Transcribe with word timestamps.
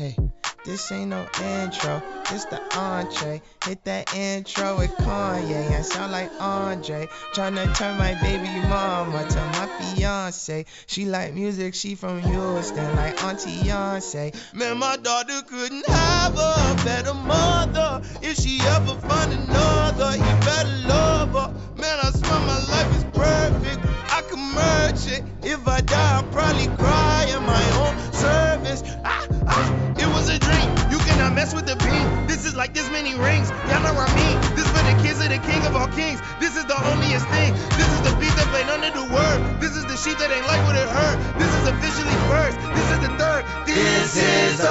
Hey, 0.00 0.16
this 0.64 0.90
ain't 0.92 1.10
no 1.10 1.28
intro, 1.44 2.02
this 2.30 2.46
the 2.46 2.58
entree. 2.74 3.42
Hit 3.66 3.84
that 3.84 4.16
intro 4.16 4.78
with 4.78 4.90
Kanye, 4.92 5.78
I 5.78 5.82
sound 5.82 6.12
like 6.12 6.30
Andre. 6.40 7.06
Tryna 7.34 7.76
turn 7.76 7.98
my 7.98 8.14
baby 8.22 8.48
mama 8.66 9.28
to 9.28 9.36
my 9.36 9.66
fiance. 9.78 10.64
She 10.86 11.04
like 11.04 11.34
music, 11.34 11.74
she 11.74 11.96
from 11.96 12.22
Houston, 12.22 12.96
like 12.96 13.22
Auntie 13.22 13.50
Beyonce. 13.58 14.34
Man, 14.54 14.78
my 14.78 14.96
daughter 14.96 15.42
couldn't 15.46 15.86
have 15.86 16.32
a 16.32 16.82
better 16.82 17.12
mother. 17.12 18.00
If 18.22 18.38
she 18.38 18.58
ever 18.68 18.94
find 19.06 19.34
another, 19.34 20.12
he 20.12 20.30
better 20.46 20.88
love 20.88 21.32
her. 21.32 21.54
Man, 21.76 21.98
I 22.00 22.10
swear 22.10 22.40
my 22.40 22.58
life 22.70 22.96
is 22.96 23.04
perfect. 23.12 23.80
I 24.10 24.22
can 24.30 24.40
merge 24.54 25.12
it. 25.12 25.24
If 25.42 25.68
I 25.68 25.82
die, 25.82 26.16
I'll 26.16 26.22
probably 26.32 26.68
cry 26.78 27.26
in 27.28 27.42
my 27.44 27.70
own 27.80 27.99
with 31.54 31.66
the 31.66 31.76
beam. 31.76 32.26
This 32.26 32.44
is 32.44 32.54
like 32.54 32.74
this 32.74 32.88
many 32.90 33.14
rings. 33.14 33.50
Y'all 33.70 33.82
know 33.82 33.94
what 33.94 34.10
I 34.10 34.14
mean. 34.14 34.36
This 34.54 34.68
for 34.68 34.84
the 34.84 34.94
kids 35.02 35.20
of 35.20 35.30
the 35.30 35.38
king 35.46 35.64
of 35.66 35.74
all 35.74 35.88
kings. 35.88 36.20
This 36.38 36.56
is 36.56 36.64
the 36.66 36.74
onlyest 36.74 37.26
thing. 37.30 37.54
This 37.78 37.88
is 37.90 38.00
the 38.06 38.14
beat 38.20 38.34
that 38.38 38.46
played 38.52 38.68
under 38.70 38.90
the 38.90 39.06
word. 39.12 39.38
This 39.60 39.76
is 39.76 39.84
the 39.86 39.96
sheep 39.96 40.18
that 40.18 40.30
ain't 40.30 40.46
like 40.46 40.62
what 40.66 40.76
it 40.76 40.88
heard. 40.88 41.18
This 41.38 41.50
is 41.54 41.66
officially 41.66 42.16
first. 42.30 42.56
This 42.74 42.88
is 42.94 43.00
the 43.00 43.10
third. 43.18 43.44
This, 43.66 44.16
is 44.16 44.58
the. 44.58 44.70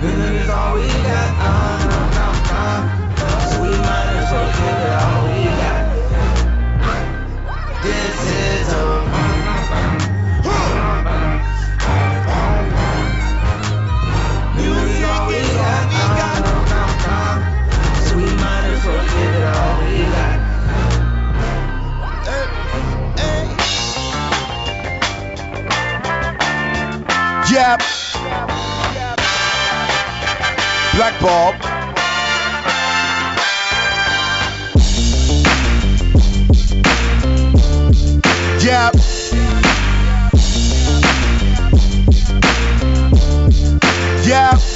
This 0.00 0.42
is 0.42 0.50
all 0.50 0.74
we 0.74 0.86
got. 0.88 1.73
Yep. 27.54 27.82
Black 30.96 31.20
Bob. 31.20 31.54
Yep. 38.60 38.94
Yep. 44.26 44.73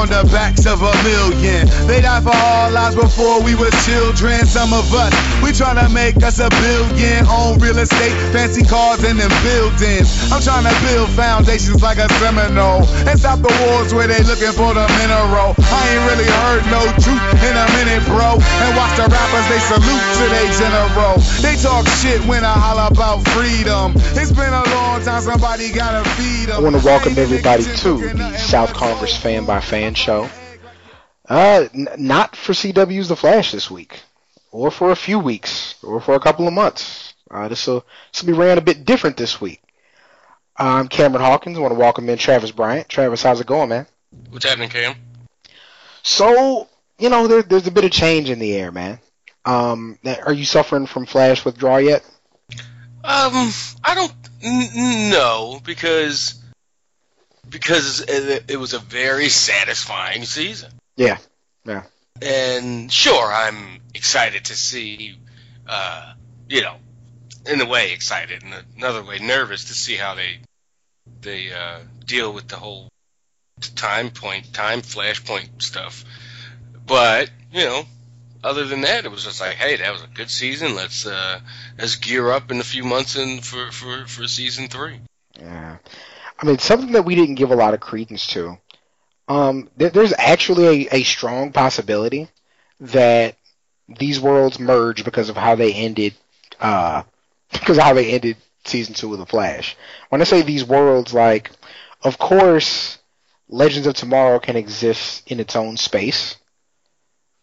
On 0.00 0.08
the 0.08 0.24
backs 0.32 0.64
of 0.64 0.80
a 0.80 0.94
million. 1.04 1.68
They 1.86 2.00
died 2.00 2.22
for 2.22 2.32
our 2.32 2.70
lives 2.70 2.96
before 2.96 3.42
we 3.42 3.54
were 3.54 3.70
children. 3.84 4.46
Some 4.46 4.72
of 4.72 4.88
us, 4.94 5.12
we 5.42 5.50
tryna 5.50 5.92
make 5.92 6.16
us 6.22 6.38
a 6.38 6.48
billion. 6.48 7.26
Own 7.26 7.58
real 7.58 7.78
estate, 7.78 8.14
fancy 8.32 8.64
cars, 8.64 9.02
and 9.04 9.18
them 9.18 9.32
buildings. 9.42 10.08
I'm 10.32 10.40
tryna 10.40 10.74
build 10.86 11.10
foundations 11.10 11.82
like 11.82 11.98
a 11.98 12.08
Seminole. 12.20 12.84
And 13.08 13.18
stop 13.18 13.40
the 13.40 13.52
wars 13.64 13.92
where 13.94 14.06
they 14.06 14.22
looking 14.24 14.52
for 14.52 14.72
the 14.74 14.86
mineral. 15.00 15.56
I 15.58 15.82
ain't 15.90 16.04
really 16.10 16.28
heard 16.28 16.62
no 16.70 16.82
truth 17.00 17.24
in 17.42 17.54
a 17.56 17.66
minute, 17.80 18.04
bro. 18.06 18.36
And 18.36 18.70
watch 18.76 18.94
the 18.96 19.08
rappers, 19.08 19.46
they 19.48 19.60
salute 19.64 20.06
to 20.20 20.24
they 20.28 20.46
general. 20.58 21.16
They 21.40 21.56
talk 21.56 21.86
shit 22.00 22.20
when 22.26 22.44
I 22.44 22.52
holler 22.52 22.88
about 22.92 23.26
freedom. 23.28 23.92
It's 24.18 24.32
been 24.32 24.52
a 24.52 24.64
long 24.70 25.02
time, 25.02 25.22
somebody 25.22 25.72
gotta 25.72 26.08
feed 26.10 26.48
them. 26.48 26.56
I 26.56 26.60
want 26.60 26.76
to 26.78 26.84
welcome 26.84 27.18
everybody 27.18 27.64
to 27.64 27.96
the 27.96 28.36
South 28.36 28.72
Congress 28.74 29.16
Fan 29.16 29.44
by 29.46 29.60
Fan 29.60 29.94
show. 29.94 30.28
Uh, 31.28 31.68
n- 31.74 31.88
not 31.98 32.34
for 32.36 32.52
CW's 32.52 33.08
The 33.08 33.16
Flash 33.16 33.52
this 33.52 33.70
week, 33.70 34.00
or 34.50 34.70
for 34.70 34.90
a 34.90 34.96
few 34.96 35.18
weeks, 35.18 35.76
or 35.82 36.00
for 36.00 36.14
a 36.14 36.20
couple 36.20 36.46
of 36.46 36.52
months. 36.52 37.14
Uh, 37.30 37.48
this 37.48 37.66
will 37.66 37.84
be 38.24 38.32
ran 38.32 38.58
a 38.58 38.62
bit 38.62 38.84
different 38.84 39.16
this 39.16 39.40
week. 39.40 39.62
I'm 40.56 40.88
Cameron 40.88 41.24
Hawkins. 41.24 41.56
I 41.56 41.60
want 41.60 41.72
to 41.72 41.78
welcome 41.78 42.08
in 42.08 42.18
Travis 42.18 42.50
Bryant. 42.50 42.88
Travis, 42.88 43.22
how's 43.22 43.40
it 43.40 43.46
going, 43.46 43.68
man? 43.68 43.86
What's 44.30 44.44
happening, 44.44 44.68
Cam? 44.68 44.94
So, 46.02 46.68
you 46.98 47.08
know, 47.08 47.26
there, 47.26 47.42
there's 47.42 47.66
a 47.66 47.70
bit 47.70 47.84
of 47.84 47.92
change 47.92 48.30
in 48.30 48.38
the 48.38 48.54
air, 48.56 48.72
man. 48.72 48.98
Um, 49.44 49.98
are 50.04 50.32
you 50.32 50.44
suffering 50.44 50.86
from 50.86 51.06
Flash 51.06 51.44
withdrawal 51.44 51.80
yet? 51.80 52.04
Um, 53.02 53.50
I 53.84 53.94
don't 53.94 54.12
n- 54.42 55.10
know 55.10 55.60
because 55.64 56.34
because 57.48 58.00
it, 58.00 58.44
it 58.50 58.56
was 58.58 58.74
a 58.74 58.78
very 58.78 59.28
satisfying 59.28 60.24
season, 60.24 60.70
Yeah, 60.96 61.18
yeah. 61.64 61.84
And 62.22 62.92
sure, 62.92 63.32
I'm 63.32 63.80
excited 63.94 64.46
to 64.46 64.54
see, 64.54 65.16
uh, 65.66 66.12
you 66.48 66.62
know, 66.62 66.76
in 67.46 67.60
a 67.60 67.66
way 67.66 67.92
excited, 67.92 68.42
in 68.42 68.52
another 68.76 69.02
way 69.02 69.18
nervous 69.18 69.66
to 69.66 69.74
see 69.74 69.96
how 69.96 70.14
they 70.14 70.38
they 71.22 71.52
uh, 71.52 71.80
deal 72.04 72.32
with 72.32 72.48
the 72.48 72.56
whole 72.56 72.88
time 73.76 74.10
point, 74.10 74.52
time 74.52 74.80
flashpoint 74.82 75.62
stuff. 75.62 76.04
But 76.86 77.30
you 77.52 77.64
know, 77.64 77.84
other 78.42 78.66
than 78.66 78.82
that, 78.82 79.04
it 79.04 79.10
was 79.10 79.24
just 79.24 79.40
like, 79.40 79.54
hey, 79.54 79.76
that 79.76 79.92
was 79.92 80.02
a 80.02 80.08
good 80.08 80.30
season. 80.30 80.74
Let's 80.74 81.06
uh, 81.06 81.40
let's 81.78 81.96
gear 81.96 82.30
up 82.30 82.50
in 82.50 82.60
a 82.60 82.64
few 82.64 82.84
months 82.84 83.16
in 83.16 83.40
for 83.40 83.70
for 83.70 84.06
for 84.06 84.26
season 84.28 84.68
three. 84.68 85.00
Yeah. 85.38 85.78
I 86.38 86.46
mean, 86.46 86.58
something 86.58 86.92
that 86.92 87.04
we 87.04 87.14
didn't 87.14 87.34
give 87.34 87.50
a 87.50 87.56
lot 87.56 87.74
of 87.74 87.80
credence 87.80 88.26
to. 88.28 88.58
Um, 89.30 89.70
there, 89.76 89.90
there's 89.90 90.14
actually 90.18 90.86
a, 90.88 90.96
a 90.98 91.04
strong 91.04 91.52
possibility 91.52 92.28
that 92.80 93.36
these 93.88 94.20
worlds 94.20 94.58
merge 94.60 95.04
because 95.04 95.28
of 95.30 95.36
how 95.36 95.56
they 95.56 95.74
ended, 95.74 96.14
uh, 96.60 97.04
because 97.52 97.78
of 97.78 97.84
how 97.84 97.94
they 97.94 98.12
ended 98.12 98.38
season 98.64 98.94
two 98.94 99.12
of 99.14 99.20
The 99.20 99.26
Flash. 99.26 99.76
When 100.10 100.22
I 100.22 100.24
say 100.24 100.42
these 100.42 100.64
worlds, 100.64 101.14
like, 101.14 101.52
of 102.02 102.18
course, 102.18 102.98
Legends 103.48 103.88
of 103.88 103.94
Tomorrow 103.94 104.40
can 104.40 104.56
exist 104.56 105.30
in 105.30 105.40
its 105.40 105.56
own 105.56 105.76
space, 105.78 106.36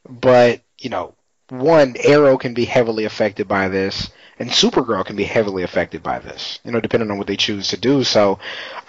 but 0.09 0.61
you 0.79 0.89
know, 0.89 1.15
one 1.49 1.95
Arrow 2.03 2.37
can 2.37 2.53
be 2.53 2.65
heavily 2.65 3.05
affected 3.05 3.47
by 3.47 3.69
this, 3.69 4.09
and 4.39 4.49
Supergirl 4.49 5.05
can 5.05 5.15
be 5.15 5.23
heavily 5.23 5.63
affected 5.63 6.03
by 6.03 6.19
this. 6.19 6.59
You 6.63 6.71
know, 6.71 6.81
depending 6.81 7.11
on 7.11 7.17
what 7.19 7.27
they 7.27 7.37
choose 7.37 7.69
to 7.69 7.77
do. 7.77 8.03
So, 8.03 8.39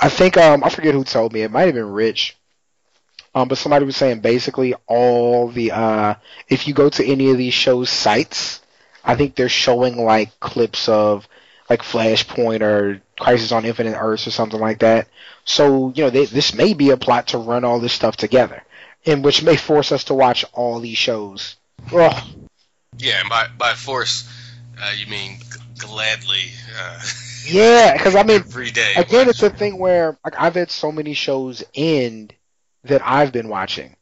I 0.00 0.08
think 0.08 0.37
um, 0.38 0.64
I 0.64 0.70
forget 0.70 0.94
who 0.94 1.04
told 1.04 1.32
me 1.34 1.42
it 1.42 1.53
might 1.53 1.66
have 1.66 1.75
been 1.75 1.92
Rich. 1.92 2.38
Um, 3.34 3.48
but 3.48 3.58
somebody 3.58 3.84
was 3.84 3.96
saying 3.96 4.20
basically 4.20 4.74
all 4.86 5.48
the 5.48 5.70
uh, 5.72 6.14
if 6.48 6.66
you 6.66 6.74
go 6.74 6.88
to 6.88 7.04
any 7.04 7.30
of 7.30 7.38
these 7.38 7.54
shows 7.54 7.90
sites, 7.90 8.60
I 9.04 9.14
think 9.14 9.34
they're 9.34 9.48
showing 9.48 9.96
like 9.96 10.38
clips 10.40 10.88
of 10.88 11.28
like 11.70 11.82
Flashpoint 11.82 12.62
or 12.62 13.00
Crisis 13.20 13.52
on 13.52 13.64
Infinite 13.64 13.96
Earths 13.98 14.26
or 14.26 14.30
something 14.30 14.60
like 14.60 14.78
that. 14.80 15.08
So 15.44 15.92
you 15.94 16.04
know, 16.04 16.10
they, 16.10 16.24
this 16.24 16.54
may 16.54 16.74
be 16.74 16.90
a 16.90 16.96
plot 16.96 17.28
to 17.28 17.38
run 17.38 17.64
all 17.64 17.80
this 17.80 17.92
stuff 17.92 18.16
together, 18.16 18.62
and 19.06 19.24
which 19.24 19.42
may 19.42 19.56
force 19.56 19.92
us 19.92 20.04
to 20.04 20.14
watch 20.14 20.44
all 20.52 20.80
these 20.80 20.98
shows. 20.98 21.56
Ugh. 21.92 22.24
Yeah, 22.96 23.20
and 23.20 23.28
by 23.28 23.48
by 23.56 23.74
force, 23.74 24.28
uh, 24.80 24.92
you 24.96 25.06
mean 25.06 25.38
g- 25.38 25.44
gladly. 25.78 26.50
Uh, 26.76 27.00
Yeah, 27.46 27.92
because 27.92 28.14
I 28.16 28.22
mean, 28.24 28.36
every 28.46 28.70
day. 28.70 28.94
again, 28.96 29.28
it's 29.28 29.42
a 29.42 29.50
thing 29.50 29.78
where 29.78 30.19
like 30.24 30.34
I've 30.38 30.54
had 30.54 30.70
so 30.70 30.90
many 30.90 31.14
shows 31.14 31.62
end 31.74 32.34
that 32.88 33.02
I've 33.05 33.32
been 33.32 33.49
watching, 33.49 33.96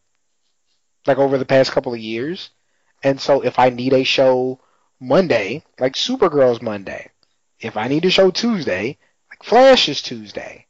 like 1.07 1.19
over 1.19 1.39
the 1.39 1.45
past 1.45 1.73
couple 1.73 1.93
of 1.93 2.01
years, 2.01 2.51
and 3.03 3.21
so 3.21 3.43
if 3.43 3.59
I 3.59 3.71
need 3.71 3.93
a 3.93 4.05
show 4.05 4.61
Monday, 4.99 5.63
like 5.79 5.95
Supergirl's 5.95 6.63
Monday, 6.63 7.11
if 7.61 7.77
I 7.77 7.89
need 7.89 8.05
a 8.05 8.11
show 8.11 8.31
Tuesday, 8.31 8.99
like 9.31 9.43
Flash 9.43 9.89
is 9.89 10.03
Tuesday, 10.03 10.67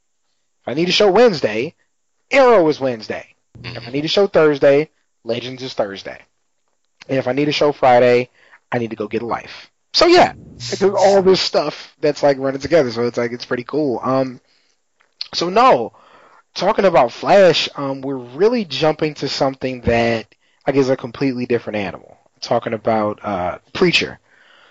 if 0.63 0.69
I 0.69 0.75
need 0.75 0.89
a 0.89 0.93
show 0.93 1.11
Wednesday, 1.11 1.75
Arrow 2.31 2.69
is 2.69 2.81
Wednesday, 2.81 3.35
if 3.63 3.87
I 3.87 3.91
need 3.91 4.05
a 4.05 4.09
show 4.09 4.27
Thursday, 4.27 4.91
Legends 5.25 5.62
is 5.62 5.75
Thursday, 5.75 6.21
and 7.09 7.19
if 7.19 7.29
I 7.29 7.33
need 7.33 7.49
a 7.49 7.53
show 7.53 7.73
Friday, 7.73 8.31
I 8.71 8.79
need 8.79 8.91
to 8.91 8.97
go 8.97 9.09
get 9.09 9.23
a 9.23 9.27
life. 9.27 9.71
So 9.93 10.07
yeah, 10.07 10.35
like, 10.71 10.79
there's 10.79 10.95
all 10.95 11.23
this 11.23 11.41
stuff 11.41 11.97
that's 12.01 12.23
like 12.23 12.37
running 12.39 12.61
together. 12.61 12.91
So 12.91 13.07
it's 13.07 13.17
like 13.17 13.33
it's 13.33 13.47
pretty 13.47 13.65
cool. 13.65 13.99
Um, 14.03 14.41
so 15.33 15.49
no, 15.49 15.95
talking 16.56 16.85
about 16.85 17.12
Flash, 17.12 17.69
um, 17.76 18.00
we're 18.00 18.17
really 18.17 18.64
jumping 18.64 19.14
to 19.14 19.29
something 19.29 19.82
that 19.82 20.35
I 20.67 20.73
guess 20.73 20.85
is 20.85 20.91
a 20.91 20.97
completely 20.97 21.47
different 21.47 21.76
animal. 21.76 22.19
talking 22.41 22.73
about 22.73 23.25
uh, 23.25 23.58
Preacher. 23.73 24.19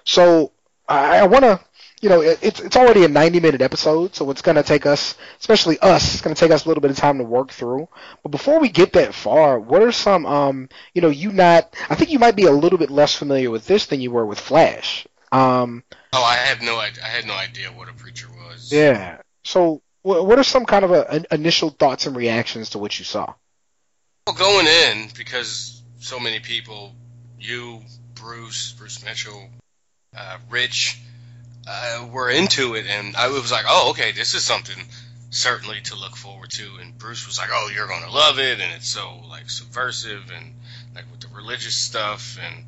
So 0.04 0.52
I, 0.88 1.20
I 1.20 1.28
want 1.28 1.44
to 1.46 1.60
you 2.02 2.10
know, 2.10 2.22
it, 2.22 2.38
it's 2.42 2.60
it's 2.60 2.76
already 2.76 3.04
a 3.04 3.08
90 3.08 3.40
minute 3.40 3.62
episode, 3.62 4.14
so 4.14 4.30
it's 4.30 4.42
gonna 4.42 4.62
take 4.62 4.86
us, 4.86 5.16
especially 5.40 5.80
us, 5.80 6.14
it's 6.14 6.22
gonna 6.22 6.36
take 6.36 6.52
us 6.52 6.66
a 6.66 6.68
little 6.68 6.82
bit 6.82 6.92
of 6.92 6.98
time 6.98 7.18
to 7.18 7.24
work 7.24 7.52
through. 7.52 7.88
But 8.22 8.30
before 8.30 8.60
we 8.60 8.70
get 8.70 8.94
that 8.94 9.14
far, 9.16 9.60
what 9.60 9.82
are 9.82 9.92
some, 9.92 10.26
um, 10.26 10.70
you 10.94 11.02
know, 11.02 11.10
you 11.10 11.32
not, 11.32 11.74
I 11.90 11.96
think 11.96 12.12
you 12.12 12.20
might 12.20 12.36
be 12.36 12.46
a 12.46 12.52
little 12.52 12.78
bit 12.78 12.92
less 12.92 13.16
familiar 13.16 13.50
with 13.50 13.66
this 13.66 13.88
than 13.88 14.02
you 14.02 14.12
were 14.12 14.26
with 14.26 14.40
Flash. 14.40 15.08
Um, 15.32 15.84
Oh, 16.14 16.24
I 16.24 16.36
have 16.36 16.62
no, 16.62 16.76
I, 16.76 16.92
I 17.04 17.08
had 17.08 17.26
no 17.26 17.34
idea 17.34 17.72
what 17.72 17.90
a 17.90 17.94
preacher 17.94 18.28
was. 18.30 18.72
yeah. 18.72 19.22
So, 19.44 19.82
what 20.06 20.38
are 20.38 20.44
some 20.44 20.66
kind 20.66 20.86
of 20.86 20.92
a, 20.92 21.26
initial 21.34 21.72
thoughts 21.72 22.06
and 22.06 22.16
reactions 22.16 22.72
to 22.72 22.80
what 22.80 22.98
you 23.00 23.06
saw? 23.06 23.34
Well, 24.28 24.36
going 24.36 24.68
in 24.68 25.10
because 25.18 25.82
so 26.00 26.20
many 26.20 26.40
people, 26.40 26.94
you, 27.40 27.82
Bruce, 28.14 28.74
Bruce 28.74 29.04
Mitchell, 29.04 29.50
uh, 30.16 30.38
Rich, 30.50 31.00
uh, 31.68 32.08
were 32.12 32.30
into 32.30 32.76
it, 32.76 32.86
and 32.88 33.16
I 33.16 33.30
was 33.30 33.52
like, 33.52 33.66
oh, 33.68 33.92
okay, 33.92 34.12
this 34.12 34.36
is 34.36 34.44
something 34.44 34.78
certainly 35.32 35.82
to 35.82 35.96
look 35.96 36.16
forward 36.16 36.52
to. 36.52 36.76
And 36.80 36.96
Bruce 36.98 37.26
was 37.26 37.40
like, 37.40 37.50
oh, 37.52 37.72
you're 37.74 37.88
gonna 37.88 38.12
love 38.12 38.38
it, 38.38 38.60
and 38.60 38.74
it's 38.74 38.88
so 38.88 39.22
like 39.28 39.50
subversive 39.50 40.32
and 40.36 40.54
like 40.94 41.06
with 41.12 41.22
the 41.22 41.36
religious 41.36 41.76
stuff, 41.76 42.38
and 42.46 42.66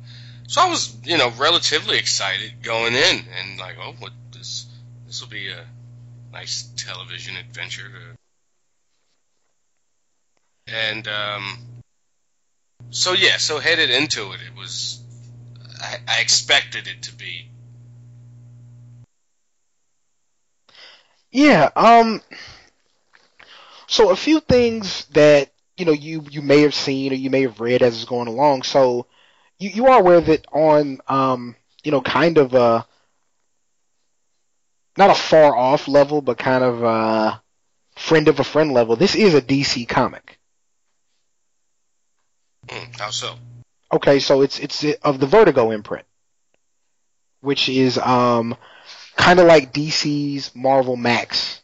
so 0.48 0.62
I 0.62 0.68
was, 0.68 0.96
you 1.04 1.18
know, 1.18 1.30
relatively 1.38 1.98
excited 1.98 2.62
going 2.62 2.94
in, 2.94 3.24
and 3.38 3.60
like, 3.60 3.76
oh, 3.80 3.94
what 4.00 4.12
this 4.32 4.66
this 5.06 5.20
will 5.20 5.28
be 5.28 5.50
a 5.50 5.64
nice 6.32 6.70
television 6.76 7.36
adventure 7.36 8.16
and 10.68 11.08
um, 11.08 11.58
so 12.90 13.12
yeah, 13.12 13.36
so 13.38 13.58
headed 13.58 13.90
into 13.90 14.32
it, 14.32 14.40
it 14.42 14.54
was 14.56 15.02
I, 15.80 15.98
I 16.08 16.20
expected 16.20 16.86
it 16.88 17.02
to 17.04 17.14
be. 17.14 17.50
Yeah. 21.30 21.70
Um. 21.76 22.22
So 23.86 24.10
a 24.10 24.16
few 24.16 24.40
things 24.40 25.06
that 25.06 25.50
you 25.76 25.84
know 25.84 25.92
you 25.92 26.24
you 26.30 26.42
may 26.42 26.62
have 26.62 26.74
seen 26.74 27.12
or 27.12 27.16
you 27.16 27.30
may 27.30 27.42
have 27.42 27.60
read 27.60 27.82
as 27.82 27.96
it's 27.96 28.04
going 28.04 28.28
along. 28.28 28.62
So 28.62 29.06
you 29.58 29.70
you 29.70 29.86
are 29.86 30.00
aware 30.00 30.20
that 30.20 30.46
on 30.52 31.00
um 31.08 31.56
you 31.84 31.92
know 31.92 32.02
kind 32.02 32.38
of 32.38 32.54
a 32.54 32.86
not 34.98 35.10
a 35.10 35.14
far 35.14 35.56
off 35.56 35.86
level, 35.86 36.20
but 36.20 36.36
kind 36.36 36.64
of 36.64 36.82
a 36.82 37.40
friend 37.96 38.26
of 38.26 38.40
a 38.40 38.44
friend 38.44 38.72
level. 38.72 38.96
This 38.96 39.14
is 39.14 39.32
a 39.32 39.40
DC 39.40 39.88
comic. 39.88 40.38
Hmm, 42.68 42.90
how 42.98 43.10
so? 43.10 43.36
Okay, 43.92 44.18
so 44.18 44.42
it's 44.42 44.58
it's 44.58 44.84
of 45.02 45.20
the 45.20 45.26
Vertigo 45.26 45.70
imprint, 45.70 46.04
which 47.40 47.68
is 47.68 47.96
um 47.96 48.56
kind 49.16 49.38
of 49.38 49.46
like 49.46 49.72
DC's 49.72 50.54
Marvel 50.54 50.96
Max. 50.96 51.62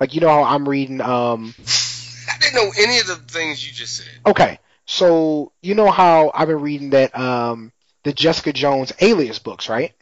Like 0.00 0.14
you 0.14 0.20
know 0.20 0.28
how 0.28 0.42
I'm 0.42 0.68
reading 0.68 1.00
um 1.00 1.54
I 1.58 2.38
didn't 2.40 2.56
know 2.56 2.72
any 2.76 2.98
of 2.98 3.06
the 3.06 3.16
things 3.16 3.64
you 3.64 3.72
just 3.72 3.96
said. 3.96 4.20
okay, 4.26 4.58
so 4.86 5.52
you 5.62 5.76
know 5.76 5.90
how 5.90 6.32
I've 6.34 6.48
been 6.48 6.60
reading 6.60 6.90
that 6.90 7.16
um 7.16 7.72
the 8.02 8.12
Jessica 8.12 8.52
Jones 8.52 8.92
Alias 9.00 9.38
books, 9.38 9.68
right? 9.68 9.92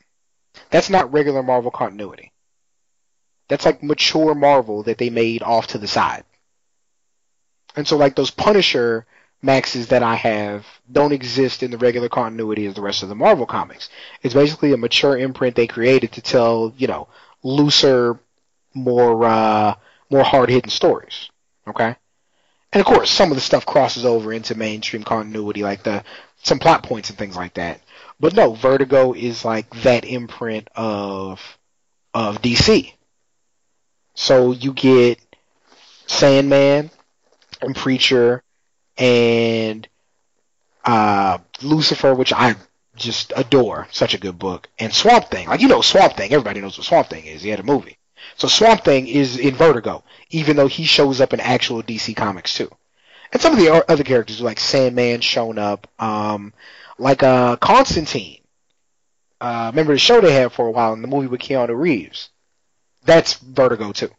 That's 0.71 0.88
not 0.88 1.12
regular 1.12 1.43
Marvel 1.43 1.71
continuity. 1.71 2.32
That's 3.50 3.64
like 3.64 3.82
mature 3.82 4.32
Marvel 4.32 4.85
that 4.85 4.99
they 4.99 5.11
made 5.11 5.43
off 5.43 5.67
to 5.69 5.79
the 5.79 5.88
side. 5.88 6.23
And 7.75 7.87
so 7.87 7.97
like 7.97 8.14
those 8.14 8.31
Punisher 8.31 9.06
maxes 9.43 9.88
that 9.88 10.05
I 10.05 10.14
have 10.14 10.64
don't 10.91 11.12
exist 11.12 11.64
in 11.64 11.73
the 11.73 11.79
regular 11.79 12.08
continuity 12.08 12.67
as 12.67 12.75
the 12.75 12.81
rest 12.81 13.02
of 13.02 13.08
the 13.08 13.17
Marvel 13.17 13.47
comics. 13.47 13.91
It's 14.23 14.35
basically 14.35 14.73
a 14.73 14.76
mature 14.76 15.19
imprint 15.19 15.56
they 15.56 15.67
created 15.67 16.12
to 16.12 16.20
tell, 16.20 16.73
you 16.76 16.87
know, 16.87 17.08
looser, 17.43 18.20
more 18.73 19.25
uh 19.25 19.75
more 20.11 20.23
hard 20.23 20.49
hitting 20.49 20.70
stories. 20.70 21.29
Okay? 21.67 21.96
And 22.73 22.81
of 22.81 22.87
course 22.87 23.11
some 23.11 23.32
of 23.32 23.35
the 23.35 23.41
stuff 23.41 23.67
crosses 23.67 24.05
over 24.05 24.32
into 24.32 24.55
mainstream 24.55 25.03
continuity, 25.03 25.64
like 25.64 25.82
the 25.82 26.05
some 26.44 26.61
plot 26.61 26.85
points 26.85 27.11
and 27.11 27.19
things 27.19 27.37
like 27.37 27.55
that. 27.55 27.81
But 28.20 28.35
no, 28.35 28.55
Vertigo 28.55 29.12
is 29.12 29.44
like 29.44 29.69
that 29.82 30.05
imprint 30.05 30.69
of 30.76 31.41
of 32.14 32.41
DC. 32.43 32.93
So 34.15 34.53
you 34.53 34.73
get 34.73 35.19
Sandman 36.07 36.91
and 37.62 37.77
Preacher 37.77 38.43
and 38.99 39.89
uh, 40.85 41.39
Lucifer, 41.62 42.15
which 42.15 42.33
I 42.33 42.55
just 42.97 43.33
adore, 43.37 43.89
such 43.93 44.15
a 44.15 44.19
good 44.19 44.39
book, 44.39 44.69
and 44.79 44.93
Swamp 44.93 45.31
Thing. 45.31 45.49
Like 45.49 45.61
you 45.61 45.69
know, 45.69 45.81
Swamp 45.81 46.15
Thing. 46.17 46.33
Everybody 46.33 46.61
knows 46.61 46.77
what 46.77 46.87
Swamp 46.87 47.09
Thing 47.09 47.25
is. 47.25 47.43
He 47.43 47.49
had 47.51 47.61
a 47.61 47.65
movie. 47.65 47.97
So 48.37 48.49
Swamp 48.49 48.85
Thing 48.85 49.07
is 49.07 49.39
in 49.39 49.55
Vertigo, 49.55 50.05
even 50.31 50.56
though 50.56 50.67
he 50.67 50.85
shows 50.85 51.21
up 51.21 51.33
in 51.33 51.41
actual 51.41 51.83
DC 51.83 52.15
comics 52.17 52.55
too. 52.55 52.71
And 53.33 53.41
some 53.41 53.53
of 53.53 53.59
the 53.59 53.91
other 53.91 54.05
characters, 54.05 54.41
like 54.41 54.59
Sandman, 54.59 55.21
shown 55.21 55.59
up, 55.59 55.87
um, 55.99 56.53
like 56.99 57.23
uh, 57.23 57.56
Constantine. 57.56 58.39
Uh, 59.41 59.71
remember 59.73 59.93
the 59.93 59.99
show 59.99 60.21
they 60.21 60.33
had 60.33 60.53
for 60.53 60.67
a 60.67 60.71
while 60.71 60.93
in 60.93 61.01
the 61.01 61.09
movie 61.09 61.29
with 61.29 61.41
Keanu 61.41 61.79
Reeves? 61.79 62.31
That's 63.05 63.35
Vertigo 63.35 63.93
too. 63.93 64.11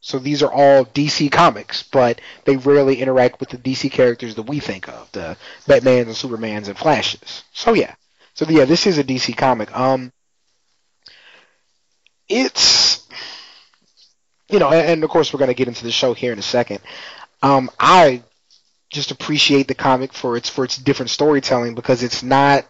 So 0.00 0.18
these 0.18 0.42
are 0.42 0.52
all 0.52 0.84
DC 0.84 1.32
comics, 1.32 1.82
but 1.82 2.20
they 2.44 2.58
rarely 2.58 3.00
interact 3.00 3.40
with 3.40 3.48
the 3.48 3.56
DC 3.56 3.90
characters 3.90 4.34
that 4.34 4.42
we 4.42 4.60
think 4.60 4.86
of, 4.86 5.10
the 5.12 5.36
Batmans 5.66 6.02
and 6.02 6.10
Supermans 6.10 6.68
and 6.68 6.76
Flashes. 6.76 7.42
So 7.54 7.72
yeah. 7.72 7.94
So 8.34 8.44
yeah, 8.46 8.66
this 8.66 8.86
is 8.86 8.98
a 8.98 9.04
DC 9.04 9.34
comic. 9.36 9.74
Um 9.74 10.12
it's 12.28 13.06
you 14.50 14.58
know, 14.58 14.70
and, 14.70 14.86
and 14.88 15.04
of 15.04 15.10
course 15.10 15.32
we're 15.32 15.38
gonna 15.40 15.54
get 15.54 15.68
into 15.68 15.84
the 15.84 15.90
show 15.90 16.12
here 16.12 16.32
in 16.32 16.38
a 16.38 16.42
second. 16.42 16.80
Um 17.42 17.70
I 17.80 18.22
just 18.90 19.10
appreciate 19.10 19.68
the 19.68 19.74
comic 19.74 20.12
for 20.12 20.36
its 20.36 20.48
for 20.48 20.64
its 20.64 20.76
different 20.76 21.10
storytelling 21.10 21.74
because 21.74 22.02
it's 22.02 22.22
not 22.22 22.66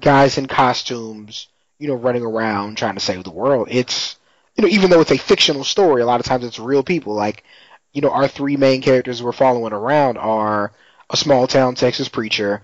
guys 0.00 0.38
in 0.38 0.46
costumes, 0.46 1.48
you 1.78 1.88
know, 1.88 1.94
running 1.94 2.24
around 2.24 2.76
trying 2.76 2.94
to 2.94 3.00
save 3.00 3.24
the 3.24 3.30
world. 3.30 3.68
It's 3.70 4.16
you 4.56 4.62
know, 4.62 4.68
even 4.68 4.90
though 4.90 5.00
it's 5.00 5.12
a 5.12 5.18
fictional 5.18 5.64
story, 5.64 6.02
a 6.02 6.06
lot 6.06 6.20
of 6.20 6.26
times 6.26 6.44
it's 6.44 6.58
real 6.58 6.82
people. 6.82 7.14
Like, 7.14 7.44
you 7.92 8.02
know, 8.02 8.10
our 8.10 8.28
three 8.28 8.56
main 8.56 8.82
characters 8.82 9.22
we're 9.22 9.32
following 9.32 9.72
around 9.72 10.18
are 10.18 10.72
a 11.10 11.16
small 11.16 11.46
town 11.46 11.74
Texas 11.76 12.08
preacher, 12.08 12.62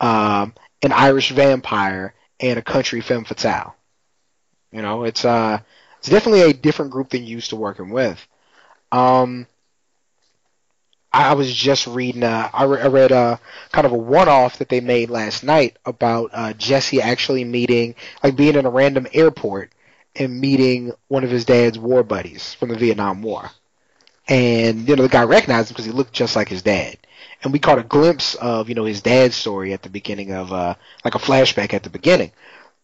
um, 0.00 0.54
an 0.82 0.92
Irish 0.92 1.30
vampire, 1.32 2.14
and 2.40 2.58
a 2.58 2.62
country 2.62 3.00
femme 3.00 3.24
fatale. 3.24 3.74
You 4.72 4.82
know, 4.82 5.04
it's 5.04 5.24
uh, 5.24 5.60
it's 5.98 6.08
definitely 6.08 6.42
a 6.42 6.52
different 6.54 6.90
group 6.92 7.10
than 7.10 7.24
you 7.24 7.36
used 7.36 7.50
to 7.50 7.56
working 7.56 7.90
with. 7.90 8.26
Um, 8.92 9.46
I 11.12 11.34
was 11.34 11.52
just 11.52 11.86
reading. 11.86 12.22
Uh, 12.22 12.48
I, 12.52 12.64
re- 12.64 12.80
I 12.80 12.86
read 12.86 13.12
uh, 13.12 13.36
kind 13.70 13.86
of 13.86 13.92
a 13.92 13.98
one-off 13.98 14.58
that 14.58 14.68
they 14.68 14.80
made 14.80 15.10
last 15.10 15.44
night 15.44 15.76
about 15.84 16.30
uh, 16.32 16.52
Jesse 16.54 17.02
actually 17.02 17.44
meeting, 17.44 17.94
like 18.22 18.36
being 18.36 18.54
in 18.54 18.66
a 18.66 18.70
random 18.70 19.06
airport 19.12 19.72
and 20.16 20.40
meeting 20.40 20.92
one 21.08 21.24
of 21.24 21.30
his 21.30 21.44
dad's 21.44 21.78
war 21.78 22.02
buddies 22.02 22.54
from 22.54 22.70
the 22.70 22.76
Vietnam 22.76 23.22
War. 23.22 23.50
And, 24.28 24.88
you 24.88 24.96
know, 24.96 25.02
the 25.02 25.08
guy 25.08 25.24
recognized 25.24 25.70
him 25.70 25.74
because 25.74 25.84
he 25.84 25.92
looked 25.92 26.12
just 26.12 26.36
like 26.36 26.48
his 26.48 26.62
dad. 26.62 26.96
And 27.42 27.52
we 27.52 27.58
caught 27.58 27.78
a 27.78 27.82
glimpse 27.82 28.34
of, 28.36 28.68
you 28.68 28.74
know, 28.74 28.84
his 28.84 29.02
dad's 29.02 29.36
story 29.36 29.72
at 29.72 29.82
the 29.82 29.90
beginning 29.90 30.32
of, 30.32 30.52
uh, 30.52 30.74
like 31.04 31.14
a 31.14 31.18
flashback 31.18 31.74
at 31.74 31.82
the 31.82 31.90
beginning. 31.90 32.32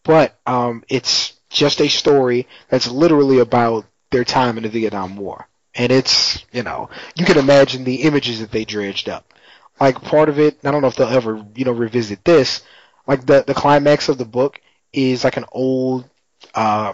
But, 0.03 0.37
um, 0.45 0.83
it's 0.89 1.33
just 1.49 1.81
a 1.81 1.87
story 1.87 2.47
that's 2.69 2.91
literally 2.91 3.39
about 3.39 3.85
their 4.11 4.23
time 4.23 4.57
in 4.57 4.63
the 4.63 4.69
Vietnam 4.69 5.15
War. 5.15 5.47
And 5.75 5.91
it's, 5.91 6.43
you 6.51 6.63
know, 6.63 6.89
you 7.15 7.25
can 7.25 7.37
imagine 7.37 7.83
the 7.83 8.03
images 8.03 8.39
that 8.39 8.51
they 8.51 8.65
dredged 8.65 9.09
up. 9.09 9.33
Like 9.79 10.01
part 10.01 10.29
of 10.29 10.39
it, 10.39 10.59
I 10.63 10.71
don't 10.71 10.81
know 10.81 10.87
if 10.87 10.95
they'll 10.95 11.07
ever, 11.07 11.43
you 11.55 11.65
know, 11.65 11.71
revisit 11.71 12.23
this. 12.25 12.61
Like 13.07 13.25
the, 13.25 13.43
the 13.45 13.53
climax 13.53 14.09
of 14.09 14.17
the 14.17 14.25
book 14.25 14.59
is 14.93 15.23
like 15.23 15.37
an 15.37 15.45
old, 15.51 16.09
uh, 16.55 16.93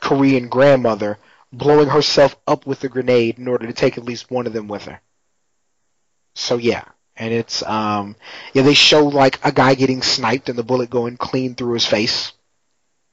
Korean 0.00 0.48
grandmother 0.48 1.18
blowing 1.52 1.88
herself 1.88 2.36
up 2.46 2.66
with 2.66 2.84
a 2.84 2.88
grenade 2.88 3.38
in 3.38 3.48
order 3.48 3.66
to 3.66 3.72
take 3.72 3.98
at 3.98 4.04
least 4.04 4.30
one 4.30 4.46
of 4.46 4.52
them 4.52 4.68
with 4.68 4.84
her. 4.86 5.00
So 6.34 6.56
yeah, 6.56 6.84
and 7.16 7.32
it's 7.32 7.62
um 7.62 8.16
yeah 8.52 8.62
they 8.62 8.74
show 8.74 9.06
like 9.06 9.44
a 9.44 9.52
guy 9.52 9.74
getting 9.74 10.02
sniped 10.02 10.48
and 10.48 10.58
the 10.58 10.62
bullet 10.64 10.90
going 10.90 11.16
clean 11.16 11.54
through 11.54 11.74
his 11.74 11.86
face. 11.86 12.32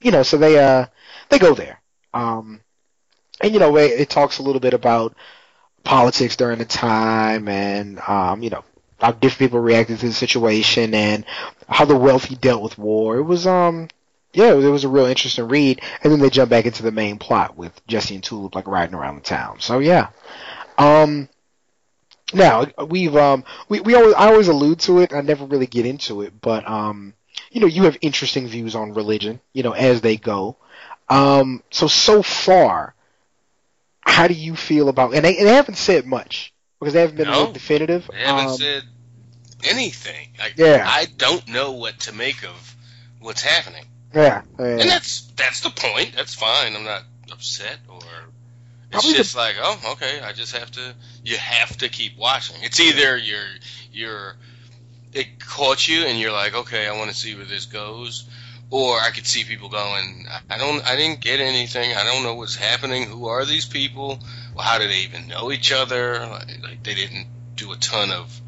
You 0.01 0.11
know, 0.11 0.23
so 0.23 0.37
they 0.37 0.59
uh 0.59 0.87
they 1.29 1.39
go 1.39 1.53
there. 1.55 1.81
Um 2.13 2.61
and 3.41 3.53
you 3.53 3.59
know 3.59 3.77
it, 3.77 3.91
it 3.99 4.09
talks 4.09 4.39
a 4.39 4.43
little 4.43 4.59
bit 4.59 4.73
about 4.73 5.15
politics 5.83 6.35
during 6.35 6.59
the 6.59 6.65
time 6.65 7.47
and 7.47 7.99
um 8.07 8.43
you 8.43 8.49
know 8.49 8.63
how 8.99 9.11
different 9.11 9.39
people 9.39 9.59
reacted 9.59 9.99
to 9.99 10.07
the 10.07 10.13
situation 10.13 10.93
and 10.93 11.23
how 11.69 11.85
the 11.85 11.95
wealthy 11.95 12.35
dealt 12.35 12.63
with 12.63 12.77
war. 12.79 13.17
It 13.17 13.23
was 13.23 13.45
um 13.45 13.89
yeah, 14.33 14.53
it 14.53 14.69
was 14.69 14.83
a 14.83 14.89
real 14.89 15.05
interesting 15.05 15.47
read. 15.47 15.81
And 16.03 16.11
then 16.11 16.19
they 16.19 16.29
jump 16.29 16.49
back 16.49 16.65
into 16.65 16.83
the 16.83 16.91
main 16.91 17.17
plot 17.17 17.55
with 17.57 17.79
Jesse 17.87 18.15
and 18.15 18.23
Tulip 18.23 18.55
like 18.55 18.67
riding 18.67 18.95
around 18.95 19.15
the 19.15 19.21
town. 19.21 19.59
So 19.59 19.79
yeah. 19.79 20.09
Um 20.77 21.29
now 22.33 22.65
we've 22.87 23.15
um 23.15 23.43
we, 23.69 23.79
we 23.79 23.95
always 23.95 24.13
I 24.15 24.27
always 24.27 24.47
allude 24.47 24.79
to 24.81 24.99
it, 24.99 25.13
I 25.13 25.21
never 25.21 25.45
really 25.45 25.67
get 25.67 25.85
into 25.85 26.21
it, 26.21 26.33
but 26.41 26.67
um 26.67 27.13
you 27.51 27.61
know, 27.61 27.67
you 27.67 27.83
have 27.83 27.97
interesting 28.01 28.47
views 28.47 28.75
on 28.75 28.93
religion, 28.93 29.39
you 29.53 29.63
know, 29.63 29.71
as 29.71 30.01
they 30.01 30.17
go. 30.17 30.57
Um, 31.09 31.63
so 31.71 31.87
so 31.87 32.21
far, 32.21 32.93
how 34.07 34.27
do 34.27 34.33
you 34.33 34.55
feel 34.55 34.89
about? 34.89 35.13
And 35.13 35.23
they, 35.23 35.37
and 35.37 35.47
they 35.47 35.53
haven't 35.53 35.75
said 35.75 36.05
much 36.05 36.53
because 36.79 36.93
they 36.93 37.01
haven't 37.01 37.17
been 37.17 37.27
No. 37.27 37.51
definitive. 37.51 38.09
They 38.11 38.19
haven't 38.19 38.47
Um, 38.51 38.57
said 38.57 38.83
anything. 39.63 40.29
I, 40.41 40.51
Yeah. 40.55 40.85
I 40.87 41.05
don't 41.17 41.47
know 41.47 41.73
what 41.73 41.99
to 42.01 42.13
make 42.13 42.43
of 42.43 42.75
what's 43.19 43.41
happening. 43.41 43.85
yeah, 44.13 44.41
yeah. 44.59 44.65
And 44.65 44.89
that's 44.89 45.21
that's 45.35 45.61
the 45.61 45.69
point. 45.69 46.13
That's 46.15 46.33
fine. 46.33 46.75
I'm 46.75 46.83
not 46.83 47.03
upset 47.31 47.77
or 47.89 47.97
it's 47.97 48.91
Probably 48.91 49.11
the- 49.11 49.17
just 49.17 49.35
like, 49.35 49.55
oh, 49.59 49.79
okay, 49.93 50.21
I 50.21 50.31
just 50.33 50.55
have 50.55 50.71
to 50.71 50.93
you 51.23 51.37
have 51.37 51.75
to 51.77 51.89
keep 51.89 52.17
watching. 52.17 52.55
It's 52.61 52.79
either 52.79 53.17
you're 53.17 53.45
you're 53.91 54.35
it 55.13 55.39
caught 55.39 55.87
you 55.87 56.03
and 56.05 56.19
you're 56.19 56.31
like, 56.31 56.53
okay, 56.55 56.87
I 56.87 56.95
want 56.97 57.09
to 57.09 57.15
see 57.15 57.35
where 57.35 57.45
this 57.45 57.65
goes. 57.65 58.25
Or 58.69 58.99
I 58.99 59.11
could 59.11 59.25
see 59.25 59.43
people 59.43 59.69
going, 59.69 60.27
I- 60.49 60.57
don't, 60.57 60.85
I 60.85 60.95
didn't 60.95 61.21
get 61.21 61.39
anything. 61.39 61.95
I 61.95 62.03
don't 62.03 62.23
know 62.23 62.35
what's 62.35 62.55
happening. 62.55 63.03
Who 63.03 63.27
are 63.27 63.45
these 63.45 63.65
people? 63.65 64.19
Well, 64.53 64.65
how 64.65 64.77
do 64.77 64.87
they 64.87 64.99
even 64.99 65.27
know 65.27 65.51
each 65.51 65.71
other? 65.71 66.19
Like, 66.63 66.83
they 66.83 66.93
didn't 66.93 67.27
do 67.55 67.71
a 67.71 67.77
ton 67.77 68.11
of 68.11 68.41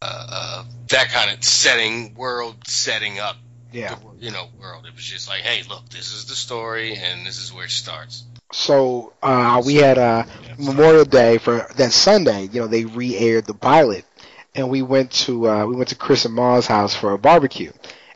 uh, 0.00 0.26
uh, 0.30 0.64
that 0.88 1.08
kind 1.10 1.36
of 1.36 1.44
setting, 1.44 2.14
world 2.14 2.56
setting 2.66 3.18
up 3.18 3.36
yeah. 3.72 3.94
the, 3.94 4.26
you 4.26 4.30
know, 4.30 4.48
world. 4.60 4.86
It 4.86 4.94
was 4.94 5.04
just 5.04 5.28
like, 5.28 5.42
hey, 5.42 5.62
look, 5.68 5.88
this 5.90 6.12
is 6.12 6.26
the 6.26 6.34
story, 6.34 6.96
and 6.96 7.26
this 7.26 7.38
is 7.38 7.52
where 7.52 7.66
it 7.66 7.70
starts. 7.70 8.24
So 8.52 9.12
uh, 9.22 9.62
we 9.64 9.76
had 9.76 9.98
uh, 9.98 10.24
Memorial 10.58 11.04
Day 11.04 11.38
for 11.38 11.66
that 11.76 11.92
Sunday. 11.92 12.48
You 12.52 12.60
know, 12.60 12.66
they 12.66 12.84
re-aired 12.84 13.46
the 13.46 13.54
pilot, 13.54 14.04
and 14.54 14.68
we 14.70 14.82
went 14.82 15.10
to 15.12 15.48
uh, 15.48 15.66
we 15.66 15.74
went 15.74 15.88
to 15.88 15.94
Chris 15.94 16.24
and 16.24 16.34
Ma's 16.34 16.66
house 16.66 16.94
for 16.94 17.12
a 17.12 17.18
barbecue, 17.18 17.72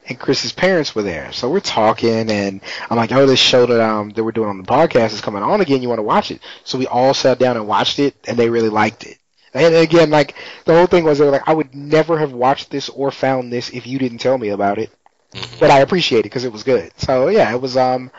and 0.08 0.18
Chris's 0.18 0.52
parents 0.52 0.94
were 0.94 1.02
there. 1.02 1.32
So 1.32 1.48
we're 1.50 1.60
talking, 1.60 2.30
and 2.30 2.60
I'm 2.90 2.96
like, 2.96 3.12
"Oh, 3.12 3.26
this 3.26 3.40
show 3.40 3.66
that 3.66 3.80
um 3.80 4.10
that 4.10 4.24
we're 4.24 4.32
doing 4.32 4.48
on 4.48 4.58
the 4.58 4.64
podcast 4.64 5.12
is 5.12 5.20
coming 5.20 5.42
on 5.42 5.60
again. 5.60 5.82
You 5.82 5.88
want 5.88 5.98
to 5.98 6.02
watch 6.04 6.30
it?" 6.30 6.40
So 6.64 6.78
we 6.78 6.86
all 6.86 7.14
sat 7.14 7.38
down 7.38 7.56
and 7.56 7.66
watched 7.66 7.98
it, 7.98 8.14
and 8.28 8.36
they 8.38 8.50
really 8.50 8.68
liked 8.70 9.04
it. 9.04 9.18
And 9.54 9.74
again, 9.74 10.10
like 10.10 10.34
the 10.64 10.74
whole 10.74 10.86
thing 10.86 11.04
was, 11.04 11.18
they 11.18 11.24
were 11.24 11.30
like, 11.30 11.48
"I 11.48 11.54
would 11.54 11.74
never 11.74 12.18
have 12.18 12.32
watched 12.32 12.70
this 12.70 12.88
or 12.90 13.10
found 13.10 13.52
this 13.52 13.70
if 13.70 13.86
you 13.86 13.98
didn't 13.98 14.18
tell 14.18 14.38
me 14.38 14.50
about 14.50 14.78
it." 14.78 14.90
Mhm. 15.34 15.58
but 15.60 15.70
I 15.70 15.80
appreciate 15.80 16.20
it 16.20 16.24
because 16.24 16.44
it 16.44 16.52
was 16.52 16.62
good. 16.62 16.92
So 16.98 17.28
yeah, 17.28 17.52
it 17.52 17.60
was. 17.60 17.76
Um, 17.76 18.10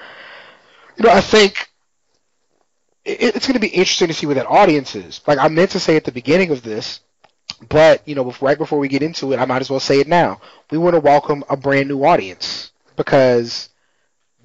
you 0.98 1.06
know, 1.06 1.12
I 1.12 1.22
think 1.22 1.70
it, 3.06 3.36
it's 3.36 3.48
going 3.48 3.54
to 3.56 3.60
be 3.60 3.68
interesting 3.68 4.08
to 4.08 4.14
see 4.14 4.26
what 4.26 4.36
that 4.36 4.48
audience 4.48 4.96
is. 4.96 5.22
Like 5.28 5.40
I 5.40 5.48
meant 5.48 5.72
to 5.72 5.80
say 5.80 5.96
at 5.96 6.04
the 6.04 6.12
beginning 6.12 6.52
of 6.52 6.64
this, 6.64 7.00
but 7.70 8.02
you 8.08 8.16
know, 8.16 8.34
right 8.42 8.58
before 8.58 8.80
we 8.80 8.88
get 8.88 9.04
into 9.04 9.34
it, 9.34 9.40
I 9.40 9.46
might 9.46 9.62
as 9.62 9.70
well 9.70 9.80
say 9.80 10.00
it 10.00 10.08
now. 10.08 10.42
We 10.72 10.78
want 10.78 10.96
to 10.96 11.00
welcome 11.00 11.44
a 11.50 11.58
brand 11.58 11.88
new 11.88 12.04
audience 12.04 12.72
because 12.96 13.70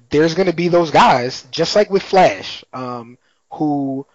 there's 0.09 0.33
going 0.35 0.47
to 0.47 0.53
be 0.55 0.67
those 0.67 0.91
guys, 0.91 1.43
just 1.51 1.75
like 1.75 1.89
with 1.89 2.03
Flash, 2.03 2.63
um, 2.73 3.17
who 3.51 4.05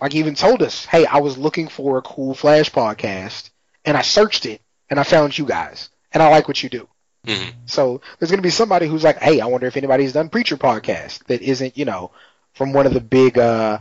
like 0.00 0.14
even 0.14 0.34
told 0.34 0.62
us, 0.62 0.84
"Hey, 0.84 1.06
I 1.06 1.18
was 1.18 1.38
looking 1.38 1.68
for 1.68 1.98
a 1.98 2.02
cool 2.02 2.34
Flash 2.34 2.70
podcast, 2.70 3.50
and 3.84 3.96
I 3.96 4.02
searched 4.02 4.46
it, 4.46 4.60
and 4.90 4.98
I 4.98 5.04
found 5.04 5.36
you 5.38 5.44
guys, 5.46 5.90
and 6.12 6.22
I 6.22 6.28
like 6.28 6.48
what 6.48 6.62
you 6.62 6.68
do." 6.68 6.88
Mhm. 7.26 7.52
So 7.66 8.02
there's 8.18 8.30
going 8.30 8.38
to 8.38 8.42
be 8.46 8.50
somebody 8.50 8.86
who's 8.86 9.04
like, 9.04 9.18
"Hey, 9.20 9.40
I 9.40 9.46
wonder 9.46 9.66
if 9.66 9.76
anybody's 9.76 10.12
done 10.12 10.28
Preacher 10.28 10.56
podcast 10.56 11.24
that 11.26 11.40
isn't, 11.42 11.76
you 11.78 11.84
know, 11.86 12.10
from 12.52 12.72
one 12.72 12.86
of 12.86 12.92
the 12.94 13.00
big." 13.00 13.38
uh 13.38 13.78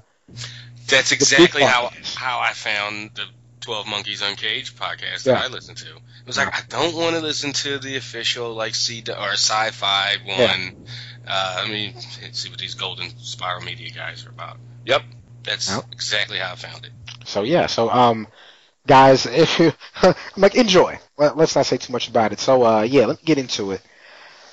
That's 0.87 1.09
big 1.09 1.19
exactly 1.21 1.63
how 1.63 1.87
podcasts. 1.89 2.15
how 2.15 2.39
I 2.39 2.53
found 2.53 3.11
the 3.15 3.25
Twelve 3.63 3.87
Monkeys 3.87 4.21
Uncaged 4.21 4.77
podcast 4.77 5.25
Yeah. 5.25 5.33
that 5.35 5.43
I 5.43 5.47
listened 5.47 5.77
to. 5.79 5.87
It 5.95 6.27
was 6.27 6.37
like 6.37 6.53
I 6.53 6.61
don't 6.69 6.95
want 6.95 7.15
to 7.15 7.21
listen 7.21 7.53
to 7.53 7.79
the 7.79 7.95
official 7.97 8.53
like 8.53 8.75
C 8.75 9.03
or 9.07 9.31
Sci-Fi 9.33 10.17
one. 10.25 10.37
Yeah. 10.37 10.69
Uh, 11.27 11.63
I 11.65 11.69
mean, 11.69 11.93
see 12.33 12.49
what 12.49 12.59
these 12.59 12.75
Golden 12.75 13.09
Spiral 13.19 13.61
Media 13.61 13.89
guys 13.91 14.25
are 14.25 14.29
about. 14.29 14.57
Yep, 14.85 15.03
that's 15.43 15.77
exactly 15.91 16.37
how 16.39 16.51
I 16.51 16.55
found 16.55 16.85
it. 16.85 16.91
So 17.25 17.43
yeah, 17.43 17.67
so 17.67 17.89
um, 17.89 18.27
guys, 18.87 19.25
if 19.27 19.59
you 19.59 19.71
I'm 20.01 20.13
like 20.37 20.55
enjoy. 20.55 20.99
Let, 21.17 21.37
let's 21.37 21.55
not 21.55 21.65
say 21.65 21.77
too 21.77 21.93
much 21.93 22.07
about 22.09 22.33
it. 22.33 22.39
So 22.39 22.63
uh, 22.63 22.81
yeah, 22.81 23.05
let's 23.05 23.21
get 23.23 23.37
into 23.37 23.71
it. 23.71 23.81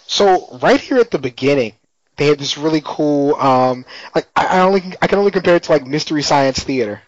So 0.07 0.59
right 0.63 0.81
here 0.81 0.99
at 0.99 1.11
the 1.11 1.19
beginning, 1.19 1.75
they 2.17 2.27
had 2.27 2.39
this 2.39 2.59
really 2.59 2.83
cool 2.85 3.35
um, 3.37 3.85
like 4.15 4.29
I, 4.37 4.59
I 4.59 4.61
only 4.61 4.83
I 5.01 5.07
can 5.07 5.19
only 5.19 5.31
compare 5.31 5.57
it 5.57 5.65
to 5.65 5.73
like 5.73 5.87
Mystery 5.87 6.23
Science 6.23 6.63
Theater, 6.63 7.03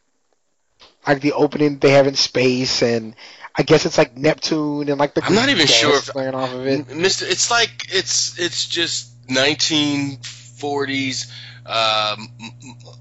like 1.07 1.21
the 1.21 1.33
opening 1.33 1.79
they 1.79 1.91
have 1.93 2.07
in 2.07 2.15
space 2.15 2.83
and. 2.83 3.15
I 3.55 3.65
guess 3.65 3.85
it's 3.85 3.99
like 3.99 4.17
Neptune 4.17 4.89
and 4.89 4.99
like 4.99 5.13
the 5.13 5.23
I'm 5.23 5.35
not 5.35 5.51
even 5.51 5.67
sure 5.67 5.99
if- 5.99 6.05
flaring 6.05 6.35
off 6.35 6.55
of 6.55 6.67
it. 6.67 6.87
Mr. 6.89 7.31
It's 7.31 7.51
like 7.51 7.69
it's 7.91 8.39
it's 8.39 8.67
just 8.67 9.11
1940s 9.27 11.31
um, 11.67 12.29
M- 12.41 12.55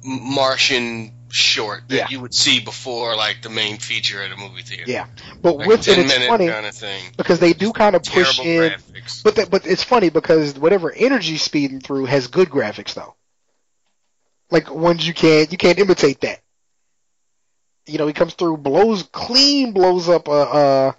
Martian 0.04 1.14
short 1.30 1.84
that 1.88 1.96
Yeah. 1.96 2.08
you 2.10 2.20
would 2.20 2.34
see 2.34 2.60
before 2.60 3.16
like 3.16 3.42
the 3.42 3.50
main 3.50 3.78
feature 3.78 4.22
at 4.22 4.34
a 4.34 4.36
movie 4.36 4.62
theater. 4.62 4.92
Yeah, 4.92 5.08
but 5.42 5.56
like 5.56 5.68
with 5.68 5.88
it, 5.88 5.98
it's 6.00 6.28
funny 6.28 6.50
kind 6.50 6.66
of 6.66 6.76
thing. 6.76 7.02
because 7.16 7.40
they 7.40 7.54
do 7.54 7.72
kind 7.72 7.96
of 7.96 8.04
push 8.04 8.38
in 8.42 8.72
graphics. 8.74 9.24
But 9.24 9.36
the, 9.38 9.46
but 9.46 9.66
it's 9.66 9.86
funny 9.86 10.10
because 10.10 10.60
whatever 10.60 10.92
energy 10.92 11.38
speeding 11.38 11.80
through 11.80 12.08
has 12.08 12.28
good 12.28 12.50
graphics 12.50 12.94
though. 12.94 13.16
Like 14.50 14.70
ones 14.70 15.08
you 15.08 15.14
can't 15.14 15.50
you 15.52 15.58
can't 15.58 15.80
imitate 15.80 16.22
that. 16.22 16.40
You 17.88 17.98
know, 17.98 18.08
he 18.08 18.14
comes 18.14 18.34
through, 18.34 18.58
blows 18.58 19.04
clean, 19.04 19.74
blows 19.74 20.10
up 20.10 20.28
a 20.28 20.32
a, 20.32 20.96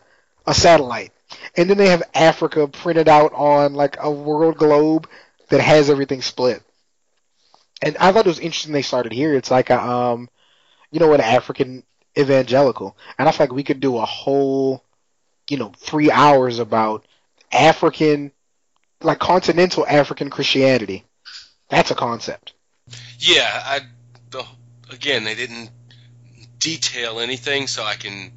a 0.46 0.54
satellite, 0.54 1.12
and 1.56 1.68
then 1.68 1.78
they 1.78 1.88
have 1.88 2.02
Africa 2.14 2.66
printed 2.68 3.08
out 3.08 3.32
on 3.34 3.74
like 3.74 3.96
a 4.00 4.10
world 4.10 4.56
globe 4.56 5.08
that 5.48 5.60
has 5.60 5.90
everything 5.90 6.22
split. 6.22 6.62
And 7.82 7.96
I 7.98 8.12
thought 8.12 8.26
it 8.26 8.30
was 8.30 8.38
interesting 8.38 8.72
they 8.72 8.82
started 8.82 9.12
here. 9.12 9.34
It's 9.34 9.50
like 9.50 9.70
a 9.70 9.80
um, 9.80 10.28
you 10.90 11.00
know, 11.00 11.12
an 11.12 11.20
African 11.20 11.82
evangelical, 12.18 12.96
and 13.18 13.28
I 13.28 13.32
feel 13.32 13.46
like 13.46 13.52
we 13.52 13.64
could 13.64 13.80
do 13.80 13.98
a 13.98 14.04
whole, 14.04 14.84
you 15.48 15.56
know, 15.56 15.72
three 15.76 16.10
hours 16.10 16.58
about 16.58 17.06
African, 17.52 18.32
like 19.02 19.18
continental 19.18 19.86
African 19.86 20.30
Christianity. 20.30 21.04
That's 21.68 21.90
a 21.90 21.94
concept. 21.94 22.52
yeah, 23.18 23.62
I 23.64 23.80
again 24.92 25.24
they 25.24 25.34
didn't 25.34 25.70
detail 26.62 27.18
anything, 27.20 27.66
so 27.66 27.82
I 27.84 27.94
can 27.96 28.32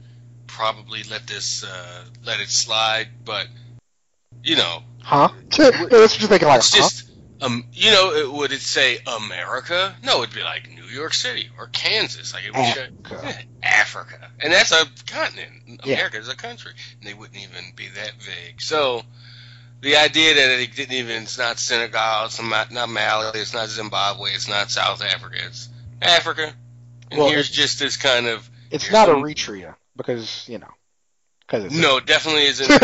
probably 0.47 1.03
let 1.03 1.27
this 1.27 1.63
uh, 1.63 2.03
let 2.25 2.39
it 2.41 2.49
slide. 2.49 3.07
But 3.23 3.47
you 4.43 4.57
know, 4.57 4.83
Huh? 5.01 5.29
yeah, 5.57 5.69
that's 5.71 5.91
what 5.91 6.19
you're 6.19 6.29
thinking, 6.29 6.47
like, 6.47 6.57
it's 6.59 6.73
huh? 6.73 6.81
just 6.81 7.09
um, 7.41 7.65
you 7.73 7.91
know, 7.91 8.11
it, 8.13 8.31
would 8.31 8.51
it 8.51 8.61
say 8.61 8.97
America? 9.05 9.95
No, 10.03 10.23
it'd 10.23 10.33
be 10.33 10.41
like 10.41 10.69
New 10.73 10.85
York 10.85 11.13
City 11.13 11.49
or 11.59 11.67
Kansas. 11.67 12.33
Like 12.33 12.45
it 12.45 12.55
would 12.55 12.65
show- 12.65 12.87
Africa. 13.11 13.21
Yeah, 13.23 13.41
Africa, 13.63 14.31
and 14.41 14.51
that's 14.51 14.71
a 14.71 14.85
continent. 15.05 15.81
Yeah. 15.85 15.95
America 15.95 16.17
is 16.17 16.29
a 16.29 16.35
country, 16.35 16.71
and 16.99 17.07
they 17.07 17.13
wouldn't 17.13 17.37
even 17.37 17.63
be 17.75 17.87
that 17.89 18.13
vague. 18.19 18.61
So 18.61 19.03
the 19.81 19.97
idea 19.97 20.33
that 20.33 20.59
it 20.61 20.75
didn't 20.75 20.93
even 20.95 21.23
it's 21.23 21.37
not 21.37 21.59
Senegal, 21.59 22.25
it's 22.25 22.41
not, 22.41 22.71
not 22.71 22.89
Mali, 22.89 23.39
it's 23.39 23.53
not 23.53 23.67
Zimbabwe, 23.69 24.31
it's 24.31 24.47
not 24.47 24.71
South 24.71 25.03
Africa, 25.03 25.35
it's 25.45 25.69
Africa. 26.01 26.53
And 27.11 27.19
Well, 27.19 27.29
here's 27.29 27.49
just 27.49 27.79
this 27.79 27.97
kind 27.97 28.27
of 28.27 28.49
It's 28.71 28.91
not 28.91 29.07
some- 29.07 29.21
Eritrea 29.21 29.75
because 29.95 30.45
you 30.49 30.57
know, 30.57 30.71
because 31.41 31.71
no, 31.71 31.99
definitely 31.99 32.45
isn't 32.45 32.67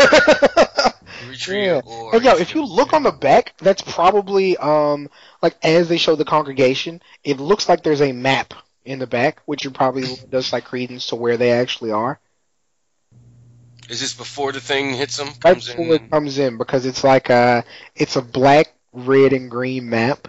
Eritrea 1.26 1.64
Yeah. 1.64 1.80
or 1.84 2.20
yo, 2.20 2.36
if 2.36 2.54
you 2.54 2.64
look 2.64 2.92
on 2.92 3.02
the 3.02 3.12
back, 3.12 3.54
that's 3.58 3.82
probably 3.82 4.56
um 4.56 5.08
like 5.42 5.56
as 5.62 5.88
they 5.88 5.98
show 5.98 6.14
the 6.16 6.24
congregation, 6.24 7.02
it 7.24 7.38
looks 7.40 7.68
like 7.68 7.82
there's 7.82 8.00
a 8.00 8.12
map 8.12 8.54
in 8.84 8.98
the 8.98 9.06
back, 9.06 9.40
which 9.46 9.64
you 9.64 9.70
probably 9.70 10.04
does 10.30 10.52
like 10.52 10.64
credence 10.64 11.08
to 11.08 11.16
where 11.16 11.36
they 11.36 11.52
actually 11.52 11.90
are. 11.90 12.18
is 13.88 14.00
this 14.00 14.14
before 14.14 14.52
the 14.52 14.60
thing 14.60 14.94
hits 14.94 15.16
them? 15.16 15.28
Right 15.44 15.54
before 15.56 15.84
in, 15.86 15.92
it 15.92 16.10
comes 16.10 16.38
in, 16.38 16.56
because 16.58 16.86
it's 16.86 17.04
like 17.04 17.28
a 17.30 17.64
it's 17.94 18.16
a 18.16 18.22
black, 18.22 18.72
red, 18.92 19.32
and 19.32 19.50
green 19.50 19.88
map, 19.90 20.28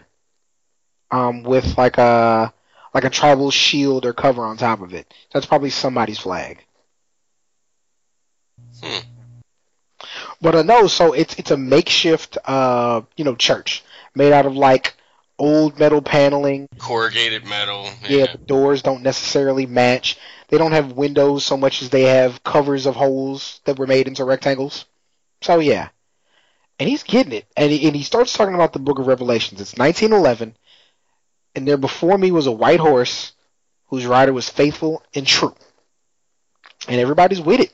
um, 1.12 1.43
with 1.43 1.77
like 1.77 1.97
a 1.97 2.53
like 2.93 3.03
a 3.05 3.09
tribal 3.09 3.51
shield 3.51 4.05
or 4.05 4.13
cover 4.13 4.43
on 4.45 4.57
top 4.57 4.81
of 4.81 4.93
it. 4.93 5.13
That's 5.33 5.45
probably 5.45 5.69
somebody's 5.69 6.19
flag. 6.19 6.65
Hmm. 8.81 9.00
But 10.41 10.55
uh, 10.55 10.63
no, 10.63 10.88
so 10.88 11.13
it's 11.13 11.35
it's 11.35 11.51
a 11.51 11.57
makeshift 11.57 12.38
uh 12.45 13.01
you 13.15 13.23
know 13.25 13.35
church 13.35 13.83
made 14.15 14.33
out 14.33 14.45
of 14.45 14.55
like 14.55 14.95
old 15.39 15.79
metal 15.79 16.01
paneling. 16.01 16.67
corrugated 16.79 17.45
metal. 17.45 17.89
Yeah, 18.07 18.25
Yeah. 18.25 18.31
the 18.33 18.38
doors 18.38 18.81
don't 18.81 19.03
necessarily 19.03 19.65
match. 19.65 20.17
They 20.50 20.57
don't 20.57 20.71
have 20.73 20.93
windows 20.93 21.45
so 21.45 21.57
much 21.57 21.81
as 21.81 21.89
they 21.89 22.03
have 22.03 22.43
covers 22.43 22.85
of 22.85 22.95
holes 22.95 23.62
that 23.65 23.79
were 23.79 23.88
made 23.88 24.07
into 24.07 24.23
rectangles. 24.25 24.85
So 25.41 25.59
yeah, 25.59 25.89
and 26.79 26.89
he's 26.89 27.03
getting 27.03 27.33
it, 27.33 27.45
and 27.57 27.71
he, 27.71 27.88
and 27.88 27.95
he 27.95 28.03
starts 28.03 28.33
talking 28.33 28.55
about 28.55 28.73
the 28.73 28.79
Book 28.79 29.00
of 29.00 29.07
Revelations. 29.07 29.62
It's 29.62 29.77
1911, 29.77 30.55
and 31.55 31.67
there 31.67 31.77
before 31.77 32.17
me 32.17 32.31
was 32.31 32.48
a 32.48 32.51
white 32.51 32.79
horse 32.79 33.33
whose 33.88 34.05
rider 34.05 34.33
was 34.33 34.50
faithful 34.50 35.03
and 35.15 35.25
true, 35.25 35.55
and 36.88 37.00
everybody's 37.00 37.41
with 37.41 37.60
it. 37.62 37.74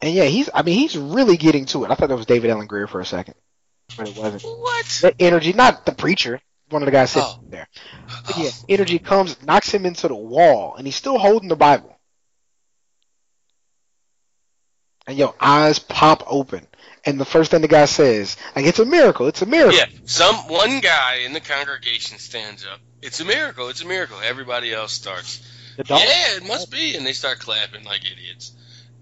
And 0.00 0.14
yeah, 0.14 0.24
he's 0.24 0.48
I 0.54 0.62
mean 0.62 0.78
he's 0.78 0.96
really 0.96 1.36
getting 1.36 1.64
to 1.66 1.84
it. 1.84 1.90
I 1.90 1.94
thought 1.94 2.08
that 2.08 2.16
was 2.16 2.26
David 2.26 2.50
Alan 2.50 2.66
Grier 2.68 2.86
for 2.86 3.00
a 3.00 3.04
second. 3.04 3.34
but 3.96 4.08
it 4.08 4.16
wasn't. 4.16 4.42
What? 4.44 4.86
That 5.02 5.14
energy, 5.18 5.52
not 5.52 5.84
the 5.86 5.92
preacher, 5.92 6.40
one 6.68 6.82
of 6.82 6.86
the 6.86 6.92
guys 6.92 7.10
sitting 7.10 7.28
Oh. 7.28 7.40
there. 7.48 7.66
But 8.26 8.38
oh. 8.38 8.42
yeah, 8.44 8.50
energy 8.68 9.00
comes, 9.00 9.42
knocks 9.42 9.72
him 9.74 9.86
into 9.86 10.06
the 10.06 10.14
wall, 10.14 10.76
and 10.76 10.86
he's 10.86 10.94
still 10.94 11.18
holding 11.18 11.48
the 11.48 11.56
Bible. 11.56 11.98
And 15.08 15.16
yo, 15.18 15.34
eyes 15.40 15.78
pop 15.80 16.22
open. 16.28 16.67
And 17.08 17.18
the 17.18 17.24
first 17.24 17.50
thing 17.50 17.62
the 17.62 17.68
guy 17.68 17.86
says, 17.86 18.36
like, 18.54 18.66
it's 18.66 18.78
a 18.80 18.84
miracle, 18.84 19.28
it's 19.28 19.40
a 19.40 19.46
miracle. 19.46 19.78
Yeah, 19.78 19.86
some 20.04 20.34
one 20.48 20.80
guy 20.80 21.20
in 21.24 21.32
the 21.32 21.40
congregation 21.40 22.18
stands 22.18 22.66
up. 22.66 22.80
It's 23.00 23.18
a 23.20 23.24
miracle. 23.24 23.68
It's 23.70 23.80
a 23.80 23.86
miracle. 23.86 24.18
Everybody 24.22 24.74
else 24.74 24.92
starts. 24.92 25.40
The 25.78 25.84
dog- 25.84 26.00
Yeah, 26.00 26.36
it 26.36 26.46
must 26.46 26.70
be, 26.70 26.96
and 26.96 27.06
they 27.06 27.14
start 27.14 27.38
clapping 27.38 27.84
like 27.84 28.02
idiots. 28.04 28.52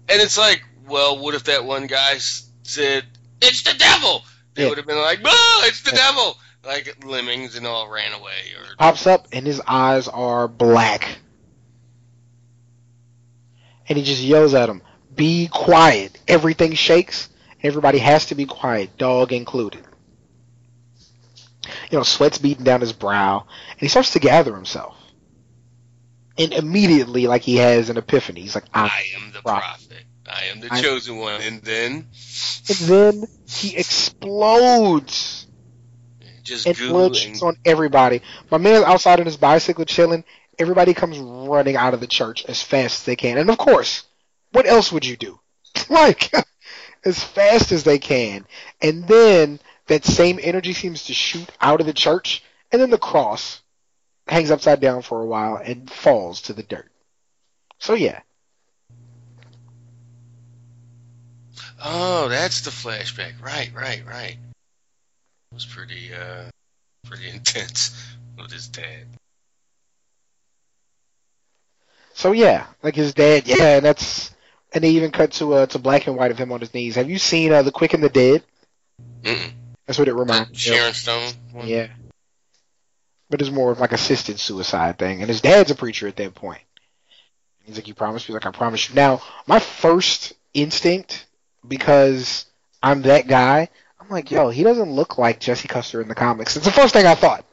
And 0.07 0.21
it's 0.21 0.37
like, 0.37 0.63
well, 0.87 1.17
what 1.19 1.35
if 1.35 1.43
that 1.45 1.65
one 1.65 1.87
guy 1.87 2.17
said, 2.63 3.03
"It's 3.41 3.63
the 3.63 3.73
devil"? 3.73 4.23
They 4.53 4.63
Yeah. 4.63 4.69
would 4.69 4.77
have 4.77 4.87
been 4.87 5.01
like, 5.01 5.19
"Oh, 5.25 5.63
it's 5.65 5.81
the 5.81 5.91
Yeah. 5.91 5.97
devil!" 5.97 6.37
Like 6.63 7.03
lemmings 7.03 7.57
and 7.57 7.67
all 7.67 7.89
ran 7.89 8.13
away. 8.13 8.53
Or 8.57 8.75
pops 8.77 9.05
up 9.05 9.27
and 9.33 9.45
his 9.45 9.61
eyes 9.67 10.07
are 10.07 10.47
black. 10.47 11.17
And 13.89 13.97
he 13.97 14.03
just 14.05 14.21
yells 14.21 14.53
at 14.53 14.69
him, 14.69 14.81
Be 15.13 15.47
quiet. 15.47 16.17
Everything 16.27 16.73
shakes. 16.75 17.27
Everybody 17.63 17.97
has 17.99 18.27
to 18.27 18.35
be 18.35 18.45
quiet, 18.45 18.97
dog 18.97 19.33
included. 19.33 19.83
You 21.91 21.97
know, 21.97 22.03
sweat's 22.03 22.37
beating 22.37 22.63
down 22.63 22.81
his 22.81 22.93
brow, 22.93 23.45
and 23.71 23.79
he 23.79 23.87
starts 23.87 24.13
to 24.13 24.19
gather 24.19 24.55
himself. 24.55 24.95
And 26.37 26.53
immediately, 26.53 27.27
like 27.27 27.41
he 27.41 27.57
has 27.57 27.89
an 27.89 27.97
epiphany, 27.97 28.41
he's 28.41 28.55
like, 28.55 28.65
I. 28.73 28.85
I 28.85 29.03
am 29.19 29.31
the 29.31 29.41
Prophet. 29.41 29.87
prophet. 29.89 30.05
I 30.29 30.43
am 30.45 30.59
the 30.59 30.71
I- 30.71 30.81
chosen 30.81 31.17
one. 31.17 31.41
And 31.41 31.61
then 31.61 32.07
And 32.69 32.77
then 32.79 33.23
he 33.47 33.75
explodes 33.75 35.47
just 36.43 36.67
and 36.67 36.77
goo 36.77 36.89
blood 36.89 37.05
and 37.07 37.15
shoots 37.15 37.41
on 37.41 37.57
everybody. 37.65 38.21
My 38.51 38.57
man's 38.57 38.85
outside 38.85 39.19
on 39.19 39.25
his 39.25 39.37
bicycle 39.37 39.85
chilling. 39.85 40.23
Everybody 40.59 40.93
comes 40.93 41.17
running 41.19 41.75
out 41.75 41.93
of 41.93 41.99
the 41.99 42.07
church 42.07 42.45
as 42.45 42.61
fast 42.61 43.01
as 43.01 43.05
they 43.05 43.15
can. 43.15 43.37
And 43.37 43.49
of 43.49 43.57
course, 43.57 44.03
what 44.51 44.65
else 44.65 44.91
would 44.91 45.05
you 45.05 45.15
do? 45.17 45.39
like, 45.89 46.31
as 47.05 47.23
fast 47.23 47.71
as 47.71 47.83
they 47.83 47.99
can. 47.99 48.45
And 48.81 49.07
then 49.07 49.59
that 49.87 50.05
same 50.05 50.39
energy 50.41 50.73
seems 50.73 51.05
to 51.05 51.13
shoot 51.13 51.49
out 51.61 51.79
of 51.79 51.87
the 51.87 51.93
church, 51.93 52.43
and 52.71 52.81
then 52.81 52.89
the 52.89 52.97
cross 52.97 53.61
hangs 54.27 54.51
upside 54.51 54.81
down 54.81 55.01
for 55.01 55.21
a 55.21 55.25
while 55.25 55.55
and 55.57 55.89
falls 55.89 56.41
to 56.43 56.53
the 56.53 56.63
dirt. 56.63 56.91
So 57.79 57.93
yeah, 57.93 58.21
Oh, 61.83 62.27
that's 62.27 62.61
the 62.61 62.71
flashback. 62.71 63.41
Right, 63.41 63.71
right, 63.73 64.03
right. 64.05 64.37
It 65.51 65.53
was 65.53 65.65
pretty, 65.65 66.13
uh, 66.13 66.49
pretty 67.05 67.29
intense 67.33 68.03
with 68.37 68.51
his 68.51 68.67
dad. 68.67 69.05
so 72.13 72.31
yeah, 72.31 72.65
like 72.81 72.95
his 72.95 73.13
dad, 73.13 73.47
yeah, 73.47 73.77
and 73.77 73.85
that's 73.85 74.31
and 74.77 74.83
they 74.83 74.91
even 74.91 75.09
cut 75.09 75.31
to 75.31 75.53
uh, 75.55 75.65
to 75.65 75.79
black 75.79 76.05
and 76.05 76.15
white 76.15 76.29
of 76.29 76.37
him 76.37 76.51
on 76.51 76.59
his 76.59 76.71
knees. 76.71 76.95
Have 76.95 77.09
you 77.09 77.17
seen 77.17 77.51
uh, 77.51 77.63
the 77.63 77.71
Quick 77.71 77.95
and 77.95 78.03
the 78.03 78.09
Dead? 78.09 78.43
Mm-mm. 79.23 79.51
That's 79.87 79.97
what 79.97 80.07
it 80.07 80.13
reminds 80.13 80.49
me. 80.49 80.53
of. 80.53 80.57
Sharon 80.59 80.93
Stone. 80.93 81.33
One? 81.51 81.67
Yeah. 81.67 81.87
But 83.29 83.41
it's 83.41 83.49
more 83.49 83.71
of 83.71 83.79
like 83.79 83.91
assisted 83.91 84.39
suicide 84.39 84.99
thing. 84.99 85.21
And 85.21 85.29
his 85.29 85.41
dad's 85.41 85.71
a 85.71 85.75
preacher 85.75 86.07
at 86.07 86.15
that 86.17 86.35
point. 86.35 86.61
He's 87.63 87.75
like, 87.75 87.87
You 87.87 87.95
promised 87.95 88.29
me? 88.29 88.33
He's 88.33 88.43
like, 88.43 88.45
I 88.45 88.55
promise 88.55 88.87
you. 88.87 88.95
Now, 88.95 89.21
my 89.47 89.59
first 89.59 90.33
instinct, 90.53 91.25
because 91.67 92.45
I'm 92.83 93.01
that 93.01 93.27
guy, 93.27 93.69
I'm 93.99 94.09
like, 94.09 94.29
yo, 94.29 94.49
he 94.49 94.61
doesn't 94.61 94.91
look 94.91 95.17
like 95.17 95.39
Jesse 95.39 95.67
Custer 95.67 96.01
in 96.01 96.07
the 96.07 96.15
comics. 96.15 96.55
It's 96.55 96.65
the 96.65 96.71
first 96.71 96.93
thing 96.93 97.07
I 97.07 97.15
thought. 97.15 97.43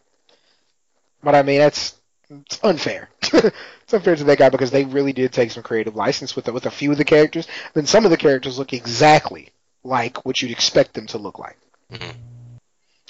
But 1.22 1.34
I 1.34 1.42
mean, 1.42 1.58
that's 1.58 1.94
it's 2.30 2.60
unfair. 2.62 3.08
it's 3.22 3.92
unfair 3.92 4.16
to 4.16 4.24
that 4.24 4.38
guy 4.38 4.48
because 4.48 4.70
they 4.70 4.84
really 4.84 5.12
did 5.12 5.32
take 5.32 5.50
some 5.50 5.62
creative 5.62 5.96
license 5.96 6.34
with 6.36 6.48
with 6.48 6.66
a 6.66 6.70
few 6.70 6.92
of 6.92 6.98
the 6.98 7.04
characters. 7.04 7.46
Then 7.74 7.86
some 7.86 8.04
of 8.04 8.10
the 8.10 8.16
characters 8.16 8.58
look 8.58 8.72
exactly 8.72 9.50
like 9.82 10.24
what 10.24 10.40
you'd 10.40 10.50
expect 10.50 10.94
them 10.94 11.06
to 11.08 11.18
look 11.18 11.38
like. 11.38 11.58
Mhm. 11.92 12.14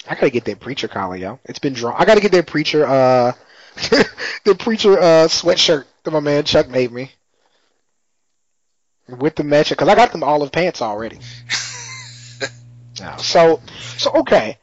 I 0.07 0.15
gotta 0.15 0.29
get 0.29 0.45
that 0.45 0.59
preacher 0.59 0.87
collar, 0.87 1.15
yo. 1.15 1.39
It's 1.45 1.59
been 1.59 1.73
drawn. 1.73 1.95
I 1.97 2.05
gotta 2.05 2.21
get 2.21 2.31
that 2.33 2.47
preacher, 2.47 2.85
uh, 2.85 3.33
the 4.43 4.55
preacher 4.57 4.99
uh 4.99 5.27
sweatshirt 5.27 5.85
that 6.03 6.11
my 6.11 6.19
man 6.19 6.43
Chuck 6.43 6.69
made 6.69 6.91
me 6.91 7.11
with 9.07 9.35
the 9.35 9.43
match 9.43 9.69
because 9.69 9.87
I 9.87 9.95
got 9.95 10.11
them 10.11 10.23
olive 10.23 10.51
pants 10.51 10.81
already. 10.81 11.19
Now, 12.99 13.17
so, 13.17 13.61
so 13.97 14.11
okay. 14.11 14.57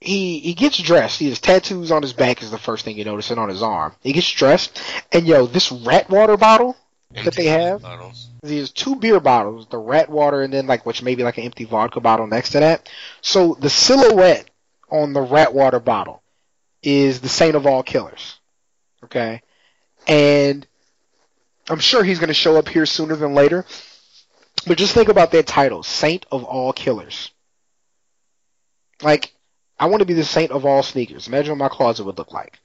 He 0.00 0.38
he 0.38 0.54
gets 0.54 0.78
dressed. 0.78 1.18
He 1.18 1.28
has 1.28 1.40
tattoos 1.40 1.90
on 1.90 2.02
his 2.02 2.12
back 2.12 2.42
is 2.42 2.50
the 2.50 2.58
first 2.58 2.84
thing 2.84 2.96
you 2.96 3.04
notice, 3.04 3.30
and 3.30 3.40
on 3.40 3.48
his 3.48 3.62
arm. 3.62 3.94
He 4.00 4.12
gets 4.12 4.30
dressed, 4.30 4.80
and 5.10 5.26
yo, 5.26 5.46
this 5.46 5.72
rat 5.72 6.08
water 6.08 6.36
bottle 6.36 6.76
that 7.14 7.34
they 7.34 7.46
have? 7.46 7.82
bottles. 7.82 8.28
he 8.46 8.58
has 8.58 8.70
two 8.70 8.96
beer 8.96 9.20
bottles, 9.20 9.66
the 9.68 9.78
rat 9.78 10.08
water 10.08 10.42
and 10.42 10.52
then 10.52 10.66
like 10.66 10.84
which 10.84 11.02
maybe 11.02 11.22
like 11.22 11.38
an 11.38 11.44
empty 11.44 11.64
vodka 11.64 12.00
bottle 12.00 12.26
next 12.26 12.50
to 12.50 12.60
that. 12.60 12.88
So 13.22 13.54
the 13.54 13.70
silhouette 13.70 14.48
on 14.90 15.12
the 15.12 15.20
rat 15.20 15.54
water 15.54 15.80
bottle 15.80 16.22
is 16.82 17.20
the 17.20 17.28
Saint 17.28 17.56
of 17.56 17.66
all 17.66 17.82
killers. 17.82 18.38
Okay? 19.04 19.42
And 20.06 20.66
I'm 21.68 21.80
sure 21.80 22.04
he's 22.04 22.18
gonna 22.18 22.34
show 22.34 22.56
up 22.56 22.68
here 22.68 22.86
sooner 22.86 23.16
than 23.16 23.34
later. 23.34 23.64
But 24.66 24.78
just 24.78 24.94
think 24.94 25.08
about 25.08 25.32
that 25.32 25.46
title, 25.46 25.82
Saint 25.82 26.26
of 26.30 26.44
all 26.44 26.72
killers. 26.72 27.30
Like, 29.02 29.32
I 29.78 29.86
want 29.86 30.00
to 30.00 30.06
be 30.06 30.14
the 30.14 30.24
saint 30.24 30.50
of 30.50 30.66
all 30.66 30.82
sneakers. 30.82 31.28
Imagine 31.28 31.52
what 31.52 31.70
my 31.70 31.74
closet 31.74 32.04
would 32.04 32.18
look 32.18 32.32
like. 32.32 32.58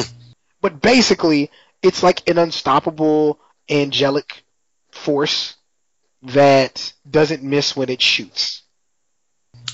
but 0.60 0.80
basically, 0.80 1.50
it's 1.82 2.02
like 2.02 2.28
an 2.28 2.38
unstoppable 2.38 3.38
angelic 3.68 4.42
force 4.90 5.56
that 6.22 6.92
doesn't 7.08 7.42
miss 7.42 7.74
when 7.74 7.88
it 7.88 8.02
shoots. 8.02 8.62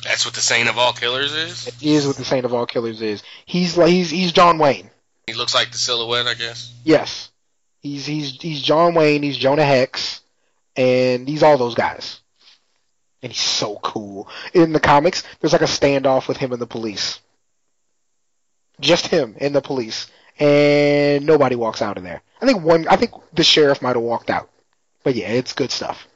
That's 0.05 0.25
what 0.25 0.35
the 0.35 0.41
Saint 0.41 0.69
of 0.69 0.79
all 0.79 0.93
killers 0.93 1.33
is. 1.33 1.65
That 1.65 1.83
is 1.83 2.07
what 2.07 2.17
the 2.17 2.25
Saint 2.25 2.45
of 2.45 2.55
all 2.55 2.67
killers 2.67 3.03
is. 3.03 3.23
He's 3.45 3.77
like 3.77 3.91
he's 3.91 4.11
he's 4.11 4.33
John 4.33 4.59
Wayne. 4.59 4.91
He 5.27 5.35
looks 5.35 5.55
like 5.55 5.73
the 5.73 5.79
silhouette, 5.79 6.27
I 6.27 6.35
guess. 6.35 6.73
Yes, 6.85 7.31
he's 7.81 8.07
he's 8.07 8.41
he's 8.41 8.63
John 8.63 8.95
Wayne. 8.95 9.23
He's 9.23 9.37
Jonah 9.37 9.65
Hex, 9.65 10.21
and 10.77 11.29
he's 11.29 11.43
all 11.43 11.59
those 11.59 11.75
guys. 11.75 12.21
And 13.23 13.33
he's 13.33 13.41
so 13.43 13.77
cool. 13.83 14.29
In 14.55 14.73
the 14.73 14.81
comics, 14.81 15.23
there's 15.41 15.53
like 15.53 15.63
a 15.63 15.67
standoff 15.67 16.29
with 16.29 16.37
him 16.37 16.53
and 16.53 16.61
the 16.61 16.67
police. 16.67 17.21
Just 18.79 19.07
him 19.07 19.37
and 19.41 19.55
the 19.55 19.63
police, 19.63 20.07
and 20.39 21.25
nobody 21.25 21.57
walks 21.57 21.81
out 21.81 21.97
of 21.97 22.03
there. 22.03 22.23
I 22.43 22.47
think 22.47 22.63
one. 22.63 22.87
I 22.89 22.97
think 22.97 23.13
the 23.33 23.43
sheriff 23.43 23.81
might 23.81 23.97
have 23.97 24.03
walked 24.03 24.29
out, 24.29 24.51
but 25.03 25.15
yeah, 25.15 25.29
it's 25.29 25.55
good 25.55 25.71
stuff. 25.71 26.07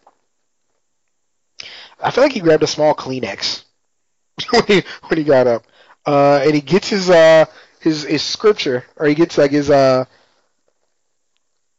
I 2.03 2.11
feel 2.11 2.25
like 2.25 2.33
he 2.33 2.41
grabbed 2.41 2.63
a 2.63 2.67
small 2.67 2.95
Kleenex 2.95 3.65
when 4.51 4.65
he 4.67 4.83
when 5.09 5.19
he 5.19 5.25
got 5.25 5.47
up, 5.47 5.67
uh, 6.07 6.41
and 6.43 6.55
he 6.55 6.61
gets 6.61 6.89
his 6.89 7.09
uh 7.09 7.47
his 7.81 8.03
his 8.05 8.23
scripture, 8.23 8.85
or 8.97 9.07
he 9.07 9.15
gets 9.15 9.39
like 9.39 9.51
his 9.51 9.71
uh 9.71 10.05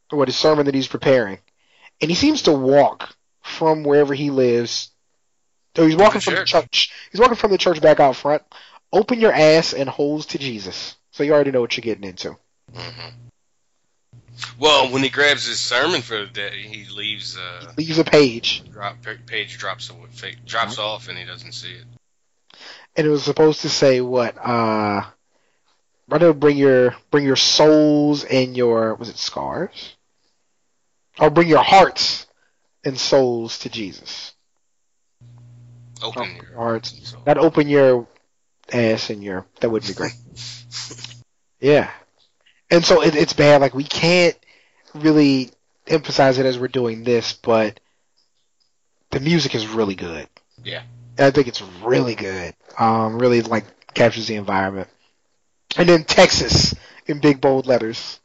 what 0.10 0.28
his 0.28 0.38
sermon 0.38 0.66
that 0.66 0.76
he's 0.76 0.88
preparing, 0.88 1.40
and 2.02 2.10
he 2.10 2.16
seems 2.16 2.44
to 2.44 2.52
walk 2.52 3.16
from 3.42 3.84
wherever 3.84 4.14
he 4.14 4.30
lives. 4.30 4.91
So 5.76 5.86
he's 5.86 5.96
walking 5.96 6.22
from 6.22 6.36
the 6.36 6.44
church. 6.46 6.92
He's 7.12 7.20
walking 7.22 7.36
from 7.38 7.52
the 7.52 7.58
church 7.58 7.82
back 7.82 8.00
out 8.00 8.16
front. 8.16 8.44
Open 8.92 9.20
your 9.20 9.32
ass 9.34 9.74
and 9.74 9.88
holes 9.88 10.26
to 10.28 10.38
Jesus. 10.38 10.96
So 11.12 11.24
you 11.24 11.34
already 11.34 11.52
know 11.52 11.62
what 11.62 11.78
you're 11.78 11.82
getting 11.82 12.04
into. 12.04 12.38
hmm 12.74 13.10
Well, 14.60 14.92
when 14.92 15.04
he 15.04 15.10
grabs 15.10 15.46
his 15.46 15.60
sermon 15.60 16.02
for 16.02 16.18
the 16.18 16.26
day, 16.32 16.62
he 16.62 16.86
leaves. 16.94 17.38
Uh, 17.38 17.72
Leaves 17.78 18.00
a 18.00 18.04
page, 18.04 18.64
drop 18.72 18.98
page 19.28 19.58
drops 19.58 19.90
away, 19.90 20.36
drops 20.46 20.78
off, 20.78 21.08
and 21.08 21.18
he 21.18 21.26
doesn't 21.26 21.54
see 21.54 21.72
it. 21.74 21.86
and 22.96 23.08
it 23.08 23.10
was 23.10 23.24
supposed 23.24 23.62
to 23.62 23.70
say 23.70 24.02
what? 24.02 24.36
Uh, 24.38 25.04
rather 26.10 26.34
bring 26.34 26.58
your 26.58 26.96
bring 27.12 27.26
your 27.26 27.38
souls 27.38 28.24
and 28.26 28.58
your 28.58 28.96
was 28.96 29.10
it 29.10 29.18
scars? 29.18 29.96
Or 31.20 31.30
bring 31.30 31.48
your 31.48 31.64
hearts 31.64 32.26
and 32.84 32.98
souls 33.00 33.60
to 33.60 33.70
Jesus. 33.70 34.31
Open 36.02 36.24
Oh, 36.24 36.44
your 36.44 36.56
hearts. 36.56 37.00
So, 37.04 37.22
Not 37.26 37.38
open 37.38 37.68
your 37.68 38.08
ass 38.72 39.10
and 39.10 39.24
your. 39.24 39.46
That 39.60 39.70
would 39.70 39.86
be 39.86 39.94
great. 39.94 40.14
Yeah. 41.62 41.92
And 42.72 42.84
so 42.84 43.04
it, 43.04 43.16
it's 43.16 43.34
bad. 43.34 43.62
Like 43.62 43.76
we 43.76 43.84
can't 43.84 44.36
really 44.96 45.52
emphasize 45.88 46.40
it 46.40 46.46
as 46.46 46.58
we're 46.58 46.68
doing 46.68 47.04
this, 47.04 47.34
but 47.34 47.80
the 49.12 49.20
music 49.20 49.54
is 49.56 49.68
really 49.68 49.96
good. 49.96 50.28
Yeah. 50.64 50.82
And 51.18 51.28
I 51.28 51.32
think 51.32 51.48
it's 51.48 51.62
really 51.84 52.16
good. 52.16 52.56
Um, 52.80 53.20
really 53.20 53.42
like 53.42 53.66
captures 53.94 54.28
the 54.28 54.36
environment. 54.36 54.90
And 55.78 55.88
then 55.88 56.04
Texas 56.04 56.74
in 57.06 57.20
big 57.20 57.40
bold 57.40 57.68
letters, 57.68 58.20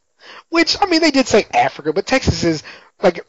which 0.49 0.77
I 0.81 0.87
mean 0.87 1.01
they 1.01 1.11
did 1.11 1.27
say 1.27 1.45
Africa, 1.53 1.93
but 1.93 2.05
Texas 2.07 2.43
is 2.43 2.63
like, 3.01 3.25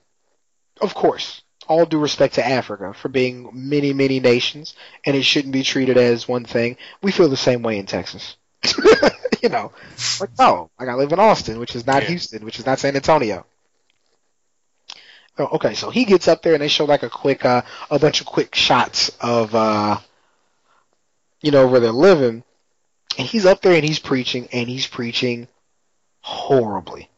of 0.81 0.95
course, 0.95 1.43
all 1.69 1.87
due 1.87 1.99
respect 1.99 2.35
to 2.35 2.47
Africa 2.47 2.93
for 2.95 3.09
being 3.09 3.51
many, 3.53 3.93
many 3.93 4.21
nations, 4.21 4.75
and 5.05 5.15
it 5.17 5.23
shouldn't 5.23 5.53
be 5.53 5.63
treated 5.63 5.97
as 5.97 6.27
one 6.27 6.45
thing. 6.45 6.77
We 7.03 7.13
feel 7.13 7.29
the 7.29 7.37
same 7.37 7.63
way 7.63 7.79
in 7.79 7.87
Texas. 7.87 8.37
you 9.43 9.49
know, 9.49 9.73
like 10.21 10.31
no, 10.39 10.71
like 10.81 10.89
I 10.89 10.95
live 10.95 11.13
in 11.13 11.21
Austin, 11.21 11.59
which 11.61 11.77
is 11.77 11.87
not 11.87 12.03
Yeah. 12.03 12.09
Houston, 12.09 12.45
which 12.45 12.59
is 12.59 12.67
not 12.67 12.79
San 12.81 12.97
Antonio. 12.97 13.47
Oh, 15.39 15.49
okay, 15.53 15.75
so 15.75 15.91
he 15.91 16.05
gets 16.05 16.27
up 16.27 16.43
there 16.43 16.55
and 16.55 16.63
they 16.63 16.69
show 16.69 16.85
like 16.85 17.05
a 17.05 17.11
quick, 17.11 17.45
uh, 17.45 17.63
a 17.91 17.99
bunch 18.01 18.21
of 18.21 18.27
quick 18.27 18.57
shots 18.57 19.11
of, 19.21 19.55
uh, 19.55 19.99
you 21.41 21.53
know, 21.53 21.69
where 21.69 21.79
they're 21.79 21.93
living, 21.93 22.43
and 23.17 23.27
he's 23.27 23.47
up 23.47 23.63
there 23.63 23.75
and 23.75 23.85
he's 23.85 24.01
preaching, 24.01 24.49
and 24.53 24.69
he's 24.69 24.89
preaching 24.89 25.47
horribly. 26.23 27.09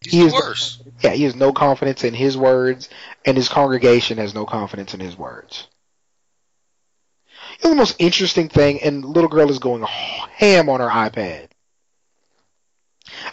He 0.00 0.20
is 0.20 0.32
worst. 0.32 0.82
Yeah, 1.00 1.10
he 1.10 1.24
has 1.24 1.34
no 1.34 1.52
confidence 1.52 2.04
in 2.04 2.14
his 2.14 2.36
words, 2.36 2.88
and 3.24 3.36
his 3.36 3.48
congregation 3.48 4.18
has 4.18 4.34
no 4.34 4.46
confidence 4.46 4.94
in 4.94 5.00
his 5.00 5.16
words. 5.16 5.66
You 7.60 7.64
know 7.64 7.70
the 7.70 7.76
most 7.76 7.96
interesting 7.98 8.48
thing, 8.48 8.80
and 8.82 9.04
little 9.04 9.28
girl 9.30 9.50
is 9.50 9.58
going 9.58 9.82
ham 9.82 10.68
on 10.68 10.80
her 10.80 10.88
iPad. 10.88 11.48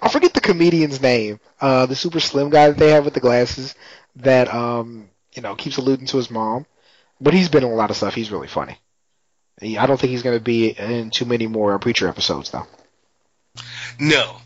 I 0.02 0.10
forget 0.10 0.34
the 0.34 0.42
comedian's 0.42 1.02
name, 1.02 1.40
uh, 1.62 1.86
the 1.86 1.96
super 1.96 2.20
slim 2.20 2.50
guy 2.50 2.68
that 2.70 2.78
they 2.78 2.92
have 2.92 3.06
with 3.06 3.14
the 3.14 3.20
glasses 3.20 3.76
that 4.18 4.52
um, 4.54 5.10
you 5.34 5.42
know 5.42 5.56
keeps 5.56 5.78
alluding 5.78 6.08
to 6.08 6.18
his 6.18 6.32
mom, 6.32 6.66
but 7.22 7.34
he's 7.34 7.50
been 7.50 7.64
in 7.64 7.72
a 7.72 7.76
lot 7.76 7.92
of 7.92 7.98
stuff. 7.98 8.16
He's 8.16 8.32
really 8.32 8.48
funny. 8.48 8.78
He- 9.62 9.78
I 9.78 9.86
don't 9.86 10.00
think 10.00 10.12
he's 10.12 10.24
going 10.24 10.38
to 10.38 10.44
be 10.44 10.70
in 10.70 11.10
too 11.12 11.26
many 11.26 11.48
more 11.48 11.78
preacher 11.80 12.08
episodes 12.08 12.50
though. 12.50 12.68
No. 14.00 14.38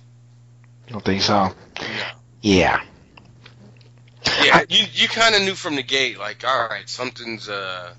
I 0.87 0.91
don't 0.91 1.05
think 1.05 1.21
so. 1.21 1.53
No. 1.81 2.07
Yeah. 2.41 2.81
Yeah, 4.43 4.63
you 4.69 4.85
you 4.93 5.07
kind 5.07 5.35
of 5.35 5.41
knew 5.41 5.55
from 5.55 5.75
the 5.75 5.83
gate, 5.83 6.17
like, 6.19 6.45
all 6.45 6.67
right, 6.67 6.87
something's, 6.87 7.49
uh, 7.49 7.93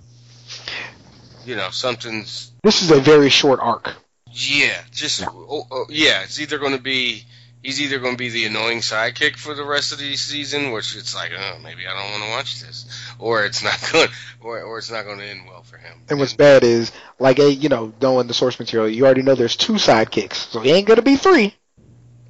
you 1.45 1.57
know, 1.57 1.71
something's, 1.71 2.53
This 2.63 2.83
is 2.83 2.91
a 2.91 3.01
very 3.01 3.31
short 3.31 3.61
arc. 3.61 3.95
yeah, 4.33 4.81
just, 4.91 5.25
oh, 5.27 5.67
oh, 5.71 5.87
yeah, 5.89 6.23
it's 6.23 6.41
either 6.41 6.59
going 6.59 6.77
to 6.77 6.83
be, 6.83 7.25
he's 7.63 7.81
either 7.81 7.99
going 7.99 8.15
to 8.15 8.19
be 8.19 8.31
the 8.31 8.45
annoying 8.47 8.79
sidekick 8.79 9.37
for 9.37 9.55
the 9.55 9.65
rest 9.65 9.93
of 9.93 9.99
the 9.99 10.17
season, 10.17 10.73
which 10.73 10.97
it's 10.97 11.15
like, 11.15 11.33
oh, 11.37 11.59
maybe 11.63 11.87
I 11.87 11.93
don't 11.95 12.11
want 12.11 12.25
to 12.25 12.31
watch 12.31 12.61
this, 12.61 12.87
or 13.19 13.45
it's 13.45 13.63
not 13.63 13.79
going, 13.93 14.09
or 14.41 14.63
or 14.63 14.79
it's 14.79 14.91
not 14.91 15.05
going 15.05 15.19
to 15.19 15.27
end 15.27 15.43
well 15.47 15.63
for 15.63 15.77
him. 15.79 15.99
And 16.09 16.19
what's 16.19 16.35
bad 16.35 16.65
is, 16.65 16.93
like, 17.19 17.39
a, 17.39 17.53
you 17.53 17.69
know, 17.69 17.93
knowing 18.01 18.29
the 18.29 18.35
source 18.35 18.59
material, 18.59 18.89
you 18.89 19.05
already 19.05 19.23
know 19.23 19.35
there's 19.35 19.57
two 19.57 19.75
sidekicks, 19.75 20.51
so 20.51 20.61
he 20.61 20.71
ain't 20.71 20.87
gonna 20.87 21.03
be 21.03 21.17
three. 21.17 21.55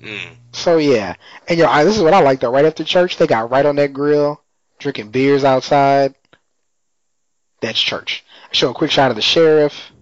Mm. 0.00 0.36
So 0.52 0.78
yeah, 0.78 1.14
and 1.48 1.58
you 1.58 1.64
know, 1.64 1.84
this 1.84 1.96
is 1.96 2.02
what 2.02 2.14
I 2.14 2.20
like 2.20 2.40
though. 2.40 2.52
Right 2.52 2.64
after 2.64 2.84
church, 2.84 3.16
they 3.16 3.26
got 3.26 3.50
right 3.50 3.64
on 3.64 3.76
that 3.76 3.92
grill, 3.92 4.42
drinking 4.78 5.10
beers 5.10 5.44
outside. 5.44 6.14
That's 7.60 7.80
church. 7.80 8.24
Show 8.52 8.70
a 8.70 8.74
quick 8.74 8.90
shot 8.90 9.10
of 9.10 9.16
the 9.16 9.22
sheriff. 9.22 9.92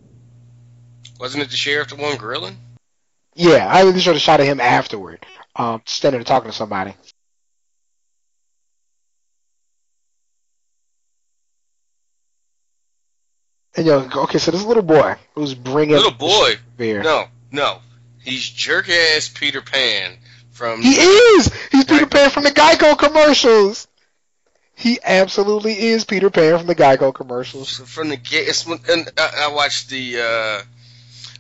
Wasn't 1.21 1.43
it 1.43 1.51
the 1.51 1.57
sheriff 1.57 1.89
the 1.89 1.97
one 1.97 2.17
grilling? 2.17 2.57
Yeah, 3.35 3.67
I 3.69 3.87
even 3.87 4.01
showed 4.01 4.17
a 4.17 4.21
shot 4.21 4.41
of 4.41 4.47
him 4.47 4.61
afterward, 4.61 5.25
um, 5.57 5.83
standing 5.85 6.19
and 6.21 6.27
talking 6.27 6.51
to 6.51 6.57
somebody. 6.57 6.95
And 13.77 13.87
know, 13.87 14.09
okay, 14.25 14.39
so 14.39 14.51
this 14.51 14.65
little 14.65 14.83
boy 14.83 15.15
who's 15.35 15.55
bringing 15.55 15.95
Little 15.95 16.11
boy, 16.11 16.55
beer. 16.77 17.03
no, 17.03 17.27
no, 17.53 17.79
he's 18.25 18.49
jerk 18.49 18.89
ass 18.89 19.29
Peter 19.29 19.61
Pan 19.61 20.19
from 20.59 20.83
He 20.83 20.91
is. 20.91 21.51
He's 21.71 21.85
Peter 21.85 22.07
Pan 22.07 22.31
from 22.31 22.43
the 22.45 22.51
Geico 22.51 22.99
commercials. 22.99 23.87
He 24.75 24.99
absolutely 25.03 25.79
is 25.79 26.05
Peter 26.05 26.31
Pan 26.31 26.59
from 26.59 26.67
the 26.67 26.75
Geico 26.75 27.15
commercials. 27.15 27.79
from 27.79 28.09
the 28.11 28.63
when- 28.67 28.81
And 28.91 29.09
I, 29.17 29.45
I 29.49 29.55
watched 29.55 29.89
the 29.89 30.21
uh, 30.21 30.63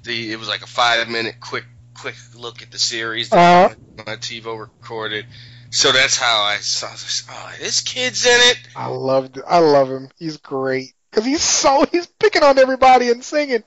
the 0.04 0.32
it 0.32 0.38
was 0.38 0.48
like 0.48 0.62
a 0.62 0.66
five 0.66 1.08
minute 1.08 1.36
quick 1.40 1.64
quick 1.94 2.14
look 2.36 2.62
at 2.62 2.70
the 2.70 2.78
series 2.78 3.30
that 3.30 3.76
my 4.06 4.16
TiVo 4.16 4.58
recorded. 4.58 5.26
So 5.70 5.92
that's 5.92 6.16
how 6.16 6.42
I 6.42 6.56
saw 6.58 6.90
this. 6.90 7.24
Oh, 7.28 7.52
this 7.60 7.80
kid's 7.80 8.24
in 8.24 8.32
it. 8.32 8.58
I 8.76 8.86
loved. 8.86 9.38
I 9.46 9.58
love 9.58 9.90
him. 9.90 10.08
He's 10.16 10.36
great 10.38 10.94
because 11.10 11.24
he's 11.26 11.42
so 11.42 11.84
he's 11.92 12.06
picking 12.06 12.42
on 12.44 12.58
everybody 12.58 13.10
and 13.10 13.22
singing. 13.24 13.64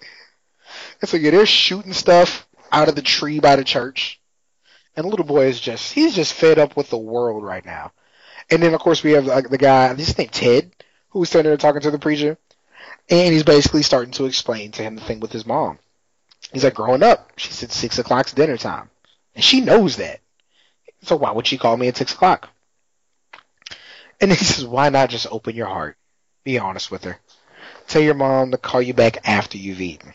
And 1.02 1.10
so 1.10 1.18
yeah, 1.18 1.32
they're 1.32 1.46
shooting 1.46 1.94
stuff 1.94 2.48
out 2.72 2.88
of 2.88 2.96
the 2.96 3.02
tree 3.02 3.40
by 3.40 3.58
the 3.58 3.64
church, 3.66 4.21
and 4.96 5.06
the 5.06 5.10
little 5.10 5.26
boy 5.26 5.46
is 5.46 5.60
just 5.60 5.94
he's 5.94 6.16
just 6.16 6.34
fed 6.34 6.60
up 6.60 6.76
with 6.76 6.90
the 6.90 6.98
world 6.98 7.44
right 7.44 7.66
now. 7.66 7.92
And 8.50 8.62
then 8.62 8.74
of 8.74 8.82
course 8.82 9.04
we 9.04 9.12
have 9.12 9.26
like 9.26 9.50
the 9.50 9.58
guy, 9.58 9.94
this 9.94 10.18
named 10.18 10.32
Ted, 10.32 10.72
who's 11.10 11.30
standing 11.30 11.50
there 11.50 11.58
talking 11.58 11.82
to 11.82 11.92
the 11.92 12.00
preacher, 12.00 12.38
and 13.10 13.34
he's 13.34 13.44
basically 13.44 13.84
starting 13.84 14.14
to 14.14 14.26
explain 14.26 14.72
to 14.72 14.84
him 14.84 14.96
the 14.96 15.02
thing 15.02 15.20
with 15.20 15.32
his 15.32 15.46
mom. 15.46 15.80
He's 16.52 16.64
like, 16.64 16.74
growing 16.74 17.04
up, 17.04 17.32
she 17.38 17.52
said 17.52 17.72
six 17.72 18.00
o'clock's 18.00 18.34
dinner 18.34 18.58
time, 18.58 18.90
and 19.36 19.44
she 19.44 19.62
knows 19.62 19.98
that. 19.98 20.20
So 21.04 21.16
why 21.16 21.32
would 21.32 21.48
she 21.48 21.58
call 21.58 21.78
me 21.78 21.88
at 21.88 21.98
six 21.98 22.14
o'clock? 22.14 22.50
And 24.20 24.32
he 24.32 24.38
says, 24.44 24.66
why 24.66 24.90
not 24.90 25.10
just 25.10 25.28
open 25.32 25.56
your 25.56 25.68
heart? 25.68 25.98
Be 26.44 26.60
honest 26.60 26.92
with 26.92 27.04
her. 27.04 27.20
Tell 27.88 28.02
your 28.02 28.14
mom 28.14 28.52
to 28.52 28.58
call 28.58 28.82
you 28.82 28.94
back 28.94 29.28
after 29.28 29.58
you've 29.58 29.82
eaten. 29.82 30.14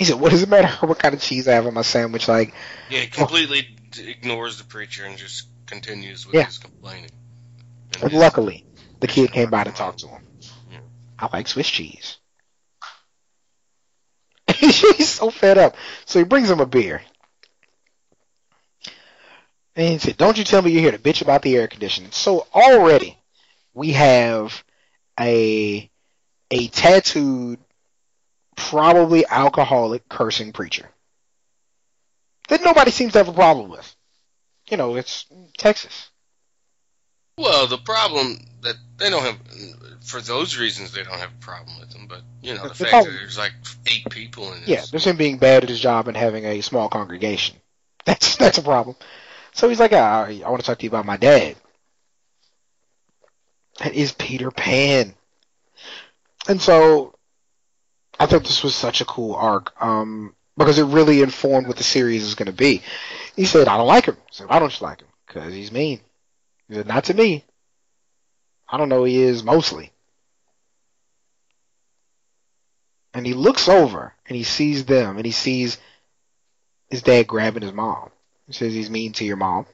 He 0.00 0.06
said, 0.06 0.18
what 0.18 0.30
does 0.30 0.42
it 0.42 0.48
matter 0.48 0.68
what 0.86 0.98
kind 0.98 1.14
of 1.14 1.20
cheese 1.20 1.46
I 1.46 1.52
have 1.52 1.66
on 1.66 1.74
my 1.74 1.82
sandwich? 1.82 2.26
Like, 2.26 2.54
Yeah, 2.88 3.00
he 3.00 3.08
oh. 3.12 3.16
completely 3.18 3.68
d- 3.90 4.08
ignores 4.10 4.56
the 4.56 4.64
preacher 4.64 5.04
and 5.04 5.18
just 5.18 5.46
continues 5.66 6.24
with 6.24 6.36
Yeah. 6.36 6.46
his 6.46 6.56
complaining. 6.56 7.10
And 7.96 8.04
and 8.04 8.12
his- 8.12 8.18
luckily, 8.18 8.64
the 9.00 9.06
kid 9.06 9.30
came 9.30 9.50
by 9.50 9.64
to 9.64 9.70
talk 9.72 9.98
to 9.98 10.08
him. 10.08 10.22
Yeah. 10.72 10.78
I 11.18 11.28
like 11.36 11.48
Swiss 11.48 11.68
cheese. 11.68 12.16
He's 14.56 15.08
so 15.10 15.30
fed 15.30 15.58
up. 15.58 15.76
So 16.06 16.18
he 16.18 16.24
brings 16.24 16.50
him 16.50 16.60
a 16.60 16.66
beer. 16.66 17.02
And 19.76 19.86
he 19.92 19.98
said, 19.98 20.16
Don't 20.16 20.38
you 20.38 20.44
tell 20.44 20.62
me 20.62 20.70
you're 20.70 20.80
here 20.80 20.92
to 20.92 20.98
bitch 20.98 21.20
about 21.20 21.42
the 21.42 21.56
air 21.56 21.68
conditioning. 21.68 22.10
So 22.12 22.46
already 22.54 23.18
we 23.74 23.92
have 23.92 24.64
a 25.20 25.90
a 26.50 26.68
tattooed, 26.68 27.58
probably 28.68 29.24
alcoholic 29.26 30.08
cursing 30.08 30.52
preacher. 30.52 30.88
That 32.48 32.62
nobody 32.62 32.90
seems 32.90 33.12
to 33.12 33.18
have 33.18 33.28
a 33.28 33.32
problem 33.32 33.70
with. 33.70 33.96
You 34.68 34.76
know, 34.76 34.96
it's 34.96 35.26
Texas. 35.56 36.10
Well, 37.38 37.66
the 37.66 37.78
problem 37.78 38.38
that 38.60 38.76
they 38.98 39.08
don't 39.08 39.22
have, 39.22 39.38
for 40.04 40.20
those 40.20 40.58
reasons, 40.58 40.92
they 40.92 41.02
don't 41.02 41.18
have 41.18 41.30
a 41.32 41.44
problem 41.44 41.80
with 41.80 41.90
them. 41.90 42.06
But 42.06 42.22
you 42.42 42.54
know, 42.54 42.62
the 42.64 42.68
The 42.68 42.74
fact 42.74 42.90
problem- 42.90 43.14
that 43.14 43.20
there's 43.20 43.38
like 43.38 43.52
eight 43.90 44.08
people 44.10 44.52
in 44.52 44.60
this. 44.60 44.68
Yeah, 44.68 44.84
there's 44.90 45.06
him 45.06 45.16
being 45.16 45.38
bad 45.38 45.62
at 45.62 45.68
his 45.70 45.80
job 45.80 46.08
and 46.08 46.16
having 46.16 46.44
a 46.44 46.60
small 46.60 46.88
congregation. 46.88 47.56
That's 48.04 48.36
that's 48.36 48.58
a 48.58 48.62
problem. 48.62 48.96
So 49.52 49.68
he's 49.68 49.80
like, 49.80 49.92
ah, 49.92 50.24
I 50.26 50.48
want 50.48 50.60
to 50.60 50.66
talk 50.66 50.78
to 50.78 50.84
you 50.84 50.90
about 50.90 51.04
my 51.06 51.16
dad. 51.16 51.56
That 53.78 53.94
is 53.94 54.12
Peter 54.12 54.50
Pan. 54.50 55.14
And 56.48 56.60
so 56.60 57.14
I 58.20 58.26
thought 58.26 58.44
this 58.44 58.62
was 58.62 58.74
such 58.74 59.00
a 59.00 59.06
cool 59.06 59.34
arc 59.34 59.72
um, 59.82 60.34
because 60.58 60.78
it 60.78 60.84
really 60.84 61.22
informed 61.22 61.66
what 61.66 61.78
the 61.78 61.82
series 61.82 62.22
is 62.22 62.34
going 62.34 62.46
to 62.46 62.52
be. 62.52 62.82
He 63.34 63.46
said, 63.46 63.66
I 63.66 63.78
don't 63.78 63.86
like 63.86 64.04
him. 64.04 64.18
I 64.20 64.28
said, 64.30 64.48
why 64.48 64.58
don't 64.58 64.78
you 64.78 64.86
like 64.86 65.00
him? 65.00 65.08
Because 65.26 65.54
he's 65.54 65.72
mean. 65.72 66.00
He 66.68 66.74
said, 66.74 66.86
not 66.86 67.04
to 67.04 67.14
me. 67.14 67.44
I 68.68 68.76
don't 68.76 68.90
know 68.90 69.04
he 69.04 69.22
is 69.22 69.42
mostly. 69.42 69.90
And 73.14 73.24
he 73.24 73.32
looks 73.32 73.70
over 73.70 74.12
and 74.26 74.36
he 74.36 74.44
sees 74.44 74.84
them 74.84 75.16
and 75.16 75.24
he 75.24 75.32
sees 75.32 75.78
his 76.90 77.00
dad 77.00 77.26
grabbing 77.26 77.62
his 77.62 77.72
mom. 77.72 78.10
He 78.46 78.52
says 78.52 78.74
he's 78.74 78.90
mean 78.90 79.12
to 79.14 79.24
your 79.24 79.38
mom. 79.38 79.64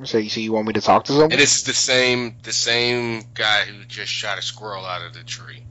I 0.00 0.06
say, 0.06 0.28
so 0.28 0.40
you 0.40 0.52
want 0.52 0.66
me 0.66 0.72
to 0.72 0.80
talk 0.80 1.04
to 1.04 1.12
someone? 1.12 1.32
And 1.32 1.40
it's 1.40 1.62
the 1.62 1.74
same 1.74 2.36
the 2.42 2.52
same 2.52 3.22
guy 3.34 3.64
who 3.66 3.84
just 3.84 4.10
shot 4.10 4.38
a 4.38 4.42
squirrel 4.42 4.84
out 4.86 5.02
of 5.02 5.12
the 5.12 5.22
tree. 5.22 5.62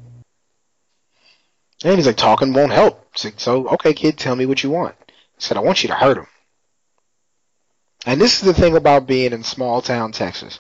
And 1.84 1.96
he's 1.96 2.08
like, 2.08 2.18
talking 2.18 2.54
won't 2.54 2.72
help. 2.72 3.08
Like, 3.24 3.40
so, 3.40 3.68
okay, 3.70 3.94
kid, 3.94 4.18
tell 4.18 4.36
me 4.36 4.46
what 4.46 4.64
you 4.64 4.70
want. 4.70 4.96
He 5.08 5.14
said, 5.40 5.58
I 5.58 5.62
want 5.62 5.84
you 5.84 5.90
to 5.90 5.96
hurt 5.96 6.18
him. 6.18 6.28
And 8.06 8.20
this 8.20 8.40
is 8.40 8.42
the 8.42 8.54
thing 8.54 8.76
about 8.76 9.08
being 9.08 9.34
in 9.34 9.44
small 9.44 9.82
town 9.82 10.12
Texas. 10.12 10.60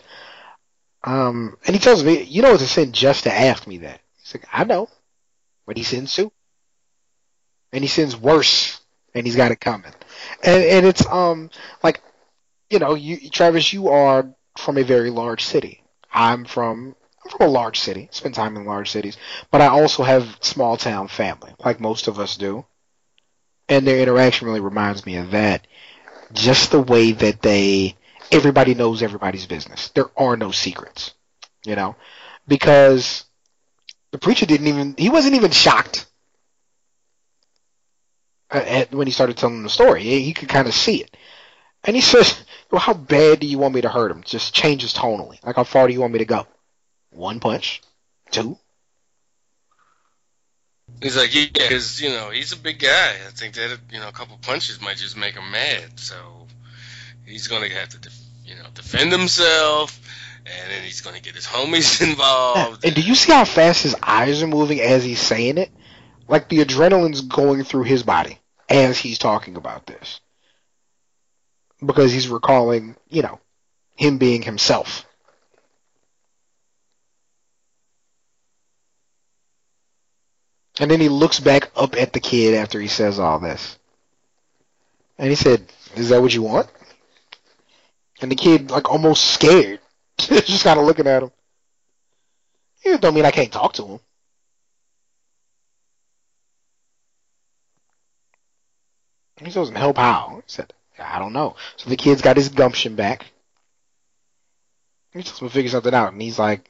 Um, 1.03 1.57
and 1.65 1.75
he 1.75 1.79
tells 1.79 2.03
me, 2.03 2.23
you 2.23 2.41
know 2.41 2.53
it's 2.53 2.63
a 2.63 2.67
sin 2.67 2.93
just 2.93 3.23
to 3.23 3.33
ask 3.33 3.67
me 3.67 3.79
that. 3.79 4.01
He's 4.21 4.35
like, 4.35 4.47
I 4.51 4.63
know. 4.63 4.89
But 5.65 5.77
he 5.77 5.83
sins 5.83 6.13
too. 6.13 6.31
And 7.71 7.83
he 7.83 7.87
sins 7.87 8.15
worse. 8.15 8.79
And 9.13 9.25
he's 9.25 9.35
got 9.35 9.51
it 9.51 9.59
coming. 9.59 9.91
And, 10.43 10.63
and 10.63 10.85
it's, 10.85 11.05
um, 11.07 11.49
like, 11.83 12.01
you 12.69 12.79
know, 12.79 12.95
you, 12.95 13.29
Travis, 13.29 13.71
you 13.73 13.89
are 13.89 14.33
from 14.57 14.77
a 14.77 14.83
very 14.83 15.09
large 15.09 15.43
city. 15.43 15.83
I'm 16.11 16.45
from 16.45 16.95
a 17.39 17.47
large 17.47 17.79
city. 17.79 18.09
Spend 18.11 18.35
time 18.35 18.55
in 18.55 18.65
large 18.65 18.91
cities. 18.91 19.17
But 19.51 19.61
I 19.61 19.67
also 19.67 20.03
have 20.03 20.37
small 20.41 20.77
town 20.77 21.07
family, 21.07 21.53
like 21.63 21.79
most 21.79 22.07
of 22.07 22.19
us 22.19 22.37
do. 22.37 22.65
And 23.69 23.87
their 23.87 24.01
interaction 24.01 24.47
really 24.47 24.59
reminds 24.59 25.05
me 25.05 25.15
of 25.17 25.31
that. 25.31 25.67
Just 26.33 26.71
the 26.71 26.81
way 26.81 27.11
that 27.11 27.41
they 27.41 27.95
everybody 28.31 28.73
knows 28.73 29.03
everybody's 29.03 29.45
business. 29.45 29.89
There 29.89 30.09
are 30.17 30.35
no 30.35 30.51
secrets, 30.51 31.13
you 31.65 31.75
know, 31.75 31.95
because 32.47 33.25
the 34.11 34.17
preacher 34.17 34.45
didn't 34.45 34.67
even 34.67 34.95
he 34.97 35.09
wasn't 35.09 35.35
even 35.35 35.51
shocked 35.51 36.05
at, 38.49 38.93
when 38.93 39.07
he 39.07 39.13
started 39.13 39.37
telling 39.37 39.63
the 39.63 39.69
story. 39.69 40.03
He, 40.03 40.21
he 40.21 40.33
could 40.33 40.49
kind 40.49 40.67
of 40.67 40.73
see 40.73 41.01
it, 41.01 41.15
and 41.83 41.95
he 41.95 42.01
says, 42.01 42.43
"Well, 42.71 42.81
how 42.81 42.93
bad 42.93 43.39
do 43.39 43.47
you 43.47 43.57
want 43.57 43.75
me 43.75 43.81
to 43.81 43.89
hurt 43.89 44.11
him? 44.11 44.23
Just 44.23 44.53
changes 44.53 44.93
tonally. 44.93 45.43
Like 45.43 45.55
how 45.55 45.63
far 45.63 45.87
do 45.87 45.93
you 45.93 46.01
want 46.01 46.13
me 46.13 46.19
to 46.19 46.25
go? 46.25 46.47
One 47.13 47.39
punch, 47.39 47.81
two. 48.31 48.57
He's 51.01 51.17
like, 51.17 51.33
yeah, 51.33 51.45
because 51.53 52.01
you 52.01 52.09
know 52.09 52.29
he's 52.29 52.53
a 52.53 52.57
big 52.57 52.79
guy. 52.79 53.15
I 53.27 53.31
think 53.31 53.55
that 53.55 53.77
you 53.91 53.99
know 53.99 54.07
a 54.07 54.11
couple 54.11 54.37
punches 54.41 54.81
might 54.81 54.97
just 54.97 55.17
make 55.17 55.35
him 55.35 55.51
mad. 55.51 55.99
So 55.99 56.15
he's 57.25 57.47
gonna 57.47 57.69
have 57.69 57.89
to, 57.89 57.97
def- 57.99 58.19
you 58.45 58.55
know, 58.55 58.65
defend 58.73 59.11
himself, 59.11 59.99
and 60.45 60.71
then 60.71 60.83
he's 60.83 61.01
gonna 61.01 61.19
get 61.19 61.35
his 61.35 61.45
homies 61.45 62.01
involved. 62.09 62.85
And 62.85 62.95
do 62.95 63.01
you 63.01 63.15
see 63.15 63.31
how 63.31 63.45
fast 63.45 63.83
his 63.83 63.95
eyes 64.01 64.41
are 64.43 64.47
moving 64.47 64.79
as 64.79 65.03
he's 65.03 65.21
saying 65.21 65.57
it? 65.57 65.71
Like 66.27 66.49
the 66.49 66.63
adrenaline's 66.63 67.21
going 67.21 67.63
through 67.63 67.83
his 67.83 68.03
body 68.03 68.39
as 68.69 68.97
he's 68.97 69.19
talking 69.19 69.55
about 69.55 69.85
this. 69.85 70.21
Because 71.85 72.13
he's 72.13 72.29
recalling, 72.29 72.95
you 73.09 73.23
know, 73.23 73.39
him 73.95 74.17
being 74.17 74.41
himself. 74.41 75.05
And 80.79 80.89
then 80.89 80.99
he 80.99 81.09
looks 81.09 81.39
back 81.39 81.71
up 81.75 81.95
at 81.95 82.13
the 82.13 82.19
kid 82.19 82.55
after 82.55 82.79
he 82.79 82.87
says 82.87 83.19
all 83.19 83.39
this. 83.39 83.77
And 85.17 85.29
he 85.29 85.35
said, 85.35 85.71
Is 85.95 86.09
that 86.09 86.21
what 86.21 86.33
you 86.33 86.41
want? 86.41 86.67
And 88.21 88.31
the 88.31 88.35
kid, 88.35 88.71
like, 88.71 88.89
almost 88.89 89.25
scared, 89.33 89.79
just 90.17 90.63
kind 90.63 90.79
of 90.79 90.85
looking 90.85 91.07
at 91.07 91.23
him. 91.23 91.31
It 92.83 93.01
don't 93.01 93.13
mean 93.13 93.25
I 93.25 93.31
can't 93.31 93.51
talk 93.51 93.73
to 93.73 93.85
him. 93.85 93.99
He 99.43 99.51
says, 99.51 99.69
help 99.69 99.97
how? 99.97 100.37
He 100.37 100.51
said, 100.51 100.73
I 100.99 101.19
don't 101.19 101.33
know. 101.33 101.55
So 101.77 101.89
the 101.89 101.97
kid's 101.97 102.21
got 102.21 102.37
his 102.37 102.49
gumption 102.49 102.95
back. 102.95 103.25
He 105.11 105.21
tells 105.21 105.41
him 105.41 105.47
to 105.47 105.53
figure 105.53 105.69
something 105.69 105.93
out, 105.93 106.13
and 106.13 106.21
he's 106.21 106.39
like, 106.39 106.69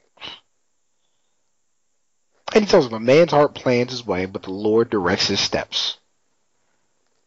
and 2.53 2.63
he 2.63 2.69
tells 2.69 2.87
him, 2.87 2.93
a 2.93 2.99
man's 2.99 3.31
heart 3.31 3.55
plans 3.55 3.91
his 3.91 4.05
way, 4.05 4.25
but 4.25 4.43
the 4.43 4.51
Lord 4.51 4.89
directs 4.89 5.27
his 5.27 5.39
steps. 5.39 5.97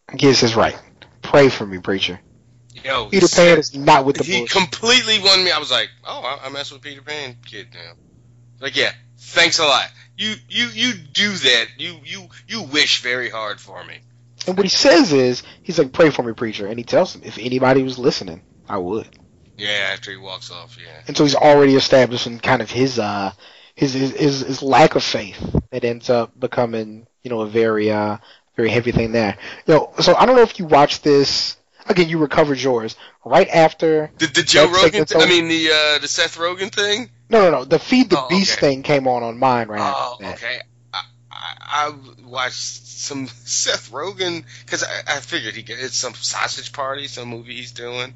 The 0.09 0.19
kid 0.19 0.35
says, 0.37 0.55
right. 0.55 0.79
Pray 1.23 1.49
for 1.49 1.67
me, 1.67 1.79
preacher. 1.79 2.21
Yo, 2.85 3.09
Peter 3.09 3.27
Pan 3.29 3.59
is 3.59 3.75
not 3.75 4.05
with 4.05 4.17
the 4.17 4.25
he 4.25 4.39
bullshit. 4.39 4.57
completely 4.57 5.19
won 5.21 5.43
me. 5.43 5.51
I 5.51 5.59
was 5.59 5.71
like, 5.71 5.89
oh, 6.05 6.21
I, 6.21 6.47
I 6.47 6.49
mess 6.51 6.71
with 6.71 6.83
Peter 6.83 7.03
Pan 7.03 7.37
kid 7.45 7.69
now. 7.73 7.93
Like, 8.61 8.77
yeah, 8.77 8.93
thanks 9.19 9.59
a 9.59 9.65
lot. 9.65 9.91
You 10.17 10.35
you 10.49 10.69
you 10.69 10.93
do 10.95 11.33
that. 11.33 11.67
You 11.79 11.97
you 12.05 12.29
you 12.47 12.63
wish 12.63 13.03
very 13.03 13.29
hard 13.29 13.61
for 13.61 13.83
me. 13.85 13.99
And 14.47 14.57
what 14.57 14.65
he 14.65 14.71
says 14.71 15.13
is, 15.13 15.43
he's 15.63 15.79
like, 15.79 15.93
pray 15.93 16.11
for 16.11 16.23
me, 16.23 16.33
preacher. 16.33 16.67
And 16.67 16.79
he 16.79 16.85
tells 16.85 17.15
him, 17.15 17.23
if 17.25 17.39
anybody 17.39 17.83
was 17.83 17.99
listening, 17.99 18.43
I 18.69 18.79
would. 18.79 19.09
Yeah, 19.57 19.91
after 19.93 20.11
he 20.11 20.17
walks 20.19 20.51
off, 20.51 20.77
yeah. 20.79 21.03
And 21.09 21.17
so 21.17 21.25
he's 21.25 21.35
already 21.35 21.75
establishing 21.75 22.39
kind 22.39 22.63
of 22.63 22.71
his 22.71 22.99
uh 22.99 23.33
his 23.77 23.93
his 23.93 24.41
his, 24.41 24.63
lack 24.63 24.97
of 24.97 25.05
faith 25.05 25.39
that 25.71 25.85
ends 25.85 26.11
up 26.11 26.39
becoming 26.41 27.07
you 27.23 27.31
know 27.31 27.43
a 27.43 27.47
very 27.47 27.91
uh 27.93 28.17
very 28.57 28.71
heavy 28.71 28.91
thing 28.91 29.13
there. 29.13 29.37
You 29.67 29.75
know, 29.75 29.93
so 30.01 30.17
I 30.17 30.27
don't 30.27 30.35
know 30.35 30.43
if 30.43 30.59
you 30.59 30.65
watched 30.65 31.05
this. 31.05 31.57
Again, 31.89 32.09
you 32.09 32.19
recovered 32.19 32.59
yours 32.61 32.97
right 33.25 33.49
after. 33.49 34.11
The, 34.19 34.27
the 34.27 34.43
Joe 34.43 34.69
Rogan, 34.73 35.05
th- 35.05 35.15
I 35.15 35.29
mean 35.29 35.47
the 35.47 35.71
uh, 35.71 35.99
the 36.01 36.09
Seth 36.09 36.37
Rogen 36.37 36.73
thing. 36.75 37.11
No, 37.29 37.43
no, 37.43 37.51
no. 37.51 37.65
The 37.65 37.79
Feed 37.79 38.11
the 38.11 38.19
Oh, 38.19 38.29
Beast 38.29 38.55
okay. 38.55 38.61
thing 38.61 38.83
came 38.83 39.07
on 39.07 39.23
on 39.23 39.39
mine 39.39 39.69
right 39.69 39.95
Oh, 39.95 40.19
okay. 40.21 40.61
I, 40.93 41.03
I, 41.31 41.55
I 41.63 41.95
watched 42.25 42.55
some 42.87 43.29
Seth 43.29 43.93
Rogen 43.93 44.45
because 44.65 44.83
I, 44.83 45.17
I 45.17 45.21
figured 45.21 45.55
he 45.55 45.65
it's 45.73 45.97
some 45.97 46.15
sausage 46.15 46.73
party, 46.73 47.07
some 47.07 47.29
movie 47.29 47.55
he's 47.55 47.73
doing. 47.73 48.15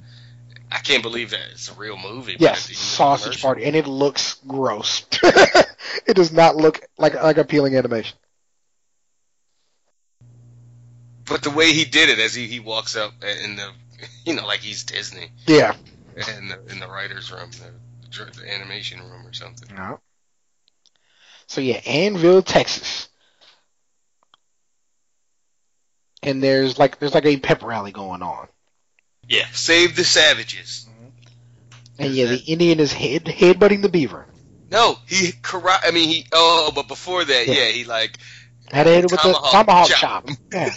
I 0.73 0.79
can't 0.79 1.03
believe 1.03 1.31
that 1.31 1.41
it's 1.53 1.71
a 1.71 1.75
real 1.75 1.97
movie. 1.97 2.37
Yes, 2.39 2.65
at 2.65 2.69
the 2.69 2.75
end 2.75 2.81
of 2.83 2.91
the 2.91 2.95
Sausage 2.97 3.43
Party, 3.43 3.65
and 3.65 3.75
it 3.75 3.87
looks 3.87 4.35
gross. 4.47 5.05
it 6.07 6.15
does 6.15 6.33
not 6.33 6.57
look 6.57 6.81
like 6.99 7.15
like 7.15 7.39
appealing 7.39 7.77
animation. 7.77 8.17
But 11.25 11.43
the 11.43 11.51
way 11.51 11.73
he 11.73 11.85
did 11.85 12.09
it, 12.09 12.19
as 12.19 12.35
he, 12.35 12.49
he 12.49 12.59
walks 12.59 12.97
up 12.97 13.13
in 13.23 13.55
the, 13.55 13.71
you 14.27 14.35
know, 14.35 14.45
like 14.47 14.61
he's 14.61 14.83
Disney 14.83 15.31
Yeah. 15.47 15.77
in 16.37 16.49
the 16.49 16.59
in 16.71 16.81
the 16.81 16.89
writers' 16.89 17.31
room, 17.31 17.51
the, 17.53 18.25
the, 18.25 18.31
the 18.41 18.53
animation 18.53 19.01
room 19.01 19.27
or 19.27 19.33
something. 19.33 19.75
No. 19.77 20.01
So 21.47 21.61
yeah, 21.61 21.81
Annville, 21.81 22.45
Texas. 22.45 23.09
And 26.23 26.43
there's 26.43 26.79
like 26.79 26.99
there's 26.99 27.15
like 27.15 27.27
a 27.27 27.39
pep 27.39 27.63
rally 27.63 27.93
going 27.93 28.23
on. 28.23 28.49
Yeah, 29.31 29.47
save 29.53 29.95
the 29.97 30.05
savages. 30.05 30.87
And 31.99 32.13
yeah, 32.15 32.27
the 32.27 32.39
Indian 32.39 32.81
is 32.81 32.93
head 32.93 33.25
headbutting 33.27 33.81
the 33.83 33.89
beaver. 33.89 34.27
No, 34.71 34.99
he 35.07 35.33
karate. 35.33 35.81
I 35.85 35.91
mean, 35.93 36.09
he. 36.09 36.27
Oh, 36.33 36.73
but 36.75 36.89
before 36.89 37.25
that, 37.25 37.47
Yeah. 37.47 37.55
yeah, 37.55 37.69
he 37.69 37.85
like 37.85 38.19
Had 38.73 38.85
to 38.85 38.91
hit 38.91 39.05
it 39.05 39.11
with 39.13 39.23
the 39.23 39.33
Tomahawk 39.33 39.51
tomahawk 39.53 39.89
chop. 39.89 40.27
chop. 40.27 40.37
Yeah. 40.53 40.71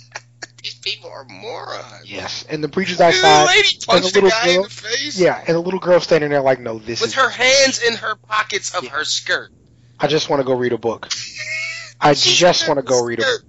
these 0.62 0.74
people 0.74 1.08
are 1.10 1.24
morons. 1.24 2.02
Yes. 2.10 2.44
And 2.50 2.62
the 2.62 2.68
preacher's 2.68 2.98
The 2.98 3.04
outside. 3.06 3.46
lady 3.46 3.68
punched 3.86 4.12
the 4.14 4.20
little 4.20 4.30
guy 4.30 4.48
in 4.48 4.62
the 4.62 4.68
face. 4.68 5.18
Yeah, 5.18 5.38
and 5.46 5.56
the 5.56 5.60
little 5.60 5.80
girl 5.80 6.00
standing 6.00 6.30
there 6.30 6.42
like, 6.42 6.60
no, 6.60 6.78
this 6.78 7.00
with 7.00 7.10
is. 7.10 7.14
her 7.14 7.28
hands 7.30 7.82
in 7.82 7.94
her 7.94 8.16
pockets 8.16 8.74
of 8.74 8.84
Yeah. 8.84 8.90
her 8.90 9.04
skirt. 9.04 9.50
I 9.98 10.06
just 10.08 10.28
want 10.28 10.40
to 10.40 10.44
go 10.46 10.54
read 10.54 10.72
a 10.72 10.78
book. 10.78 11.08
I 12.00 12.12
She 12.14 12.34
just 12.34 12.68
want 12.68 12.78
to 12.78 12.82
the 12.82 12.88
go 12.88 13.04
read 13.04 13.20
a 13.20 13.22
book. 13.22 13.42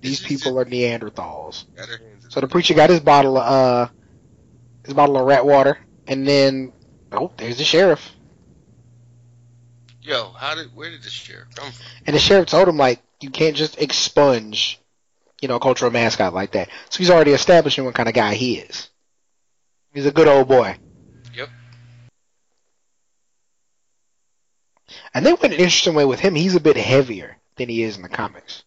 These 0.00 0.20
people 0.20 0.58
are 0.58 0.64
Neanderthals. 0.64 1.64
Got 1.76 1.88
her 1.88 1.98
hands 1.98 2.24
in- 2.24 2.30
So 2.30 2.40
the 2.40 2.48
preacher 2.48 2.74
got 2.74 2.90
his 2.90 3.00
bottle 3.00 3.36
of 3.36 3.44
uh 3.88 3.90
his 4.84 4.94
bottle 4.94 5.16
of 5.18 5.26
rat 5.26 5.44
water, 5.44 5.78
and 6.06 6.26
then 6.26 6.72
oh, 7.12 7.32
there's 7.36 7.58
the 7.58 7.64
sheriff. 7.64 8.12
Yo, 10.00 10.30
how 10.32 10.54
did 10.54 10.74
where 10.74 10.90
did 10.90 11.02
this 11.02 11.12
sheriff 11.12 11.48
come 11.54 11.70
from? 11.72 11.84
And 12.06 12.14
the 12.16 12.20
sheriff 12.20 12.46
told 12.46 12.68
him 12.68 12.76
like 12.76 13.02
you 13.20 13.30
can't 13.30 13.56
just 13.56 13.78
expunge, 13.78 14.78
you 15.42 15.48
know, 15.48 15.56
a 15.56 15.60
cultural 15.60 15.90
mascot 15.90 16.32
like 16.32 16.52
that. 16.52 16.68
So 16.88 16.98
he's 16.98 17.10
already 17.10 17.32
establishing 17.32 17.84
what 17.84 17.94
kind 17.94 18.08
of 18.08 18.14
guy 18.14 18.34
he 18.34 18.58
is. 18.58 18.88
He's 19.92 20.06
a 20.06 20.12
good 20.12 20.28
old 20.28 20.48
boy. 20.48 20.76
Yep. 21.34 21.48
And 25.12 25.26
they 25.26 25.32
went 25.32 25.44
an 25.52 25.52
interesting 25.60 25.94
way 25.94 26.04
with 26.04 26.20
him. 26.20 26.34
He's 26.34 26.54
a 26.54 26.60
bit 26.60 26.76
heavier 26.76 27.36
than 27.56 27.68
he 27.68 27.82
is 27.82 27.96
in 27.96 28.02
the 28.02 28.08
comics. 28.08 28.62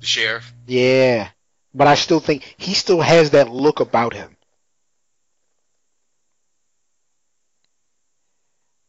The 0.00 0.06
sheriff. 0.06 0.52
Yeah. 0.66 1.28
But 1.74 1.86
I 1.86 1.94
still 1.94 2.20
think 2.20 2.54
he 2.58 2.74
still 2.74 3.00
has 3.00 3.30
that 3.30 3.50
look 3.50 3.80
about 3.80 4.14
him. 4.14 4.36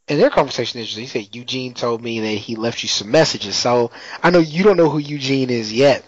And 0.08 0.20
their 0.20 0.30
conversation 0.30 0.80
is 0.80 0.94
he 0.94 1.06
said 1.06 1.34
Eugene 1.34 1.74
told 1.74 2.02
me 2.02 2.20
that 2.20 2.26
he 2.26 2.56
left 2.56 2.82
you 2.82 2.88
some 2.88 3.10
messages. 3.10 3.56
So 3.56 3.92
I 4.22 4.30
know 4.30 4.40
you 4.40 4.64
don't 4.64 4.76
know 4.76 4.90
who 4.90 4.98
Eugene 4.98 5.48
is 5.48 5.72
yet. 5.72 6.04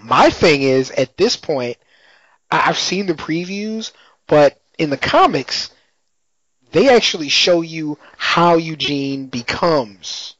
My 0.00 0.30
thing 0.30 0.62
is 0.62 0.90
at 0.92 1.16
this 1.16 1.36
point, 1.36 1.76
I've 2.50 2.78
seen 2.78 3.06
the 3.06 3.14
previews, 3.14 3.92
but 4.26 4.60
in 4.78 4.90
the 4.90 4.96
comics, 4.96 5.70
they 6.70 6.88
actually 6.88 7.28
show 7.28 7.62
you 7.62 7.98
how 8.16 8.56
Eugene 8.56 9.26
becomes 9.26 10.36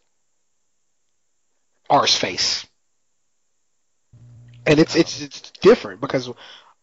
Arseface. 1.90 2.67
And 4.68 4.78
it's 4.78 4.94
it's 4.94 5.20
it's 5.20 5.50
different 5.62 6.00
because 6.00 6.30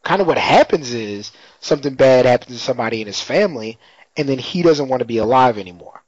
kind 0.03 0.21
of 0.21 0.27
what 0.27 0.37
happens 0.37 0.93
is 0.93 1.31
something 1.59 1.95
bad 1.95 2.25
happens 2.25 2.57
to 2.57 2.63
somebody 2.63 3.01
in 3.01 3.07
his 3.07 3.21
family, 3.21 3.77
and 4.17 4.27
then 4.27 4.39
he 4.39 4.61
doesn't 4.61 4.87
want 4.87 5.01
to 5.01 5.05
be 5.05 5.17
alive 5.17 5.57
anymore. 5.57 6.01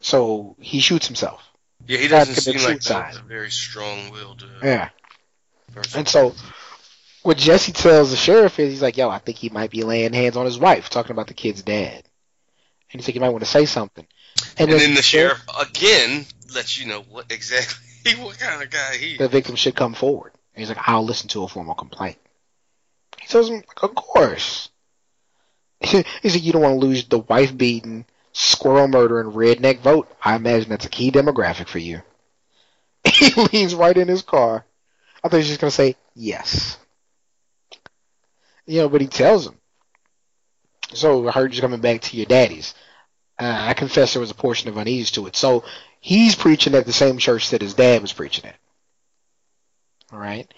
So 0.00 0.56
he 0.58 0.80
shoots 0.80 1.06
himself. 1.06 1.42
Yeah, 1.86 1.98
he 1.98 2.08
doesn't 2.08 2.34
seem 2.34 2.54
like 2.54 2.82
suicide. 2.82 3.16
a, 3.16 3.22
very 3.22 3.50
strong-willed 3.50 4.42
uh, 4.42 4.66
Yeah. 4.66 4.88
person. 5.72 6.00
And 6.00 6.08
so 6.08 6.34
what 7.22 7.36
Jesse 7.36 7.72
tells 7.72 8.10
the 8.10 8.16
sheriff 8.16 8.58
is 8.58 8.70
he's 8.70 8.82
like, 8.82 8.96
yo, 8.96 9.08
I 9.08 9.18
think 9.18 9.38
he 9.38 9.48
might 9.48 9.70
be 9.70 9.82
laying 9.82 10.12
hands 10.12 10.36
on 10.36 10.46
his 10.46 10.58
wife, 10.58 10.88
talking 10.88 11.12
about 11.12 11.26
the 11.26 11.34
kid's 11.34 11.62
dad. 11.62 12.02
And 12.92 13.00
he's 13.00 13.06
like, 13.08 13.14
you 13.14 13.20
might 13.20 13.30
want 13.30 13.44
to 13.44 13.50
say 13.50 13.66
something. 13.66 14.06
and 14.58 14.70
then 14.72 14.94
the 14.94 15.02
sheriff 15.02 15.42
again 15.60 16.26
lets 16.54 16.78
you 16.78 16.86
know 16.86 17.02
what 17.02 17.30
exactly 17.30 17.89
what 18.20 18.38
kind 18.38 18.62
of 18.62 18.70
guy 18.70 18.96
he 18.96 19.16
the 19.16 19.28
victim 19.28 19.56
should 19.56 19.74
come 19.74 19.94
forward. 19.94 20.32
And 20.54 20.60
he's 20.60 20.68
like, 20.68 20.88
I'll 20.88 21.04
listen 21.04 21.28
to 21.28 21.44
a 21.44 21.48
formal 21.48 21.74
complaint. 21.74 22.18
He 23.20 23.26
tells 23.26 23.48
him, 23.48 23.62
of 23.82 23.94
course. 23.94 24.68
He 25.82 26.28
said, 26.28 26.42
you 26.42 26.52
don't 26.52 26.62
want 26.62 26.78
to 26.80 26.86
lose 26.86 27.04
the 27.06 27.20
wife 27.20 27.56
beating, 27.56 28.04
squirrel 28.32 28.86
murdering, 28.86 29.32
redneck 29.32 29.80
vote. 29.80 30.14
I 30.22 30.36
imagine 30.36 30.68
that's 30.68 30.84
a 30.84 30.90
key 30.90 31.10
demographic 31.10 31.68
for 31.68 31.78
you. 31.78 32.02
He 33.04 33.32
leans 33.34 33.74
right 33.74 33.96
in 33.96 34.08
his 34.08 34.20
car. 34.22 34.64
I 35.22 35.28
thought 35.28 35.36
he 35.36 35.38
was 35.38 35.48
just 35.48 35.60
going 35.60 35.70
to 35.70 35.74
say, 35.74 35.96
yes. 36.14 36.78
You 38.66 38.82
know, 38.82 38.88
but 38.88 39.00
he 39.00 39.06
tells 39.06 39.46
him, 39.46 39.54
So 40.92 41.26
I 41.26 41.32
heard 41.32 41.54
you 41.54 41.62
coming 41.62 41.80
back 41.80 42.02
to 42.02 42.16
your 42.16 42.26
daddy's. 42.26 42.74
Uh, 43.38 43.56
I 43.58 43.72
confess 43.74 44.12
there 44.12 44.20
was 44.20 44.30
a 44.30 44.34
portion 44.34 44.68
of 44.68 44.76
unease 44.76 45.10
to 45.12 45.26
it. 45.26 45.34
So 45.34 45.64
he's 46.00 46.34
preaching 46.34 46.74
at 46.74 46.86
the 46.86 46.92
same 46.92 47.18
church 47.18 47.50
that 47.50 47.62
his 47.62 47.74
dad 47.74 48.02
was 48.02 48.12
preaching 48.12 48.46
at. 48.46 48.56
All 50.12 50.18
right. 50.18 50.52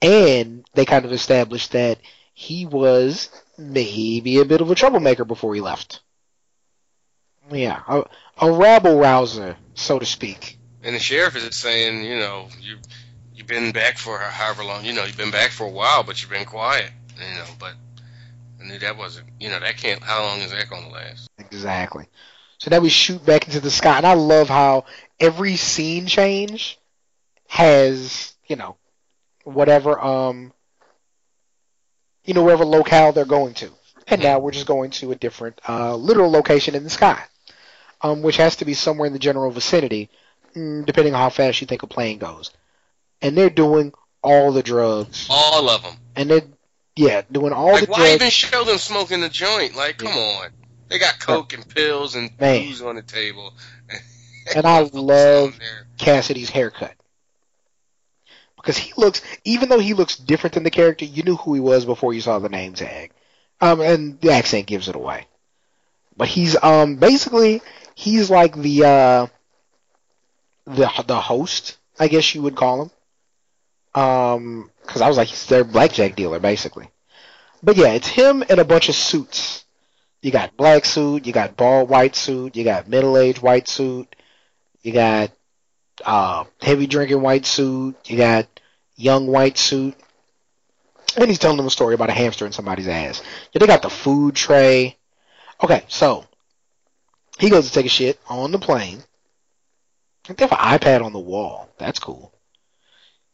And 0.00 0.64
they 0.74 0.84
kind 0.84 1.04
of 1.04 1.12
established 1.12 1.72
that 1.72 1.98
he 2.34 2.66
was 2.66 3.30
maybe 3.58 4.38
a 4.38 4.44
bit 4.44 4.60
of 4.60 4.70
a 4.70 4.74
troublemaker 4.74 5.24
before 5.24 5.54
he 5.54 5.60
left. 5.60 6.00
Yeah, 7.50 7.82
a, 7.88 8.04
a 8.40 8.52
rabble 8.52 8.98
rouser, 8.98 9.56
so 9.74 9.98
to 9.98 10.06
speak. 10.06 10.58
And 10.82 10.94
the 10.94 11.00
sheriff 11.00 11.36
is 11.36 11.54
saying, 11.56 12.04
you 12.04 12.18
know, 12.18 12.48
you 12.60 12.78
you've 13.34 13.46
been 13.46 13.72
back 13.72 13.98
for 13.98 14.18
however 14.18 14.64
long, 14.64 14.84
you 14.84 14.92
know, 14.92 15.04
you've 15.04 15.16
been 15.16 15.30
back 15.30 15.50
for 15.50 15.64
a 15.64 15.70
while, 15.70 16.02
but 16.02 16.22
you've 16.22 16.30
been 16.30 16.44
quiet, 16.44 16.90
you 17.16 17.34
know. 17.34 17.44
But 17.58 17.74
I 18.60 18.66
knew 18.66 18.78
that 18.78 18.96
wasn't, 18.96 19.28
you 19.40 19.50
know, 19.50 19.60
that 19.60 19.76
can't. 19.76 20.02
How 20.02 20.22
long 20.22 20.40
is 20.40 20.52
that 20.52 20.70
going 20.70 20.84
to 20.84 20.90
last? 20.90 21.28
Exactly. 21.38 22.06
So 22.62 22.70
now 22.70 22.78
we 22.78 22.90
shoot 22.90 23.26
back 23.26 23.48
into 23.48 23.58
the 23.58 23.72
sky, 23.72 23.96
and 23.96 24.06
I 24.06 24.12
love 24.14 24.48
how 24.48 24.84
every 25.18 25.56
scene 25.56 26.06
change 26.06 26.78
has, 27.48 28.34
you 28.46 28.54
know, 28.54 28.76
whatever, 29.42 29.98
um, 29.98 30.52
you 32.24 32.34
know, 32.34 32.44
wherever 32.44 32.64
locale 32.64 33.10
they're 33.10 33.24
going 33.24 33.54
to. 33.54 33.70
And 34.06 34.22
now 34.22 34.38
we're 34.38 34.52
just 34.52 34.68
going 34.68 34.92
to 34.92 35.10
a 35.10 35.16
different, 35.16 35.60
uh, 35.68 35.96
literal 35.96 36.30
location 36.30 36.76
in 36.76 36.84
the 36.84 36.90
sky, 36.90 37.20
um, 38.00 38.22
which 38.22 38.36
has 38.36 38.54
to 38.56 38.64
be 38.64 38.74
somewhere 38.74 39.08
in 39.08 39.12
the 39.12 39.18
general 39.18 39.50
vicinity, 39.50 40.08
mm, 40.54 40.86
depending 40.86 41.14
on 41.14 41.20
how 41.20 41.30
fast 41.30 41.60
you 41.62 41.66
think 41.66 41.82
a 41.82 41.88
plane 41.88 42.18
goes. 42.18 42.52
And 43.22 43.36
they're 43.36 43.50
doing 43.50 43.92
all 44.22 44.52
the 44.52 44.62
drugs, 44.62 45.26
All 45.28 45.68
of 45.68 45.82
them. 45.82 45.96
and 46.14 46.30
they're, 46.30 46.42
yeah, 46.94 47.22
doing 47.32 47.52
all 47.52 47.72
Like, 47.72 47.86
the 47.86 47.90
why 47.90 47.98
drugs. 47.98 48.14
even 48.14 48.30
show 48.30 48.62
them 48.62 48.78
smoking 48.78 49.20
the 49.20 49.28
joint? 49.28 49.74
Like, 49.74 49.98
come 49.98 50.12
on. 50.16 50.50
They 50.92 50.98
got 50.98 51.18
coke 51.18 51.54
and 51.54 51.66
pills 51.66 52.16
and 52.16 52.30
Man. 52.38 52.66
booze 52.66 52.82
on 52.82 52.96
the 52.96 53.02
table. 53.02 53.54
And 54.56 54.66
I 54.66 54.80
love? 54.80 55.56
Cassidy's 55.98 56.50
haircut. 56.50 56.94
Because 58.56 58.76
he 58.76 58.92
looks, 58.96 59.22
even 59.44 59.68
though 59.68 59.78
he 59.78 59.94
looks 59.94 60.16
different 60.16 60.54
than 60.54 60.64
the 60.64 60.70
character, 60.70 61.04
you 61.04 61.22
knew 61.22 61.36
who 61.36 61.54
he 61.54 61.60
was 61.60 61.84
before 61.84 62.12
you 62.12 62.20
saw 62.20 62.40
the 62.40 62.48
name 62.48 62.74
tag. 62.74 63.12
Um, 63.60 63.80
and 63.80 64.20
the 64.20 64.32
accent 64.32 64.66
gives 64.66 64.88
it 64.88 64.96
away. 64.96 65.26
But 66.16 66.26
he's, 66.26 66.60
um, 66.60 66.96
basically, 66.96 67.62
he's 67.94 68.30
like 68.30 68.56
the, 68.56 68.84
uh, 68.84 69.26
the, 70.66 70.90
the 71.06 71.20
host, 71.20 71.78
I 72.00 72.08
guess 72.08 72.34
you 72.34 72.42
would 72.42 72.56
call 72.56 72.82
him. 72.82 74.02
Um, 74.02 74.70
cause 74.86 75.02
I 75.02 75.08
was 75.08 75.16
like, 75.16 75.28
he's 75.28 75.46
their 75.46 75.62
blackjack 75.62 76.16
dealer, 76.16 76.40
basically. 76.40 76.88
But 77.62 77.76
yeah, 77.76 77.92
it's 77.92 78.08
him 78.08 78.42
in 78.42 78.58
a 78.58 78.64
bunch 78.64 78.88
of 78.88 78.96
suits. 78.96 79.64
You 80.22 80.30
got 80.30 80.56
black 80.56 80.84
suit, 80.84 81.26
you 81.26 81.32
got 81.32 81.56
bald 81.56 81.88
white 81.88 82.16
suit, 82.16 82.56
you 82.56 82.64
got 82.64 82.88
middle-aged 82.88 83.42
white 83.42 83.68
suit, 83.68 84.14
you 84.82 84.92
got 84.92 85.32
uh, 86.04 86.44
heavy 86.60 86.86
drinking 86.86 87.22
white 87.22 87.46
suit. 87.46 87.96
You 88.06 88.16
got 88.16 88.46
young 88.96 89.26
white 89.26 89.58
suit. 89.58 89.94
And 91.16 91.28
he's 91.28 91.38
telling 91.38 91.58
them 91.58 91.66
a 91.66 91.70
story 91.70 91.94
about 91.94 92.08
a 92.08 92.14
hamster 92.14 92.46
in 92.46 92.52
somebody's 92.52 92.88
ass. 92.88 93.22
Yeah, 93.52 93.60
they 93.60 93.66
got 93.66 93.82
the 93.82 93.90
food 93.90 94.34
tray. 94.34 94.96
Okay, 95.62 95.84
so 95.88 96.24
he 97.38 97.50
goes 97.50 97.68
to 97.68 97.72
take 97.72 97.86
a 97.86 97.90
shit 97.90 98.18
on 98.28 98.50
the 98.50 98.58
plane. 98.58 99.02
They 100.26 100.34
have 100.38 100.52
an 100.52 100.78
iPad 100.78 101.04
on 101.04 101.12
the 101.12 101.18
wall. 101.18 101.68
That's 101.78 101.98
cool. 101.98 102.32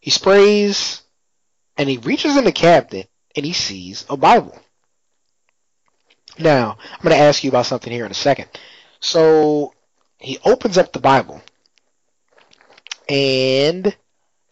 He 0.00 0.10
sprays 0.10 1.02
and 1.76 1.88
he 1.88 1.98
reaches 1.98 2.36
in 2.36 2.44
the 2.44 2.52
cabinet 2.52 3.08
and 3.36 3.44
he 3.44 3.52
sees 3.52 4.04
a 4.08 4.16
Bible. 4.16 4.58
Now, 6.38 6.78
I'm 6.92 7.02
going 7.02 7.16
to 7.16 7.22
ask 7.22 7.42
you 7.44 7.50
about 7.50 7.66
something 7.66 7.92
here 7.92 8.04
in 8.04 8.10
a 8.10 8.14
second. 8.14 8.48
So 9.00 9.74
he 10.18 10.38
opens 10.44 10.78
up 10.78 10.92
the 10.92 11.00
Bible 11.00 11.42
and 13.08 13.96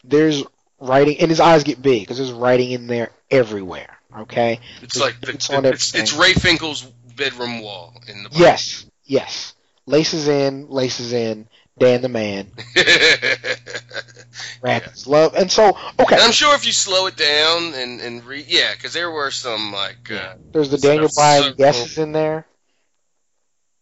there's 0.03 0.43
writing, 0.79 1.19
and 1.19 1.29
his 1.29 1.39
eyes 1.39 1.63
get 1.63 1.81
big 1.81 2.03
because 2.03 2.17
there's 2.17 2.31
writing 2.31 2.71
in 2.71 2.87
there 2.87 3.11
everywhere. 3.29 3.97
Okay. 4.15 4.59
It's 4.81 4.99
like 4.99 5.19
the, 5.21 5.31
It's 5.31 5.49
on 5.49 5.65
it's, 5.65 5.93
it's. 5.93 6.13
Ray 6.13 6.33
Finkle's 6.33 6.83
bedroom 7.15 7.61
wall 7.61 7.93
in 8.07 8.23
the 8.23 8.29
Yes. 8.31 8.85
Yes. 9.05 9.53
Laces 9.85 10.27
in, 10.27 10.69
laces 10.69 11.13
in. 11.13 11.47
Dan 11.77 12.01
the 12.01 12.09
man. 12.09 12.51
Rapids 14.61 15.07
love, 15.07 15.35
and 15.35 15.51
so 15.51 15.69
okay. 15.99 16.15
And 16.15 16.23
I'm 16.23 16.31
sure 16.31 16.55
if 16.55 16.65
you 16.65 16.71
slow 16.71 17.07
it 17.07 17.15
down 17.15 17.73
and 17.73 18.01
and 18.01 18.23
read, 18.25 18.45
yeah, 18.47 18.73
because 18.73 18.93
there 18.93 19.11
were 19.11 19.31
some 19.31 19.71
like 19.71 20.11
uh, 20.11 20.35
There's 20.51 20.69
the 20.69 20.77
Daniel 20.77 21.09
Bryan 21.13 21.53
guesses 21.55 21.97
in 21.97 22.11
there. 22.11 22.45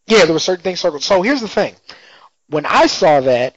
Yeah, 0.07 0.25
there 0.25 0.33
were 0.33 0.39
certain 0.39 0.63
things 0.63 0.79
circled. 0.79 1.03
So 1.03 1.21
here's 1.21 1.41
the 1.41 1.47
thing. 1.47 1.75
When 2.47 2.65
I 2.65 2.87
saw 2.87 3.21
that, 3.21 3.55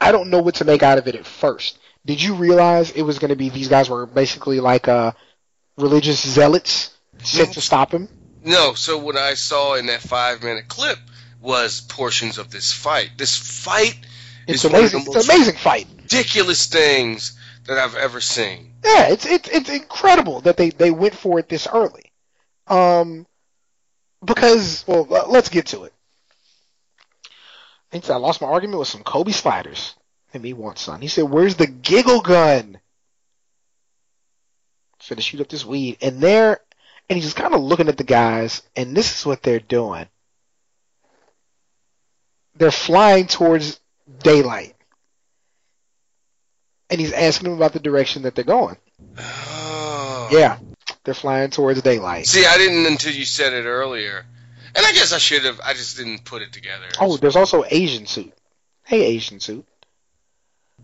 I 0.00 0.10
don't 0.12 0.30
know 0.30 0.42
what 0.42 0.56
to 0.56 0.64
make 0.64 0.82
out 0.82 0.98
of 0.98 1.06
it 1.06 1.14
at 1.14 1.24
first. 1.24 1.78
Did 2.04 2.22
you 2.22 2.34
realize 2.34 2.90
it 2.90 3.02
was 3.02 3.18
going 3.18 3.30
to 3.30 3.36
be 3.36 3.48
these 3.48 3.68
guys 3.68 3.88
were 3.88 4.06
basically 4.06 4.60
like 4.60 4.88
uh, 4.88 5.12
religious 5.76 6.26
zealots 6.26 6.96
sent 7.22 7.54
to 7.54 7.60
stop 7.60 7.92
him? 7.92 8.08
no. 8.44 8.74
So 8.74 8.98
what 8.98 9.16
I 9.16 9.34
saw 9.34 9.74
in 9.74 9.86
that 9.86 10.00
five 10.00 10.42
minute 10.42 10.68
clip 10.68 10.98
was 11.40 11.80
portions 11.80 12.38
of 12.38 12.50
this 12.50 12.72
fight. 12.72 13.10
This 13.16 13.36
fight 13.36 13.98
It's 14.46 14.64
is 14.64 14.70
amazing. 14.70 15.04
It's 15.06 15.28
an 15.28 15.36
amazing 15.36 15.56
fight. 15.56 15.86
Ridiculous 16.10 16.66
things 16.66 17.38
that 17.66 17.78
I've 17.78 17.94
ever 17.94 18.20
seen. 18.20 18.72
Yeah, 18.84 19.08
it's 19.08 19.26
it's 19.26 19.48
it's 19.48 19.70
incredible 19.70 20.40
that 20.42 20.56
they 20.56 20.70
they 20.70 20.90
went 20.90 21.14
for 21.14 21.38
it 21.38 21.48
this 21.48 21.68
early. 21.72 22.12
Um, 22.66 23.26
because 24.24 24.84
well, 24.86 25.06
let's 25.28 25.48
get 25.48 25.66
to 25.66 25.84
it. 25.84 25.92
I 27.92 28.16
lost 28.16 28.40
my 28.40 28.48
argument 28.48 28.78
with 28.78 28.88
some 28.88 29.02
Kobe 29.02 29.32
sliders. 29.32 29.94
And 30.34 30.42
me 30.42 30.52
want 30.52 30.78
son. 30.78 31.00
He 31.00 31.08
said, 31.08 31.24
"Where's 31.24 31.54
the 31.56 31.66
giggle 31.66 32.20
gun?" 32.20 32.80
Finna 35.00 35.22
shoot 35.22 35.40
up 35.40 35.48
this 35.48 35.64
weed, 35.64 35.96
and 36.02 36.20
they're 36.20 36.60
and 37.08 37.16
he's 37.16 37.24
just 37.24 37.36
kind 37.36 37.54
of 37.54 37.62
looking 37.62 37.88
at 37.88 37.96
the 37.96 38.04
guys, 38.04 38.62
and 38.76 38.94
this 38.94 39.18
is 39.18 39.24
what 39.24 39.42
they're 39.42 39.58
doing. 39.58 40.06
They're 42.56 42.70
flying 42.70 43.26
towards 43.26 43.80
daylight, 44.22 44.74
and 46.90 47.00
he's 47.00 47.12
asking 47.12 47.48
them 47.48 47.58
about 47.58 47.72
the 47.72 47.80
direction 47.80 48.22
that 48.22 48.34
they're 48.34 48.44
going. 48.44 48.76
Oh. 49.18 50.28
Yeah, 50.30 50.58
they're 51.04 51.14
flying 51.14 51.50
towards 51.50 51.80
daylight. 51.82 52.26
See, 52.26 52.46
I 52.46 52.58
didn't 52.58 52.86
until 52.86 53.12
you 53.12 53.24
said 53.24 53.52
it 53.52 53.64
earlier, 53.64 54.24
and 54.74 54.86
I 54.86 54.92
guess 54.92 55.12
I 55.12 55.18
should 55.18 55.44
have. 55.44 55.60
I 55.64 55.72
just 55.72 55.96
didn't 55.96 56.24
put 56.24 56.42
it 56.42 56.52
together. 56.52 56.86
Oh, 57.00 57.16
there's 57.16 57.36
also 57.36 57.64
Asian 57.68 58.06
suit. 58.06 58.32
Hey, 58.84 59.04
Asian 59.06 59.40
suit. 59.40 59.66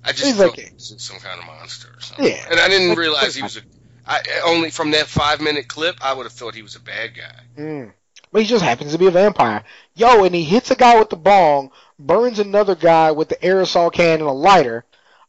I 0.05 0.13
just 0.13 0.25
he's 0.25 0.37
thought 0.37 0.57
like- 0.59 0.75
some 0.77 1.19
kind 1.19 1.41
of 1.41 1.47
monster 1.47 1.89
or 1.89 2.01
something. 2.01 2.27
Yeah. 2.27 2.47
And 2.51 2.61
I 2.61 2.69
didn't 2.69 2.97
realize 2.97 3.35
he 3.35 3.43
was 3.43 3.57
a. 3.57 3.61
I 4.07 4.21
only 4.45 4.71
from 4.71 4.91
that 4.91 5.07
five 5.07 5.41
minute 5.41 5.67
clip, 5.69 5.97
I 6.05 6.13
would 6.13 6.25
have 6.25 6.33
thought 6.33 6.55
he 6.55 6.63
was 6.63 6.77
a 6.77 6.81
bad 6.81 7.15
guy. 7.17 7.41
Mm. 7.63 7.93
But 8.31 8.43
he 8.43 8.49
just 8.49 8.65
happens 8.65 8.93
to 8.93 8.99
be 8.99 9.07
a 9.07 9.11
vampire. 9.11 9.65
Yo, 9.95 10.25
and 10.25 10.35
he 10.35 10.45
hits 10.45 10.71
a 10.71 10.75
guy 10.75 10.99
with 10.99 11.09
the 11.09 11.17
bong, 11.17 11.71
burns 11.99 12.39
another 12.39 12.75
guy 12.75 13.13
with 13.13 13.29
the 13.29 13.37
aerosol 13.37 13.93
can 13.93 14.21
and 14.21 14.29
a 14.29 14.33
lighter. 14.33 14.85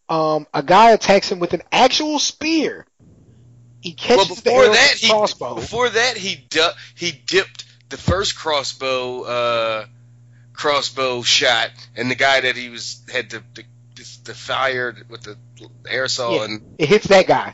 Um, 0.08 0.46
a 0.54 0.62
guy 0.62 0.92
attacks 0.92 1.32
him 1.32 1.40
with 1.40 1.54
an 1.54 1.64
actual 1.72 2.20
spear. 2.20 2.86
He 3.82 3.94
catches 3.94 4.18
well, 4.18 4.36
before 4.36 4.66
the 4.66 4.72
that, 4.72 4.94
he 4.98 5.10
crossbow. 5.10 5.56
before 5.56 5.90
that 5.90 6.18
he 6.18 6.36
du- 6.50 6.74
he 6.96 7.12
dipped 7.12 7.66
the 7.90 7.98
first 7.98 8.36
crossbow 8.36 9.22
uh, 9.24 9.86
crossbow 10.54 11.22
shot, 11.22 11.70
and 11.96 12.10
the 12.10 12.16
guy 12.16 12.42
that 12.42 12.56
he 12.56 12.70
was 12.70 13.02
had 13.12 13.30
the 13.30 13.44
the, 14.24 14.34
fire 14.34 14.96
with 15.10 15.22
the 15.22 15.38
aerosol, 15.84 16.38
Yeah. 16.38 16.44
and 16.46 16.76
It 16.80 16.90
hits 16.90 17.08
that 17.08 17.28
guy. 17.28 17.54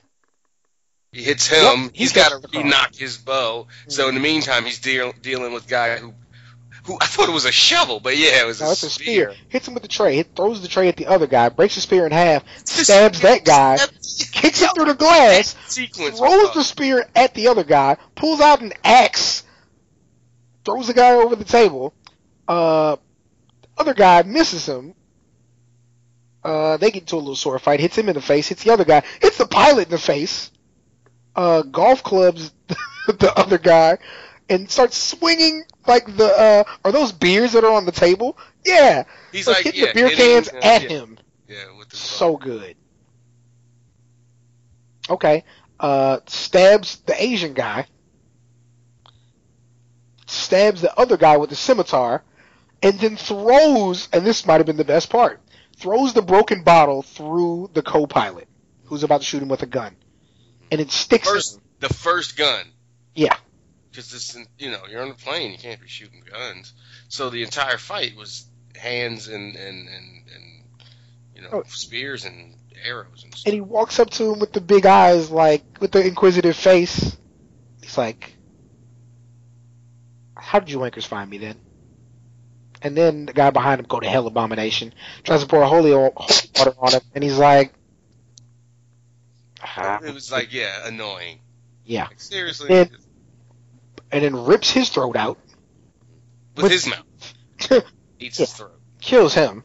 he 1.12 1.22
hits 1.22 1.48
him. 1.48 1.64
Yep, 1.84 1.92
he 1.94 2.00
he's 2.00 2.14
got 2.14 2.30
to 2.42 2.48
re-knock 2.58 2.96
his 2.96 3.18
bow. 3.18 3.68
So 3.90 4.08
in 4.08 4.16
the 4.16 4.22
meantime, 4.22 4.64
he's 4.66 4.80
deal- 4.80 5.14
dealing 5.22 5.52
with 5.54 5.68
guy 5.68 5.98
who 5.98 6.14
who 6.86 6.98
I 7.00 7.06
thought 7.06 7.30
it 7.30 7.34
was 7.34 7.46
a 7.46 7.52
shovel, 7.52 8.00
but 8.00 8.18
yeah, 8.18 8.42
it 8.42 8.46
was 8.46 8.60
No, 8.62 8.68
a 8.68 8.72
it's 8.72 8.84
a 8.84 8.90
spear. 8.90 9.34
Hits 9.50 9.68
him 9.68 9.74
with 9.76 9.84
the 9.84 9.90
tray. 9.90 10.16
Hit, 10.16 10.36
throws 10.36 10.62
the 10.62 10.68
tray 10.68 10.88
at 10.88 10.96
the 10.98 11.08
other 11.08 11.28
guy. 11.28 11.50
Breaks 11.50 11.76
the 11.76 11.82
spear 11.82 12.06
in 12.06 12.12
half. 12.12 12.44
Stabs 12.66 13.22
that 13.22 13.46
guy. 13.46 13.78
Kicks 14.32 14.62
him 14.62 14.70
through 14.76 14.86
the 14.86 14.96
glass. 14.96 15.56
sequence. 15.68 16.18
throws 16.20 16.54
the 16.54 16.64
spear 16.64 17.06
at 17.16 17.34
the 17.34 17.48
other 17.48 17.64
guy, 17.64 17.98
pulls 18.16 18.42
out 18.42 18.62
an 18.62 18.74
axe, 18.84 19.44
throws 20.66 20.88
the 20.88 20.94
guy 20.94 21.12
over 21.12 21.36
the 21.36 21.46
table. 21.46 21.94
Uh, 22.48 22.96
other 23.78 23.94
guy 23.94 24.24
misses 24.24 24.68
him. 24.68 24.94
Uh, 26.44 26.78
they 26.78 26.90
get 26.90 27.04
into 27.04 27.16
a 27.16 27.18
little 27.18 27.36
sword 27.36 27.62
fight, 27.62 27.80
hits 27.80 27.96
him 27.98 28.10
in 28.10 28.16
the 28.16 28.22
face, 28.22 28.48
hits 28.48 28.64
the 28.64 28.72
other 28.74 28.86
guy, 28.86 29.04
hits 29.22 29.38
the 29.38 29.46
pilot 29.46 29.86
in 29.86 29.92
the 29.92 29.98
face. 30.00 30.52
Uh, 31.36 31.62
golf 31.62 32.02
clubs 32.04 32.52
the 33.08 33.32
other 33.38 33.58
guy, 33.60 33.98
and 34.50 34.70
starts 34.70 34.98
swinging 34.98 35.64
like 35.88 36.06
the 36.18 36.26
uh, 36.26 36.64
are 36.86 36.92
those 36.92 37.12
beers 37.12 37.54
that 37.54 37.64
are 37.64 37.72
on 37.74 37.86
the 37.86 37.92
table? 37.92 38.38
Yeah, 38.66 39.04
He's 39.32 39.48
Starts 39.48 39.64
like 39.64 39.66
hitting 39.66 39.82
yeah, 39.82 39.88
the 39.88 39.94
beer 39.94 40.10
cans 40.10 40.50
uh, 40.50 40.60
at 40.62 40.84
yeah, 40.84 40.90
him. 40.90 41.20
Yeah, 41.48 41.78
with 41.78 41.90
the 41.90 41.98
So 41.98 42.38
good. 42.38 42.76
Okay. 45.10 45.44
Uh, 45.80 46.20
stabs 46.28 46.98
the 47.02 47.22
Asian 47.22 47.54
guy. 47.54 47.88
stabs 50.28 50.82
the 50.82 50.98
other 51.00 51.18
guy 51.18 51.38
with 51.38 51.50
the 51.50 51.56
scimitar, 51.56 52.24
and 52.82 53.00
then 53.00 53.18
throws, 53.18 54.08
and 54.14 54.26
this 54.26 54.46
might 54.46 54.58
have 54.58 54.66
been 54.66 54.78
the 54.78 54.86
best 54.86 55.10
part, 55.10 55.42
throws 55.78 56.14
the 56.14 56.22
broken 56.22 56.64
bottle 56.64 57.02
through 57.04 57.70
the 57.74 57.82
co-pilot 57.84 58.48
who's 58.86 59.04
about 59.04 59.20
to 59.22 59.26
shoot 59.26 59.42
him 59.42 59.50
with 59.50 59.62
a 59.64 59.68
gun, 59.68 59.96
and 60.72 60.82
it 60.82 60.92
sticks. 60.92 61.28
First, 61.28 61.60
the 61.80 61.90
first 61.90 62.38
gun. 62.38 62.66
Yeah. 63.16 63.36
Because 63.92 64.10
this, 64.10 64.38
you 64.58 64.72
know, 64.72 64.80
you're 64.90 65.02
on 65.02 65.12
a 65.12 65.14
plane, 65.14 65.52
you 65.52 65.58
can't 65.58 65.80
be 65.82 65.88
shooting 65.88 66.24
guns. 66.30 66.74
So 67.10 67.30
the 67.30 67.44
entire 67.44 67.78
fight 67.78 68.16
was 68.16 68.46
hands 68.76 69.28
and 69.28 69.56
and 69.56 69.88
and, 69.90 70.24
and 70.34 70.64
you 71.36 71.42
know 71.42 71.50
Oh. 71.52 71.64
spears 71.68 72.24
and 72.26 72.56
arrows 72.84 73.24
and 73.24 73.34
stuff. 73.36 73.46
And 73.48 73.54
he 73.54 73.62
walks 73.62 74.00
up 74.00 74.10
to 74.12 74.32
him 74.34 74.40
with 74.40 74.54
the 74.54 74.62
big 74.62 74.86
eyes, 74.86 75.30
like 75.30 75.64
with 75.82 75.92
the 75.92 76.06
inquisitive 76.06 76.56
face. 76.56 77.18
He's 77.82 77.98
like, 77.98 78.34
"How 80.36 80.60
did 80.60 80.70
you 80.72 80.80
wankers 80.80 81.06
find 81.06 81.30
me 81.30 81.38
then?" 81.38 81.58
And 82.82 82.96
then 82.98 83.26
the 83.26 83.34
guy 83.34 83.50
behind 83.52 83.80
him, 83.80 83.86
go 83.88 84.00
to 84.00 84.08
hell, 84.10 84.26
abomination, 84.26 84.94
tries 85.24 85.42
to 85.42 85.48
pour 85.48 85.64
holy 85.66 85.92
water 85.94 86.74
on 86.80 86.94
him, 86.94 87.02
and 87.14 87.24
he's 87.24 87.38
like, 87.38 87.74
"Ah." 89.62 90.00
It 90.04 90.14
was 90.14 90.32
like, 90.32 90.52
yeah, 90.54 90.88
annoying. 90.88 91.40
Yeah. 91.86 92.08
Like, 92.08 92.20
seriously, 92.22 92.70
And- 92.76 92.98
and 94.12 94.24
then 94.24 94.36
rips 94.46 94.70
his 94.72 94.90
throat 94.90 95.16
out, 95.16 95.38
with, 96.56 96.64
with- 96.64 96.72
his 96.72 96.88
mouth, 96.88 97.84
eats 98.20 98.38
his 98.38 98.54
throat. 98.54 98.80
kills 99.00 99.34
him. 99.34 99.64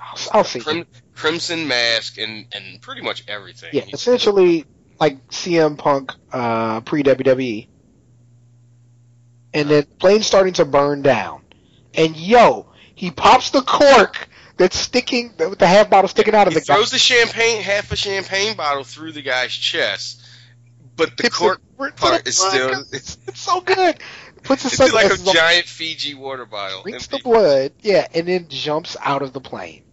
I'll, 0.00 0.18
I'll 0.32 0.44
see. 0.44 0.60
Crim- 0.60 0.86
Crimson 1.14 1.68
Mask 1.68 2.18
and 2.18 2.46
and 2.54 2.80
pretty 2.80 3.02
much 3.02 3.24
everything. 3.28 3.70
Yeah, 3.72 3.82
He's- 3.82 3.94
essentially 4.00 4.64
like 5.00 5.26
CM 5.28 5.76
Punk 5.78 6.12
uh, 6.32 6.80
pre 6.82 7.02
WWE. 7.02 7.68
And 9.54 9.68
then 9.68 9.84
plane's 9.98 10.26
starting 10.26 10.54
to 10.54 10.64
burn 10.64 11.02
down. 11.02 11.42
And 11.94 12.16
yo, 12.16 12.72
he 12.94 13.10
pops 13.10 13.50
the 13.50 13.60
cork 13.60 14.28
that's 14.56 14.78
sticking 14.78 15.32
with 15.38 15.58
the 15.58 15.66
half 15.66 15.90
bottle 15.90 16.08
sticking 16.08 16.34
out 16.34 16.46
of 16.46 16.54
he 16.54 16.60
the 16.60 16.64
guy. 16.64 16.74
throws 16.74 16.90
the 16.90 16.98
champagne, 16.98 17.60
half 17.60 17.92
a 17.92 17.96
champagne 17.96 18.56
bottle 18.56 18.84
through 18.84 19.12
the 19.12 19.20
guy's 19.22 19.52
chest, 19.52 20.21
but 21.08 21.16
the 21.16 21.22
Hits 21.24 21.36
cork 21.36 21.58
it 21.58 21.82
right 21.82 21.96
to 21.96 22.02
part 22.02 22.22
the 22.24 22.28
is 22.28 22.38
still 22.38 22.84
it's, 22.92 23.18
It's 23.26 23.40
so 23.40 23.60
good. 23.60 23.98
Puts 24.42 24.64
it's 24.64 24.78
like 24.92 25.12
a 25.12 25.16
giant 25.32 25.66
Fiji 25.66 26.14
water 26.14 26.44
bottle. 26.46 26.82
drinks 26.82 27.06
the 27.06 27.18
blood, 27.22 27.72
yeah, 27.80 28.06
and 28.12 28.26
then 28.26 28.48
jumps 28.48 28.96
out 29.00 29.22
of 29.22 29.32
the 29.32 29.40
plane. 29.40 29.84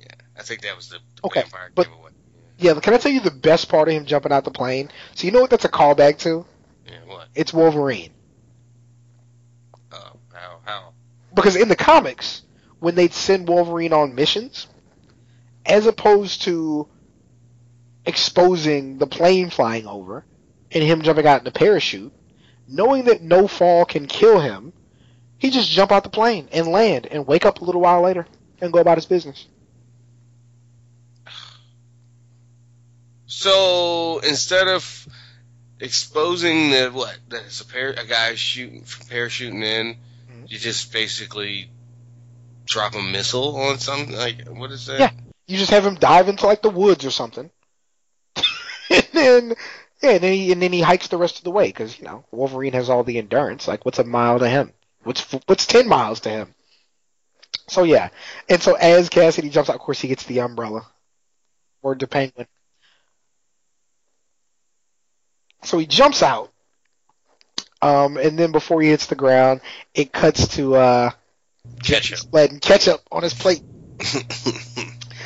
Yeah, 0.00 0.06
I 0.38 0.42
think 0.42 0.62
that 0.62 0.74
was 0.74 0.88
the 0.88 0.98
Okay, 1.22 1.42
vampire 1.42 1.70
but- 1.74 1.86
giveaway. 1.86 2.10
Yeah, 2.56 2.74
can 2.80 2.94
I 2.94 2.98
tell 2.98 3.10
you 3.12 3.20
the 3.20 3.30
best 3.32 3.68
part 3.68 3.88
of 3.88 3.94
him 3.94 4.06
jumping 4.06 4.30
out 4.32 4.44
the 4.44 4.50
plane? 4.50 4.90
So 5.16 5.26
you 5.26 5.32
know 5.32 5.40
what 5.40 5.50
that's 5.50 5.64
a 5.64 5.68
callback 5.68 6.18
to? 6.20 6.46
Yeah, 6.86 6.92
what? 7.06 7.26
It's 7.34 7.52
Wolverine. 7.52 8.12
Oh, 9.92 10.16
how 10.32 10.60
how? 10.64 10.92
because 11.34 11.56
in 11.56 11.68
the 11.68 11.76
comics, 11.76 12.42
when 12.78 12.94
they'd 12.94 13.12
send 13.12 13.48
Wolverine 13.48 13.92
on 13.92 14.14
missions, 14.14 14.68
as 15.66 15.86
opposed 15.86 16.42
to 16.42 16.88
exposing 18.06 18.98
the 18.98 19.06
plane 19.06 19.50
flying 19.50 19.86
over 19.86 20.24
and 20.74 20.82
him 20.82 21.02
jumping 21.02 21.26
out 21.26 21.38
in 21.38 21.44
the 21.44 21.52
parachute, 21.52 22.12
knowing 22.68 23.04
that 23.04 23.22
no 23.22 23.46
fall 23.46 23.84
can 23.84 24.06
kill 24.06 24.40
him, 24.40 24.72
he 25.38 25.50
just 25.50 25.70
jump 25.70 25.92
out 25.92 26.04
the 26.04 26.10
plane 26.10 26.48
and 26.52 26.66
land 26.66 27.06
and 27.06 27.26
wake 27.26 27.46
up 27.46 27.60
a 27.60 27.64
little 27.64 27.80
while 27.80 28.02
later 28.02 28.26
and 28.60 28.72
go 28.72 28.80
about 28.80 28.98
his 28.98 29.06
business. 29.06 29.46
So 33.26 34.20
instead 34.20 34.68
of 34.68 35.08
exposing 35.80 36.70
the 36.70 36.90
what 36.92 37.18
that 37.30 37.42
it's 37.46 37.60
a 37.60 37.66
pair 37.66 37.90
a 37.90 38.06
guy 38.06 38.34
shooting 38.36 38.82
parachuting 38.82 39.62
in, 39.62 39.96
Mhm. 40.30 40.50
you 40.50 40.58
just 40.58 40.92
basically 40.92 41.68
drop 42.64 42.94
a 42.94 43.02
missile 43.02 43.56
on 43.56 43.78
something 43.78 44.16
like 44.16 44.48
what 44.48 44.70
is 44.70 44.86
that? 44.86 44.98
Yeah. 44.98 45.10
You 45.46 45.58
just 45.58 45.72
have 45.72 45.84
him 45.84 45.96
dive 45.96 46.28
into 46.28 46.46
like 46.46 46.62
the 46.62 46.70
woods 46.70 47.04
or 47.04 47.10
something, 47.10 47.50
and 48.90 49.06
then 49.12 49.54
yeah, 50.04 50.10
and 50.12 50.22
then 50.22 50.32
he 50.34 50.52
and 50.52 50.60
then 50.62 50.72
he 50.72 50.80
hikes 50.82 51.08
the 51.08 51.16
rest 51.16 51.38
of 51.38 51.44
the 51.44 51.50
way 51.50 51.66
because 51.68 51.98
you 51.98 52.04
know 52.04 52.24
Wolverine 52.30 52.74
has 52.74 52.90
all 52.90 53.04
the 53.04 53.18
endurance. 53.18 53.66
Like, 53.66 53.84
what's 53.84 53.98
a 53.98 54.04
mile 54.04 54.38
to 54.38 54.48
him? 54.48 54.72
What's 55.02 55.22
what's 55.46 55.66
ten 55.66 55.88
miles 55.88 56.20
to 56.20 56.30
him? 56.30 56.54
So 57.68 57.84
yeah, 57.84 58.10
and 58.48 58.62
so 58.62 58.74
as 58.74 59.08
Cassidy 59.08 59.48
jumps 59.48 59.70
out, 59.70 59.76
of 59.76 59.80
course 59.82 60.00
he 60.00 60.08
gets 60.08 60.24
the 60.24 60.40
umbrella, 60.40 60.86
or 61.82 61.94
the 61.94 62.06
penguin. 62.06 62.46
So 65.62 65.78
he 65.78 65.86
jumps 65.86 66.22
out, 66.22 66.52
um, 67.80 68.18
and 68.18 68.38
then 68.38 68.52
before 68.52 68.82
he 68.82 68.90
hits 68.90 69.06
the 69.06 69.14
ground, 69.14 69.62
it 69.94 70.12
cuts 70.12 70.48
to 70.56 70.74
uh, 70.76 71.10
Ketchup. 71.82 72.20
letting 72.32 72.60
ketchup 72.60 73.00
on 73.10 73.22
his 73.22 73.32
plate. 73.32 73.62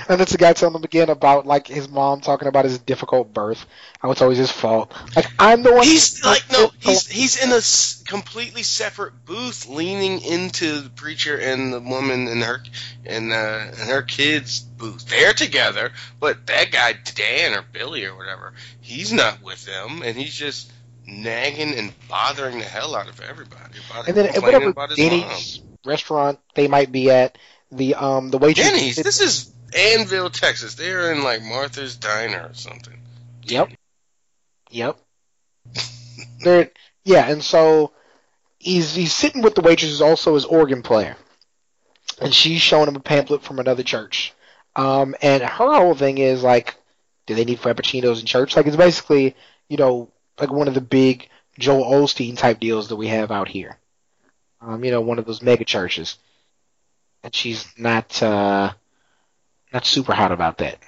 And 0.09 0.23
it's 0.23 0.33
the 0.33 0.39
guy 0.39 0.55
telling 0.55 0.75
him 0.75 0.85
again 0.85 1.11
about 1.11 1.47
like 1.47 1.67
his 1.67 1.89
mom 1.89 2.23
talking 2.23 2.49
about 2.49 2.65
his 2.65 2.79
difficult 2.79 3.35
birth, 3.35 3.67
how 3.99 4.11
it's 4.11 4.23
always 4.23 4.39
his 4.39 4.51
fault. 4.51 4.95
Like 5.15 5.27
I'm 5.39 5.63
the 5.63 5.75
one. 5.75 5.85
He's 5.85 6.25
like 6.25 6.45
no, 6.51 6.73
he's 6.79 7.07
he's 7.07 7.43
in 7.43 7.53
a 7.53 7.61
completely 8.11 8.63
separate 8.63 9.27
booth, 9.27 9.69
leaning 9.69 10.23
into 10.23 10.81
the 10.81 10.89
preacher 10.89 11.37
and 11.37 11.73
the 11.75 11.81
woman 11.81 12.27
and 12.27 12.43
her 12.43 12.63
and 13.05 13.33
uh, 13.33 13.67
and 13.79 13.91
her 13.91 14.01
kids' 14.01 14.61
booth. 14.61 15.07
They're 15.09 15.35
together, 15.35 15.93
but 16.19 16.47
that 16.47 16.73
guy 16.73 16.95
Dan 17.15 17.55
or 17.55 17.65
Billy 17.71 18.07
or 18.07 18.17
whatever, 18.17 18.55
he's 18.81 19.13
not 19.13 19.43
with 19.43 19.67
them, 19.67 20.03
and 20.03 20.17
he's 20.17 20.35
just 20.35 20.73
nagging 21.07 21.75
and 21.75 21.93
bothering 22.09 22.59
the 22.59 22.65
hell 22.65 22.95
out 22.95 23.09
of 23.09 23.21
everybody. 23.21 23.79
And 24.07 24.17
then 24.17 24.27
at 24.27 24.43
whatever 24.43 24.67
his 24.67 24.75
mom. 24.77 24.89
Denny's 24.97 25.61
restaurant 25.85 26.39
they 26.55 26.67
might 26.67 26.91
be 26.91 27.11
at, 27.11 27.37
the 27.71 27.95
um 27.95 28.31
the 28.31 28.39
waitress. 28.39 28.67
Denny's. 28.67 28.97
This 28.97 29.21
is 29.21 29.53
Annville, 29.73 30.33
Texas. 30.33 30.75
They're 30.75 31.13
in 31.13 31.23
like 31.23 31.43
Martha's 31.43 31.97
Diner 31.97 32.49
or 32.51 32.55
something. 32.55 32.99
Yep. 33.45 33.71
Yep. 34.71 34.99
They're 36.41 36.71
yeah, 37.05 37.31
and 37.31 37.43
so 37.43 37.93
he's 38.59 38.95
he's 38.95 39.13
sitting 39.13 39.43
with 39.43 39.55
the 39.55 39.61
waitress 39.61 39.91
who's 39.91 40.03
also 40.03 40.35
his 40.35 40.45
organ 40.45 40.83
player, 40.83 41.17
and 42.21 42.35
she's 42.35 42.61
showing 42.61 42.89
him 42.89 42.97
a 42.97 43.01
pamphlet 43.01 43.43
from 43.43 43.59
another 43.59 43.83
church. 43.83 44.35
Um, 44.77 45.15
and 45.23 45.43
her 45.43 45.75
whole 45.75 45.95
thing 45.95 46.19
is 46.19 46.43
like, 46.43 46.77
do 47.27 47.35
they 47.35 47.45
need 47.45 47.61
frappuccinos 47.61 48.21
in 48.21 48.27
church? 48.27 48.57
Like 48.57 48.67
it's 48.67 48.77
basically 48.77 49.35
you 49.69 49.77
know 49.77 50.11
like 50.39 50.51
one 50.51 50.69
of 50.69 50.75
the 50.75 50.81
big 50.81 51.29
Joel 51.59 51.85
Osteen 51.85 52.37
type 52.37 52.61
deals 52.61 52.89
that 52.89 52.97
we 52.97 53.09
have 53.09 53.31
out 53.31 53.49
here. 53.49 53.79
Um, 54.61 54.85
you 54.85 54.91
know, 54.91 55.01
one 55.01 55.19
of 55.19 55.25
those 55.25 55.43
mega 55.43 55.65
churches, 55.65 56.19
and 57.23 57.35
she's 57.35 57.67
not 57.79 58.23
uh 58.23 58.73
not 59.73 59.85
super 59.85 60.13
hot 60.13 60.33
about 60.33 60.59
that. 60.59 60.79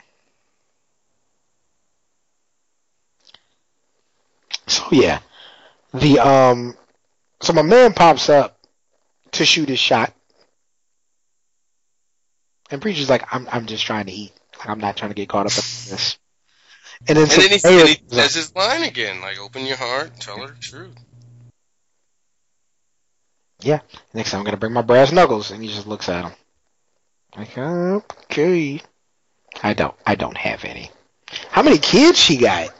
So 4.66 4.84
yeah, 4.92 5.18
the 5.92 6.20
um, 6.20 6.76
so 7.42 7.52
my 7.52 7.62
man 7.62 7.92
pops 7.92 8.28
up 8.28 8.58
to 9.32 9.44
shoot 9.44 9.68
his 9.68 9.80
shot, 9.80 10.12
and 12.70 12.80
preacher's 12.80 13.10
like, 13.10 13.24
"I'm 13.34 13.48
I'm 13.50 13.66
just 13.66 13.84
trying 13.84 14.06
to 14.06 14.12
eat. 14.12 14.32
Like, 14.58 14.68
I'm 14.68 14.78
not 14.78 14.96
trying 14.96 15.10
to 15.10 15.14
get 15.14 15.28
caught 15.28 15.46
up 15.46 15.52
in 15.52 15.90
this." 15.90 16.18
And 17.08 17.16
then, 17.16 17.22
And 17.24 17.32
so 17.32 17.40
then 17.40 17.50
he, 17.50 17.80
and 17.80 17.88
he 17.88 18.02
says 18.08 18.34
his 18.34 18.54
line 18.54 18.84
again, 18.84 19.20
like 19.20 19.40
"Open 19.40 19.66
your 19.66 19.76
heart, 19.76 20.20
tell 20.20 20.38
her 20.38 20.48
the 20.54 20.60
truth." 20.60 20.94
Yeah. 23.62 23.80
Next 24.14 24.30
time 24.30 24.40
I'm 24.40 24.44
gonna 24.44 24.56
bring 24.56 24.72
my 24.72 24.82
brass 24.82 25.10
knuckles, 25.10 25.50
and 25.50 25.62
he 25.62 25.68
just 25.68 25.86
looks 25.86 26.08
at 26.08 26.24
him 26.24 26.32
"Okay." 27.36 28.82
I 29.62 29.74
don't 29.74 29.94
I 30.06 30.14
don't 30.14 30.36
have 30.36 30.64
any. 30.64 30.90
How 31.50 31.62
many 31.62 31.78
kids 31.78 32.18
she 32.18 32.36
got? 32.36 32.70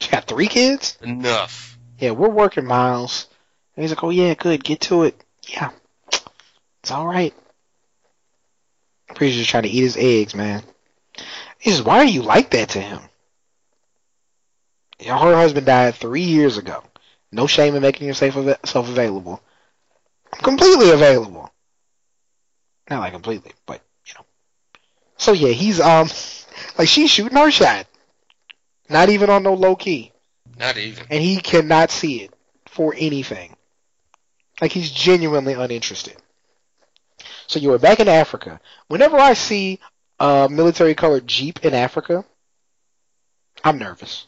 She 0.00 0.10
got 0.10 0.24
three 0.24 0.48
kids. 0.48 0.98
Enough. 1.00 1.78
Yeah, 1.98 2.10
we're 2.10 2.28
working, 2.28 2.66
Miles. 2.66 3.28
And 3.76 3.84
he's 3.84 3.92
like, 3.92 4.02
oh, 4.02 4.10
yeah, 4.10 4.34
good. 4.34 4.64
Get 4.64 4.80
to 4.82 5.04
it. 5.04 5.22
Yeah. 5.48 5.70
It's 6.82 6.90
all 6.90 7.06
right. 7.06 7.32
Preacher's 9.14 9.46
trying 9.46 9.62
to 9.62 9.68
eat 9.68 9.82
his 9.82 9.96
eggs, 9.96 10.34
man. 10.34 10.64
He 11.58 11.70
says, 11.70 11.82
why 11.82 11.98
are 11.98 12.04
you 12.04 12.22
like 12.22 12.50
that 12.50 12.70
to 12.70 12.80
him? 12.80 13.00
Her 15.00 15.36
husband 15.36 15.66
died 15.66 15.94
three 15.94 16.22
years 16.22 16.58
ago. 16.58 16.82
No 17.30 17.46
shame 17.46 17.76
in 17.76 17.82
making 17.82 18.08
yourself 18.08 18.34
self 18.64 18.88
available. 18.88 19.40
I'm 20.32 20.40
completely 20.40 20.90
available. 20.90 21.51
Not 22.92 23.00
like 23.00 23.12
completely, 23.14 23.52
but, 23.64 23.80
you 24.04 24.12
know. 24.18 24.26
So, 25.16 25.32
yeah, 25.32 25.48
he's, 25.52 25.80
um, 25.80 26.08
like, 26.76 26.88
she's 26.88 27.10
shooting 27.10 27.38
her 27.38 27.50
shot. 27.50 27.86
Not 28.90 29.08
even 29.08 29.30
on 29.30 29.42
no 29.42 29.54
low 29.54 29.74
key 29.74 30.12
Not 30.58 30.76
even. 30.76 31.06
and 31.10 31.22
he 31.22 31.40
cannot 31.40 31.90
see 31.90 32.20
it 32.22 32.34
for 32.66 32.94
anything. 32.98 33.56
Like 34.60 34.72
he's 34.72 34.90
genuinely 34.90 35.54
uninterested. 35.54 36.16
So 37.46 37.58
you 37.58 37.70
were 37.70 37.78
back 37.78 38.00
in 38.00 38.08
Africa. 38.08 38.60
Whenever 38.88 39.16
I 39.16 39.32
see 39.32 39.80
a 40.20 40.48
military 40.50 40.94
colored 40.94 41.26
Jeep 41.26 41.64
in 41.64 41.72
Africa, 41.72 42.26
I'm 43.64 43.78
nervous. 43.78 44.26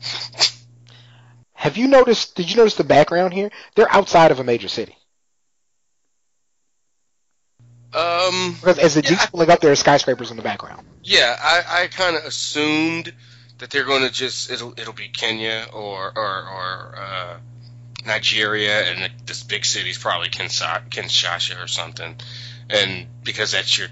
Have 1.54 1.76
you 1.76 1.88
noticed? 1.88 2.36
Did 2.36 2.48
you 2.50 2.56
notice 2.56 2.76
the 2.76 2.84
background 2.84 3.34
here? 3.34 3.50
They're 3.74 3.92
outside 3.92 4.30
of 4.30 4.38
a 4.38 4.44
major 4.44 4.68
city. 4.68 4.96
Um, 7.94 8.54
Because 8.54 8.78
as 8.78 8.94
the 8.94 9.02
Yeah, 9.02 9.10
jeep's 9.10 9.26
pulling 9.26 9.50
up, 9.50 9.60
there 9.60 9.70
are 9.72 9.76
skyscrapers 9.76 10.30
in 10.30 10.36
the 10.36 10.42
background. 10.42 10.86
yeah, 11.02 11.36
I, 11.40 11.82
I 11.82 11.86
kind 11.88 12.16
of 12.16 12.24
assumed 12.24 13.12
that 13.58 13.70
they're 13.70 13.84
going 13.84 14.02
to 14.02 14.10
just 14.10 14.50
it'll 14.50 14.72
it'll 14.78 14.92
be 14.92 15.08
Kenya 15.08 15.66
or 15.72 16.12
or 16.16 16.48
or 16.48 16.94
uh, 16.98 17.36
Nigeria, 18.04 18.90
and 18.90 19.02
the, 19.04 19.10
this 19.26 19.42
big 19.44 19.64
city's 19.64 19.96
probably 19.98 20.28
Kinshasa 20.28 21.62
or 21.62 21.68
something, 21.68 22.16
and 22.68 23.06
because 23.22 23.52
that's 23.52 23.78
your 23.78 23.88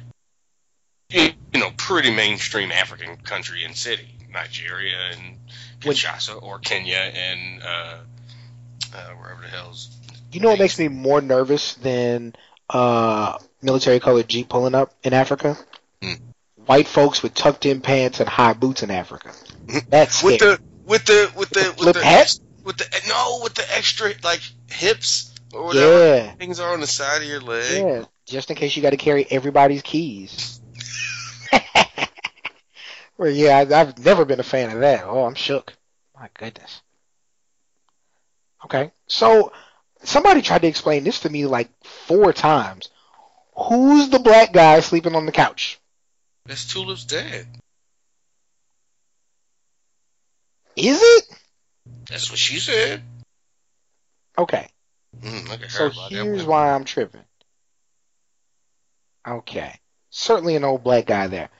you 1.10 1.32
know 1.54 1.70
pretty 1.76 2.10
mainstream 2.10 2.72
African 2.72 3.16
country 3.18 3.64
and 3.64 3.76
city, 3.76 4.08
Nigeria 4.32 4.96
and 5.12 5.38
When- 5.84 5.94
Kinshasa 5.94 6.42
or 6.42 6.58
Kenya 6.58 6.96
and 6.96 7.62
uh, 7.62 7.98
uh, 8.94 9.10
wherever 9.20 9.42
the 9.42 9.48
hell's 9.48 9.96
You 10.32 10.40
know 10.40 10.48
what 10.50 10.58
makes 10.58 10.78
me 10.78 10.88
more 10.88 11.20
nervous 11.20 11.74
than 11.74 12.34
uh, 12.70 13.38
military 13.62 14.00
colored 14.00 14.28
jeep 14.28 14.48
pulling 14.48 14.74
up 14.74 14.92
in 15.02 15.12
Africa? 15.12 15.56
Hmm. 16.02 16.14
White 16.66 16.88
folks 16.88 17.22
with 17.22 17.34
tucked 17.34 17.66
in 17.66 17.80
pants 17.80 18.20
and 18.20 18.28
high 18.28 18.52
boots 18.52 18.82
in 18.82 18.90
Africa. 18.90 19.32
That's 19.88 20.22
with 20.22 20.36
scary. 20.36 20.56
the 20.56 20.62
with 20.84 21.04
the 21.04 21.32
with 21.36 21.50
the 21.50 21.74
the 21.78 21.84
with 21.86 21.94
the 21.94 22.04
hat? 22.04 22.38
with 22.64 22.76
the 22.76 23.02
no 23.08 23.40
with 23.42 23.54
the 23.54 23.76
extra 23.76 24.12
like 24.22 24.40
hips 24.70 25.34
or 25.52 25.64
whatever 25.64 26.06
yeah, 26.06 26.30
things 26.32 26.60
are 26.60 26.72
on 26.72 26.80
the 26.80 26.86
side 26.86 27.22
of 27.22 27.28
your 27.28 27.40
leg. 27.40 27.82
yeah. 27.82 28.04
Just 28.26 28.50
in 28.50 28.56
case 28.56 28.76
you 28.76 28.82
got 28.82 28.90
to 28.90 28.96
carry 28.96 29.26
everybody's 29.30 29.82
keys. 29.82 30.60
well, 33.18 33.30
yeah, 33.30 33.58
I, 33.58 33.80
I've 33.80 33.98
never 33.98 34.24
been 34.24 34.40
a 34.40 34.44
fan 34.44 34.70
of 34.70 34.80
that. 34.80 35.04
Oh, 35.04 35.24
I'm 35.24 35.34
shook. 35.34 35.74
My 36.18 36.28
goodness. 36.38 36.82
Okay, 38.64 38.92
so 39.08 39.52
somebody 40.04 40.40
tried 40.40 40.62
to 40.62 40.68
explain 40.68 41.02
this 41.02 41.20
to 41.20 41.30
me 41.30 41.46
like 41.46 41.68
four 41.82 42.32
times. 42.32 42.90
Who's 43.54 44.08
the 44.08 44.18
black 44.18 44.52
guy 44.52 44.80
sleeping 44.80 45.14
on 45.14 45.26
the 45.26 45.32
couch? 45.32 45.78
That's 46.46 46.72
Tulip's 46.72 47.04
dad. 47.04 47.46
Is 50.76 51.00
it? 51.02 51.24
That's 52.08 52.30
what 52.30 52.38
she 52.38 52.58
said. 52.58 53.02
Okay. 54.38 54.68
Mm, 55.20 55.48
look 55.48 55.62
at 55.62 55.70
her 55.70 55.90
So 55.92 56.08
here's 56.08 56.44
why 56.44 56.72
I'm 56.72 56.84
tripping. 56.84 57.24
Okay. 59.26 59.74
Certainly 60.10 60.56
an 60.56 60.64
old 60.64 60.82
black 60.82 61.06
guy 61.06 61.26
there. 61.26 61.50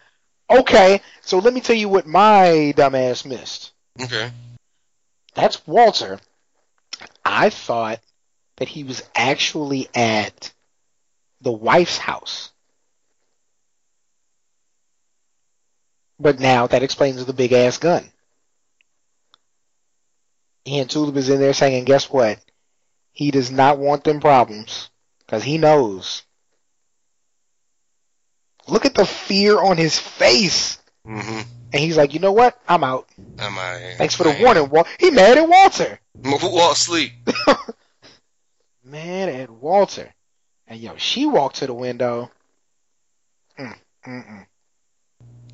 Okay, 0.50 1.00
so 1.22 1.38
let 1.38 1.54
me 1.54 1.60
tell 1.62 1.76
you 1.76 1.88
what 1.88 2.06
my 2.06 2.74
dumbass 2.76 3.24
missed. 3.24 3.72
Okay. 4.00 4.30
That's 5.34 5.66
Walter. 5.66 6.18
I 7.24 7.48
thought 7.48 8.00
that 8.56 8.68
he 8.68 8.84
was 8.84 9.02
actually 9.14 9.88
at 9.94 10.52
the 11.42 11.52
wife's 11.52 11.98
house. 11.98 12.50
But 16.18 16.38
now 16.38 16.68
that 16.68 16.82
explains 16.82 17.24
the 17.24 17.32
big 17.32 17.52
ass 17.52 17.78
gun. 17.78 18.08
And 20.64 20.88
Tulip 20.88 21.16
is 21.16 21.28
in 21.28 21.40
there 21.40 21.52
saying, 21.52 21.84
guess 21.84 22.08
what? 22.08 22.38
He 23.10 23.32
does 23.32 23.50
not 23.50 23.78
want 23.78 24.04
them 24.04 24.20
problems. 24.20 24.88
Because 25.18 25.42
he 25.42 25.58
knows. 25.58 26.22
Look 28.68 28.86
at 28.86 28.94
the 28.94 29.04
fear 29.04 29.60
on 29.60 29.76
his 29.76 29.98
face. 29.98 30.78
Mm-hmm. 31.06 31.40
And 31.72 31.80
he's 31.80 31.96
like, 31.96 32.14
you 32.14 32.20
know 32.20 32.32
what? 32.32 32.60
I'm 32.68 32.84
out. 32.84 33.08
Am? 33.38 33.98
Thanks 33.98 34.14
for 34.14 34.24
the 34.24 34.36
warning, 34.40 34.68
Walt. 34.68 34.86
He 35.00 35.10
mad 35.10 35.38
at 35.38 35.48
Walter. 35.48 35.98
Walt 36.14 36.76
sleep. 36.76 37.12
Mad 38.84 39.28
at 39.28 39.48
Walter. 39.48 40.12
And 40.72 40.80
yo, 40.80 40.96
she 40.96 41.26
walked 41.26 41.56
to 41.56 41.66
the 41.66 41.74
window. 41.74 42.30
Mm, 43.58 43.76
mm, 44.06 44.26
mm. 44.26 44.46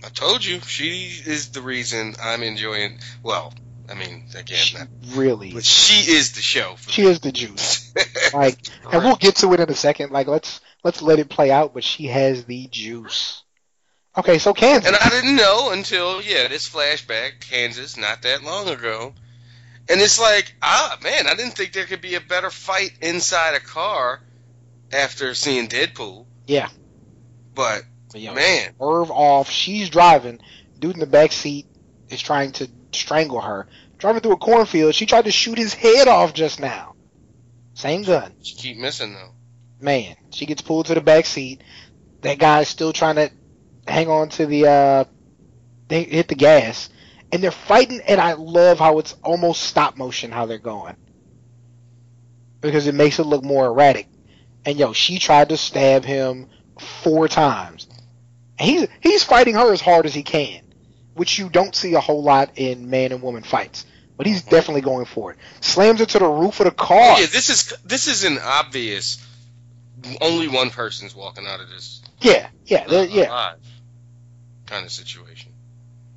I 0.05 0.09
told 0.11 0.45
you 0.45 0.61
she 0.61 1.09
is 1.27 1.51
the 1.51 1.61
reason 1.61 2.14
I'm 2.23 2.45
enjoying. 2.45 3.01
Well, 3.25 3.53
I 3.91 3.95
mean, 3.95 4.27
again, 4.37 4.59
She 4.59 4.79
not, 4.79 4.87
really, 5.09 5.53
but 5.53 5.64
she 5.64 6.12
is 6.12 6.35
the 6.35 6.41
show. 6.41 6.77
For 6.77 6.93
she 6.93 7.03
me. 7.03 7.09
is 7.09 7.19
the 7.19 7.33
juice. 7.33 7.93
Like, 8.33 8.59
and 8.93 9.03
we'll 9.03 9.16
get 9.16 9.37
to 9.37 9.53
it 9.55 9.61
in 9.61 9.71
a 9.71 9.75
second. 9.75 10.12
Like, 10.12 10.29
let's 10.29 10.61
let's 10.85 11.03
let 11.03 11.19
it 11.19 11.31
play 11.31 11.51
out. 11.51 11.75
But 11.75 11.83
she 11.83 12.07
has 12.07 12.45
the 12.45 12.69
juice. 12.69 13.43
Okay, 14.16 14.39
so 14.39 14.53
Kansas. 14.55 14.87
And 14.87 14.97
I 14.97 15.09
didn't 15.09 15.35
know 15.35 15.71
until 15.73 16.23
yeah, 16.23 16.47
this 16.47 16.69
flashback, 16.69 17.41
Kansas, 17.41 17.97
not 17.97 18.23
that 18.23 18.45
long 18.45 18.69
ago. 18.69 19.14
And 19.89 20.01
it's 20.01 20.21
like, 20.21 20.55
ah 20.62 20.97
man, 21.03 21.27
I 21.27 21.35
didn't 21.35 21.57
think 21.57 21.73
there 21.73 21.87
could 21.87 22.03
be 22.03 22.14
a 22.14 22.21
better 22.21 22.51
fight 22.51 22.93
inside 23.01 23.55
a 23.57 23.61
car 23.61 24.21
after 24.93 25.34
seeing 25.34 25.68
Deadpool. 25.68 26.26
Yeah. 26.47 26.68
But 27.55 27.82
But, 28.12 28.20
yo, 28.20 28.34
man, 28.34 28.74
swerve 28.76 29.11
off. 29.11 29.51
She's 29.51 29.91
driving. 29.91 30.41
Dude 30.78 30.95
in 30.95 31.01
the 31.01 31.07
back 31.07 31.32
seat 31.32 31.66
is 32.09 32.22
trying 32.22 32.53
to 32.53 32.68
strangle 32.93 33.41
her. 33.41 33.66
Driving 33.99 34.22
through 34.22 34.32
a 34.32 34.36
cornfield. 34.36 34.95
She 34.95 35.07
tried 35.07 35.24
to 35.24 35.32
shoot 35.32 35.59
his 35.59 35.74
head 35.74 36.07
off 36.09 36.32
just 36.32 36.61
now. 36.61 36.95
Same 37.74 38.03
gun. 38.03 38.32
she 38.43 38.55
keep 38.57 38.76
missing 38.78 39.14
though. 39.14 39.34
Man, 39.80 40.16
she 40.30 40.47
gets 40.47 40.62
pulled 40.62 40.86
to 40.86 40.95
the 40.95 41.01
back 41.01 41.26
seat. 41.26 41.62
That 42.22 42.39
guy's 42.39 42.68
still 42.68 42.93
trying 42.93 43.16
to 43.16 43.30
hang 43.86 44.09
on 44.09 44.28
to 44.30 44.47
the 44.47 44.66
uh 44.66 45.05
they 45.89 46.05
hit 46.05 46.28
the 46.28 46.34
gas. 46.34 46.91
And 47.30 47.43
they're 47.43 47.51
fighting 47.51 48.01
and 48.07 48.20
I 48.20 48.34
love 48.34 48.78
how 48.78 48.99
it's 48.99 49.14
almost 49.22 49.62
stop 49.62 49.97
motion 49.97 50.30
how 50.30 50.47
they're 50.47 50.59
going. 50.59 50.97
Because 52.61 52.86
it 52.86 52.95
makes 52.95 53.18
it 53.18 53.24
look 53.24 53.45
more 53.45 53.66
erratic. 53.66 54.09
And 54.64 54.78
yo, 54.78 54.92
she 54.92 55.18
tried 55.18 55.50
to 55.50 55.56
stab 55.56 56.04
him 56.04 56.48
four 57.02 57.28
times. 57.28 57.88
And 58.59 58.68
he's 58.68 58.88
he's 59.00 59.24
fighting 59.24 59.54
her 59.54 59.72
as 59.72 59.80
hard 59.80 60.06
as 60.06 60.14
he 60.14 60.22
can. 60.22 60.62
Which 61.14 61.38
you 61.38 61.48
don't 61.48 61.74
see 61.74 61.94
a 61.94 62.00
whole 62.00 62.22
lot 62.22 62.52
in 62.56 62.90
man 62.90 63.12
and 63.12 63.22
woman 63.22 63.42
fights. 63.42 63.84
But 64.16 64.26
he's 64.26 64.42
definitely 64.42 64.80
going 64.80 65.06
for 65.06 65.32
it. 65.32 65.38
Slams 65.61 66.00
her 66.00 66.06
to 66.06 66.18
the 66.18 66.26
roof 66.26 66.61
of 66.61 66.64
the 66.64 66.72
car. 66.72 67.20
Yeah, 67.20 67.26
this 67.26 67.50
is 67.50 67.72
this 67.84 68.09
is 68.09 68.24
an 68.24 68.38
obvious. 68.38 69.24
Only 70.20 70.48
one 70.48 70.70
person's 70.70 71.14
walking 71.14 71.46
out 71.46 71.61
of 71.61 71.68
this. 71.68 72.02
yeah, 72.20 72.48
yeah, 72.66 72.86
uh, 72.88 73.06
yeah. 73.11 73.54
kind 74.66 74.84
of 74.84 74.92
situation. 74.92 75.52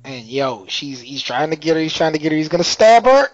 And 0.04 0.24
yo, 0.24 0.66
she's 0.68 1.00
he's 1.00 1.22
trying 1.22 1.50
to 1.50 1.56
get 1.56 1.74
her. 1.74 1.82
He's 1.82 1.94
trying 1.94 2.12
to 2.12 2.18
get 2.18 2.32
her. 2.32 2.38
He's 2.38 2.48
gonna 2.48 2.64
stab 2.64 3.04
her. 3.04 3.28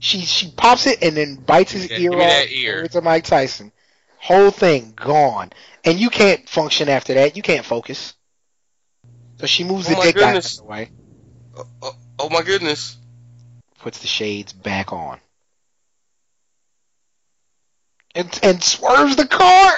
She 0.00 0.20
she 0.20 0.50
pops 0.52 0.86
it 0.86 1.02
and 1.02 1.16
then 1.16 1.36
bites 1.36 1.72
his 1.72 1.90
Yeah, 1.90 1.98
ear 1.98 2.12
off. 2.12 2.28
that 2.28 2.52
ear. 2.52 2.82
It's 2.84 2.94
a 2.94 3.00
Mike 3.00 3.24
Tyson. 3.24 3.72
Whole 4.20 4.50
thing 4.50 4.92
gone, 4.96 5.50
and 5.84 5.98
you 5.98 6.10
can't 6.10 6.48
function 6.48 6.88
after 6.88 7.14
that. 7.14 7.36
You 7.36 7.42
can't 7.42 7.64
focus. 7.64 8.14
So 9.40 9.46
she 9.46 9.64
moves 9.64 9.86
Oh 9.86 9.90
the 9.90 9.94
dick 10.02 10.16
back 10.16 10.34
goodness. 10.34 10.58
away, 10.60 10.90
Oh, 11.56 11.66
oh, 11.82 11.96
oh 12.18 12.28
my 12.30 12.42
goodness! 12.42 12.96
puts 13.78 13.98
the 14.00 14.06
shades 14.08 14.52
back 14.52 14.92
on, 14.92 15.20
and 18.14 18.38
and 18.42 18.62
swerves 18.62 19.16
the 19.16 19.26
car. 19.26 19.72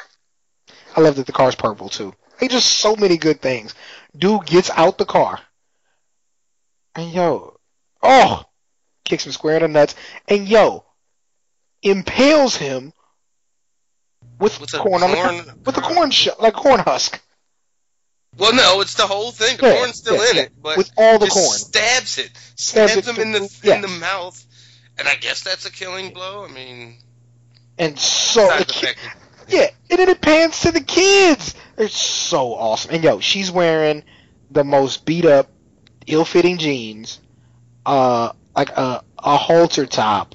I 0.97 1.01
love 1.01 1.17
that 1.17 1.27
the 1.27 1.33
car's 1.33 1.55
purple 1.55 1.89
too. 1.89 2.15
They 2.39 2.49
just 2.49 2.79
so 2.79 2.97
many 2.97 3.17
good 3.19 3.41
things. 3.41 3.75
Dude 4.17 4.47
gets 4.47 4.71
out 4.71 4.99
the 4.99 5.05
car. 5.05 5.39
And 6.95 7.13
yo, 7.13 7.59
oh, 8.03 8.45
kicks 9.11 9.27
him 9.27 9.33
square 9.33 9.57
in 9.57 9.63
the 9.63 9.69
nuts. 9.69 9.95
And 10.29 10.49
yo, 10.49 10.85
impales 11.83 12.57
him 12.57 12.93
with, 14.39 14.59
With 14.61 14.73
a 14.75 14.79
corn, 14.79 15.03
on 15.03 15.11
the 15.11 15.17
corn- 15.17 15.63
with 15.65 15.77
a 15.77 15.81
corn 15.83 16.11
sh- 16.11 16.29
like 16.39 16.55
corn 16.55 16.81
husk 16.81 17.21
Well, 18.39 18.55
no, 18.55 18.81
it's 18.81 18.95
the 18.95 19.07
whole 19.07 19.33
thing. 19.33 19.57
The 19.59 19.67
Yeah, 19.67 19.77
corn's 19.79 19.97
still 19.97 20.15
yeah, 20.17 20.31
in 20.31 20.37
yeah. 20.37 20.43
it, 20.43 20.53
but 20.63 20.77
with 20.79 20.91
all 20.97 21.19
the 21.19 21.27
just 21.27 21.37
corn. 21.37 21.59
stabs 21.59 22.19
it, 22.19 22.31
Stabs 22.57 22.93
stabs, 22.93 22.97
it 23.09 23.17
him 23.17 23.21
in 23.23 23.33
the 23.33 23.61
in 23.65 23.81
the 23.83 23.89
mouth, 23.89 24.47
and 24.99 25.07
I 25.09 25.17
guess 25.17 25.43
that's 25.43 25.67
a 25.67 25.73
killing 25.73 26.13
blow. 26.15 26.45
I 26.45 26.49
mean, 26.49 26.97
And 27.79 27.99
so 27.99 28.47
besides 28.49 28.67
the 28.81 28.81
the 28.81 28.95
ki- 28.95 29.57
yeah, 29.57 29.67
and 29.91 29.99
then 29.99 30.09
it 30.09 30.21
pans 30.21 30.61
to 30.61 30.71
the 30.73 30.81
kids. 30.81 31.55
They're 31.77 31.89
so 31.89 32.55
awesome. 32.55 32.95
And 32.95 33.03
yo, 33.03 33.21
she's 33.21 33.51
wearing 33.51 34.05
the 34.51 34.65
most 34.65 35.05
beat 35.05 35.25
up, 35.25 35.51
ill 36.07 36.25
fitting 36.25 36.59
jeans, 36.59 37.21
uh, 37.85 38.33
like 38.61 38.77
a 38.77 39.03
a 39.19 39.37
halter 39.37 39.87
top, 39.87 40.35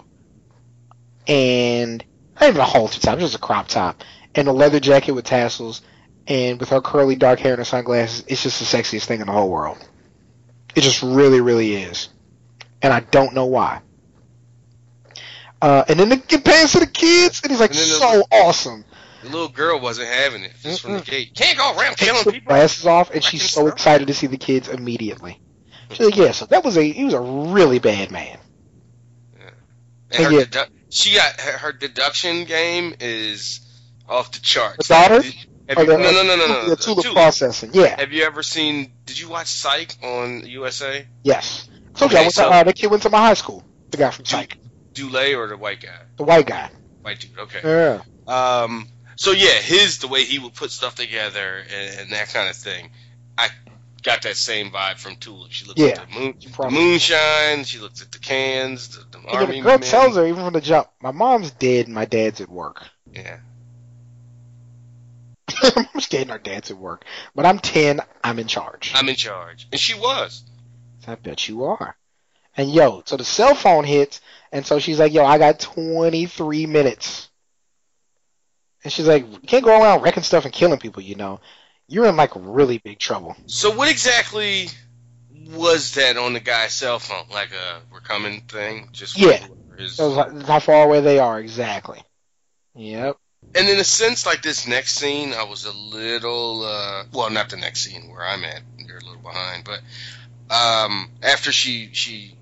and 1.27 2.03
not 2.39 2.49
even 2.49 2.61
a 2.61 2.65
halter 2.65 2.99
top, 2.99 3.19
just 3.19 3.35
a 3.35 3.39
crop 3.39 3.67
top, 3.67 4.03
and 4.33 4.47
a 4.47 4.51
leather 4.51 4.79
jacket 4.79 5.11
with 5.11 5.25
tassels, 5.25 5.81
and 6.27 6.59
with 6.59 6.69
her 6.69 6.81
curly 6.81 7.15
dark 7.15 7.39
hair 7.39 7.53
and 7.53 7.59
her 7.59 7.65
sunglasses, 7.65 8.23
it's 8.27 8.41
just 8.43 8.59
the 8.59 8.65
sexiest 8.77 9.05
thing 9.05 9.21
in 9.21 9.27
the 9.27 9.33
whole 9.33 9.49
world. 9.49 9.77
It 10.75 10.81
just 10.81 11.03
really, 11.03 11.39
really 11.39 11.75
is, 11.75 12.09
and 12.81 12.91
I 12.91 12.99
don't 13.01 13.33
know 13.35 13.45
why. 13.45 13.81
Uh, 15.61 15.83
and 15.87 15.99
then 15.99 16.11
it 16.11 16.43
pans 16.43 16.73
to 16.73 16.79
the 16.79 16.87
kids, 16.87 17.41
and 17.43 17.51
he's 17.51 17.59
like, 17.59 17.71
And 17.71 17.79
then 17.79 17.87
the- 17.89 17.95
so 17.95 18.23
awesome. 18.31 18.85
the 19.23 19.29
little 19.29 19.47
girl 19.47 19.79
wasn't 19.79 20.09
having 20.09 20.43
it 20.43 20.51
just 20.61 20.81
from 20.81 20.93
the 20.93 21.01
gate. 21.01 21.33
Can't 21.35 21.57
go 21.57 21.75
around 21.77 21.97
killing 21.97 22.23
the 22.23 22.31
people. 22.33 22.49
glasses 22.49 22.85
off, 22.85 23.09
and 23.11 23.23
she's 23.23 23.49
so 23.49 23.67
excited 23.67 24.07
to 24.07 24.13
see 24.13 24.27
the 24.27 24.37
kids 24.37 24.67
immediately. 24.67 25.39
Like, 25.99 26.15
yeah. 26.15 26.31
So 26.31 26.45
that 26.47 26.63
was 26.63 26.77
a 26.77 26.83
he 26.83 27.03
was 27.05 27.13
a 27.13 27.21
really 27.21 27.79
bad 27.79 28.11
man. 28.11 28.37
And 30.11 30.23
her 30.25 30.31
Yeah. 30.31 30.43
dedu- 30.45 30.69
she 30.89 31.15
got 31.15 31.39
her, 31.39 31.57
her 31.57 31.71
deduction 31.73 32.45
game 32.45 32.95
is 32.99 33.59
off 34.07 34.31
the 34.31 34.39
charts. 34.39 34.87
The 34.87 34.93
daughter? 34.93 35.15
Have 35.15 35.25
you- 35.25 35.31
the- 35.67 35.97
no, 35.97 35.97
no, 35.97 36.23
no, 36.23 36.35
no, 36.35 36.47
no. 36.47 36.69
The 36.69 36.75
tulip 36.75 37.03
Tulip. 37.03 37.15
processing. 37.15 37.71
Yeah. 37.73 37.99
Have 37.99 38.11
you 38.13 38.23
ever 38.23 38.43
seen? 38.43 38.91
Did 39.05 39.19
you 39.19 39.29
watch 39.29 39.47
Psych 39.47 39.95
on 40.03 40.45
USA? 40.45 41.05
Yes. 41.23 41.67
So 41.95 42.05
okay, 42.05 42.21
went 42.21 42.33
so- 42.33 42.49
to, 42.49 42.55
uh, 42.55 42.63
the 42.63 42.73
kid 42.73 42.87
went 42.87 43.03
to 43.03 43.09
my 43.09 43.19
high 43.19 43.33
school. 43.33 43.63
The 43.91 43.97
guy 43.97 44.11
from 44.11 44.25
Psych, 44.25 44.57
Dulé 44.93 45.35
or 45.37 45.47
the 45.47 45.57
white 45.57 45.81
guy? 45.81 45.97
the 46.17 46.23
white 46.23 46.45
guy. 46.45 46.69
White 47.01 47.19
dude. 47.19 47.37
Okay. 47.39 47.61
Yeah. 47.63 48.01
Um. 48.63 48.87
So 49.17 49.31
yeah, 49.31 49.53
his 49.53 49.99
the 49.99 50.07
way 50.07 50.23
he 50.23 50.39
would 50.39 50.53
put 50.53 50.71
stuff 50.71 50.95
together 50.95 51.63
and, 51.73 51.99
and 52.01 52.11
that 52.11 52.29
kind 52.33 52.49
of 52.49 52.55
thing. 52.55 52.91
Got 54.05 54.21
that 54.21 54.37
same 54.37 54.69
vibe 54.69 54.99
from 54.99 55.15
Tulip. 55.15 55.51
She 55.51 55.65
looks 55.65 55.81
Yeah. 55.81 55.87
at 55.87 56.07
the, 56.11 56.19
moon, 56.19 56.37
the 56.39 56.69
moonshine. 56.69 57.63
She 57.63 57.79
looks 57.79 58.03
at 58.03 58.11
the 58.11 58.19
cans. 58.19 58.89
The, 58.89 59.17
the 59.17 59.27
army 59.27 59.55
the 59.55 59.61
girl 59.63 59.79
men. 59.79 59.89
tells 59.89 60.15
her 60.15 60.27
even 60.27 60.43
from 60.45 60.53
the 60.53 60.61
jump, 60.61 60.89
my 61.01 61.09
mom's 61.09 61.49
dead, 61.49 61.87
my 61.87 62.05
dad's 62.05 62.39
at 62.39 62.49
work. 62.49 62.87
Yeah. 63.11 63.39
mom's 65.75 66.07
dead 66.09 66.23
and 66.23 66.31
our 66.31 66.37
dad's 66.37 66.69
at 66.69 66.77
work. 66.77 67.05
But 67.33 67.47
I'm 67.47 67.57
ten, 67.57 68.01
I'm 68.23 68.37
in 68.37 68.47
charge. 68.47 68.91
I'm 68.93 69.09
in 69.09 69.15
charge, 69.15 69.67
and 69.71 69.79
she 69.81 69.95
was. 69.95 70.43
I 71.07 71.15
bet 71.15 71.47
you 71.47 71.63
are. 71.63 71.95
And 72.57 72.71
yo, 72.71 73.01
so 73.05 73.17
the 73.17 73.23
cell 73.23 73.55
phone 73.55 73.85
hits, 73.85 74.21
and 74.51 74.65
so 74.65 74.77
she's 74.79 74.99
like, 74.99 75.13
yo, 75.13 75.25
I 75.25 75.37
got 75.39 75.59
23 75.59 76.65
minutes. 76.67 77.29
And 78.83 78.93
she's 78.93 79.07
like, 79.07 79.25
you 79.31 79.39
can't 79.39 79.65
go 79.65 79.81
around 79.81 80.01
wrecking 80.03 80.23
stuff 80.23 80.45
and 80.45 80.53
killing 80.53 80.79
people, 80.79 81.01
you 81.01 81.15
know. 81.15 81.39
You're 81.87 82.07
in 82.07 82.15
like 82.15 82.31
really 82.35 82.79
big 82.79 82.99
trouble. 82.99 83.35
So 83.45 83.71
what 83.71 83.89
exactly 83.89 84.69
was 85.51 85.93
that 85.95 86.17
on 86.17 86.33
the 86.33 86.39
guy's 86.39 86.73
cell 86.73 86.99
phone? 86.99 87.25
Like 87.31 87.51
a 87.51 87.81
we're 87.91 87.99
coming 87.99 88.41
thing? 88.41 88.89
Just 88.91 89.17
Yeah. 89.17 89.45
his- 89.77 89.95
So 89.95 90.07
it's 90.07 90.17
like, 90.17 90.47
how 90.47 90.59
far 90.59 90.83
away 90.85 91.01
they 91.01 91.19
are, 91.19 91.39
exactly. 91.39 92.01
Yep. 92.75 93.17
And 93.53 93.69
in 93.69 93.77
a 93.79 93.83
sense, 93.83 94.25
like 94.25 94.41
this 94.41 94.67
next 94.67 94.95
scene, 94.95 95.33
I 95.33 95.43
was 95.43 95.65
a 95.65 95.71
little, 95.71 96.65
uh, 96.65 97.03
well, 97.13 97.29
not 97.29 97.49
the 97.49 97.57
next 97.57 97.81
scene 97.83 98.09
where 98.09 98.25
I'm 98.25 98.43
at. 98.43 98.61
You're 98.79 98.97
a 98.97 99.05
little 99.05 99.21
behind, 99.21 99.63
but 99.63 99.81
um, 100.53 101.09
after 101.21 101.51
she 101.51 101.89
she 101.93 102.35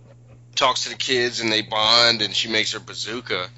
talks 0.55 0.83
to 0.83 0.89
the 0.89 0.95
kids 0.95 1.39
and 1.41 1.51
they 1.51 1.61
bond, 1.61 2.21
and 2.21 2.33
she 2.33 2.47
makes 2.47 2.71
her 2.73 2.79
bazooka, 2.79 3.49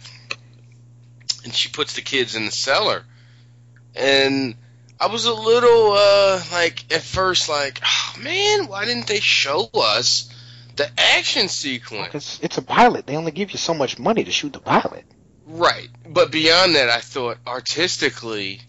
and 1.43 1.53
she 1.53 1.69
puts 1.69 1.93
the 1.93 2.01
kids 2.01 2.35
in 2.35 2.45
the 2.45 2.51
cellar, 2.51 3.03
and 3.95 4.55
I 4.99 5.07
was 5.07 5.25
a 5.25 5.33
little 5.33 5.91
uh, 5.91 6.41
like 6.51 6.91
at 6.93 7.01
first 7.01 7.49
like, 7.49 7.79
oh, 7.83 8.15
man, 8.19 8.67
why 8.67 8.85
didn't 8.85 9.07
they 9.07 9.19
show 9.19 9.69
us 9.73 10.31
the 10.75 10.89
action 10.97 11.49
sequence? 11.49 12.07
Because 12.07 12.39
it's 12.41 12.57
a 12.57 12.61
pilot. 12.61 13.05
They 13.05 13.17
only 13.17 13.31
give 13.31 13.51
you 13.51 13.57
so 13.57 13.73
much 13.73 13.99
money 13.99 14.23
to 14.23 14.31
shoot 14.31 14.53
the 14.53 14.59
pilot. 14.59 15.05
Right. 15.45 15.89
But 16.07 16.31
beyond 16.31 16.75
that, 16.75 16.89
I 16.89 16.99
thought 16.99 17.37
artistically, 17.45 18.61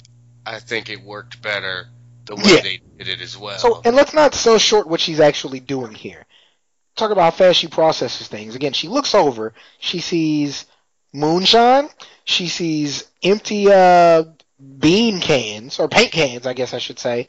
I 0.45 0.59
think 0.59 0.91
it 0.91 1.01
worked 1.03 1.41
better 1.43 1.89
the 2.27 2.37
way 2.37 2.43
Yeah. 2.45 2.61
they 2.61 2.81
did 2.99 3.09
it 3.09 3.21
as 3.21 3.37
well. 3.39 3.59
So, 3.59 3.81
and 3.85 3.95
let's 3.97 4.13
not 4.13 4.35
sell 4.35 4.59
short 4.59 4.87
what 4.89 5.01
she's 5.01 5.21
actually 5.21 5.61
doing 5.61 5.95
here. 5.95 6.27
Talk 6.97 7.11
about 7.11 7.25
how 7.25 7.31
fast 7.31 7.59
she 7.61 7.69
processes 7.69 8.27
things. 8.27 8.55
Again, 8.55 8.73
she 8.73 8.89
looks 8.89 9.15
over, 9.15 9.55
she 9.79 10.01
sees 10.01 10.67
moonshine, 11.13 11.89
she 12.25 12.49
sees 12.49 13.05
empty 13.23 13.71
uh, 13.71 14.25
bean 14.61 15.21
cans, 15.21 15.79
or 15.79 15.89
paint 15.89 16.13
cans, 16.13 16.47
I 16.47 16.55
guess 16.55 16.75
I 16.75 16.79
should 16.79 16.99
say, 16.99 17.29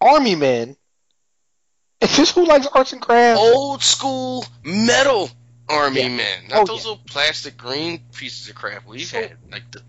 army 0.00 0.34
men. 0.34 0.76
Is 2.00 2.16
this 2.16 2.30
who 2.30 2.46
likes 2.46 2.66
arts 2.66 2.92
and 2.92 3.02
crafts? 3.02 3.40
Old 3.42 3.82
school 3.82 4.44
metal 4.64 5.30
army 5.68 6.00
Yeah. 6.02 6.08
men, 6.08 6.48
not 6.48 6.58
Oh, 6.60 6.64
those 6.64 6.84
yeah. 6.84 6.90
little 6.90 7.04
plastic 7.06 7.56
green 7.56 7.98
pieces 8.14 8.48
of 8.48 8.54
crap 8.56 8.86
we've 8.86 9.06
So- 9.06 9.20
had, 9.20 9.36
like 9.50 9.70
the 9.70 9.82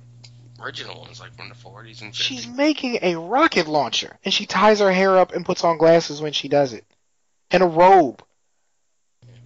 original 0.60 1.00
ones, 1.02 1.20
like 1.20 1.36
from 1.36 1.50
the 1.50 1.56
40s 1.56 2.02
and 2.02 2.14
50s. 2.14 2.16
She's 2.16 2.48
making 2.48 3.00
a 3.02 3.16
rocket 3.16 3.68
launcher, 3.68 4.18
and 4.24 4.34
she 4.34 4.46
ties 4.46 4.80
her 4.80 4.92
hair 4.92 5.18
up 5.18 5.34
and 5.34 5.46
puts 5.46 5.64
on 5.64 5.78
glasses 5.78 6.22
when 6.22 6.34
she 6.34 6.48
does 6.50 6.74
it, 6.74 6.86
and 7.50 7.64
a 7.64 7.68
robe. 7.68 8.24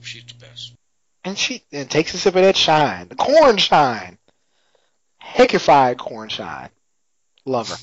She's 0.01 0.25
the 0.25 0.33
best. 0.35 0.73
And 1.23 1.37
she 1.37 1.63
and 1.71 1.89
takes 1.89 2.13
a 2.13 2.17
sip 2.17 2.35
of 2.35 2.43
that 2.43 2.57
shine, 2.57 3.07
the 3.07 3.15
corn 3.15 3.57
shine, 3.57 4.17
heckified 5.23 5.97
corn 5.97 6.29
shine. 6.29 6.69
Love 7.45 7.69
her. 7.69 7.77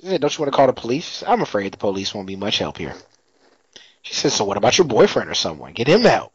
She 0.00 0.06
said, 0.06 0.20
"Don't 0.20 0.36
you 0.36 0.42
want 0.42 0.52
to 0.52 0.56
call 0.56 0.66
the 0.66 0.72
police?" 0.72 1.22
I'm 1.26 1.42
afraid 1.42 1.72
the 1.72 1.78
police 1.78 2.14
won't 2.14 2.26
be 2.26 2.36
much 2.36 2.58
help 2.58 2.78
here. 2.78 2.94
She 4.02 4.14
says, 4.14 4.34
"So 4.34 4.44
what 4.44 4.56
about 4.56 4.78
your 4.78 4.86
boyfriend 4.86 5.30
or 5.30 5.34
someone? 5.34 5.72
Get 5.72 5.88
him 5.88 6.02
help." 6.02 6.32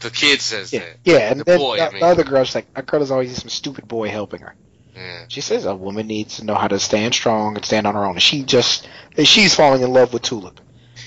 The 0.00 0.10
kid 0.10 0.40
says 0.42 0.72
Yeah, 0.72 0.80
that. 0.80 0.98
yeah. 1.04 1.30
And 1.30 1.40
The 1.40 1.44
then 1.44 1.58
boy, 1.58 1.76
the, 1.78 1.88
I 1.88 1.90
mean. 1.90 2.00
the 2.00 2.06
other 2.06 2.24
girl's 2.24 2.54
like, 2.54 2.66
"Our 2.76 2.82
girl 2.82 3.02
is 3.02 3.10
always 3.10 3.36
some 3.40 3.48
stupid 3.48 3.88
boy 3.88 4.10
helping 4.10 4.40
her." 4.40 4.54
Yeah. 4.94 5.24
She 5.28 5.40
says, 5.40 5.64
"A 5.64 5.74
woman 5.74 6.06
needs 6.06 6.36
to 6.36 6.44
know 6.44 6.54
how 6.54 6.68
to 6.68 6.78
stand 6.78 7.14
strong 7.14 7.56
and 7.56 7.64
stand 7.64 7.86
on 7.86 7.94
her 7.94 8.04
own." 8.04 8.12
And 8.14 8.22
she 8.22 8.42
just, 8.42 8.88
and 9.16 9.26
she's 9.26 9.54
falling 9.54 9.82
in 9.82 9.92
love 9.92 10.12
with 10.12 10.22
Tulip. 10.22 10.60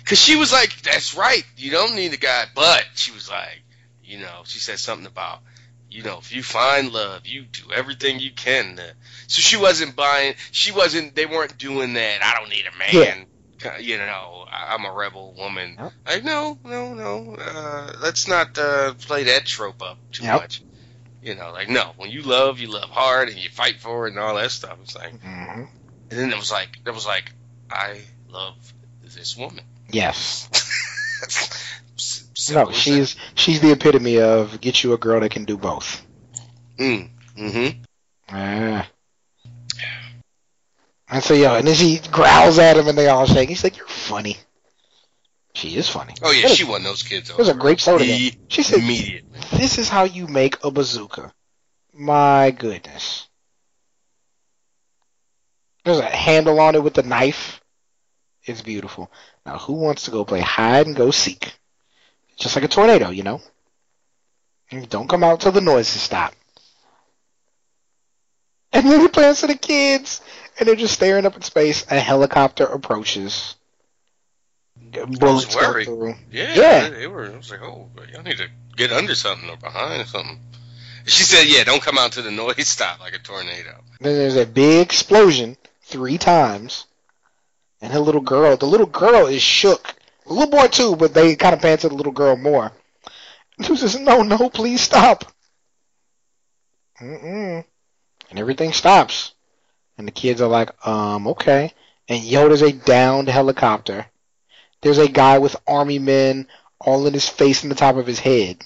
Cause 0.05 0.19
she 0.19 0.35
was 0.35 0.51
like, 0.51 0.81
"That's 0.81 1.15
right. 1.15 1.43
You 1.57 1.71
don't 1.71 1.95
need 1.95 2.13
a 2.13 2.17
guy." 2.17 2.45
But 2.55 2.85
she 2.95 3.11
was 3.11 3.29
like, 3.29 3.61
you 4.03 4.19
know, 4.19 4.41
she 4.45 4.57
said 4.59 4.79
something 4.79 5.05
about, 5.05 5.41
you 5.89 6.01
know, 6.01 6.17
if 6.17 6.31
you 6.33 6.41
find 6.41 6.91
love, 6.91 7.27
you 7.27 7.43
do 7.43 7.71
everything 7.71 8.19
you 8.19 8.31
can. 8.31 8.77
To, 8.77 8.95
so 9.29 9.41
she 9.41 9.55
wasn't 9.57 9.95
buying. 9.95 10.33
She 10.51 10.71
wasn't. 10.71 11.15
They 11.15 11.25
weren't 11.25 11.57
doing 11.57 11.93
that. 11.93 12.23
I 12.23 12.37
don't 12.39 12.49
need 12.49 12.65
a 12.65 12.77
man. 12.77 13.25
ki- 13.59 13.83
You 13.83 13.97
know, 13.97 14.45
I'm 14.51 14.83
a 14.85 14.91
rebel 14.91 15.33
woman. 15.37 15.75
Yep. 15.79 15.93
Like, 16.07 16.23
no, 16.23 16.57
no, 16.65 16.93
no. 16.93 17.35
Uh, 17.35 17.93
let's 18.01 18.27
not 18.27 18.57
uh, 18.57 18.93
play 18.95 19.23
that 19.25 19.45
trope 19.45 19.81
up 19.81 19.97
too 20.11 20.23
Yep. 20.23 20.41
much. 20.41 20.61
You 21.21 21.35
know, 21.35 21.51
like 21.51 21.69
no. 21.69 21.91
When 21.97 22.09
you 22.09 22.21
love, 22.23 22.59
you 22.59 22.67
love 22.71 22.89
hard, 22.89 23.29
and 23.29 23.37
you 23.37 23.49
fight 23.49 23.79
for 23.79 24.07
it, 24.07 24.11
and 24.11 24.19
all 24.19 24.35
that 24.35 24.51
stuff. 24.51 24.77
It's 24.83 24.95
like, 24.95 25.19
hmm 25.21 25.63
and 26.11 26.19
then 26.19 26.31
it 26.31 26.37
was 26.39 26.51
like, 26.51 26.69
it 26.87 26.91
was 26.91 27.05
like, 27.05 27.31
I 27.69 28.01
love 28.29 28.55
this 29.03 29.37
woman. 29.37 29.63
Yes. 29.91 30.49
No, 32.51 32.71
she's 32.71 33.17
she's 33.35 33.59
the 33.59 33.73
epitome 33.73 34.19
of 34.19 34.61
get 34.61 34.81
you 34.81 34.93
a 34.93 34.97
girl 34.97 35.19
that 35.19 35.29
can 35.31 35.43
do 35.43 35.57
both. 35.57 36.01
Mm. 36.79 37.09
Mm-hmm. 37.37 37.81
Ah. 38.29 38.87
And 41.09 41.23
so, 41.23 41.33
yo, 41.33 41.55
and 41.55 41.67
then 41.67 41.75
she 41.75 41.99
growls 42.11 42.59
at 42.59 42.77
him, 42.77 42.87
and 42.87 42.97
they 42.97 43.07
all 43.07 43.25
shake. 43.25 43.49
He's 43.49 43.63
like, 43.63 43.77
"You're 43.77 43.87
funny." 43.87 44.37
She 45.53 45.75
is 45.75 45.89
funny. 45.89 46.13
Oh 46.21 46.31
yeah, 46.31 46.47
she 46.49 46.63
won 46.63 46.83
those 46.83 47.01
kids. 47.03 47.31
There's 47.35 47.49
a 47.49 47.53
great 47.55 47.79
soda. 47.79 48.03
Immediately. 48.03 48.39
She 48.47 48.63
said, 48.63 48.79
Immediately. 48.79 49.39
"This 49.53 49.77
is 49.79 49.89
how 49.89 50.03
you 50.03 50.27
make 50.27 50.63
a 50.63 50.69
bazooka." 50.69 51.33
My 51.93 52.51
goodness. 52.51 53.27
There's 55.83 55.99
a 55.99 56.05
handle 56.05 56.59
on 56.59 56.75
it 56.75 56.83
with 56.83 56.97
a 56.97 57.03
knife. 57.03 57.61
It's 58.43 58.61
beautiful. 58.61 59.11
Now, 59.45 59.57
who 59.57 59.73
wants 59.73 60.03
to 60.03 60.11
go 60.11 60.23
play 60.23 60.39
hide 60.39 60.87
and 60.87 60.95
go 60.95 61.11
seek? 61.11 61.53
Just 62.37 62.55
like 62.55 62.65
a 62.65 62.67
tornado, 62.67 63.09
you 63.09 63.23
know. 63.23 63.41
Don't 64.89 65.09
come 65.09 65.23
out 65.23 65.41
till 65.41 65.51
the 65.51 65.61
noises 65.61 66.01
stop. 66.01 66.33
And 68.71 68.85
then 68.87 69.01
it 69.01 69.13
plans 69.13 69.41
to 69.41 69.47
the 69.47 69.55
kids, 69.55 70.21
and 70.59 70.67
they're 70.67 70.75
just 70.75 70.93
staring 70.93 71.25
up 71.25 71.35
in 71.35 71.41
space. 71.41 71.85
A 71.89 71.99
helicopter 71.99 72.65
approaches. 72.65 73.55
Bullets 74.91 75.55
go 75.55 75.83
through. 75.83 76.15
Yeah, 76.31 76.53
Yeah. 76.55 76.89
They, 76.89 76.99
they 76.99 77.07
were. 77.07 77.31
I 77.31 77.37
was 77.37 77.49
like, 77.49 77.61
oh, 77.61 77.89
y'all 78.11 78.23
need 78.23 78.37
to 78.37 78.47
get 78.75 78.91
under 78.91 79.15
something 79.15 79.49
or 79.49 79.57
behind 79.57 80.07
something. 80.07 80.39
She 81.05 81.23
said, 81.23 81.47
yeah, 81.47 81.63
don't 81.63 81.81
come 81.81 81.97
out 81.97 82.13
to 82.13 82.21
the 82.21 82.31
noise 82.31 82.55
stop 82.67 82.99
like 82.99 83.13
a 83.13 83.19
tornado. 83.19 83.81
Then 83.99 84.15
there's 84.15 84.35
a 84.35 84.45
big 84.45 84.85
explosion 84.85 85.57
three 85.83 86.17
times, 86.17 86.85
and 87.81 87.91
her 87.91 87.99
little 87.99 88.21
girl, 88.21 88.57
the 88.57 88.67
little 88.67 88.85
girl 88.85 89.27
is 89.27 89.41
shook. 89.41 89.95
The 90.27 90.33
little 90.33 90.51
boy 90.51 90.67
too, 90.67 90.95
but 90.95 91.13
they 91.13 91.35
kind 91.35 91.55
of 91.55 91.61
pan 91.61 91.79
to 91.79 91.89
the 91.89 91.95
little 91.95 92.11
girl 92.11 92.35
more. 92.35 92.71
And 93.57 93.65
she 93.65 93.75
says, 93.75 93.99
"No, 93.99 94.21
no, 94.21 94.49
please 94.49 94.81
stop." 94.81 95.25
Mm-mm. 97.01 97.63
And 98.29 98.39
everything 98.39 98.73
stops, 98.73 99.33
and 99.99 100.07
the 100.07 100.11
kids 100.11 100.41
are 100.41 100.47
like, 100.49 100.71
"Um, 100.87 101.27
okay." 101.27 101.73
And 102.07 102.23
Yoda's 102.23 102.63
a 102.63 102.71
downed 102.71 103.27
helicopter. 103.27 104.07
There's 104.81 104.97
a 104.97 105.07
guy 105.07 105.37
with 105.37 105.55
army 105.67 105.99
men 105.99 106.47
all 106.79 107.05
in 107.05 107.13
his 107.13 107.29
face 107.29 107.61
and 107.61 107.71
the 107.71 107.75
top 107.75 107.97
of 107.97 108.07
his 108.07 108.19
head. 108.19 108.63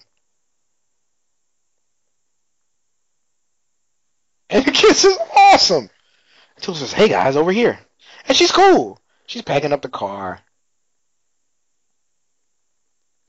And 4.49 4.63
the 4.63 4.71
kids 4.71 4.99
says, 4.99 5.17
awesome. 5.35 5.89
Tool 6.61 6.75
says, 6.75 6.93
hey 6.93 7.09
guys, 7.09 7.35
over 7.35 7.51
here. 7.51 7.79
And 8.27 8.37
she's 8.37 8.51
cool. 8.51 8.99
She's 9.25 9.41
packing 9.41 9.73
up 9.73 9.81
the 9.81 9.89
car. 9.89 10.39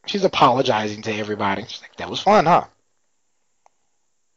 She's 0.06 0.24
apologizing 0.24 1.02
to 1.02 1.14
everybody. 1.14 1.64
She's 1.66 1.80
like, 1.80 1.96
that 1.96 2.10
was 2.10 2.20
fun, 2.20 2.44
huh? 2.44 2.66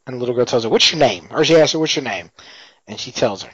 And 0.06 0.16
the 0.16 0.20
little 0.20 0.34
girl 0.34 0.46
tells 0.46 0.64
her, 0.64 0.70
what's 0.70 0.90
your 0.90 0.98
name? 0.98 1.28
Or 1.30 1.44
she 1.44 1.56
asks 1.56 1.74
her, 1.74 1.78
what's 1.78 1.94
your 1.94 2.04
name? 2.04 2.30
And 2.88 2.98
she 2.98 3.12
tells 3.12 3.42
her, 3.42 3.50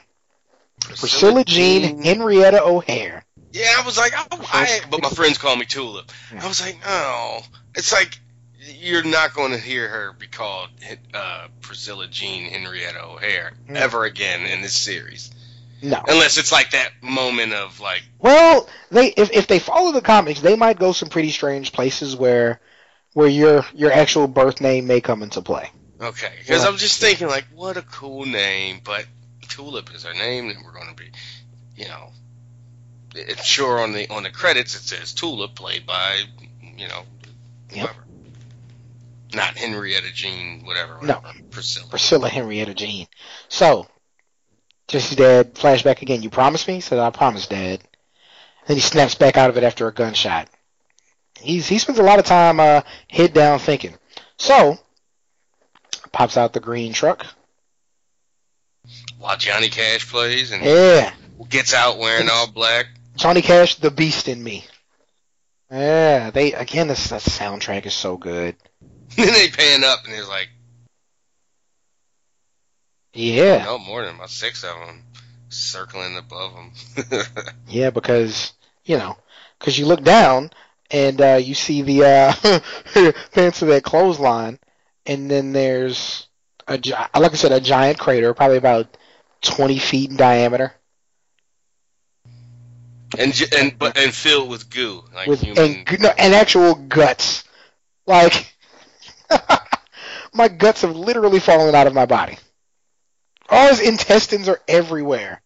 Priscilla 0.79 1.43
Jean 1.43 2.01
Henrietta 2.01 2.63
O'Hare. 2.63 3.23
Yeah, 3.51 3.73
I 3.77 3.85
was 3.85 3.97
like, 3.97 4.13
I, 4.15 4.25
I 4.31 4.79
but 4.89 5.01
my 5.01 5.09
friends 5.09 5.37
call 5.37 5.55
me 5.55 5.65
Tulip. 5.65 6.11
I 6.39 6.47
was 6.47 6.61
like, 6.61 6.77
no, 6.85 7.41
it's 7.75 7.91
like 7.93 8.17
you're 8.59 9.03
not 9.03 9.33
going 9.33 9.51
to 9.51 9.57
hear 9.57 9.87
her 9.87 10.13
be 10.13 10.27
called 10.27 10.69
uh, 11.13 11.47
Priscilla 11.61 12.07
Jean 12.07 12.49
Henrietta 12.49 13.03
O'Hare 13.03 13.53
Mm. 13.69 13.75
ever 13.77 14.03
again 14.05 14.45
in 14.45 14.61
this 14.61 14.75
series, 14.77 15.31
No. 15.81 16.01
unless 16.07 16.37
it's 16.37 16.51
like 16.51 16.71
that 16.71 16.91
moment 17.01 17.51
of 17.53 17.79
like, 17.79 18.03
Well, 18.19 18.67
they 18.91 19.07
if 19.07 19.31
if 19.31 19.47
they 19.47 19.59
follow 19.59 19.91
the 19.91 20.01
comics, 20.01 20.39
they 20.41 20.55
might 20.55 20.79
go 20.79 20.91
some 20.91 21.09
pretty 21.09 21.31
strange 21.31 21.71
places 21.73 22.15
where 22.15 22.59
where 23.13 23.27
your 23.27 23.65
your 23.73 23.91
actual 23.91 24.27
birth 24.27 24.61
name 24.61 24.87
may 24.87 25.01
come 25.01 25.23
into 25.23 25.41
play. 25.41 25.71
okay, 26.01 26.31
because 26.39 26.63
Yeah. 26.63 26.69
I'm 26.69 26.77
just 26.77 26.99
thinking 27.01 27.27
like, 27.27 27.45
what 27.53 27.77
a 27.77 27.81
cool 27.81 28.25
name, 28.25 28.81
but 28.83 29.05
Tulip 29.47 29.93
is 29.93 30.03
her 30.03 30.13
name, 30.13 30.49
and 30.49 30.63
we're 30.63 30.73
going 30.73 30.89
to 30.89 30.95
be, 30.95 31.11
you 31.75 31.87
know, 31.87 32.11
it's 33.13 33.45
sure 33.45 33.79
on 33.79 33.93
the 33.93 34.09
on 34.09 34.23
the 34.23 34.29
credits 34.29 34.75
it 34.75 34.81
says 34.81 35.13
Tulip, 35.13 35.55
played 35.55 35.85
by, 35.85 36.23
you 36.77 36.87
know, 36.87 37.03
Yep. 37.71 37.89
Not 39.33 39.57
Henrietta 39.57 40.13
Jean, 40.13 40.65
whatever. 40.65 40.99
No. 41.01 41.15
whatever. 41.15 41.43
Priscilla. 41.49 41.89
Priscilla 41.89 42.29
Henrietta 42.29 42.73
Jean. 42.73 43.07
So, 43.49 43.87
Jesse's 44.87 45.17
dad 45.17 45.55
flashback 45.55 46.01
again. 46.01 46.21
You 46.21 46.29
promised 46.29 46.67
me? 46.67 46.79
so 46.79 46.99
I 46.99 47.09
promised, 47.09 47.49
Dad. 47.49 47.81
Then 48.67 48.77
he 48.77 48.81
snaps 48.81 49.15
back 49.15 49.37
out 49.37 49.49
of 49.49 49.57
it 49.57 49.63
after 49.63 49.87
a 49.87 49.93
gunshot. 49.93 50.49
He's 51.39 51.67
he 51.67 51.79
spends 51.79 51.99
a 51.99 52.03
lot 52.03 52.19
of 52.19 52.25
time 52.25 52.59
uh, 52.59 52.81
head 53.09 53.33
down 53.33 53.59
thinking. 53.59 53.95
So, 54.37 54.79
pops 56.11 56.37
out 56.37 56.53
the 56.53 56.59
green 56.59 56.93
truck. 56.93 57.25
While 59.25 59.37
Johnny 59.37 59.69
Cash 59.69 60.07
plays 60.11 60.51
and 60.51 60.63
Yeah, 60.63 61.11
gets 61.49 61.73
out 61.73 61.97
wearing 61.97 62.29
all 62.29 62.45
black. 62.45 62.85
Johnny 63.15 63.41
Cash, 63.41 63.73
the 63.73 63.89
Beast 63.89 64.27
in 64.27 64.43
me. 64.43 64.65
Yeah, 65.71 66.29
they 66.29 66.53
again. 66.53 66.89
This 66.89 67.07
that 67.07 67.21
soundtrack 67.21 67.87
is 67.87 67.95
so 67.95 68.17
good. 68.17 68.55
then 69.15 69.33
they 69.33 69.47
pan 69.47 69.83
up 69.83 70.03
and 70.03 70.13
there's 70.13 70.29
like, 70.29 70.49
Yeah, 73.15 73.63
no 73.65 73.79
more 73.79 74.05
than 74.05 74.13
about 74.13 74.29
six 74.29 74.63
of 74.63 74.75
them 74.75 75.01
circling 75.49 76.17
above 76.17 76.53
them. 76.53 77.15
yeah, 77.67 77.89
because 77.89 78.53
you 78.83 78.95
know, 78.95 79.17
because 79.57 79.79
you 79.79 79.87
look 79.87 80.03
down 80.03 80.51
and 80.91 81.19
uh, 81.19 81.39
you 81.41 81.55
see 81.55 81.81
the 81.81 82.03
uh, 82.03 83.11
pants 83.31 83.63
of 83.63 83.69
that 83.69 83.83
clothesline, 83.83 84.59
and 85.07 85.31
then 85.31 85.51
there's 85.51 86.27
a 86.67 86.77
gi- 86.77 86.91
like 86.91 87.31
I 87.31 87.35
said, 87.35 87.53
a 87.53 87.59
giant 87.59 87.97
crater, 87.97 88.31
probably 88.35 88.57
about 88.57 88.95
twenty 89.41 89.79
feet 89.79 90.09
in 90.09 90.17
diameter, 90.17 90.73
and 93.17 93.33
and 93.57 93.77
but 93.77 93.97
and 93.97 94.13
filled 94.13 94.49
with 94.49 94.69
goo, 94.69 95.03
like 95.13 95.27
with 95.27 95.41
human. 95.41 95.85
and 95.87 95.99
no, 96.01 96.09
and 96.17 96.33
actual 96.33 96.75
guts. 96.75 97.43
Like 98.07 98.53
my 100.33 100.47
guts 100.47 100.81
have 100.81 100.95
literally 100.95 101.39
fallen 101.39 101.73
out 101.75 101.87
of 101.87 101.93
my 101.93 102.05
body. 102.05 102.37
All 103.49 103.69
his 103.69 103.79
intestines 103.79 104.49
are 104.49 104.59
everywhere. 104.67 105.41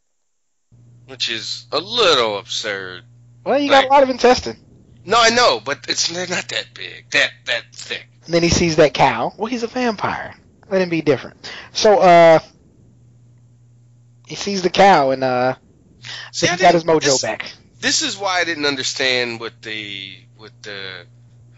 which 1.07 1.29
is 1.29 1.65
a 1.71 1.79
little 1.79 2.37
absurd. 2.37 3.03
Well, 3.45 3.59
you 3.59 3.69
got 3.69 3.85
a 3.85 3.87
lot 3.87 4.03
of 4.03 4.09
intestine. 4.09 4.57
No, 5.05 5.17
I 5.19 5.29
know, 5.29 5.59
but 5.63 5.79
it's 5.89 6.07
they're 6.09 6.27
not 6.27 6.47
that 6.49 6.67
big, 6.73 7.09
that 7.11 7.31
that 7.45 7.63
thick. 7.73 8.07
And 8.25 8.33
then 8.33 8.43
he 8.43 8.49
sees 8.49 8.75
that 8.77 8.93
cow. 8.93 9.33
Well, 9.37 9.47
he's 9.47 9.63
a 9.63 9.67
vampire. 9.67 10.35
Let 10.69 10.81
him 10.81 10.89
be 10.89 11.01
different. 11.01 11.51
So, 11.73 11.99
uh, 11.99 12.39
he 14.29 14.35
sees 14.35 14.61
the 14.61 14.69
cow 14.69 15.11
and 15.11 15.23
uh, 15.23 15.55
See, 16.31 16.47
he 16.47 16.55
got 16.57 16.73
his 16.75 16.83
mojo 16.85 17.01
this, 17.01 17.21
back. 17.21 17.51
This 17.79 18.01
is 18.01 18.17
why 18.17 18.39
I 18.39 18.43
didn't 18.45 18.65
understand 18.65 19.39
with 19.39 19.59
the 19.61 20.15
with 20.37 20.53
the 20.61 21.05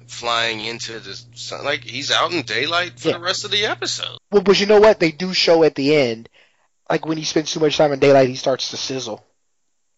flying 0.07 0.61
into 0.61 0.99
the 0.99 1.19
sun. 1.35 1.63
Like 1.63 1.83
he's 1.83 2.11
out 2.11 2.31
in 2.33 2.41
daylight 2.43 2.99
for 2.99 3.09
Yeah. 3.09 3.13
the 3.15 3.23
rest 3.23 3.45
of 3.45 3.51
the 3.51 3.65
episode. 3.65 4.17
Well, 4.31 4.41
but 4.41 4.59
you 4.59 4.65
know 4.65 4.79
what? 4.79 4.99
They 4.99 5.11
do 5.11 5.33
show 5.33 5.63
at 5.63 5.75
the 5.75 5.95
end, 5.95 6.29
like 6.89 7.05
when 7.05 7.17
he 7.17 7.23
spends 7.23 7.51
too 7.51 7.59
much 7.59 7.77
time 7.77 7.91
in 7.93 7.99
daylight, 7.99 8.29
he 8.29 8.35
starts 8.35 8.71
to 8.71 8.77
sizzle. 8.77 9.25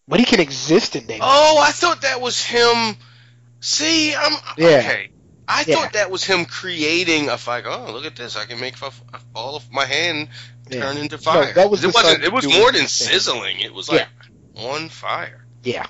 But 0.07 0.19
he 0.19 0.25
can 0.25 0.39
exist 0.41 0.95
in 0.95 1.05
daylight. 1.07 1.21
Oh, 1.31 1.59
I 1.65 1.71
thought 1.71 2.01
that 2.01 2.19
was 2.19 2.43
him. 2.43 2.95
See, 3.61 4.13
I'm 4.13 4.33
Yeah. 4.57 4.67
okay. 4.79 5.09
I 5.47 5.63
Yeah. 5.67 5.75
thought 5.75 5.93
that 5.93 6.11
was 6.11 6.23
him 6.23 6.45
creating 6.45 7.29
a 7.29 7.37
fire. 7.37 7.63
Oh, 7.65 7.91
look 7.91 8.05
at 8.05 8.15
this! 8.15 8.35
I 8.35 8.45
can 8.45 8.59
make 8.59 8.81
f- 8.81 9.01
all 9.35 9.55
of 9.55 9.71
my 9.71 9.85
hand 9.85 10.29
Yeah. 10.69 10.81
turn 10.81 10.97
into 10.97 11.17
fire. 11.17 11.53
that 11.53 11.69
was 11.69 11.83
it 11.83 11.93
wasn't. 11.93 12.23
It 12.23 12.31
was 12.31 12.47
more 12.47 12.71
than 12.71 12.87
sizzling. 12.87 13.59
It 13.59 13.73
was 13.73 13.89
like 13.89 14.07
on 14.55 14.89
fire. 14.89 15.45
Yeah. 15.63 15.87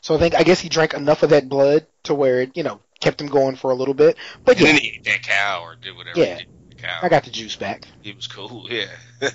So 0.00 0.14
I 0.14 0.18
think 0.18 0.34
I 0.34 0.42
guess 0.42 0.60
he 0.60 0.68
drank 0.68 0.94
enough 0.94 1.22
of 1.22 1.30
that 1.30 1.48
blood 1.48 1.86
to 2.04 2.14
where 2.14 2.40
it, 2.42 2.56
you 2.56 2.62
know, 2.62 2.80
kept 3.00 3.20
him 3.20 3.28
going 3.28 3.56
for 3.56 3.70
a 3.70 3.74
little 3.74 3.94
bit. 3.94 4.16
But 4.44 4.56
And 4.56 4.66
yeah, 4.66 4.72
then 4.72 4.80
he 4.80 4.88
ate 4.88 5.04
that 5.04 5.22
cow 5.22 5.62
or 5.62 5.76
did 5.76 5.96
whatever. 5.96 6.18
Yeah. 6.18 6.38
He 6.38 6.44
did 6.70 6.78
cow. 6.82 6.98
I 7.02 7.08
got 7.08 7.24
the 7.24 7.30
juice 7.30 7.56
back. 7.56 7.86
He 8.02 8.12
was 8.12 8.26
cool. 8.26 8.66
Yeah. 8.70 8.86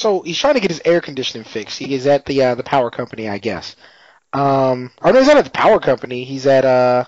So 0.00 0.22
he's 0.22 0.38
trying 0.38 0.54
to 0.54 0.60
get 0.60 0.70
his 0.70 0.80
air 0.84 1.00
conditioning 1.02 1.44
fixed. 1.44 1.78
He 1.78 1.94
is 1.94 2.06
at 2.06 2.24
the 2.24 2.42
uh, 2.42 2.54
the 2.54 2.62
power 2.62 2.90
company, 2.90 3.28
I 3.28 3.36
guess. 3.36 3.76
Um, 4.32 4.90
or 5.02 5.12
no, 5.12 5.18
he's 5.18 5.28
not 5.28 5.36
at 5.36 5.44
the 5.44 5.50
power 5.50 5.78
company. 5.78 6.24
He's 6.24 6.46
at 6.46 6.64
uh, 6.64 7.04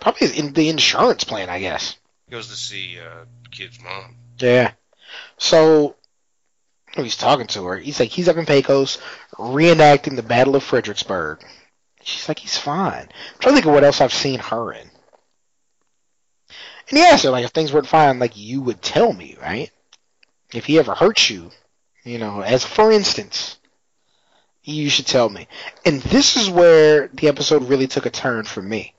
probably 0.00 0.28
in 0.38 0.52
the 0.52 0.68
insurance 0.68 1.24
plan, 1.24 1.48
I 1.48 1.60
guess. 1.60 1.96
He 2.26 2.32
Goes 2.32 2.48
to 2.48 2.56
see 2.56 2.98
uh, 2.98 3.24
kid's 3.54 3.80
mom. 3.82 4.16
Yeah. 4.38 4.72
So 5.38 5.96
he's 6.94 7.16
talking 7.16 7.46
to 7.48 7.64
her. 7.66 7.76
He's 7.78 8.00
like, 8.00 8.10
he's 8.10 8.28
up 8.28 8.36
in 8.36 8.46
Pecos 8.46 8.98
reenacting 9.34 10.16
the 10.16 10.22
Battle 10.22 10.56
of 10.56 10.62
Fredericksburg. 10.62 11.44
She's 12.02 12.28
like, 12.28 12.38
he's 12.38 12.58
fine. 12.58 13.08
I'm 13.08 13.38
trying 13.40 13.52
to 13.52 13.54
think 13.54 13.66
of 13.66 13.72
what 13.72 13.84
else 13.84 14.00
I've 14.00 14.12
seen 14.12 14.38
her 14.38 14.72
in. 14.72 14.90
And 16.88 16.98
he 16.98 17.02
asked 17.02 17.24
her, 17.24 17.30
like, 17.30 17.44
if 17.44 17.50
things 17.50 17.72
weren't 17.72 17.86
fine, 17.86 18.18
like, 18.18 18.36
you 18.36 18.60
would 18.60 18.82
tell 18.82 19.12
me, 19.12 19.36
right? 19.40 19.70
If 20.52 20.66
he 20.66 20.78
ever 20.78 20.94
hurts 20.94 21.30
you, 21.30 21.50
you 22.04 22.18
know, 22.18 22.42
as 22.42 22.64
for 22.64 22.92
instance, 22.92 23.58
you 24.62 24.90
should 24.90 25.06
tell 25.06 25.28
me. 25.28 25.48
And 25.86 26.02
this 26.02 26.36
is 26.36 26.50
where 26.50 27.08
the 27.08 27.28
episode 27.28 27.64
really 27.64 27.86
took 27.86 28.04
a 28.04 28.10
turn 28.10 28.44
for 28.44 28.60
me. 28.60 28.94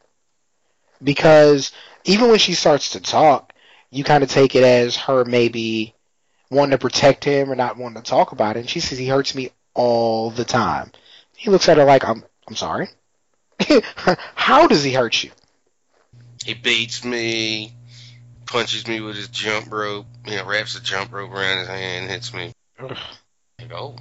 Because 1.04 1.72
even 2.06 2.30
when 2.30 2.40
she 2.40 2.54
starts 2.54 2.92
to 2.92 3.00
talk, 3.00 3.54
you 3.96 4.04
kind 4.04 4.24
of 4.24 4.30
take 4.30 4.56
it 4.56 4.64
as 4.64 4.96
her 4.98 5.24
maybe 5.24 5.94
wanting 6.50 6.72
to 6.72 6.78
protect 6.78 7.24
him 7.24 7.50
or 7.52 7.56
not 7.56 7.78
wanting 7.78 8.02
to 8.02 8.10
talk 8.10 8.34
about 8.34 8.58
it. 8.58 8.62
And 8.62 8.70
she 8.70 8.82
says 8.82 8.98
he 8.98 9.08
hurts 9.08 9.34
me 9.34 9.52
all 9.74 10.32
the 10.32 10.44
time. 10.44 10.92
He 11.36 11.50
looks 11.50 11.70
at 11.70 11.78
her 11.78 11.86
like, 11.86 12.06
I'm, 12.06 12.24
I'm 12.48 12.56
sorry. 12.56 12.90
How 14.36 14.68
does 14.68 14.84
he 14.84 14.92
hurt 14.92 15.24
you? 15.24 15.32
He 16.44 16.54
beats 16.54 17.06
me, 17.06 17.74
punches 18.46 18.86
me 18.86 19.00
with 19.00 19.16
his 19.16 19.30
jump 19.30 19.72
rope. 19.72 20.06
You 20.26 20.38
know, 20.38 20.46
wraps 20.46 20.76
a 20.76 20.84
jump 20.84 21.14
rope 21.14 21.32
around 21.32 21.60
his 21.60 21.68
hand, 21.68 22.10
hits 22.10 22.34
me. 22.34 22.52
Ugh. 22.80 22.98
Like, 23.60 23.74
oh, 23.74 23.96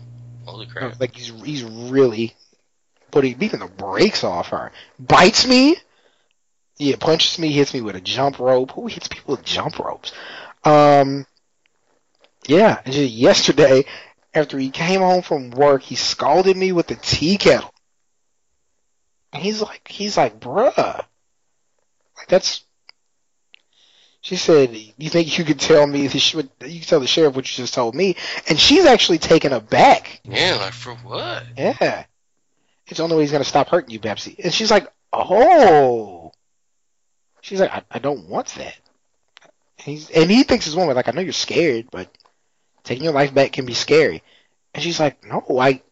holy 0.44 0.66
crap! 0.66 1.00
Like 1.00 1.14
he's 1.14 1.28
he's 1.42 1.62
really 1.62 2.34
putting 3.12 3.38
beating 3.38 3.60
the 3.60 3.66
brakes 3.66 4.24
off 4.24 4.48
her. 4.48 4.72
Bites 4.98 5.46
me. 5.46 5.76
Yeah, 6.76 6.96
punches 6.98 7.38
me, 7.38 7.52
hits 7.52 7.72
me 7.72 7.80
with 7.80 7.94
a 7.94 8.00
jump 8.00 8.38
rope. 8.38 8.72
Who 8.72 8.86
hits 8.86 9.08
people 9.08 9.36
with 9.36 9.44
jump 9.44 9.78
ropes? 9.78 10.12
Um, 10.64 11.26
yeah. 12.46 12.80
and 12.84 12.92
just 12.92 13.12
yesterday, 13.12 13.84
after 14.32 14.58
he 14.58 14.70
came 14.70 15.00
home 15.00 15.22
from 15.22 15.50
work, 15.50 15.82
he 15.82 15.94
scalded 15.94 16.56
me 16.56 16.72
with 16.72 16.88
the 16.88 16.96
tea 16.96 17.38
kettle. 17.38 17.72
And 19.32 19.42
he's 19.42 19.60
like, 19.62 19.86
he's 19.88 20.16
like, 20.16 20.40
bruh, 20.40 20.74
like 22.16 22.28
that's. 22.28 22.62
She 24.20 24.36
said, 24.36 24.74
"You 24.96 25.10
think 25.10 25.36
you 25.36 25.44
could 25.44 25.60
tell 25.60 25.86
me 25.86 26.06
the 26.06 26.18
sh- 26.18 26.34
you 26.34 26.48
can 26.58 26.80
tell 26.80 27.00
the 27.00 27.06
sheriff 27.06 27.36
what 27.36 27.44
you 27.44 27.62
just 27.62 27.74
told 27.74 27.94
me?" 27.94 28.16
And 28.48 28.58
she's 28.58 28.86
actually 28.86 29.18
taken 29.18 29.52
aback. 29.52 30.22
Yeah, 30.24 30.56
like 30.62 30.72
for 30.72 30.94
what? 30.94 31.44
Yeah. 31.58 32.04
It's 32.86 32.96
the 32.96 33.02
only 33.02 33.16
way 33.16 33.22
he's 33.22 33.32
gonna 33.32 33.44
stop 33.44 33.68
hurting 33.68 33.90
you, 33.90 34.00
Betsy. 34.00 34.34
And 34.42 34.54
she's 34.54 34.70
like, 34.70 34.88
Oh 35.12 36.13
She's 37.44 37.60
like, 37.60 37.72
I, 37.74 37.82
I 37.90 37.98
don't 37.98 38.26
want 38.26 38.46
that. 38.54 38.74
And 39.78 39.84
he's 39.84 40.08
and 40.08 40.30
he 40.30 40.44
thinks 40.44 40.64
his 40.64 40.74
woman, 40.74 40.96
like, 40.96 41.08
I 41.08 41.10
know 41.10 41.20
you're 41.20 41.34
scared, 41.34 41.88
but 41.90 42.08
taking 42.84 43.04
your 43.04 43.12
life 43.12 43.34
back 43.34 43.52
can 43.52 43.66
be 43.66 43.74
scary. 43.74 44.22
And 44.72 44.82
she's 44.82 44.98
like, 44.98 45.22
No, 45.26 45.44
I 45.60 45.82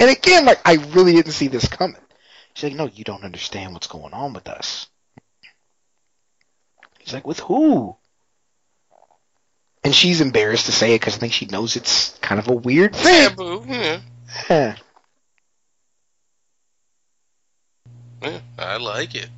And 0.00 0.10
again, 0.10 0.46
like, 0.46 0.58
I 0.64 0.74
really 0.90 1.12
didn't 1.12 1.34
see 1.34 1.46
this 1.46 1.68
coming. 1.68 2.00
She's 2.54 2.64
like, 2.64 2.74
No, 2.76 2.86
you 2.86 3.04
don't 3.04 3.22
understand 3.22 3.74
what's 3.74 3.86
going 3.86 4.12
on 4.12 4.32
with 4.32 4.48
us. 4.48 4.88
He's 6.98 7.14
like, 7.14 7.28
With 7.28 7.38
who? 7.38 7.94
And 9.84 9.94
she's 9.94 10.20
embarrassed 10.20 10.66
to 10.66 10.72
say 10.72 10.96
it 10.96 11.00
because 11.00 11.14
I 11.14 11.18
think 11.18 11.32
she 11.32 11.46
knows 11.46 11.76
it's 11.76 12.18
kind 12.18 12.40
of 12.40 12.48
a 12.48 12.54
weird 12.54 12.96
thing. 12.96 13.30
Taboo. 13.30 13.64
Yeah. 13.68 14.00
Yeah. 14.48 14.76
yeah, 18.20 18.40
I 18.58 18.78
like 18.78 19.14
it. 19.14 19.28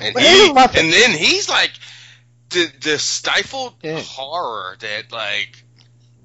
And 0.00 0.16
he, 0.18 0.22
there's 0.24 0.48
a 0.48 0.52
lot 0.52 0.76
and 0.76 0.92
then 0.92 1.10
he's 1.10 1.48
like 1.48 1.72
the 2.50 2.70
the 2.80 2.98
stifled 2.98 3.74
Yeah. 3.82 4.00
horror 4.00 4.76
that 4.80 5.10
like 5.12 5.64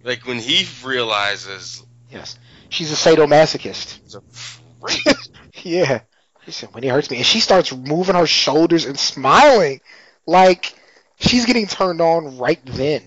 like 0.03 0.25
when 0.27 0.37
he 0.39 0.67
realizes 0.85 1.83
Yes. 2.11 2.37
she's 2.69 2.91
a 2.91 2.95
sadomasochist. 2.95 3.99
He's 4.03 4.15
a 4.15 4.21
freak. 4.31 5.03
Yeah. 5.63 6.01
She 6.45 6.51
said, 6.51 6.73
when 6.73 6.83
he 6.83 6.89
hurts 6.89 7.11
me. 7.11 7.17
And 7.17 7.25
she 7.25 7.41
starts 7.41 7.75
moving 7.75 8.15
her 8.15 8.25
shoulders 8.25 8.85
and 8.85 8.97
smiling 8.97 9.81
like 10.25 10.73
she's 11.19 11.45
getting 11.45 11.67
turned 11.67 11.99
on 12.01 12.37
right 12.37 12.59
then. 12.65 13.03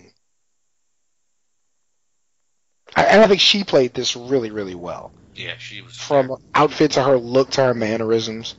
I- 2.95 3.05
And 3.05 3.21
I 3.23 3.27
think 3.27 3.41
she 3.41 3.63
played 3.63 3.93
this 3.93 4.15
really, 4.15 4.51
really 4.51 4.75
well. 4.75 5.11
yeah, 5.35 5.57
she 5.57 5.81
was 5.81 5.95
From 5.97 6.35
outfit 6.53 6.91
to 6.91 7.03
her 7.03 7.17
look 7.17 7.49
to 7.51 7.63
her 7.63 7.73
mannerisms. 7.73 8.55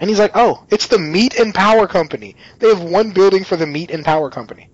And 0.00 0.08
he's 0.08 0.18
like, 0.18 0.32
oh, 0.34 0.64
it's 0.70 0.86
the 0.86 0.98
Meat 0.98 1.38
and 1.38 1.54
Power 1.54 1.86
Company. 1.86 2.36
They 2.58 2.68
have 2.68 2.82
one 2.82 3.10
building 3.12 3.44
for 3.44 3.56
the 3.56 3.66
Meat 3.66 3.90
and 3.90 4.04
Power 4.04 4.30
Company. 4.30 4.70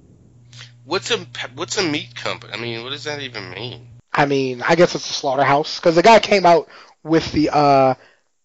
What's 0.84 1.10
a 1.10 1.26
what's 1.54 1.78
a 1.78 1.82
meat 1.82 2.14
company? 2.14 2.52
I 2.52 2.56
mean, 2.58 2.82
what 2.84 2.90
does 2.90 3.04
that 3.04 3.20
even 3.22 3.50
mean? 3.50 3.88
I 4.12 4.26
mean, 4.26 4.60
I 4.60 4.74
guess 4.74 4.94
it's 4.94 5.08
a 5.08 5.12
slaughterhouse. 5.14 5.80
Because 5.80 5.94
the 5.96 6.02
guy 6.02 6.18
came 6.18 6.44
out 6.44 6.68
with 7.02 7.32
the, 7.32 7.48
uh, 7.50 7.94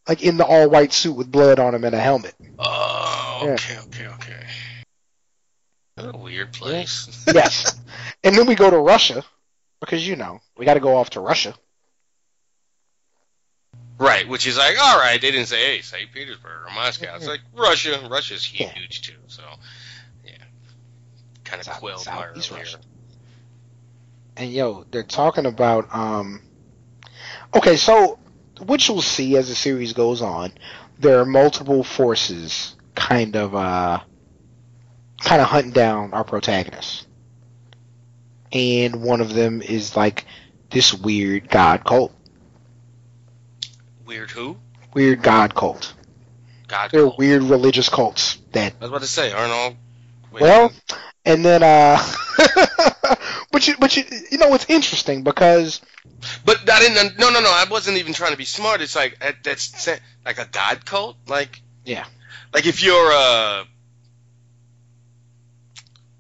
like 0.08 0.24
in 0.24 0.38
the 0.38 0.46
all 0.46 0.70
white 0.70 0.94
suit 0.94 1.14
with 1.18 1.30
blood 1.32 1.60
on 1.60 1.76
him 1.76 1.84
and 1.84 1.94
a 1.94 2.00
helmet. 2.00 2.34
Oh, 2.58 3.42
Yeah. 3.44 3.54
okay, 3.54 3.78
okay, 3.88 4.08
okay. 4.08 4.44
What 5.96 6.16
a 6.16 6.18
weird 6.18 6.54
place. 6.54 7.26
yes. 7.34 7.78
And 8.24 8.36
then 8.36 8.48
we 8.48 8.56
go 8.56 8.70
to 8.70 8.78
Russia 8.78 9.24
because 9.82 10.08
you 10.08 10.16
know 10.16 10.40
we 10.58 10.66
got 10.66 10.76
to 10.76 10.80
go 10.80 10.96
off 10.96 11.10
to 11.12 11.20
Russia. 11.20 11.54
Right, 14.00 14.28
which 14.28 14.48
is 14.48 14.58
like, 14.58 14.78
all 14.82 14.98
right, 14.98 15.20
they 15.22 15.30
didn't 15.32 15.48
say, 15.48 15.76
hey, 15.76 15.82
St. 15.82 16.12
Petersburg 16.12 16.52
or 16.68 16.74
Moscow. 16.74 17.16
It's 17.16 17.28
like 17.28 17.42
Russia. 17.56 18.00
Russia's 18.10 18.52
Yeah. 18.60 18.70
huge 18.70 19.02
too, 19.02 19.14
so 19.28 19.44
yeah, 20.26 20.32
kind 21.44 21.60
of 21.60 21.66
South- 21.66 21.80
quelled 21.80 22.06
my 22.06 22.12
Southeast 22.14 22.52
earlier. 22.52 22.64
Russia. 22.64 22.78
And 24.38 24.52
yo, 24.52 24.86
they're 24.92 25.04
talking 25.04 25.46
about 25.46 25.94
um. 25.94 26.42
Okay, 27.56 27.76
so 27.76 28.18
what 28.66 28.88
you'll 28.88 29.02
see 29.02 29.36
as 29.36 29.50
the 29.50 29.56
series 29.56 29.92
goes 29.94 30.22
on, 30.22 30.52
there 31.00 31.20
are 31.20 31.26
multiple 31.26 31.84
forces 31.84 32.76
kind 32.96 33.36
of 33.36 33.54
uh, 33.56 34.00
kind 35.22 35.42
of 35.42 35.48
hunting 35.50 35.72
down 35.74 36.14
our 36.14 36.24
protagonist, 36.24 37.06
and 38.54 39.02
one 39.02 39.20
of 39.22 39.34
them 39.34 39.62
is 39.62 39.96
like 39.98 40.26
this 40.70 40.94
weird 40.94 41.50
god 41.50 41.84
cult. 41.84 42.14
Weird 44.10 44.32
who? 44.32 44.58
Weird 44.96 45.22
god 45.22 45.54
cult. 45.54 45.94
God. 46.68 46.90
They're 46.90 47.04
cult. 47.04 47.20
weird 47.20 47.44
religious 47.44 47.90
cults 47.90 48.40
that 48.54 48.74
I 48.74 48.86
was 48.86 48.90
about 48.90 49.02
to 49.02 49.08
say, 49.08 49.32
aren't 49.32 49.52
all? 49.52 49.76
wait, 50.32 50.42
Well, 50.42 50.72
and 51.26 51.46
then 51.46 51.62
uh, 51.62 52.04
but 53.52 53.68
you 53.68 53.76
but 53.80 53.96
you 53.96 54.06
you 54.32 54.40
know 54.40 54.52
it's 54.56 54.66
interesting 54.68 55.24
because 55.24 55.80
but 56.44 56.68
I 56.68 56.80
didn't. 56.80 57.20
No, 57.20 57.30
no, 57.30 57.40
no. 57.40 57.52
I 57.52 57.68
wasn't 57.70 57.98
even 58.00 58.14
trying 58.14 58.32
to 58.32 58.38
be 58.38 58.46
smart. 58.46 58.82
It's 58.82 58.96
like 58.96 59.20
that's 59.44 59.88
like 60.26 60.40
a 60.40 60.48
god 60.52 60.86
cult. 60.88 61.16
Like 61.28 61.62
Yeah. 61.86 62.06
Like 62.52 62.66
if 62.66 62.82
you're 62.82 63.12
uh, 63.14 63.64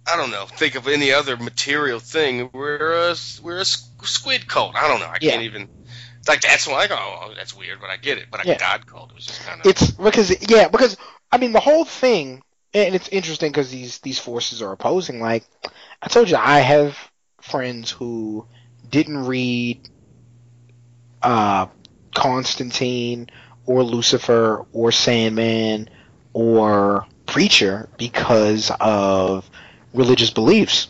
I 0.06 0.16
don't 0.16 0.30
know. 0.30 0.46
Think 0.46 0.76
of 0.76 0.88
any 0.88 1.12
other 1.12 1.38
material 1.38 2.00
thing. 2.00 2.52
We're 2.54 3.10
a 3.10 3.16
we're 3.42 3.62
a 3.62 3.66
squid 3.66 4.48
cult. 4.48 4.76
I 4.76 4.88
don't 4.88 5.00
know. 5.00 5.08
I 5.08 5.18
Yeah. 5.22 5.32
can't 5.32 5.44
even. 5.44 5.70
Like 6.30 6.42
that's 6.42 6.68
why 6.68 6.76
I 6.76 6.88
go. 6.88 6.96
Oh, 6.98 7.34
that's 7.36 7.58
weird, 7.58 7.82
but 7.82 7.90
I 7.90 7.98
get 7.98 8.20
it. 8.20 8.28
But 8.32 8.46
a 8.46 8.48
Yeah. 8.48 8.58
god 8.58 8.86
cult 8.86 9.14
was 9.16 9.26
just 9.26 9.42
kind 9.42 9.60
of. 9.60 9.68
it's 9.68 9.92
because 9.92 10.50
yeah 10.50 10.68
because 10.68 10.96
I 11.32 11.38
mean 11.38 11.54
the 11.54 11.60
whole 11.60 11.86
thing 11.86 12.44
and 12.74 12.94
it's 12.94 13.10
interesting 13.10 13.52
because 13.52 13.72
these 13.72 13.98
these 14.00 14.20
forces 14.20 14.62
are 14.62 14.72
opposing. 14.72 15.20
Like 15.20 15.44
I 16.02 16.08
told 16.08 16.30
you, 16.30 16.38
I 16.38 16.60
have 16.60 16.96
friends 17.42 17.90
who 17.90 18.46
didn't 18.90 19.26
read 19.26 19.90
uh, 21.24 21.66
Constantine 22.14 23.30
or 23.66 23.84
Lucifer 23.84 24.66
or 24.72 24.92
Sandman 24.92 25.90
or 26.34 27.08
Preacher 27.26 27.90
because 27.98 28.72
of 28.80 29.50
religious 29.94 30.30
beliefs. 30.30 30.90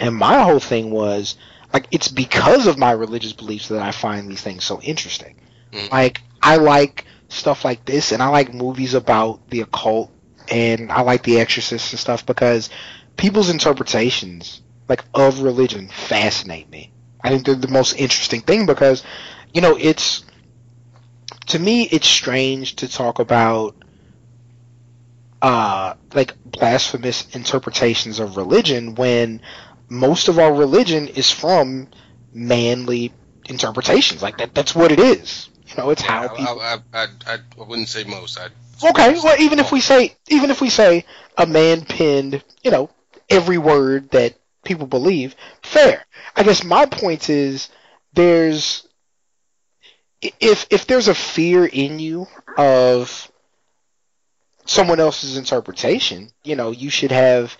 And 0.00 0.14
my 0.14 0.42
whole 0.42 0.60
thing 0.60 0.90
was 0.90 1.36
like 1.74 1.88
it's 1.90 2.08
because 2.08 2.68
of 2.68 2.78
my 2.78 2.92
religious 2.92 3.32
beliefs 3.32 3.68
that 3.68 3.82
I 3.82 3.90
find 3.90 4.30
these 4.30 4.40
things 4.40 4.64
so 4.64 4.80
interesting. 4.80 5.34
Mhm. 5.72 5.90
Like 5.90 6.22
I 6.40 6.56
like 6.56 7.04
stuff 7.28 7.64
like 7.64 7.84
this 7.84 8.12
and 8.12 8.22
I 8.22 8.28
like 8.28 8.54
movies 8.54 8.94
about 8.94 9.50
the 9.50 9.62
occult 9.62 10.12
and 10.48 10.92
I 10.92 11.00
like 11.02 11.24
The 11.24 11.40
Exorcist 11.40 11.92
and 11.92 11.98
stuff 11.98 12.24
because 12.24 12.70
people's 13.16 13.50
interpretations 13.50 14.62
like 14.88 15.04
of 15.14 15.40
religion 15.42 15.88
fascinate 15.88 16.70
me. 16.70 16.92
I 17.22 17.30
think 17.30 17.44
they're 17.44 17.54
the 17.56 17.68
most 17.68 17.94
interesting 17.94 18.42
thing 18.42 18.66
because 18.66 19.02
you 19.52 19.60
know 19.60 19.76
it's 19.76 20.24
to 21.46 21.58
me 21.58 21.88
it's 21.90 22.06
strange 22.06 22.76
to 22.76 22.88
talk 22.88 23.18
about 23.18 23.74
uh 25.42 25.94
like 26.14 26.34
blasphemous 26.44 27.34
interpretations 27.34 28.20
of 28.20 28.36
religion 28.36 28.94
when 28.94 29.40
most 29.94 30.28
of 30.28 30.38
our 30.38 30.52
religion 30.52 31.08
is 31.08 31.30
from 31.30 31.88
manly 32.32 33.12
interpretations 33.46 34.22
like 34.22 34.38
that 34.38 34.54
that's 34.54 34.74
what 34.74 34.90
it 34.90 34.98
is 34.98 35.48
you 35.66 35.82
know 35.82 35.90
it's 35.90 36.02
how 36.02 36.24
I, 36.24 36.28
people 36.28 36.60
I, 36.60 36.78
I, 36.92 37.06
I, 37.26 37.34
I 37.34 37.62
wouldn't 37.64 37.88
say 37.88 38.04
most. 38.04 38.38
I. 38.38 38.48
Okay, 38.82 39.14
well, 39.22 39.40
even 39.40 39.58
if 39.58 39.72
we 39.72 39.80
say, 39.80 40.16
even 40.28 40.50
if 40.50 40.60
we 40.60 40.68
say 40.68 41.04
a 41.36 41.46
man 41.46 41.82
penned, 41.84 42.42
you 42.62 42.70
know, 42.70 42.90
every 43.30 43.58
word 43.58 44.10
that 44.10 44.34
people 44.64 44.86
believe, 44.86 45.34
fair. 45.62 46.04
I 46.36 46.42
guess 46.42 46.64
my 46.64 46.86
point 46.86 47.30
is, 47.30 47.68
there's, 48.12 48.86
if 50.20 50.66
if 50.70 50.86
there's 50.86 51.08
a 51.08 51.14
fear 51.14 51.64
in 51.64 51.98
you 51.98 52.26
of 52.56 53.30
someone 54.66 55.00
else's 55.00 55.36
interpretation, 55.36 56.30
you 56.42 56.56
know, 56.56 56.70
you 56.70 56.90
should 56.90 57.12
have. 57.12 57.56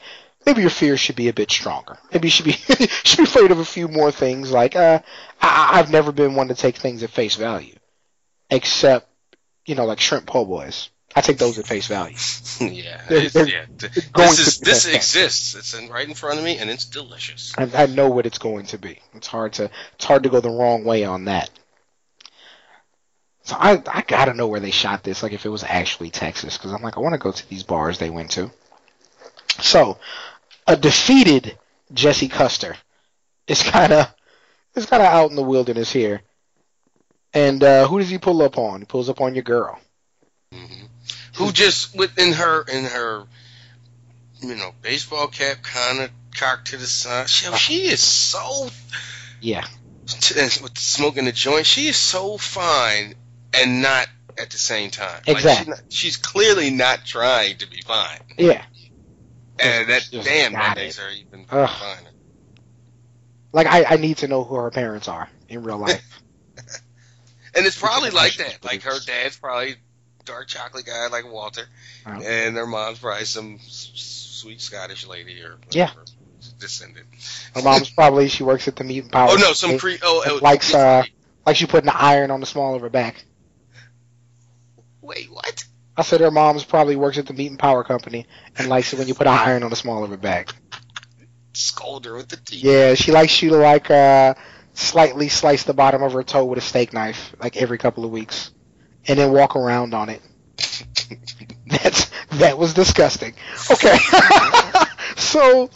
Maybe 0.47 0.61
your 0.61 0.71
fear 0.71 0.97
should 0.97 1.17
be 1.17 1.29
a 1.29 1.33
bit 1.33 1.51
stronger. 1.51 1.99
Maybe 2.13 2.27
you 2.29 2.31
should 2.31 2.45
be 2.47 2.53
should 3.05 3.17
be 3.19 3.23
afraid 3.25 3.51
of 3.51 3.59
a 3.59 3.65
few 3.65 3.89
more 3.89 4.11
things. 4.13 4.51
Like, 4.51 4.77
uh, 4.77 5.01
I, 5.41 5.79
I've 5.79 5.91
never 5.91 6.13
been 6.13 6.35
one 6.35 6.49
to 6.49 6.55
take 6.55 6.77
things 6.77 7.03
at 7.03 7.11
face 7.11 7.37
value, 7.37 7.75
except 8.51 9.09
you 9.67 9.75
know, 9.75 9.87
like 9.87 10.01
shrimp 10.01 10.27
po' 10.27 10.45
boys. 10.45 10.91
I 11.17 11.21
take 11.21 11.39
those 11.39 11.59
at 11.61 11.67
face 11.67 11.87
value. 11.87 12.17
yeah, 12.61 13.01
They're- 13.09 13.29
they're 13.29 13.49
yeah. 13.49 13.65
This 14.17 14.39
is 14.41 14.59
this 14.59 14.87
exists. 14.87 15.55
It's 15.55 15.73
in, 15.75 15.89
right 15.89 16.07
in 16.09 16.15
front 16.15 16.39
of 16.39 16.45
me, 16.45 16.59
and 16.59 16.69
it's 16.69 16.85
delicious. 16.87 17.53
I, 17.57 17.71
I 17.75 17.87
know 17.87 18.09
what 18.11 18.27
it's 18.27 18.39
going 18.39 18.67
to 18.67 18.79
be. 18.79 18.99
It's 19.15 19.29
hard 19.29 19.53
to 19.55 19.71
it's 19.95 20.05
hard 20.05 20.25
to 20.25 20.29
go 20.29 20.41
the 20.41 20.51
wrong 20.51 20.85
way 20.85 21.05
on 21.05 21.27
that. 21.27 21.51
So 23.45 23.57
I 23.59 23.83
I 23.87 24.03
gotta 24.03 24.35
know 24.35 24.49
where 24.49 24.61
they 24.61 24.71
shot 24.71 25.03
this. 25.05 25.23
Like 25.23 25.33
if 25.33 25.45
it 25.47 25.51
was 25.51 25.63
actually 25.65 26.11
Texas, 26.11 26.57
because 26.59 26.73
I'm 26.73 26.83
like 26.83 26.97
I 26.97 27.01
want 27.01 27.13
to 27.15 27.19
go 27.19 27.31
to 27.33 27.49
these 27.49 27.63
bars 27.63 27.99
they 27.99 28.11
went 28.11 28.31
to. 28.33 28.51
So 29.61 29.99
a 30.67 30.77
defeated 30.77 31.59
Jesse 31.93 32.29
Custer 32.29 32.77
is 33.47 33.63
kind 33.63 33.93
of 33.93 34.15
is 34.75 34.87
kind 34.87 35.03
of 35.03 35.09
out 35.09 35.31
in 35.31 35.37
the 35.37 35.43
wilderness 35.43 35.93
here. 35.93 36.23
And 37.33 37.63
uh, 37.63 37.87
who 37.89 37.99
does 37.99 38.11
he 38.11 38.19
pull 38.19 38.43
up 38.43 38.59
on? 38.59 38.81
He 38.81 38.85
pulls 38.87 39.09
up 39.09 39.21
on 39.21 39.35
your 39.35 39.43
girl. 39.45 39.79
hmm 40.53 40.85
Who 41.37 41.53
just 41.53 41.97
within 41.97 42.33
her 42.33 42.63
in 42.63 42.85
her, 42.85 43.25
you 44.41 44.55
know, 44.55 44.73
baseball 44.83 45.29
cap 45.29 45.63
kind 45.63 46.01
of 46.01 46.11
cocked 46.37 46.69
to 46.69 46.77
the 46.77 46.87
side. 46.87 47.29
She, 47.29 47.53
she 47.57 47.87
is 47.87 48.03
so 48.03 48.69
Yeah, 49.41 49.65
with 50.05 50.79
smoking 50.79 51.25
the 51.25 51.33
joint. 51.33 51.67
She 51.67 51.89
is 51.89 51.97
so 51.97 52.37
fine 52.39 53.15
and 53.53 53.83
not 53.83 54.07
at 54.39 54.51
the 54.51 54.59
same 54.59 54.91
time. 54.91 55.23
Like, 55.27 55.37
Exactly. 55.37 55.65
she's, 55.65 55.69
not, 55.69 55.93
she's 55.93 56.17
clearly 56.17 56.71
not 56.71 57.05
trying 57.05 57.59
to 57.59 57.71
be 57.71 57.81
fine, 57.83 58.21
yeah. 58.37 58.65
And 59.59 59.89
that 59.89 60.09
damn 60.11 60.53
makes 60.75 60.99
it. 60.99 61.05
even 61.27 61.47
Ugh. 61.51 61.69
finer. 61.69 62.11
Like 63.53 63.67
I, 63.69 63.85
I 63.85 63.97
need 63.97 64.19
to 64.19 64.29
know 64.29 64.43
who 64.45 64.57
her 64.57 64.71
parents 64.71 65.09
are 65.09 65.29
in 65.49 65.63
real 65.63 65.79
life. 65.87 66.03
And 67.57 67.65
it's 67.65 67.79
probably 67.79 68.11
like 68.11 68.35
that. 68.37 68.65
Like 68.65 68.83
her 68.83 68.99
dad's 69.07 69.37
probably 69.37 69.77
dark 70.25 70.49
chocolate 70.49 70.87
guy 70.87 71.07
like 71.09 71.31
Walter, 71.31 71.67
and 72.05 72.57
their 72.57 72.67
mom's 72.67 72.99
probably 72.99 73.25
some 73.27 73.59
sweet 73.63 74.61
Scottish 74.61 75.07
lady 75.07 75.41
or 75.43 75.57
Yeah. 75.71 75.91
whatever, 75.91 76.05
descendant. 76.59 77.07
Her 77.55 77.63
mom's 77.63 77.91
probably 77.91 78.29
she 78.29 78.43
works 78.43 78.67
at 78.67 78.75
the 78.77 78.83
meat 78.85 79.05
and 79.05 79.13
power. 79.13 79.29
Oh 79.31 79.37
no, 79.37 79.53
some 79.53 79.79
cre- 79.79 79.93
oh, 80.03 80.25
oh 80.27 80.39
likes 80.43 80.75
uh 80.75 81.05
like 81.47 81.55
she 81.57 81.67
putting 81.67 81.91
an 81.91 81.97
iron 81.97 82.31
on 82.33 82.41
the 82.41 82.47
small 82.47 82.75
of 82.75 82.81
her 82.83 82.89
back. 82.89 83.25
wait 85.01 85.31
what? 85.31 85.65
I 85.97 86.03
said 86.03 86.21
her 86.21 86.31
mom's 86.31 86.65
probably 86.65 86.97
works 86.97 87.19
at 87.19 87.27
the 87.27 87.33
meat 87.35 87.51
and 87.51 87.59
power 87.59 87.85
company 87.85 88.27
and 88.59 88.69
likes 88.69 88.93
it 88.93 88.99
when 88.99 89.07
you 89.09 89.15
put 89.15 89.27
an 89.29 89.35
iron 89.35 89.63
on 89.63 89.71
the 89.71 89.77
small 89.77 90.03
of 90.03 90.11
her 90.11 90.17
back. 90.17 90.55
Scold 91.53 92.05
her 92.07 92.15
with 92.17 92.29
the 92.29 92.37
teeth. 92.37 92.65
Yeah, 92.65 92.95
she 92.95 93.13
likes 93.13 93.41
you 93.43 93.51
to 93.51 93.57
like 93.57 93.91
uh 93.91 94.35
slightly 94.73 95.29
slice 95.29 95.63
the 95.63 95.73
bottom 95.75 96.03
of 96.03 96.13
her 96.15 96.25
toe 96.25 96.45
with 96.47 96.59
a 96.59 96.63
steak 96.63 96.93
knife 96.93 97.33
like 97.41 97.57
every 97.57 97.79
couple 97.79 98.05
of 98.05 98.11
weeks, 98.11 98.51
and 99.07 99.19
then 99.19 99.31
walk 99.33 99.55
around 99.55 99.95
on 99.95 100.09
it. 100.09 100.21
That's 101.69 102.11
that 102.39 102.59
was 102.59 102.75
disgusting. 102.75 103.35
Okay, 103.71 103.97
so 105.17 105.71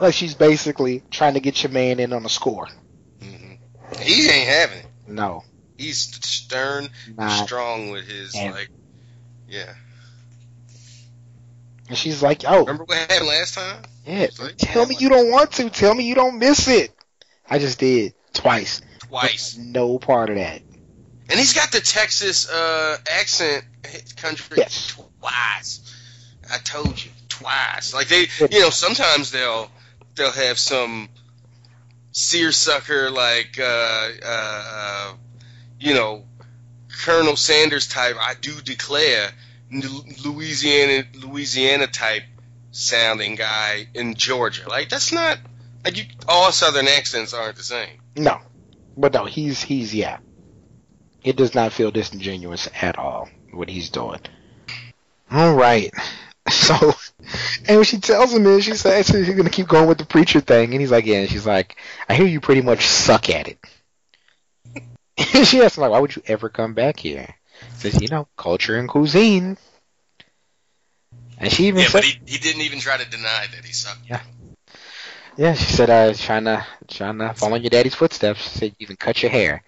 like 0.00 0.14
she's 0.14 0.34
basically 0.34 1.02
trying 1.10 1.34
to 1.34 1.40
get 1.40 1.60
your 1.62 1.72
man 1.72 1.98
in 1.98 2.12
on 2.12 2.24
a 2.24 2.28
score. 2.28 2.68
hmm 3.20 3.54
He 4.00 4.28
ain't 4.30 4.48
having 4.48 4.78
it. 4.78 4.86
No, 5.08 5.42
He's 5.76 5.98
stern, 5.98 6.88
not. 7.16 7.46
strong 7.46 7.90
with 7.90 8.06
his 8.06 8.34
And- 8.36 8.54
like. 8.54 8.70
Yeah. 9.48 9.74
And 11.88 11.96
she's 11.96 12.22
like, 12.22 12.42
"Oh, 12.46 12.60
Remember 12.60 12.84
what 12.84 12.98
happened 12.98 13.28
last 13.28 13.54
time? 13.54 13.82
yeah, 14.06 14.26
like, 14.38 14.56
tell 14.58 14.86
me 14.86 14.96
you 14.98 15.08
don't 15.08 15.30
want 15.30 15.52
to. 15.52 15.70
Tell 15.70 15.94
me 15.94 16.04
you 16.06 16.14
don't 16.14 16.38
miss 16.38 16.68
it." 16.68 16.92
I 17.48 17.58
just 17.58 17.78
did 17.78 18.12
twice. 18.34 18.82
Twice. 19.00 19.56
No 19.56 19.98
part 19.98 20.28
of 20.28 20.36
that. 20.36 20.60
And 21.30 21.38
he's 21.38 21.54
got 21.54 21.72
the 21.72 21.80
Texas 21.80 22.48
uh, 22.48 22.98
accent 23.10 23.64
country 24.16 24.58
Yes. 24.58 24.88
twice. 25.20 25.80
I 26.52 26.58
told 26.58 27.02
you 27.02 27.10
twice. 27.28 27.94
Like 27.94 28.08
they, 28.08 28.26
you 28.50 28.60
know, 28.60 28.70
sometimes 28.70 29.30
they'll 29.30 29.70
they'll 30.14 30.30
have 30.30 30.58
some 30.58 31.08
seersucker 32.12 33.10
like 33.10 33.58
uh, 33.58 33.62
uh, 34.22 34.64
uh, 34.66 35.12
you 35.80 35.94
know 35.94 36.24
Colonel 37.04 37.36
Sanders 37.36 37.86
type. 37.86 38.16
I 38.20 38.34
do 38.34 38.60
declare 38.60 39.30
Louisiana 39.70 41.04
Louisiana 41.14 41.86
type 41.86 42.24
sounding 42.70 43.34
guy 43.34 43.88
in 43.94 44.14
Georgia. 44.14 44.68
Like 44.68 44.88
that's 44.88 45.12
not 45.12 45.38
like 45.84 45.96
you, 45.96 46.04
all 46.28 46.50
Southern 46.52 46.88
accents 46.88 47.34
aren't 47.34 47.56
the 47.56 47.62
same. 47.62 48.00
No, 48.16 48.38
but 48.96 49.12
no, 49.12 49.24
he's 49.24 49.62
he's 49.62 49.94
yeah. 49.94 50.18
It 51.22 51.36
does 51.36 51.54
not 51.54 51.72
feel 51.72 51.90
disingenuous 51.90 52.68
at 52.80 52.98
all 52.98 53.28
what 53.52 53.68
he's 53.68 53.90
doing. 53.90 54.20
All 55.30 55.54
right. 55.54 55.92
So, 56.50 56.94
and 57.68 57.76
what 57.76 57.86
she 57.86 57.98
tells 57.98 58.32
him 58.32 58.46
is, 58.46 58.64
she 58.64 58.72
says 58.72 59.06
she's 59.06 59.28
gonna 59.28 59.50
keep 59.50 59.68
going 59.68 59.86
with 59.86 59.98
the 59.98 60.06
preacher 60.06 60.40
thing, 60.40 60.72
and 60.72 60.80
he's 60.80 60.90
like, 60.90 61.04
yeah. 61.04 61.18
And 61.18 61.28
she's 61.28 61.44
like, 61.44 61.76
I 62.08 62.14
hear 62.14 62.24
you 62.24 62.40
pretty 62.40 62.62
much 62.62 62.86
suck 62.86 63.28
at 63.28 63.48
it. 63.48 63.58
She 65.44 65.62
asked, 65.62 65.76
him 65.76 65.82
like, 65.82 65.90
why 65.92 66.00
would 66.00 66.16
you 66.16 66.22
ever 66.26 66.48
come 66.48 66.74
back 66.74 67.00
here? 67.00 67.26
He 67.26 67.90
says, 67.90 68.00
you 68.00 68.08
know, 68.08 68.28
culture 68.36 68.76
and 68.78 68.88
cuisine. 68.88 69.58
And 71.38 71.52
she 71.52 71.66
even 71.68 71.84
Yeah, 71.84 71.88
said, 71.88 72.02
but 72.02 72.04
he, 72.04 72.14
he 72.26 72.38
didn't 72.38 72.62
even 72.62 72.80
try 72.80 72.96
to 72.98 73.04
deny 73.08 73.46
that 73.52 73.64
he 73.64 73.72
sucked. 73.72 74.00
Yeah. 74.08 74.22
Yeah, 75.36 75.54
she 75.54 75.72
said, 75.72 75.90
uh, 75.90 76.12
trying 76.14 76.44
to, 76.44 76.64
trying 76.88 77.18
to 77.18 77.32
follow 77.34 77.56
in 77.56 77.62
your 77.62 77.70
daddy's 77.70 77.94
footsteps. 77.94 78.42
She 78.42 78.58
said, 78.58 78.70
you 78.72 78.76
even 78.84 78.96
cut 78.96 79.22
your 79.22 79.30
hair. 79.30 79.62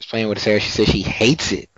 She's 0.00 0.08
playing 0.10 0.28
with 0.28 0.38
his 0.38 0.44
hair. 0.44 0.60
She 0.60 0.70
said 0.70 0.88
she 0.88 1.02
hates 1.02 1.52
it. 1.52 1.68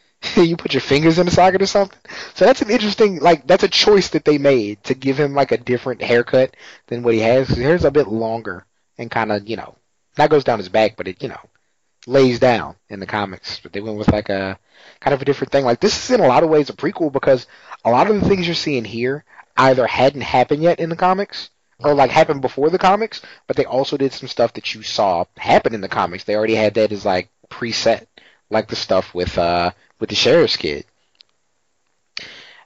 you 0.36 0.56
put 0.56 0.74
your 0.74 0.80
fingers 0.80 1.18
in 1.18 1.26
the 1.26 1.32
socket 1.32 1.62
or 1.62 1.66
something. 1.66 1.98
So 2.34 2.44
that's 2.44 2.62
an 2.62 2.70
interesting, 2.70 3.20
like, 3.20 3.46
that's 3.46 3.64
a 3.64 3.68
choice 3.68 4.10
that 4.10 4.24
they 4.24 4.38
made 4.38 4.82
to 4.84 4.94
give 4.94 5.18
him, 5.18 5.34
like, 5.34 5.52
a 5.52 5.58
different 5.58 6.02
haircut 6.02 6.56
than 6.88 7.02
what 7.02 7.14
he 7.14 7.20
has. 7.20 7.48
His 7.48 7.58
hair's 7.58 7.84
a 7.84 7.90
bit 7.90 8.08
longer 8.08 8.66
and 8.98 9.10
kind 9.10 9.32
of, 9.32 9.48
you 9.48 9.56
know, 9.56 9.76
not 10.18 10.30
goes 10.30 10.44
down 10.44 10.58
his 10.58 10.68
back, 10.68 10.96
but 10.96 11.08
it, 11.08 11.22
you 11.22 11.28
know, 11.28 11.40
lays 12.06 12.38
down 12.38 12.76
in 12.88 13.00
the 13.00 13.06
comics. 13.06 13.60
But 13.60 13.72
they 13.72 13.80
went 13.80 13.98
with, 13.98 14.12
like, 14.12 14.28
a, 14.28 14.58
kind 15.00 15.14
of 15.14 15.22
a 15.22 15.24
different 15.24 15.52
thing. 15.52 15.64
Like, 15.64 15.80
this 15.80 16.04
is 16.04 16.10
in 16.14 16.20
a 16.24 16.28
lot 16.28 16.42
of 16.42 16.50
ways 16.50 16.70
a 16.70 16.72
prequel 16.72 17.12
because 17.12 17.46
a 17.84 17.90
lot 17.90 18.10
of 18.10 18.20
the 18.20 18.28
things 18.28 18.46
you're 18.46 18.54
seeing 18.54 18.84
here 18.84 19.24
either 19.56 19.86
hadn't 19.86 20.22
happened 20.22 20.62
yet 20.62 20.80
in 20.80 20.88
the 20.88 20.96
comics 20.96 21.50
or 21.84 21.94
like 21.94 22.10
happened 22.10 22.40
before 22.40 22.70
the 22.70 22.78
comics, 22.78 23.22
but 23.46 23.56
they 23.56 23.64
also 23.64 23.96
did 23.96 24.12
some 24.12 24.28
stuff 24.28 24.52
that 24.54 24.74
you 24.74 24.82
saw 24.82 25.24
happen 25.36 25.74
in 25.74 25.80
the 25.80 25.88
comics. 25.88 26.24
They 26.24 26.36
already 26.36 26.54
had 26.54 26.74
that 26.74 26.92
as 26.92 27.04
like 27.04 27.28
preset, 27.48 28.06
like 28.50 28.68
the 28.68 28.76
stuff 28.76 29.14
with 29.14 29.36
uh 29.38 29.72
with 29.98 30.10
the 30.10 30.16
sheriff's 30.16 30.56
kid. 30.56 30.84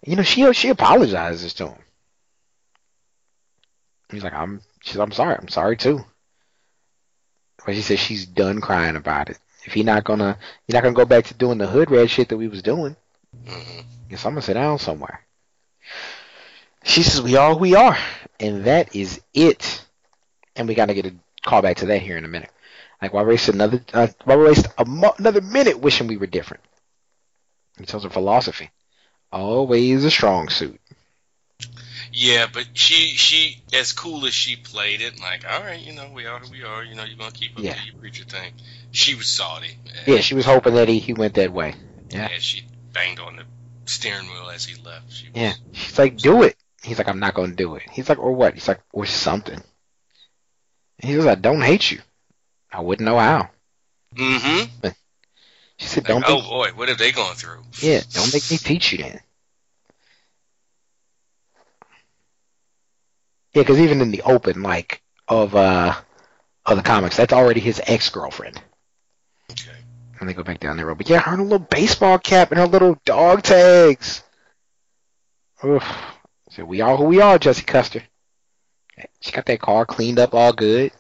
You 0.05 0.17
know, 0.17 0.23
she 0.23 0.53
she 0.53 0.69
apologizes 0.69 1.55
to 1.55 1.69
him. 1.69 1.83
He's 4.11 4.23
like, 4.23 4.35
I'm 4.35 4.61
she's 4.83 4.99
I'm 4.99 5.13
sorry, 5.13 5.37
I'm 5.37 5.49
sorry 5.49 5.77
too. 5.77 6.05
But 7.67 7.75
she 7.75 7.83
says 7.83 7.99
she's 7.99 8.25
done 8.25 8.61
crying 8.61 8.95
about 8.95 9.29
it. 9.29 9.39
If 9.65 9.77
you're 9.77 9.85
not 9.85 10.05
gonna 10.05 10.39
you're 10.67 10.75
not 10.75 10.85
gonna 10.85 10.95
go 10.95 11.05
back 11.05 11.25
to 11.27 11.35
doing 11.35 11.59
the 11.59 11.67
hood 11.67 11.91
red 11.91 12.09
shit 12.09 12.29
that 12.29 12.37
we 12.37 12.47
was 12.47 12.63
doing, 12.63 12.95
hmm 13.47 13.81
Guess 14.09 14.25
I'm 14.25 14.33
gonna 14.33 14.43
sit 14.43 14.55
down 14.55 14.79
somewhere. 14.79 15.21
She 16.85 17.03
says 17.03 17.21
we 17.21 17.37
are 17.37 17.57
we 17.59 17.75
are, 17.75 17.99
and 18.39 18.65
that 18.65 18.95
is 18.95 19.21
it. 19.35 19.85
And 20.55 20.69
we 20.69 20.77
gotta 20.77 20.95
get 20.95 21.07
a 21.07 21.15
call 21.43 21.61
back 21.61 21.79
to 21.79 21.87
that 21.87 22.01
here 22.01 22.17
in 22.17 22.25
a 22.25 22.29
minute. 22.29 22.51
Like 23.03 23.13
why 23.13 23.25
waste 23.25 23.49
another 23.49 23.85
uh, 23.93 24.07
why 24.25 24.37
waste 24.37 24.69
a 24.79 24.85
mo- 24.85 25.15
another 25.19 25.41
minute 25.41 25.81
wishing 25.81 26.07
we 26.07 26.17
were 26.17 26.27
different? 26.27 26.63
He 27.79 27.85
tells 27.85 28.05
her 28.05 28.11
philosophy. 28.11 28.71
Always 29.33 30.05
a 30.05 30.11
strong 30.11 30.49
suit. 30.49 30.81
Yeah, 32.13 32.47
but 32.53 32.67
she 32.75 33.15
she 33.17 33.63
as 33.73 33.93
cool 33.93 34.27
as 34.27 34.35
she 34.35 34.57
played 34.57 35.01
it, 35.01 35.21
like, 35.21 35.45
all 35.49 35.63
right, 35.63 35.81
you 35.81 35.93
know, 35.93 36.11
we 36.15 36.27
are 36.27 36.39
who 36.39 36.51
we 36.51 36.63
are, 36.63 36.83
you 36.83 36.95
know, 36.95 37.05
you're 37.05 37.19
gonna 37.19 37.31
keep 37.31 37.57
up 37.57 37.65
Yeah. 37.65 37.77
your 37.85 37.95
preacher 38.01 38.25
thing. 38.25 38.53
She 38.91 39.15
was 39.15 39.29
salty. 39.29 39.77
Yeah, 40.07 40.21
she 40.21 40.35
was 40.35 40.45
hoping 40.45 40.75
that 40.75 40.89
he, 40.89 40.99
he 40.99 41.13
went 41.13 41.35
that 41.35 41.53
way. 41.53 41.75
Yeah. 42.11 42.29
Yeah, 42.31 42.39
she 42.39 42.63
banged 42.93 43.21
on 43.21 43.37
the 43.37 43.45
steering 43.87 44.27
wheel 44.27 44.51
as 44.51 44.65
he 44.65 44.81
left. 44.83 45.13
She 45.13 45.29
was, 45.29 45.37
Yeah. 45.41 45.53
She's 45.73 45.99
like, 45.99 46.17
do 46.17 46.43
it. 46.43 46.57
He's 46.83 46.99
like, 46.99 47.09
I'm 47.09 47.19
not 47.19 47.35
gonna 47.35 47.55
do 47.55 47.75
it. 47.75 47.83
He's 47.91 48.09
like, 48.09 48.19
or 48.19 48.33
what? 48.33 48.55
He's 48.55 48.69
like, 48.69 48.81
or 48.93 49.07
something. 49.07 49.61
He 50.99 51.13
says, 51.13 51.27
I 51.27 51.35
don't 51.35 51.61
hate 51.63 51.91
you. 51.91 52.01
I 52.73 52.81
wouldn't 52.81 53.05
know 53.05 53.19
how. 53.19 53.51
Mm-hmm. 54.15 54.89
She 55.79 55.87
said, 55.87 56.05
don't 56.05 56.25
oh 56.27 56.37
make, 56.37 56.49
boy, 56.49 56.69
what 56.75 56.89
have 56.89 56.99
they 56.99 57.13
gone 57.13 57.35
through? 57.35 57.63
yeah, 57.81 58.01
don't 58.13 58.33
make 58.33 58.51
me 58.51 58.57
teach 58.57 58.93
you 58.93 58.99
then. 58.99 59.21
Yeah, 63.57 63.63
because 63.63 63.81
even 63.81 64.03
in 64.03 64.11
the 64.11 64.21
open, 64.21 64.63
like 64.63 65.01
of 65.29 65.57
uh 65.57 65.95
of 66.67 66.77
the 66.77 66.83
comics, 66.83 67.17
that's 67.17 67.33
already 67.33 67.61
his 67.61 67.81
ex 67.87 68.11
girlfriend. 68.11 68.61
Okay. 69.51 69.79
And 70.21 70.29
they 70.29 70.35
go 70.35 70.43
back 70.43 70.61
down 70.61 70.77
the 70.77 70.85
road. 70.85 70.99
But 70.99 71.09
yeah, 71.09 71.21
her 71.21 71.39
little 71.39 71.59
baseball 71.59 72.19
cap 72.19 72.51
and 72.51 72.61
her 72.61 72.67
little 72.67 73.01
dog 73.07 73.43
tags. 73.43 74.23
Oof. 75.65 75.83
So 76.51 76.67
we 76.67 76.83
are 76.83 76.99
who 76.99 77.05
we 77.05 77.23
are, 77.23 77.39
Jesse 77.39 77.65
Custer. 77.65 78.03
She 79.23 79.33
got 79.33 79.47
that 79.47 79.63
car 79.63 79.87
cleaned 79.87 80.19
up 80.19 80.35
all 80.35 80.53
good. 80.53 80.93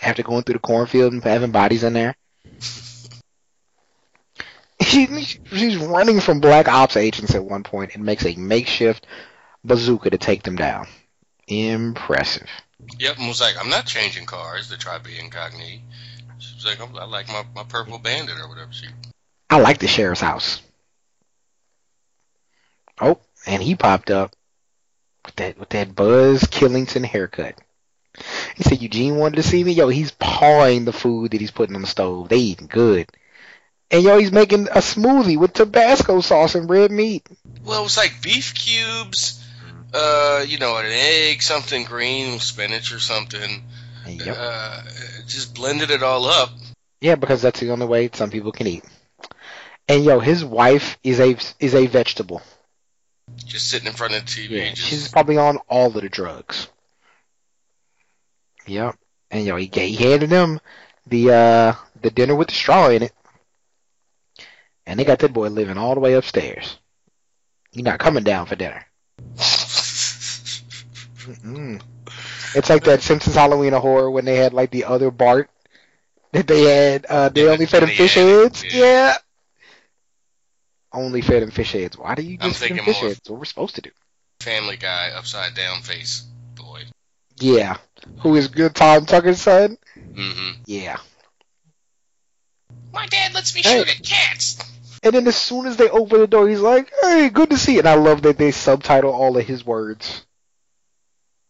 After 0.00 0.22
going 0.22 0.44
through 0.44 0.54
the 0.54 0.60
cornfield 0.60 1.12
and 1.12 1.24
having 1.24 1.50
bodies 1.50 1.82
in 1.82 1.92
there. 1.92 2.14
She, 4.82 5.06
she's 5.06 5.76
running 5.76 6.20
from 6.20 6.40
black 6.40 6.66
ops 6.66 6.96
agents 6.96 7.34
at 7.34 7.44
one 7.44 7.62
point 7.62 7.94
and 7.94 8.02
makes 8.02 8.24
a 8.24 8.34
makeshift 8.34 9.06
bazooka 9.62 10.10
to 10.10 10.18
take 10.18 10.42
them 10.42 10.56
down. 10.56 10.88
Impressive. 11.50 12.48
Yep, 12.98 13.18
and 13.18 13.28
was 13.28 13.40
like, 13.40 13.56
I'm 13.60 13.68
not 13.68 13.86
changing 13.86 14.24
cars 14.24 14.68
to 14.68 14.78
try 14.78 14.96
to 14.96 15.04
be 15.04 15.18
incognito. 15.18 15.82
She 16.38 16.54
was 16.54 16.64
like, 16.64 16.80
oh, 16.80 16.98
I 16.98 17.04
like 17.04 17.28
my, 17.28 17.44
my 17.54 17.64
purple 17.64 17.98
bandit 17.98 18.38
or 18.38 18.48
whatever. 18.48 18.72
She 18.72 18.86
I 19.50 19.58
like 19.58 19.78
the 19.78 19.88
sheriff's 19.88 20.20
house. 20.20 20.62
Oh, 23.00 23.18
and 23.46 23.62
he 23.62 23.74
popped 23.74 24.10
up 24.10 24.34
with 25.24 25.36
that 25.36 25.58
with 25.58 25.70
that 25.70 25.94
Buzz 25.94 26.44
Killington 26.44 27.04
haircut. 27.04 27.56
He 28.56 28.62
said 28.62 28.80
Eugene 28.80 29.16
wanted 29.16 29.36
to 29.36 29.42
see 29.42 29.62
me. 29.64 29.72
Yo, 29.72 29.88
he's 29.88 30.12
pawing 30.12 30.84
the 30.84 30.92
food 30.92 31.32
that 31.32 31.40
he's 31.40 31.50
putting 31.50 31.74
on 31.74 31.82
the 31.82 31.88
stove. 31.88 32.28
They 32.28 32.38
eating 32.38 32.68
good. 32.68 33.08
And 33.90 34.04
yo, 34.04 34.18
he's 34.18 34.32
making 34.32 34.68
a 34.68 34.78
smoothie 34.78 35.36
with 35.36 35.52
Tabasco 35.52 36.20
sauce 36.20 36.54
and 36.54 36.70
red 36.70 36.92
meat. 36.92 37.26
Well, 37.64 37.80
it 37.80 37.84
was 37.84 37.96
like 37.96 38.22
beef 38.22 38.54
cubes, 38.54 39.39
uh, 39.92 40.44
you 40.46 40.58
know, 40.58 40.76
an 40.76 40.86
egg, 40.86 41.42
something 41.42 41.84
green, 41.84 42.38
spinach 42.38 42.92
or 42.92 42.98
something. 42.98 43.64
Yep. 44.06 44.36
Uh, 44.38 44.82
just 45.26 45.54
blended 45.54 45.90
it 45.90 46.02
all 46.02 46.26
up. 46.26 46.50
Yeah, 47.00 47.14
because 47.14 47.42
that's 47.42 47.60
the 47.60 47.70
only 47.70 47.86
way 47.86 48.10
some 48.12 48.30
people 48.30 48.52
can 48.52 48.66
eat. 48.66 48.84
And 49.88 50.04
yo, 50.04 50.20
his 50.20 50.44
wife 50.44 50.98
is 51.02 51.20
a 51.20 51.36
is 51.58 51.74
a 51.74 51.86
vegetable. 51.86 52.42
Just 53.46 53.70
sitting 53.70 53.88
in 53.88 53.92
front 53.92 54.14
of 54.14 54.24
the 54.24 54.26
TV. 54.26 54.50
Yeah, 54.50 54.68
just, 54.70 54.88
she's 54.88 55.08
probably 55.08 55.36
on 55.36 55.58
all 55.68 55.86
of 55.88 55.94
the 55.94 56.08
drugs. 56.08 56.68
Yep. 58.66 58.96
And 59.30 59.44
yo, 59.44 59.56
he, 59.56 59.66
he 59.66 59.96
handed 59.96 60.30
them 60.30 60.60
the 61.06 61.32
uh 61.32 61.74
the 62.00 62.10
dinner 62.10 62.34
with 62.34 62.48
the 62.48 62.54
straw 62.54 62.88
in 62.90 63.04
it. 63.04 63.12
And 64.86 64.98
they 64.98 65.04
got 65.04 65.20
that 65.20 65.32
boy 65.32 65.48
living 65.48 65.78
all 65.78 65.94
the 65.94 66.00
way 66.00 66.14
upstairs. 66.14 66.78
You're 67.72 67.84
not 67.84 68.00
coming 68.00 68.24
down 68.24 68.46
for 68.46 68.56
dinner. 68.56 68.84
Mm-mm. 71.26 71.80
It's 72.54 72.70
like 72.70 72.84
that 72.84 73.02
Simpsons 73.02 73.36
Halloween 73.36 73.74
of 73.74 73.82
Horror 73.82 74.10
when 74.10 74.24
they 74.24 74.36
had 74.36 74.52
like 74.52 74.70
the 74.70 74.84
other 74.84 75.10
Bart 75.10 75.50
that 76.32 76.46
they 76.46 76.62
had. 76.62 77.06
Uh, 77.06 77.28
they 77.28 77.44
Yeah, 77.44 77.50
only 77.50 77.66
fed 77.66 77.82
him 77.84 77.90
fish 77.90 78.16
attic, 78.16 78.42
heads. 78.54 78.64
yeah. 78.74 78.80
Yeah. 78.80 79.16
Only 80.92 81.20
fed 81.22 81.42
him 81.42 81.50
fish 81.50 81.72
heads. 81.72 81.96
Why 81.96 82.14
do 82.14 82.22
you 82.22 82.36
I'm 82.40 82.50
just 82.50 82.62
feed 82.62 82.72
him 82.76 82.84
fish 82.84 82.96
more- 83.00 83.08
heads? 83.10 83.18
That's 83.20 83.30
what 83.30 83.38
we're 83.38 83.44
supposed 83.44 83.74
to 83.76 83.80
do. 83.82 83.90
Family 84.40 84.76
Guy 84.76 85.10
upside 85.10 85.54
down 85.54 85.82
face 85.82 86.24
boy. 86.54 86.82
Yeah. 87.38 87.76
Who 88.20 88.34
is 88.36 88.48
good 88.48 88.74
Tom 88.74 89.06
Tucker's 89.06 89.40
son? 89.40 89.76
Mm-hmm. 89.96 90.62
Yeah. 90.66 90.96
My 92.92 93.06
dad 93.06 93.34
lets 93.34 93.54
me 93.54 93.62
Hey. 93.62 93.78
shoot 93.78 93.88
at 93.88 94.02
cats. 94.04 94.58
And 95.02 95.14
then 95.14 95.26
as 95.28 95.36
soon 95.36 95.66
as 95.66 95.76
they 95.76 95.88
open 95.88 96.20
the 96.20 96.26
door, 96.26 96.48
he's 96.48 96.60
like, 96.60 96.92
"Hey, 97.02 97.30
good 97.30 97.50
to 97.50 97.56
see 97.56 97.74
you." 97.74 97.78
And 97.78 97.88
I 97.88 97.94
love 97.94 98.22
that 98.22 98.36
they 98.36 98.50
subtitle 98.50 99.12
all 99.12 99.36
of 99.38 99.46
his 99.46 99.64
words 99.64 100.26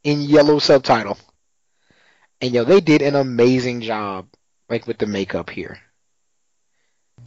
in 0.05 0.20
yellow 0.22 0.59
subtitle. 0.59 1.18
And 2.40 2.53
yo, 2.53 2.64
they 2.64 2.80
did 2.80 3.03
an 3.03 3.16
amazing 3.16 3.80
job, 3.82 4.26
like 4.68 4.86
with 4.86 4.98
the 4.98 5.07
makeup 5.07 5.51
here. 5.51 5.78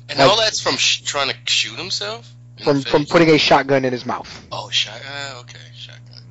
And 0.10 0.18
Like- 0.20 0.30
all 0.30 0.38
that's 0.38 0.60
from 0.60 0.76
sh- 0.78 1.02
trying 1.02 1.30
to 1.30 1.36
shoot 1.48 1.78
himself. 1.78 2.30
from 2.64 2.82
from 2.84 3.06
putting 3.06 3.30
a 3.30 3.38
shotgun 3.38 3.84
in 3.86 3.92
his 3.92 4.06
mouth. 4.06 4.30
Oh, 4.52 4.70
shot. 4.70 5.02
Uh, 5.08 5.40
okay, 5.42 5.60
shotgun. 5.76 6.24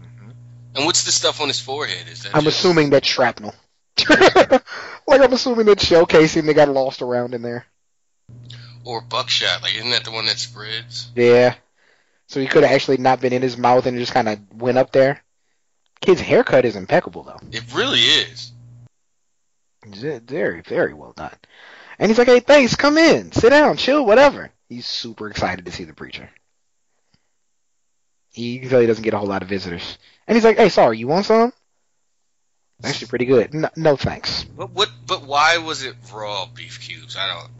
And 0.74 0.86
what's 0.86 1.02
the 1.04 1.12
stuff 1.12 1.40
on 1.40 1.48
his 1.48 1.60
forehead? 1.60 2.08
Is 2.08 2.22
that? 2.22 2.34
I'm 2.34 2.44
just- 2.44 2.58
assuming 2.58 2.90
that's 2.90 3.06
shrapnel. 3.08 3.54
like 4.08 5.20
I'm 5.20 5.32
assuming 5.32 5.66
that 5.66 5.80
shell 5.80 6.06
casing 6.06 6.46
they 6.46 6.54
got 6.54 6.68
lost 6.68 7.02
around 7.02 7.34
in 7.34 7.42
there. 7.42 7.66
or 8.84 9.00
buckshot. 9.00 9.62
Like, 9.62 9.74
isn't 9.76 9.90
that 9.90 10.04
the 10.04 10.10
one 10.10 10.26
that 10.26 10.38
spreads? 10.38 11.10
Yeah. 11.14 11.54
So 12.26 12.40
he 12.40 12.46
could 12.46 12.64
have 12.64 12.72
actually 12.72 12.96
not 12.96 13.20
been 13.20 13.32
in 13.32 13.42
his 13.42 13.56
mouth 13.56 13.86
and 13.86 13.96
just 13.98 14.12
kind 14.14 14.28
of 14.28 14.38
went 14.52 14.78
up 14.78 14.90
there. 14.92 15.21
Kid's 16.02 16.20
haircut 16.20 16.64
is 16.64 16.76
impeccable 16.76 17.22
though. 17.22 17.38
It 17.52 17.62
really 17.72 18.00
is. 18.00 18.52
It's 19.86 20.00
Very, 20.00 20.60
very 20.60 20.94
well 20.94 21.12
done. 21.16 21.34
And 21.98 22.10
he's 22.10 22.18
like, 22.18 22.28
"Hey, 22.28 22.40
thanks. 22.40 22.76
Come 22.76 22.98
in, 22.98 23.32
sit 23.32 23.50
down, 23.50 23.76
chill, 23.76 24.04
whatever." 24.04 24.50
He's 24.68 24.86
super 24.86 25.28
excited 25.30 25.64
to 25.64 25.72
see 25.72 25.84
the 25.84 25.94
preacher. 25.94 26.28
He 28.32 28.54
you 28.54 28.60
can 28.60 28.68
tell 28.68 28.80
he 28.80 28.86
doesn't 28.86 29.04
get 29.04 29.14
a 29.14 29.18
whole 29.18 29.28
lot 29.28 29.42
of 29.42 29.48
visitors. 29.48 29.98
And 30.26 30.36
he's 30.36 30.44
like, 30.44 30.56
"Hey, 30.56 30.68
sorry, 30.68 30.98
you 30.98 31.06
want 31.06 31.26
some?" 31.26 31.52
Actually, 32.84 33.08
pretty 33.08 33.26
good. 33.26 33.54
No, 33.54 33.68
no 33.76 33.96
thanks. 33.96 34.44
But 34.44 34.70
what? 34.70 34.90
But 35.06 35.22
why 35.22 35.58
was 35.58 35.84
it 35.84 35.94
raw 36.12 36.46
beef 36.46 36.80
cubes? 36.80 37.16
I 37.16 37.28
don't. 37.28 37.50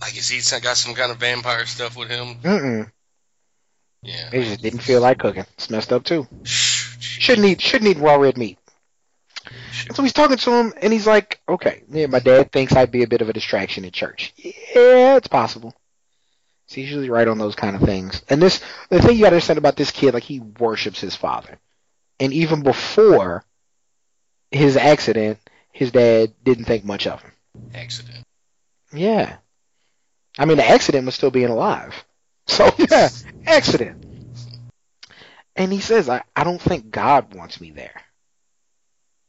Like, 0.00 0.16
is 0.16 0.28
he 0.28 0.60
got 0.60 0.76
some 0.76 0.94
kind 0.94 1.10
of 1.10 1.18
vampire 1.18 1.66
stuff 1.66 1.96
with 1.96 2.08
him? 2.08 2.36
Mm-mm. 2.42 2.90
Yeah. 4.02 4.30
He 4.30 4.42
just 4.44 4.62
didn't 4.62 4.80
feel 4.80 5.00
like 5.00 5.18
cooking. 5.18 5.46
It's 5.54 5.70
messed 5.70 5.92
up 5.92 6.04
too. 6.04 6.26
Shouldn't 7.02 7.46
eat. 7.46 7.60
Shouldn't 7.60 7.90
eat 7.90 8.00
raw 8.00 8.16
red 8.16 8.38
meat. 8.38 8.58
And 9.86 9.96
so 9.96 10.02
he's 10.02 10.12
talking 10.12 10.36
to 10.36 10.50
him, 10.52 10.72
and 10.80 10.92
he's 10.92 11.06
like, 11.06 11.40
"Okay, 11.48 11.82
yeah, 11.90 12.06
my 12.06 12.20
dad 12.20 12.52
thinks 12.52 12.74
I'd 12.74 12.92
be 12.92 13.02
a 13.02 13.08
bit 13.08 13.22
of 13.22 13.28
a 13.28 13.32
distraction 13.32 13.84
at 13.84 13.92
church. 13.92 14.32
Yeah, 14.36 15.16
it's 15.16 15.28
possible. 15.28 15.74
He's 16.68 16.88
usually 16.88 17.10
right 17.10 17.28
on 17.28 17.38
those 17.38 17.54
kind 17.56 17.76
of 17.76 17.82
things. 17.82 18.22
And 18.28 18.40
this, 18.40 18.62
the 18.88 19.02
thing 19.02 19.16
you 19.16 19.22
got 19.22 19.30
to 19.30 19.36
understand 19.36 19.58
about 19.58 19.76
this 19.76 19.90
kid, 19.90 20.14
like 20.14 20.22
he 20.22 20.40
worships 20.40 21.00
his 21.00 21.16
father, 21.16 21.58
and 22.20 22.32
even 22.32 22.62
before 22.62 23.44
his 24.50 24.76
accident, 24.76 25.38
his 25.72 25.90
dad 25.90 26.32
didn't 26.44 26.64
think 26.64 26.84
much 26.84 27.06
of 27.06 27.20
him. 27.20 27.32
Accident. 27.74 28.24
Yeah, 28.92 29.36
I 30.38 30.44
mean, 30.44 30.56
the 30.56 30.68
accident 30.68 31.06
was 31.06 31.14
still 31.14 31.30
being 31.30 31.48
alive. 31.48 32.04
So 32.46 32.70
yeah, 32.90 33.08
accident. 33.46 34.04
And 35.56 35.72
he 35.72 35.80
says, 35.80 36.08
I, 36.08 36.22
I 36.34 36.44
don't 36.44 36.60
think 36.60 36.90
God 36.90 37.34
wants 37.34 37.60
me 37.60 37.70
there. 37.70 38.00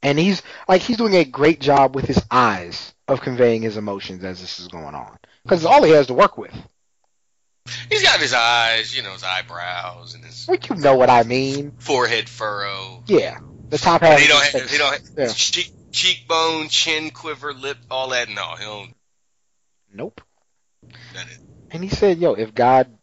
And 0.01 0.19
he's 0.19 0.41
like 0.67 0.81
he's 0.81 0.97
doing 0.97 1.15
a 1.15 1.23
great 1.23 1.61
job 1.61 1.95
with 1.95 2.05
his 2.05 2.21
eyes 2.29 2.93
of 3.07 3.21
conveying 3.21 3.61
his 3.61 3.77
emotions 3.77 4.23
as 4.23 4.41
this 4.41 4.59
is 4.59 4.67
going 4.67 4.95
on. 4.95 5.17
Because 5.43 5.65
all 5.65 5.83
he 5.83 5.91
has 5.91 6.07
to 6.07 6.13
work 6.13 6.37
with. 6.37 6.53
He's 7.89 8.03
got 8.03 8.19
his 8.19 8.33
eyes, 8.33 8.95
you 8.95 9.01
know, 9.01 9.13
his 9.13 9.23
eyebrows 9.23 10.13
and 10.15 10.23
his 10.25 10.45
Well, 10.47 10.57
you 10.69 10.75
know 10.75 10.95
what 10.95 11.09
I 11.09 11.23
mean. 11.23 11.71
forehead 11.79 12.27
furrow. 12.27 13.03
Yeah. 13.07 13.39
The 13.69 13.77
top 13.77 14.01
half 14.01 14.19
he 14.19 14.27
don't 14.27 14.43
have, 14.43 14.69
he 14.69 14.77
don't 14.77 14.91
have 14.93 15.01
Yeah. 15.17 15.33
cheek, 15.33 15.71
cheekbone, 15.91 16.67
chin, 16.67 17.11
quiver, 17.11 17.53
lip, 17.53 17.77
all 17.89 18.09
that. 18.09 18.29
No, 18.29 18.55
he 18.57 18.65
don't. 18.65 18.93
Nope. 19.93 20.21
And 21.71 21.83
he 21.83 21.89
said, 21.89 22.19
Yo, 22.19 22.33
if 22.33 22.53
God 22.53 22.97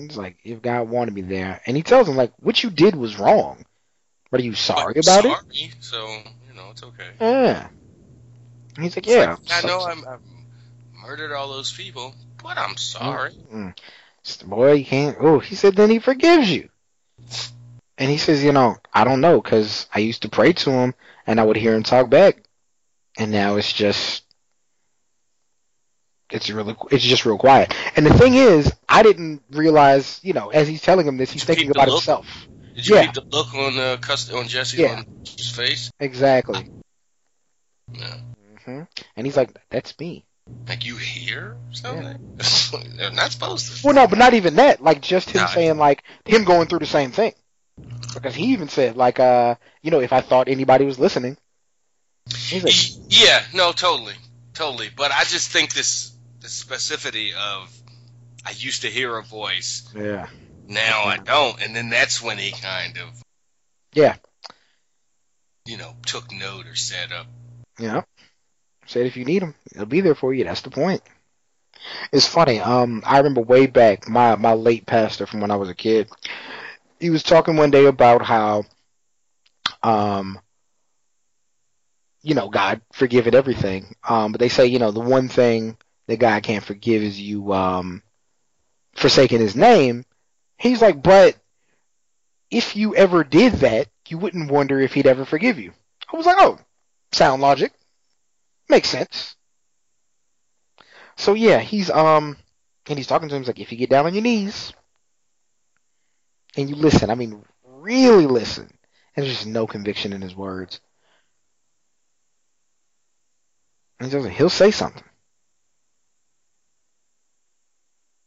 he's 0.00 0.16
like, 0.16 0.36
if 0.44 0.62
God 0.62 0.88
wanted 0.88 1.14
me 1.14 1.22
there 1.22 1.60
and 1.66 1.76
he 1.76 1.82
tells 1.82 2.08
him 2.08 2.16
like 2.16 2.32
what 2.40 2.62
you 2.62 2.70
did 2.70 2.94
was 2.94 3.18
wrong. 3.18 3.64
But 4.30 4.40
are 4.40 4.44
you 4.44 4.54
sorry 4.54 4.94
But 4.94 5.04
about 5.04 5.24
it? 5.24 5.30
sorry, 5.30 5.72
So 5.80 6.06
you 6.48 6.54
know, 6.54 6.70
it's 6.70 6.82
okay. 6.82 7.10
Yeah. 7.20 7.68
And 8.76 8.84
he's 8.84 8.96
like, 8.96 9.06
It's 9.06 9.14
Yeah. 9.16 9.30
like, 9.30 9.38
I 9.52 9.60
so- 9.60 9.68
know 9.68 9.84
I'm, 9.84 10.04
I've 10.08 10.20
murdered 11.06 11.32
all 11.32 11.48
those 11.48 11.72
people, 11.72 12.14
but 12.42 12.58
I'm 12.58 12.76
sorry. 12.76 13.32
Mm. 13.52 13.74
Boy, 14.46 14.72
you 14.72 14.84
can't. 14.84 15.16
Oh, 15.20 15.38
he 15.38 15.54
said 15.54 15.76
then 15.76 15.90
he 15.90 15.98
forgives 15.98 16.50
you. 16.50 16.68
And 17.96 18.10
he 18.10 18.16
says, 18.18 18.42
you 18.42 18.52
know, 18.52 18.76
I 18.92 19.04
don't 19.04 19.20
know, 19.20 19.40
because 19.40 19.86
I 19.94 20.00
used 20.00 20.22
to 20.22 20.28
pray 20.28 20.52
to 20.52 20.70
him 20.70 20.94
and 21.26 21.38
I 21.38 21.44
would 21.44 21.56
hear 21.56 21.74
him 21.74 21.84
talk 21.84 22.10
back, 22.10 22.42
and 23.16 23.30
now 23.30 23.56
it's 23.56 23.72
just, 23.72 24.23
it's 26.34 26.50
really, 26.50 26.74
it's 26.90 27.04
just 27.04 27.24
real 27.24 27.38
quiet. 27.38 27.74
And 27.96 28.04
the 28.04 28.12
thing 28.12 28.34
is, 28.34 28.72
I 28.88 29.02
didn't 29.02 29.42
realize, 29.50 30.20
you 30.22 30.32
know, 30.32 30.50
as 30.50 30.66
he's 30.68 30.82
telling 30.82 31.06
him 31.06 31.16
this, 31.16 31.30
he's 31.30 31.44
thinking 31.44 31.70
about 31.70 31.86
look? 31.86 31.98
himself. 31.98 32.48
Did 32.74 32.86
you 32.86 32.94
Yeah. 32.96 33.12
the 33.12 33.24
look 33.30 33.54
on 33.54 33.78
uh, 33.78 33.96
cust- 34.00 34.32
on 34.32 34.48
Jesse's 34.48 34.80
Yeah. 34.80 34.96
on 34.98 35.06
his 35.24 35.48
face? 35.48 35.90
Exactly. 36.00 36.66
Yeah. 37.92 38.16
hmm 38.64 38.82
And 39.16 39.26
he's 39.26 39.36
like, 39.36 39.56
that's 39.70 39.98
me. 40.00 40.24
Like 40.68 40.84
you 40.84 40.96
hear 40.96 41.56
something? 41.72 42.18
They're 42.96 43.12
not 43.12 43.30
supposed 43.30 43.66
to. 43.72 43.86
Well, 43.86 43.94
no, 43.94 44.06
but 44.06 44.18
not 44.18 44.34
even 44.34 44.56
that. 44.56 44.82
Like 44.82 45.00
just 45.00 45.30
him 45.30 45.42
Nah. 45.42 45.46
saying, 45.46 45.78
like 45.78 46.02
him 46.24 46.44
going 46.44 46.66
through 46.66 46.80
the 46.80 46.86
same 46.86 47.12
thing. 47.12 47.32
Because 48.12 48.34
he 48.34 48.46
even 48.52 48.68
said, 48.68 48.96
like, 48.96 49.20
uh, 49.20 49.54
you 49.82 49.90
know, 49.90 50.00
if 50.00 50.12
I 50.12 50.20
thought 50.20 50.48
anybody 50.48 50.84
was 50.84 50.98
listening, 50.98 51.36
like, 52.52 52.74
Yeah, 53.08 53.42
no, 53.54 53.72
totally, 53.72 54.14
totally. 54.54 54.88
But 54.96 55.12
I 55.12 55.24
just 55.24 55.50
think 55.50 55.74
this 55.74 56.13
the 56.44 56.50
specificity 56.50 57.32
of 57.32 57.74
I 58.46 58.50
used 58.50 58.82
to 58.82 58.88
hear 58.88 59.16
a 59.16 59.22
voice, 59.22 59.90
yeah. 59.96 60.28
now 60.68 61.04
I 61.04 61.16
don't, 61.16 61.58
and 61.62 61.74
then 61.74 61.88
that's 61.88 62.22
when 62.22 62.36
he 62.36 62.52
kind 62.52 62.98
of 62.98 63.22
Yeah. 63.94 64.16
you 65.64 65.78
know 65.78 65.96
took 66.04 66.30
note 66.30 66.66
or 66.66 66.74
set 66.74 67.12
up. 67.12 67.26
Yeah. 67.78 68.02
Said 68.86 69.06
if 69.06 69.16
you 69.16 69.24
need 69.24 69.42
him, 69.42 69.54
he'll 69.74 69.86
be 69.86 70.02
there 70.02 70.14
for 70.14 70.34
you. 70.34 70.44
That's 70.44 70.60
the 70.60 70.68
point. 70.68 71.00
It's 72.12 72.26
funny. 72.26 72.60
Um, 72.60 73.02
I 73.06 73.16
remember 73.16 73.40
way 73.40 73.66
back, 73.66 74.06
my 74.06 74.36
my 74.36 74.52
late 74.52 74.84
pastor 74.84 75.24
from 75.24 75.40
when 75.40 75.50
I 75.50 75.56
was 75.56 75.70
a 75.70 75.74
kid. 75.74 76.10
He 77.00 77.08
was 77.08 77.22
talking 77.22 77.56
one 77.56 77.70
day 77.70 77.86
about 77.86 78.20
how, 78.22 78.64
um, 79.82 80.38
you 82.22 82.34
know, 82.34 82.50
God 82.50 82.82
forgiving 82.92 83.34
everything. 83.34 83.96
Um, 84.06 84.32
but 84.32 84.40
they 84.40 84.50
say, 84.50 84.66
you 84.66 84.78
know, 84.78 84.90
the 84.90 85.00
one 85.00 85.30
thing 85.30 85.78
that 86.06 86.18
God 86.18 86.42
can't 86.42 86.64
forgive 86.64 87.02
is 87.02 87.20
you 87.20 87.52
um 87.52 88.02
forsaking 88.94 89.40
His 89.40 89.56
name. 89.56 90.04
He's 90.58 90.82
like, 90.82 91.02
but 91.02 91.36
if 92.50 92.76
you 92.76 92.94
ever 92.94 93.24
did 93.24 93.54
that, 93.54 93.88
you 94.08 94.18
wouldn't 94.18 94.50
wonder 94.50 94.80
if 94.80 94.94
He'd 94.94 95.06
ever 95.06 95.24
forgive 95.24 95.58
you. 95.58 95.72
I 96.12 96.16
was 96.16 96.26
like, 96.26 96.36
oh, 96.38 96.58
sound 97.12 97.42
logic. 97.42 97.72
Makes 98.68 98.88
sense. 98.88 99.36
So 101.16 101.34
yeah, 101.34 101.58
he's 101.58 101.90
um 101.90 102.36
and 102.88 102.98
he's 102.98 103.06
talking 103.06 103.28
to 103.28 103.34
him 103.34 103.42
he's 103.42 103.48
like 103.48 103.60
if 103.60 103.72
you 103.72 103.78
get 103.78 103.90
down 103.90 104.06
on 104.06 104.14
your 104.14 104.22
knees 104.22 104.72
and 106.56 106.68
you 106.68 106.76
listen, 106.76 107.10
I 107.10 107.14
mean 107.14 107.44
really 107.64 108.26
listen. 108.26 108.68
And 109.16 109.24
there's 109.24 109.36
just 109.36 109.46
no 109.46 109.66
conviction 109.66 110.12
in 110.12 110.22
his 110.22 110.34
words. 110.34 110.80
And 113.98 114.08
he 114.08 114.16
doesn't 114.16 114.32
he'll 114.32 114.50
say 114.50 114.70
something. 114.70 115.04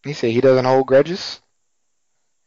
He 0.08 0.14
said 0.14 0.32
he 0.32 0.42
doesn't 0.42 0.66
hold 0.66 0.88
grudges? 0.88 1.42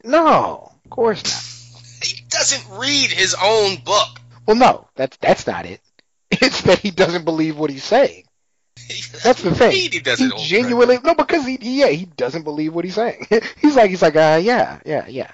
No, 0.04 0.72
of 0.84 0.90
course 0.90 1.24
not. 1.24 1.46
He 2.02 2.24
doesn't 2.30 2.78
read 2.78 3.10
his 3.10 3.36
own 3.42 3.76
book. 3.84 4.20
Well 4.46 4.56
no, 4.56 4.88
that's 4.96 5.18
that's 5.18 5.46
not 5.46 5.66
it. 5.66 5.80
It's 6.30 6.62
that 6.62 6.78
he 6.78 6.90
doesn't 6.90 7.26
believe 7.26 7.58
what 7.58 7.70
he's 7.70 7.84
saying. 7.84 8.24
That's 9.22 9.42
the 9.42 9.54
thing. 9.54 9.72
He, 9.72 10.00
doesn't 10.00 10.32
He 10.32 10.44
genuinely 10.46 10.98
no, 11.04 11.14
because 11.14 11.44
he 11.44 11.58
yeah 11.60 11.88
he 11.88 12.06
doesn't 12.06 12.44
believe 12.44 12.72
what 12.72 12.84
he's 12.84 12.94
saying. 12.94 13.26
he's 13.60 13.76
like 13.76 13.90
he's 13.90 14.00
like 14.00 14.16
uh 14.16 14.40
yeah 14.42 14.80
yeah 14.86 15.06
yeah. 15.06 15.30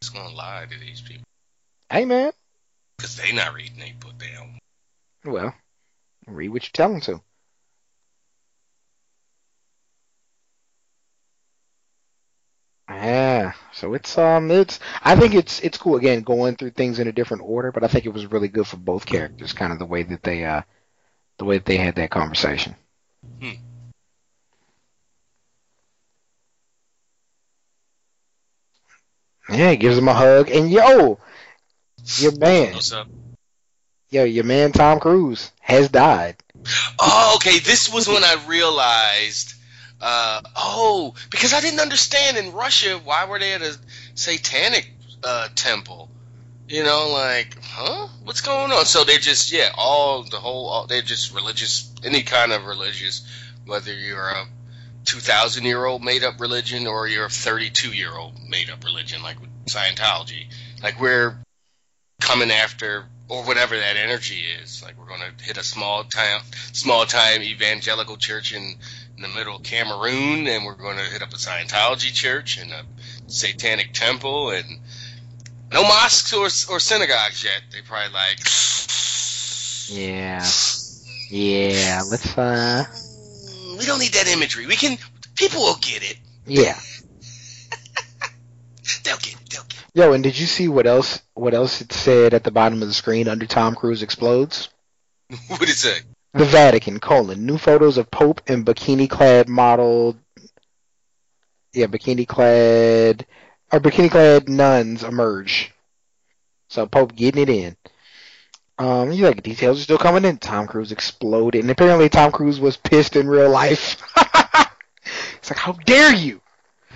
He's 0.00 0.10
gonna 0.10 0.34
lie 0.34 0.66
to 0.68 0.78
these 0.78 1.00
people 1.00 1.22
Hey 1.90 2.04
man, 2.04 2.32
because 2.96 3.16
they 3.16 3.32
not 3.32 3.54
reading 3.54 3.78
their 3.78 3.92
book. 4.00 4.18
They 4.18 4.30
don't. 4.34 4.58
well, 5.32 5.54
read 6.26 6.48
what 6.48 6.64
you 6.64 6.70
tell 6.72 6.92
him 6.92 7.00
to. 7.02 7.20
Yeah, 12.90 13.52
so 13.72 13.94
it's 13.94 14.18
um 14.18 14.50
it's 14.50 14.80
I 15.02 15.14
think 15.14 15.34
it's 15.34 15.60
it's 15.60 15.78
cool 15.78 15.94
again 15.96 16.22
going 16.22 16.56
through 16.56 16.70
things 16.70 16.98
in 16.98 17.06
a 17.06 17.12
different 17.12 17.44
order, 17.46 17.70
but 17.70 17.84
I 17.84 17.88
think 17.88 18.04
it 18.04 18.12
was 18.12 18.26
really 18.26 18.48
good 18.48 18.66
for 18.66 18.78
both 18.78 19.06
characters, 19.06 19.52
kind 19.52 19.72
of 19.72 19.78
the 19.78 19.86
way 19.86 20.02
that 20.02 20.24
they 20.24 20.44
uh 20.44 20.62
the 21.38 21.44
way 21.44 21.58
that 21.58 21.66
they 21.66 21.76
had 21.76 21.94
that 21.94 22.10
conversation. 22.10 22.74
Hmm. 23.40 23.50
Yeah, 29.48 29.70
he 29.70 29.76
gives 29.76 29.96
him 29.96 30.08
a 30.08 30.14
hug, 30.14 30.50
and 30.50 30.68
yo, 30.68 31.18
your 32.18 32.36
man, 32.38 32.74
What's 32.74 32.92
up? 32.92 33.08
yo, 34.10 34.24
your 34.24 34.44
man 34.44 34.72
Tom 34.72 34.98
Cruise 34.98 35.52
has 35.60 35.88
died. 35.88 36.36
Oh, 36.98 37.34
okay. 37.36 37.60
This 37.60 37.92
was 37.92 38.08
when 38.08 38.24
I 38.24 38.44
realized. 38.48 39.54
Uh, 40.00 40.40
oh, 40.56 41.14
because 41.30 41.52
I 41.52 41.60
didn't 41.60 41.80
understand 41.80 42.38
in 42.38 42.52
Russia 42.52 42.98
why 43.04 43.26
were 43.26 43.38
they 43.38 43.52
at 43.52 43.62
a 43.62 43.76
satanic 44.14 44.90
uh, 45.24 45.48
temple? 45.54 46.10
You 46.68 46.84
know, 46.84 47.10
like, 47.12 47.58
huh? 47.62 48.08
What's 48.22 48.40
going 48.40 48.70
on? 48.70 48.84
So 48.86 49.04
they're 49.04 49.18
just, 49.18 49.52
yeah, 49.52 49.70
all 49.76 50.22
the 50.22 50.36
whole, 50.36 50.68
all, 50.68 50.86
they're 50.86 51.02
just 51.02 51.34
religious, 51.34 51.92
any 52.04 52.22
kind 52.22 52.52
of 52.52 52.64
religious, 52.64 53.26
whether 53.66 53.92
you're 53.92 54.28
a 54.28 54.46
2,000 55.04 55.64
year 55.64 55.84
old 55.84 56.02
made 56.02 56.22
up 56.22 56.40
religion 56.40 56.86
or 56.86 57.08
you're 57.08 57.26
a 57.26 57.30
32 57.30 57.92
year 57.92 58.14
old 58.14 58.34
made 58.48 58.70
up 58.70 58.84
religion, 58.84 59.22
like 59.22 59.36
Scientology. 59.66 60.46
Like 60.82 61.00
we're 61.00 61.36
coming 62.20 62.50
after 62.50 63.06
or 63.28 63.44
whatever 63.44 63.76
that 63.76 63.96
energy 63.96 64.42
is. 64.62 64.82
Like 64.82 64.98
we're 64.98 65.06
going 65.06 65.20
to 65.20 65.44
hit 65.44 65.56
a 65.56 65.62
small 65.64 66.04
town, 66.04 66.42
small 66.72 67.04
time 67.06 67.42
evangelical 67.42 68.16
church 68.16 68.52
in, 68.52 68.74
in 69.20 69.30
the 69.30 69.36
middle 69.36 69.56
of 69.56 69.62
Cameroon, 69.62 70.46
and 70.46 70.64
we're 70.64 70.74
going 70.74 70.96
to 70.96 71.04
hit 71.04 71.20
up 71.20 71.32
a 71.32 71.36
Scientology 71.36 72.12
church 72.12 72.58
and 72.58 72.72
a 72.72 72.82
satanic 73.26 73.92
temple, 73.92 74.50
and 74.50 74.64
no 75.70 75.82
mosques 75.82 76.32
or 76.32 76.46
or 76.72 76.80
synagogues 76.80 77.44
yet. 77.44 77.60
They 77.70 77.82
probably 77.82 78.14
like. 78.14 78.38
Yeah. 79.88 80.44
Yeah. 81.28 82.02
Let's 82.10 82.38
uh. 82.38 82.84
We 83.78 83.84
don't 83.84 83.98
need 83.98 84.14
that 84.14 84.28
imagery. 84.28 84.66
We 84.66 84.76
can. 84.76 84.96
People 85.36 85.60
will 85.60 85.78
get 85.80 86.02
it. 86.02 86.18
Yeah. 86.46 86.74
They'll 89.04 89.18
get 89.18 89.34
it. 89.34 89.50
They'll 89.50 89.62
get 89.64 89.80
it. 89.80 89.84
Yo, 89.94 90.12
and 90.14 90.24
did 90.24 90.38
you 90.38 90.46
see 90.46 90.68
what 90.68 90.86
else? 90.86 91.20
What 91.34 91.52
else 91.52 91.82
it 91.82 91.92
said 91.92 92.32
at 92.32 92.44
the 92.44 92.50
bottom 92.50 92.80
of 92.80 92.88
the 92.88 92.94
screen 92.94 93.28
under 93.28 93.46
Tom 93.46 93.74
Cruise 93.74 94.02
explodes? 94.02 94.70
What 95.46 95.60
did 95.60 95.68
it 95.68 95.76
say? 95.76 96.00
The 96.32 96.44
Vatican, 96.44 97.00
colon, 97.00 97.44
new 97.44 97.58
photos 97.58 97.98
of 97.98 98.10
Pope 98.10 98.40
and 98.46 98.64
bikini-clad 98.64 99.48
model, 99.48 100.16
yeah, 101.72 101.86
bikini-clad, 101.86 103.26
or 103.72 103.80
bikini-clad 103.80 104.48
nuns 104.48 105.02
emerge. 105.02 105.72
So 106.68 106.86
Pope 106.86 107.16
getting 107.16 107.42
it 107.42 107.48
in. 107.48 107.76
Um, 108.78 109.12
you 109.12 109.26
like 109.26 109.42
details 109.42 109.80
are 109.80 109.82
still 109.82 109.98
coming 109.98 110.24
in. 110.24 110.38
Tom 110.38 110.66
Cruise 110.66 110.92
exploded, 110.92 111.62
and 111.62 111.70
apparently 111.70 112.08
Tom 112.08 112.30
Cruise 112.32 112.60
was 112.60 112.76
pissed 112.76 113.16
in 113.16 113.28
real 113.28 113.50
life. 113.50 114.00
it's 115.36 115.50
like, 115.50 115.58
how 115.58 115.72
dare 115.72 116.14
you? 116.14 116.40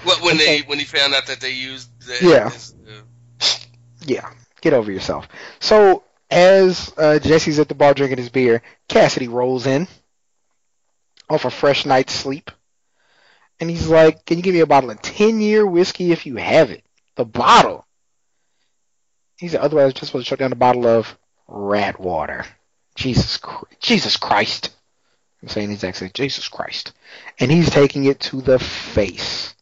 What 0.04 0.22
when 0.22 0.38
they 0.38 0.60
when 0.60 0.78
he 0.78 0.84
found 0.84 1.12
out 1.12 1.26
that 1.26 1.40
they 1.40 1.50
used 1.52 1.90
the, 2.06 2.26
Yeah. 2.26 2.48
his, 2.50 2.74
uh, 2.88 3.46
Yeah, 4.06 4.30
get 4.62 4.72
over 4.72 4.90
yourself. 4.90 5.28
So 5.60 6.04
as 6.34 6.92
uh, 6.98 7.20
Jesse's 7.20 7.60
at 7.60 7.68
the 7.68 7.76
bar 7.76 7.94
drinking 7.94 8.18
his 8.18 8.28
beer, 8.28 8.60
Cassidy 8.88 9.28
rolls 9.28 9.66
in 9.66 9.86
off 11.30 11.44
a 11.44 11.50
fresh 11.50 11.86
night's 11.86 12.12
sleep, 12.12 12.50
and 13.60 13.70
he's 13.70 13.86
like, 13.86 14.26
"Can 14.26 14.38
you 14.38 14.42
give 14.42 14.54
me 14.54 14.60
a 14.60 14.66
bottle 14.66 14.90
of 14.90 15.00
ten-year 15.00 15.64
whiskey 15.64 16.10
if 16.10 16.26
you 16.26 16.36
have 16.36 16.70
it? 16.70 16.84
The 17.14 17.24
bottle." 17.24 17.86
He 19.38 19.48
said, 19.48 19.60
"Otherwise, 19.60 19.94
just 19.94 20.06
supposed 20.06 20.26
to 20.26 20.30
shut 20.30 20.40
down 20.40 20.52
a 20.52 20.56
bottle 20.56 20.86
of 20.86 21.16
rat 21.46 22.00
water." 22.00 22.44
Jesus, 22.96 23.38
Jesus 23.80 24.16
Christ! 24.16 24.70
I'm 25.40 25.48
saying 25.48 25.70
his 25.70 25.84
accent, 25.84 26.14
Jesus 26.14 26.48
Christ, 26.48 26.92
and 27.38 27.50
he's 27.50 27.70
taking 27.70 28.06
it 28.06 28.18
to 28.20 28.40
the 28.40 28.58
face. 28.58 29.54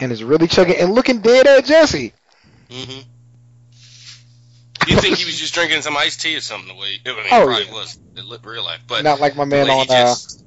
And 0.00 0.10
is 0.10 0.24
really 0.24 0.48
chugging 0.48 0.76
and 0.76 0.92
looking 0.94 1.20
dead 1.20 1.46
at 1.46 1.66
Jesse. 1.66 2.14
hmm 2.70 3.00
You 4.88 5.00
think 5.00 5.16
he 5.18 5.24
was 5.24 5.38
just 5.38 5.54
drinking 5.54 5.82
some 5.82 5.96
iced 5.96 6.20
tea 6.20 6.36
or 6.36 6.40
something? 6.40 6.68
The 6.68 6.74
way 6.80 6.98
I 7.04 7.08
mean, 7.08 7.16
Oh, 7.30 7.40
he 7.40 7.46
probably 7.46 7.64
yeah. 7.66 7.72
was 7.72 7.98
in 8.16 8.28
li- 8.28 8.38
real 8.42 8.64
life, 8.64 8.80
but 8.86 9.04
Not 9.04 9.20
like 9.20 9.36
my 9.36 9.44
man 9.44 9.68
on. 9.70 9.82
Uh, 9.82 9.84
just 9.84 10.42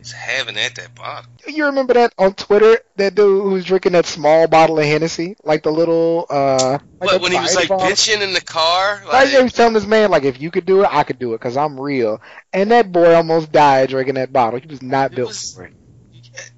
is 0.00 0.12
having 0.12 0.56
at 0.56 0.76
that 0.76 0.94
bottle. 0.94 1.28
you 1.48 1.64
remember 1.66 1.94
that 1.94 2.14
on 2.18 2.32
Twitter? 2.34 2.78
That 2.96 3.14
dude 3.16 3.42
who 3.42 3.50
was 3.50 3.64
drinking 3.64 3.92
that 3.92 4.06
small 4.06 4.46
bottle 4.46 4.78
of 4.78 4.84
Hennessy, 4.84 5.36
like 5.42 5.62
the 5.64 5.72
little. 5.72 6.26
uh 6.30 6.78
like 7.00 7.10
But 7.10 7.20
when 7.20 7.32
he 7.32 7.38
was 7.40 7.54
like 7.56 7.68
bottle? 7.68 7.86
bitching 7.86 8.20
in 8.22 8.32
the 8.32 8.40
car, 8.40 9.00
Like, 9.04 9.12
like 9.12 9.28
he 9.28 9.42
was 9.42 9.52
telling 9.52 9.74
this 9.74 9.86
man, 9.86 10.10
like, 10.10 10.22
if 10.24 10.40
you 10.40 10.50
could 10.50 10.66
do 10.66 10.82
it, 10.82 10.88
I 10.90 11.02
could 11.02 11.18
do 11.18 11.34
it, 11.34 11.40
cause 11.40 11.56
I'm 11.56 11.78
real. 11.80 12.20
And 12.52 12.70
that 12.70 12.92
boy 12.92 13.12
almost 13.14 13.50
died 13.52 13.88
drinking 13.90 14.14
that 14.14 14.32
bottle. 14.32 14.60
He 14.60 14.66
was 14.68 14.82
not 14.82 15.12
It 15.12 15.16
built 15.16 15.28
was- 15.28 15.54
for 15.54 15.64
it. 15.64 15.72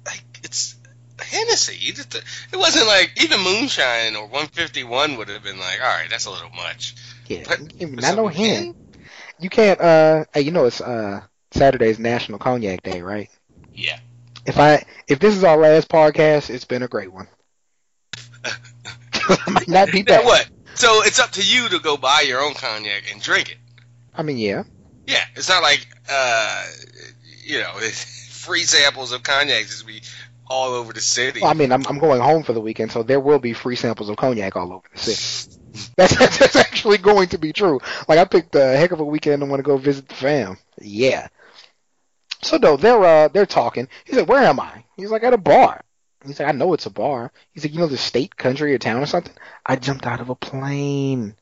like 0.05 0.23
it's 0.43 0.75
Hennessy. 1.19 1.77
You 1.79 1.93
just- 1.93 2.13
It 2.15 2.57
wasn't 2.57 2.87
like 2.87 3.11
even 3.17 3.39
moonshine 3.41 4.15
or 4.15 4.27
151 4.27 5.17
would 5.17 5.29
have 5.29 5.43
been 5.43 5.59
like, 5.59 5.79
all 5.81 5.87
right, 5.87 6.09
that's 6.09 6.25
a 6.25 6.31
little 6.31 6.49
much. 6.51 6.95
Yeah, 7.37 7.43
But- 7.47 7.59
you 7.61 7.67
can't- 7.67 7.95
but 7.95 8.01
not 8.03 8.15
no 8.15 8.27
hen? 8.27 8.75
You 9.39 9.49
can't. 9.49 9.79
uh 9.81 10.25
Hey, 10.33 10.41
you 10.41 10.51
know 10.51 10.65
it's 10.65 10.81
uh 10.81 11.21
Saturday's 11.51 11.99
National 11.99 12.39
Cognac 12.39 12.83
Day, 12.83 13.01
right? 13.01 13.29
Yeah. 13.73 13.99
If 14.45 14.57
I 14.59 14.83
if 15.07 15.19
this 15.19 15.35
is 15.35 15.43
our 15.43 15.57
last 15.57 15.89
podcast, 15.89 16.49
it's 16.49 16.65
been 16.65 16.83
a 16.83 16.87
great 16.87 17.11
one. 17.11 17.27
I 18.43 19.37
might 19.49 19.67
not 19.67 19.91
be 19.91 20.03
Now 20.03 20.17
back. 20.17 20.25
what? 20.25 20.49
So 20.75 21.03
it's 21.03 21.19
up 21.19 21.31
to 21.31 21.43
you 21.43 21.69
to 21.69 21.79
go 21.79 21.97
buy 21.97 22.21
your 22.21 22.41
own 22.41 22.53
cognac 22.53 23.03
and 23.11 23.21
drink 23.21 23.51
it. 23.51 23.57
I 24.15 24.23
mean, 24.23 24.37
yeah. 24.37 24.63
Yeah, 25.07 25.23
it's 25.35 25.49
not 25.49 25.61
like 25.63 25.85
uh, 26.09 26.65
you 27.43 27.59
know, 27.59 27.71
free 28.29 28.63
samples 28.63 29.11
of 29.11 29.23
cognacs 29.23 29.75
is 29.75 29.83
be 29.83 30.01
all 30.47 30.73
over 30.73 30.91
the 30.93 31.01
city. 31.01 31.41
Well, 31.41 31.49
I 31.51 31.53
mean, 31.53 31.71
I'm, 31.71 31.85
I'm 31.87 31.97
going 31.99 32.21
home 32.21 32.43
for 32.43 32.53
the 32.53 32.61
weekend, 32.61 32.91
so 32.91 33.03
there 33.03 33.19
will 33.19 33.39
be 33.39 33.53
free 33.53 33.75
samples 33.75 34.09
of 34.09 34.17
cognac 34.17 34.55
all 34.55 34.73
over 34.73 34.87
the 34.93 34.99
city. 34.99 35.47
That's, 35.97 36.15
that's 36.37 36.55
actually 36.55 36.97
going 36.97 37.29
to 37.29 37.37
be 37.37 37.53
true. 37.53 37.79
Like, 38.07 38.19
I 38.19 38.25
picked 38.25 38.55
a 38.55 38.75
heck 38.75 38.91
of 38.91 38.99
a 38.99 39.05
weekend 39.05 39.41
and 39.41 39.49
want 39.49 39.59
to 39.59 39.63
go 39.63 39.77
visit 39.77 40.07
the 40.07 40.15
fam. 40.15 40.57
Yeah. 40.81 41.27
So 42.43 42.57
no, 42.57 42.77
they're 42.77 43.03
uh 43.03 43.27
they're 43.29 43.45
talking. 43.47 43.87
He's 44.05 44.15
like, 44.17 44.27
"Where 44.27 44.43
am 44.43 44.59
I?" 44.59 44.85
He's 44.95 45.09
like, 45.11 45.23
"At 45.23 45.33
a 45.33 45.37
bar." 45.37 45.81
He's 46.25 46.39
like, 46.39 46.49
"I 46.49 46.51
know 46.51 46.73
it's 46.73 46.85
a 46.85 46.89
bar." 46.91 47.31
He's 47.51 47.63
like, 47.65 47.73
"You 47.73 47.79
know 47.79 47.87
the 47.87 47.97
state, 47.97 48.35
country, 48.35 48.73
or 48.73 48.77
town 48.77 49.01
or 49.01 49.05
something?" 49.07 49.33
I 49.65 49.75
jumped 49.75 50.05
out 50.05 50.19
of 50.21 50.29
a 50.29 50.35
plane. 50.35 51.35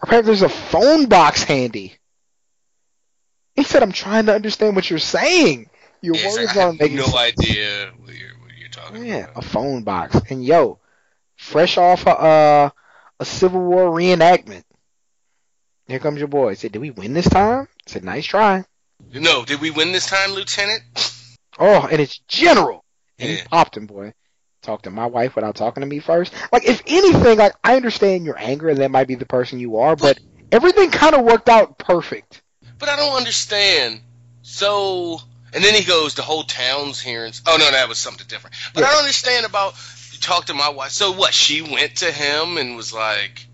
Perhaps 0.00 0.26
there's 0.26 0.42
a 0.42 0.48
phone 0.48 1.06
box 1.06 1.44
handy. 1.44 1.96
He 3.56 3.64
said, 3.64 3.82
"I'm 3.82 3.90
trying 3.92 4.26
to 4.26 4.34
understand 4.34 4.76
what 4.76 4.88
you're 4.90 4.98
saying. 5.00 5.68
Your 6.00 6.14
Yeah, 6.14 6.28
words 6.28 6.56
like, 6.56 6.56
aren't 6.56 6.78
making 6.80 6.98
no 6.98 7.04
sense." 7.04 7.16
idea 7.16 7.92
what 7.98 8.14
you're, 8.14 8.38
what 8.40 8.52
you're 8.56 8.68
talking 8.68 9.02
Yeah, 9.06 9.26
about. 9.26 9.36
a 9.36 9.42
phone 9.42 9.82
box. 9.82 10.16
And 10.30 10.44
yo, 10.44 10.78
fresh 11.36 11.76
off 11.78 12.06
a 12.06 12.10
uh, 12.10 12.70
a 13.24 13.26
Civil 13.26 13.62
War 13.62 13.90
reenactment. 13.90 14.64
Here 15.88 15.98
comes 15.98 16.18
your 16.18 16.28
boy. 16.28 16.54
Said, 16.54 16.72
"Did 16.72 16.80
we 16.80 16.90
win 16.90 17.14
this 17.14 17.28
time?" 17.28 17.68
Said, 17.86 18.04
"Nice 18.04 18.26
try." 18.26 18.64
No, 19.12 19.44
did 19.46 19.60
we 19.60 19.70
win 19.70 19.92
this 19.92 20.06
time, 20.06 20.32
Lieutenant? 20.32 20.82
Oh, 21.58 21.88
and 21.90 22.00
it's 22.00 22.18
General. 22.28 22.84
And 23.18 23.30
he 23.30 23.42
popped 23.44 23.76
him, 23.76 23.86
boy. 23.86 24.12
Talked 24.62 24.84
to 24.84 24.90
my 24.90 25.06
wife 25.06 25.36
without 25.36 25.56
talking 25.56 25.80
to 25.82 25.86
me 25.86 26.00
first. 26.00 26.34
Like, 26.52 26.64
if 26.66 26.82
anything, 26.86 27.38
like 27.38 27.54
I 27.62 27.76
understand 27.76 28.24
your 28.24 28.38
anger, 28.38 28.68
and 28.68 28.78
that 28.78 28.90
might 28.90 29.08
be 29.08 29.14
the 29.14 29.26
person 29.26 29.58
you 29.58 29.78
are, 29.78 29.96
but 29.96 30.18
everything 30.52 30.90
kind 30.90 31.14
of 31.14 31.24
worked 31.24 31.48
out 31.48 31.78
perfect. 31.78 32.42
But 32.78 32.88
I 32.88 32.96
don't 32.96 33.16
understand. 33.16 34.00
So, 34.42 35.20
and 35.52 35.62
then 35.62 35.74
he 35.74 35.84
goes, 35.84 36.14
the 36.14 36.22
whole 36.22 36.44
town's 36.44 37.00
hearing. 37.00 37.32
Oh 37.46 37.56
no, 37.58 37.70
that 37.70 37.88
was 37.88 37.98
something 37.98 38.26
different. 38.26 38.56
But 38.74 38.80
Yeah. 38.80 38.88
I 38.88 38.90
don't 38.90 39.00
understand 39.00 39.46
about. 39.46 39.74
Talked 40.24 40.46
to 40.48 40.54
my 40.54 40.70
wife. 40.70 40.90
So 40.90 41.12
what? 41.12 41.34
She 41.34 41.62
went 41.62 41.96
to 41.96 42.10
him 42.10 42.56
and 42.56 42.76
was 42.76 42.92
like, 42.94 43.46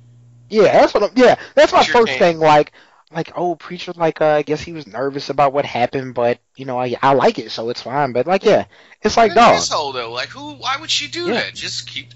Yeah, 0.48 0.72
that's 0.72 0.94
what. 0.94 1.02
I'm, 1.04 1.10
yeah, 1.16 1.36
that's 1.54 1.72
my 1.72 1.84
first 1.84 2.06
came. 2.06 2.18
thing. 2.18 2.38
Like, 2.38 2.72
like 3.12 3.32
oh, 3.36 3.54
preacher. 3.54 3.92
Like, 3.94 4.20
uh, 4.20 4.26
I 4.26 4.42
guess 4.42 4.60
he 4.60 4.72
was 4.72 4.86
nervous 4.86 5.30
about 5.30 5.52
what 5.52 5.64
happened, 5.64 6.14
but 6.14 6.40
you 6.56 6.64
know, 6.64 6.78
I 6.78 6.96
I 7.02 7.12
like 7.14 7.38
it, 7.38 7.50
so 7.50 7.68
it's 7.70 7.82
fine. 7.82 8.12
But 8.12 8.26
like, 8.26 8.44
yeah, 8.44 8.66
it's 9.02 9.16
like, 9.16 9.34
dog. 9.34 9.54
asshole 9.56 9.92
though. 9.92 10.12
Like, 10.12 10.30
who? 10.30 10.54
Why 10.54 10.76
would 10.80 10.90
she 10.90 11.08
do 11.08 11.26
Yeah. 11.26 11.32
that? 11.32 11.54
Just 11.54 11.86
keep, 11.88 12.08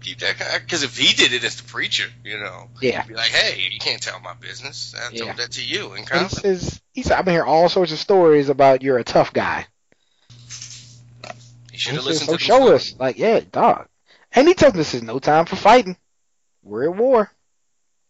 keep 0.00 0.18
that. 0.20 0.36
Because 0.62 0.82
if 0.82 0.96
he 0.96 1.14
did 1.14 1.32
it 1.32 1.44
as 1.44 1.56
the 1.56 1.64
preacher, 1.64 2.08
you 2.24 2.38
know, 2.38 2.68
Yeah. 2.80 3.04
be 3.06 3.14
like, 3.14 3.30
hey, 3.30 3.60
you 3.70 3.78
can't 3.78 4.02
tell 4.02 4.20
my 4.20 4.34
business. 4.34 4.94
I 4.98 5.12
Yeah. 5.12 5.24
told 5.24 5.36
that 5.38 5.52
to 5.52 5.64
you 5.64 5.94
in 5.94 6.04
And 6.10 6.22
he 6.22 6.28
says, 6.28 6.80
he 6.92 7.02
said, 7.02 7.18
I've 7.18 7.24
been 7.24 7.34
hearing 7.34 7.48
all 7.48 7.68
sorts 7.68 7.92
of 7.92 7.98
stories 7.98 8.48
about 8.48 8.82
you're 8.82 8.98
a 8.98 9.04
tough 9.04 9.32
guy. 9.32 9.66
Should 11.80 11.94
have 11.94 12.04
listened 12.04 12.28
so 12.28 12.36
to 12.36 12.42
show 12.42 12.74
us. 12.74 12.94
Like, 12.98 13.18
yeah, 13.18 13.40
dog. 13.40 13.88
And 14.32 14.46
he 14.46 14.52
tells 14.52 14.74
him 14.74 14.78
this 14.78 14.94
is 14.94 15.02
no 15.02 15.18
time 15.18 15.46
for 15.46 15.56
fighting. 15.56 15.96
We're 16.62 16.90
at 16.90 16.96
war. 16.96 17.32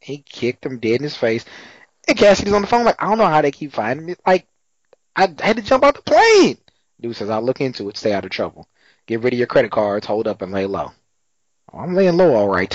He 0.00 0.18
kicked 0.18 0.66
him 0.66 0.80
dead 0.80 0.96
in 0.96 1.04
his 1.04 1.16
face. 1.16 1.44
And 2.08 2.18
Cassidy's 2.18 2.52
on 2.52 2.62
the 2.62 2.66
phone 2.66 2.84
like, 2.84 3.00
I 3.00 3.06
don't 3.06 3.18
know 3.18 3.26
how 3.26 3.42
they 3.42 3.52
keep 3.52 3.72
finding 3.72 4.06
me. 4.06 4.16
Like, 4.26 4.46
I 5.14 5.32
had 5.40 5.56
to 5.56 5.62
jump 5.62 5.84
out 5.84 5.94
the 5.94 6.02
plane. 6.02 6.58
Dude 7.00 7.14
says, 7.14 7.30
I'll 7.30 7.42
look 7.42 7.60
into 7.60 7.88
it. 7.88 7.96
Stay 7.96 8.12
out 8.12 8.24
of 8.24 8.32
trouble. 8.32 8.66
Get 9.06 9.22
rid 9.22 9.34
of 9.34 9.38
your 9.38 9.46
credit 9.46 9.70
cards. 9.70 10.06
Hold 10.06 10.26
up 10.26 10.42
and 10.42 10.50
lay 10.50 10.66
low. 10.66 10.90
Oh, 11.72 11.78
I'm 11.78 11.94
laying 11.94 12.16
low, 12.16 12.34
all 12.34 12.48
right. 12.48 12.74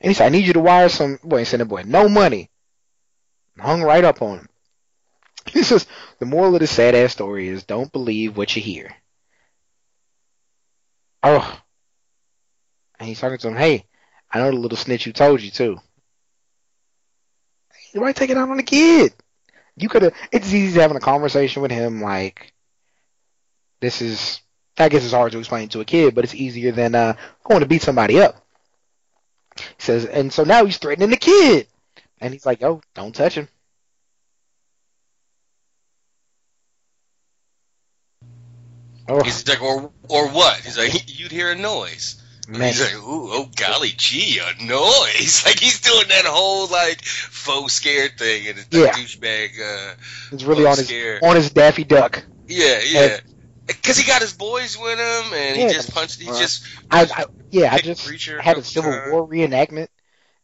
And 0.00 0.10
he 0.10 0.14
said, 0.14 0.26
I 0.26 0.28
need 0.28 0.46
you 0.46 0.52
to 0.52 0.60
wire 0.60 0.88
some. 0.88 1.18
Boy, 1.24 1.40
he 1.40 1.44
said, 1.44 1.66
boy, 1.68 1.82
no 1.84 2.08
money. 2.08 2.50
Hung 3.58 3.82
right 3.82 4.04
up 4.04 4.22
on 4.22 4.38
him. 4.38 4.48
He 5.52 5.62
says, 5.62 5.86
the 6.18 6.26
moral 6.26 6.54
of 6.54 6.60
this 6.60 6.70
sad 6.70 6.94
ass 6.94 7.12
story 7.12 7.48
is 7.48 7.64
don't 7.64 7.90
believe 7.90 8.36
what 8.36 8.54
you 8.54 8.62
hear. 8.62 8.94
Oh. 11.22 11.60
And 12.98 13.08
he's 13.08 13.20
talking 13.20 13.38
to 13.38 13.48
him, 13.48 13.56
hey, 13.56 13.84
I 14.30 14.38
know 14.38 14.50
the 14.50 14.56
little 14.56 14.76
snitch 14.76 15.04
who 15.04 15.12
told 15.12 15.40
you 15.40 15.50
too. 15.50 15.78
You 17.92 18.00
might 18.00 18.16
take 18.16 18.30
it 18.30 18.36
out 18.36 18.48
on 18.48 18.56
the 18.56 18.62
kid. 18.62 19.12
You 19.76 19.88
could 19.88 20.02
have, 20.02 20.14
it's 20.32 20.52
easy 20.52 20.80
having 20.80 20.96
a 20.96 21.00
conversation 21.00 21.62
with 21.62 21.70
him 21.70 22.02
like, 22.02 22.52
this 23.80 24.02
is, 24.02 24.40
I 24.76 24.88
guess 24.88 25.04
it's 25.04 25.12
hard 25.12 25.32
to 25.32 25.38
explain 25.38 25.68
to 25.70 25.80
a 25.80 25.84
kid, 25.84 26.14
but 26.14 26.24
it's 26.24 26.34
easier 26.34 26.72
than 26.72 26.94
uh, 26.94 27.14
going 27.44 27.60
to 27.60 27.66
beat 27.66 27.82
somebody 27.82 28.20
up. 28.20 28.44
He 29.56 29.64
says, 29.78 30.04
and 30.04 30.32
so 30.32 30.44
now 30.44 30.64
he's 30.64 30.78
threatening 30.78 31.10
the 31.10 31.16
kid. 31.16 31.66
And 32.20 32.32
he's 32.32 32.46
like, 32.46 32.60
yo, 32.60 32.80
don't 32.94 33.14
touch 33.14 33.34
him. 33.34 33.48
Oh, 39.08 39.22
He's 39.22 39.46
like, 39.48 39.62
or 39.62 39.90
or 40.08 40.28
what? 40.28 40.60
He's 40.60 40.76
like, 40.78 40.92
you'd 41.18 41.32
hear 41.32 41.50
a 41.50 41.54
noise. 41.56 42.22
man. 42.46 42.60
He's 42.68 42.80
like, 42.80 42.94
ooh, 43.02 43.30
oh 43.32 43.48
golly 43.56 43.90
gee, 43.96 44.38
a 44.38 44.64
noise. 44.64 45.42
Like 45.46 45.58
he's 45.58 45.80
doing 45.80 46.08
that 46.08 46.24
whole 46.26 46.68
like 46.68 47.02
faux 47.04 47.72
scared 47.72 48.18
thing 48.18 48.48
and 48.48 48.58
it's 48.58 48.68
Yeah. 48.70 48.92
douchebag. 48.92 49.50
Uh, 49.60 49.94
He's 50.30 50.44
really 50.44 50.66
on 50.66 50.76
his 50.76 50.92
on 51.22 51.36
his 51.36 51.50
Daffy 51.50 51.84
Duck. 51.84 52.24
Yeah, 52.46 52.80
yeah. 52.84 53.16
Because 53.66 53.98
he 53.98 54.06
got 54.06 54.22
his 54.22 54.32
boys 54.32 54.78
with 54.78 54.98
him, 54.98 55.32
and 55.34 55.56
he 55.56 55.68
just 55.74 55.92
punched. 55.92 56.20
He 56.20 56.30
Right. 56.30 56.38
just 56.38 56.64
I, 56.90 57.02
I 57.14 57.24
yeah, 57.50 57.72
I 57.74 57.78
just 57.78 58.08
had 58.40 58.56
a 58.56 58.62
Civil 58.62 58.92
times. 58.92 59.12
War 59.12 59.26
reenactment. 59.28 59.88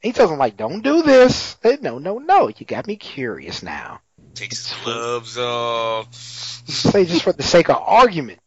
He 0.03 0.13
tells 0.13 0.31
him 0.31 0.37
like, 0.39 0.59
"Don't 0.59 0.83
do 0.83 1.01
this." 1.03 1.57
Hey, 1.63 1.79
no, 1.81 1.99
no, 1.99 2.19
no. 2.19 2.49
You 2.49 2.67
got 2.67 2.87
me 2.87 2.97
curious 2.97 3.63
now. 3.63 4.01
takes 4.35 4.69
his 4.69 4.79
gloves 4.85 5.39
off. 5.39 6.15
Say 6.15 7.07
just 7.07 7.23
for 7.23 7.33
the 7.33 7.43
sake 7.43 7.71
of 7.71 7.77
argument 7.77 8.41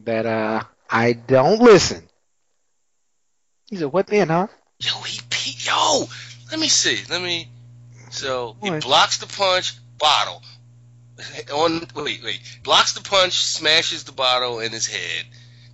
that 0.00 0.26
uh 0.26 0.62
I 0.90 1.12
don't 1.12 1.60
listen. 1.60 2.02
He 3.70 3.76
said, 3.76 3.92
"What 3.92 4.06
then, 4.06 4.28
huh?" 4.28 4.48
Yo, 4.80 5.00
he 5.02 5.20
pe- 5.30 5.58
yo. 5.58 6.04
Let 6.50 6.60
me 6.60 6.68
see. 6.68 7.00
Let 7.10 7.22
me. 7.22 7.48
So 8.10 8.56
he 8.62 8.70
blocks 8.70 9.18
the 9.18 9.26
punch. 9.26 9.74
Bottle. 9.98 10.42
On 11.54 11.86
wait 11.94 12.22
wait. 12.22 12.40
Blocks 12.62 12.92
the 12.92 13.02
punch. 13.02 13.34
Smashes 13.34 14.04
the 14.04 14.12
bottle 14.12 14.60
in 14.60 14.72
his 14.72 14.86
head. 14.86 15.24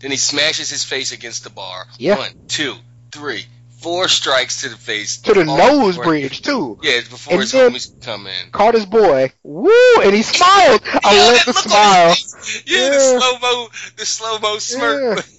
Then 0.01 0.11
he 0.11 0.17
smashes 0.17 0.71
his 0.71 0.85
face 0.85 1.13
against 1.13 1.45
the 1.45 1.51
bar. 1.51 1.87
Yeah. 1.99 2.17
One, 2.17 2.31
two, 2.49 2.75
three, 3.13 3.45
four 3.81 4.09
strikes 4.09 4.63
to 4.63 4.69
the 4.69 4.77
face. 4.77 5.19
To 5.23 5.35
the 5.35 5.45
nose 5.45 5.97
before- 5.97 6.05
bridge 6.05 6.43
too. 6.43 6.79
Yeah, 6.83 6.93
it's 6.93 7.09
before 7.09 7.35
And 7.35 7.43
his 7.43 7.53
homies 7.53 8.03
come 8.05 8.27
in. 8.27 8.51
Caught 8.53 8.75
his 8.75 8.87
boy. 8.87 9.33
Woo! 9.43 9.71
And 10.03 10.15
he 10.15 10.23
smiled. 10.23 10.81
I 11.05 11.15
Yo, 11.15 11.33
love 11.33 11.45
the 11.47 11.53
smile. 11.53 12.15
face. 12.15 12.63
Yeah, 12.67 12.91
the 12.91 13.01
slow 13.01 13.39
mo, 13.39 13.69
the 13.97 14.07
slow 14.07 14.39
mo 14.39 14.59
smirk. 14.59 15.25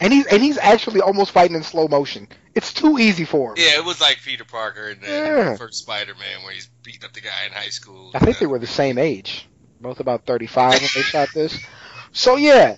And 0.00 0.12
he's 0.12 0.26
and 0.26 0.42
he's 0.42 0.58
actually 0.58 1.00
almost 1.00 1.32
fighting 1.32 1.56
in 1.56 1.62
slow 1.62 1.86
motion. 1.88 2.28
It's 2.54 2.72
too 2.72 2.98
easy 2.98 3.24
for 3.24 3.50
him. 3.50 3.54
Yeah, 3.58 3.76
it 3.78 3.84
was 3.84 3.98
like 4.00 4.18
Peter 4.22 4.44
Parker 4.44 4.88
in 4.90 5.00
the, 5.00 5.06
Yeah. 5.06 5.56
first 5.56 5.78
Spider-Man 5.78 6.42
where 6.44 6.52
he's 6.52 6.68
beating 6.82 7.04
up 7.04 7.12
the 7.14 7.20
guy 7.22 7.44
in 7.46 7.52
high 7.52 7.68
school. 7.70 8.10
I 8.14 8.18
think 8.18 8.38
they 8.38 8.46
were 8.46 8.58
the 8.58 8.66
same 8.66 8.96
age, 8.98 9.48
both 9.80 10.00
about 10.00 10.24
35 10.26 10.72
when 10.72 10.80
they 10.94 11.02
shot 11.02 11.28
this. 11.34 11.58
So 12.12 12.36
yeah, 12.36 12.76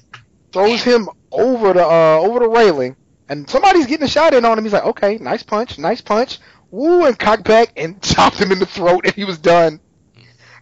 throws 0.53 0.83
him 0.83 1.09
over 1.33 1.73
the 1.73 1.85
uh, 1.85 2.19
over 2.21 2.41
the 2.41 2.49
railing, 2.49 2.97
and 3.29 3.49
somebody's 3.49 3.87
getting 3.87 4.05
a 4.05 4.09
shot 4.09 4.35
in 4.35 4.45
on 4.45 4.59
him. 4.59 4.65
He's 4.65 4.73
like, 4.73 4.85
okay, 4.85 5.19
nice 5.19 5.43
punch, 5.43 5.79
nice 5.79 6.01
punch, 6.01 6.39
woo, 6.71 7.05
and 7.05 7.19
cocked 7.19 7.45
back 7.45 7.73
and 7.77 8.01
chopped 8.03 8.39
him 8.39 8.53
in 8.53 8.59
the 8.59 8.67
throat, 8.67 9.05
and 9.05 9.15
he 9.15 9.25
was 9.25 9.39
done. 9.39 9.81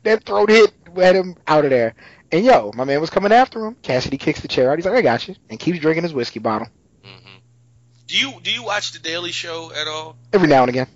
That 0.02 0.24
throat 0.24 0.51
hit 0.51 0.72
had 0.97 1.16
him 1.16 1.36
out 1.47 1.64
of 1.64 1.70
there. 1.70 1.94
And 2.32 2.44
yo, 2.44 2.72
my 2.74 2.84
man 2.84 3.01
was 3.01 3.10
coming 3.10 3.32
after 3.32 3.64
him. 3.64 3.76
Cassidy 3.82 4.18
kicks 4.18 4.40
the 4.40 4.48
chair 4.48 4.70
out. 4.70 4.78
He's 4.78 4.86
like, 4.86 4.94
I 4.94 5.02
got 5.02 5.28
you, 5.28 5.36
and 5.48 5.59
keeps 5.59 5.78
drinking 5.78 6.02
his 6.05 6.12
whiskey 6.14 6.40
bottle 6.40 6.68
hmm 7.05 7.36
Do 8.06 8.16
you 8.16 8.32
do 8.43 8.51
you 8.51 8.62
watch 8.64 8.93
the 8.93 8.98
Daily 8.98 9.32
Show 9.32 9.72
at 9.72 9.86
all? 9.86 10.16
every 10.32 10.48
now 10.48 10.62
and 10.62 10.70
again. 10.70 10.88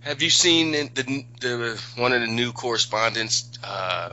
Have 0.00 0.20
you 0.20 0.30
seen 0.30 0.72
the 0.72 0.90
the, 0.94 1.26
the 1.40 1.82
one 1.96 2.12
of 2.12 2.20
the 2.20 2.26
new 2.26 2.52
correspondents, 2.52 3.58
uh, 3.64 4.10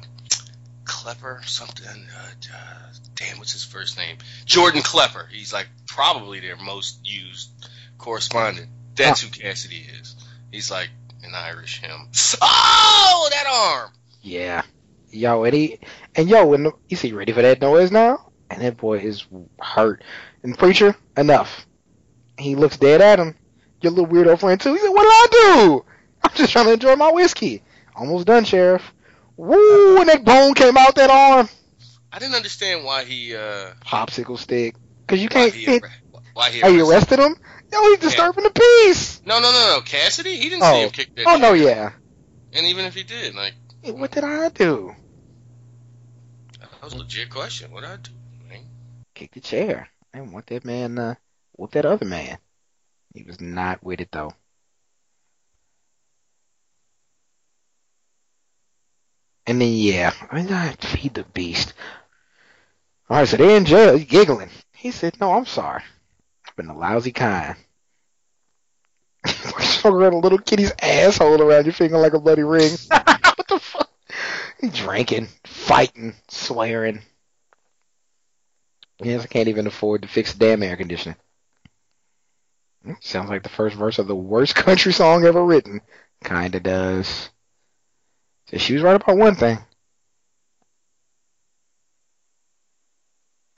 Klepper 1.01 1.41
something? 1.47 1.87
Uh, 1.87 2.31
uh, 2.53 2.93
damn, 3.15 3.39
what's 3.39 3.53
his 3.53 3.63
first 3.63 3.97
name? 3.97 4.17
Jordan 4.45 4.83
Klepper. 4.83 5.27
He's 5.31 5.51
like 5.51 5.67
probably 5.87 6.39
their 6.39 6.55
most 6.57 6.99
used 7.03 7.49
correspondent. 7.97 8.69
That's 8.95 9.21
who 9.21 9.29
Cassidy 9.29 9.83
is. 9.99 10.15
He's 10.51 10.69
like 10.69 10.89
an 11.23 11.33
Irish 11.33 11.81
him. 11.81 12.09
Oh, 12.41 13.29
that 13.31 13.47
arm! 13.47 13.91
Yeah. 14.21 14.61
Yo, 15.09 15.43
and 15.43 15.53
he 15.55 15.79
and 16.15 16.29
yo, 16.29 16.53
and 16.53 16.71
you 16.87 16.97
see 16.97 17.13
ready 17.13 17.31
for 17.31 17.41
that 17.41 17.61
noise 17.61 17.91
now? 17.91 18.31
And 18.51 18.61
that 18.61 18.77
boy 18.77 18.99
is 18.99 19.25
hurt. 19.59 20.03
And 20.43 20.57
preacher, 20.57 20.95
enough. 21.17 21.65
He 22.37 22.55
looks 22.55 22.77
dead 22.77 23.01
at 23.01 23.19
him. 23.19 23.35
Your 23.81 23.91
little 23.91 24.07
weirdo 24.07 24.39
friend 24.39 24.61
too. 24.61 24.73
He 24.73 24.79
said, 24.79 24.89
What 24.89 25.01
did 25.03 25.09
I 25.09 25.27
do? 25.31 25.85
I'm 26.23 26.35
just 26.35 26.51
trying 26.51 26.65
to 26.65 26.73
enjoy 26.73 26.95
my 26.95 27.11
whiskey. 27.11 27.63
Almost 27.95 28.27
done, 28.27 28.43
Sheriff. 28.43 28.93
Woo, 29.41 29.99
and 29.99 30.07
that 30.07 30.23
bone 30.23 30.53
came 30.53 30.77
out 30.77 30.93
that 30.95 31.09
arm. 31.09 31.49
I 32.13 32.19
didn't 32.19 32.35
understand 32.35 32.83
why 32.85 33.05
he 33.05 33.35
uh 33.35 33.73
Popsicle 33.83 34.37
stick. 34.37 34.75
Cause 35.07 35.17
you 35.19 35.29
why 35.31 35.49
can't 35.49 35.53
he, 35.55 35.79
why 36.33 36.49
he 36.51 36.61
arrested- 36.61 36.79
arrested 36.89 37.19
him? 37.19 37.35
No, 37.71 37.89
he's 37.89 37.99
disturbing 37.99 38.43
the 38.43 38.51
peace. 38.51 39.19
No, 39.25 39.39
no, 39.39 39.51
no, 39.51 39.75
no. 39.77 39.81
Cassidy, 39.83 40.37
he 40.37 40.49
didn't 40.49 40.61
Oh. 40.63 40.73
see 40.73 40.81
him 40.83 40.89
kick 40.91 41.15
that. 41.15 41.25
Oh 41.27 41.37
no, 41.37 41.53
yeah. 41.53 41.93
And 42.53 42.67
even 42.67 42.85
if 42.85 42.93
he 42.93 43.01
did, 43.01 43.33
like 43.33 43.55
Hey, 43.81 43.91
What 43.91 44.11
did 44.11 44.23
I 44.23 44.49
do? 44.49 44.95
that 46.59 46.69
was 46.83 46.93
a 46.93 46.97
legit 46.99 47.31
question. 47.31 47.71
What 47.71 47.81
did 47.81 47.89
I 47.89 47.95
do? 47.97 48.11
Man? 48.47 48.59
Kick 49.15 49.31
the 49.31 49.39
chair. 49.39 49.89
I 50.13 50.19
didn't 50.19 50.33
want 50.33 50.45
that 50.47 50.63
man 50.65 50.99
uh 50.99 51.15
with 51.57 51.71
that 51.71 51.87
other 51.87 52.05
man. 52.05 52.37
He 53.15 53.23
was 53.23 53.41
not 53.41 53.83
with 53.83 54.01
it 54.01 54.09
though. 54.11 54.33
And 59.47 59.61
then 59.61 59.73
yeah, 59.73 60.13
I 60.31 60.35
mean, 60.35 60.53
I 60.53 60.73
feed 60.73 61.15
the 61.15 61.23
beast. 61.23 61.73
So 63.09 63.25
they're 63.25 63.57
in 63.57 63.65
jail. 63.65 63.99
Giggling. 63.99 64.49
He 64.73 64.91
said, 64.91 65.19
"No, 65.19 65.33
I'm 65.33 65.45
sorry. 65.45 65.83
I've 66.47 66.55
been 66.55 66.69
a 66.69 66.77
lousy 66.77 67.11
kind." 67.11 67.57
Around 69.85 70.13
a 70.13 70.17
little 70.17 70.37
kitty's 70.37 70.71
asshole 70.81 71.41
around 71.41 71.65
your 71.65 71.73
finger 71.73 71.97
like 71.97 72.13
a 72.13 72.19
bloody 72.19 72.43
ring. 72.43 72.71
what 72.87 73.47
the 73.49 73.59
fuck? 73.59 73.89
He 74.59 74.69
drinking, 74.69 75.27
fighting, 75.45 76.15
swearing. 76.29 77.01
Yes, 79.01 79.23
I 79.23 79.27
can't 79.27 79.49
even 79.49 79.67
afford 79.67 80.03
to 80.03 80.07
fix 80.07 80.33
the 80.33 80.39
damn 80.39 80.63
air 80.63 80.77
conditioning. 80.77 81.17
Sounds 82.99 83.29
like 83.29 83.43
the 83.43 83.49
first 83.49 83.75
verse 83.75 83.99
of 83.99 84.07
the 84.07 84.15
worst 84.15 84.55
country 84.65 84.93
song 84.93 85.25
ever 85.25 85.43
written. 85.43 85.81
Kinda 86.23 86.59
does. 86.59 87.29
She 88.57 88.73
was 88.73 88.83
right 88.83 88.95
about 88.95 89.17
one 89.17 89.35
thing. 89.35 89.59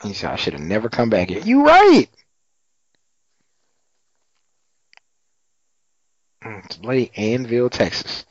He 0.04 0.14
said, 0.14 0.32
I 0.32 0.36
should 0.36 0.54
have 0.54 0.62
never 0.62 0.90
come 0.90 1.10
back 1.10 1.30
here. 1.30 1.40
You 1.40 1.66
right! 1.66 2.08
It's 6.46 6.78
bloody 6.78 7.12
Annville, 7.18 7.72
Texas. 7.72 8.26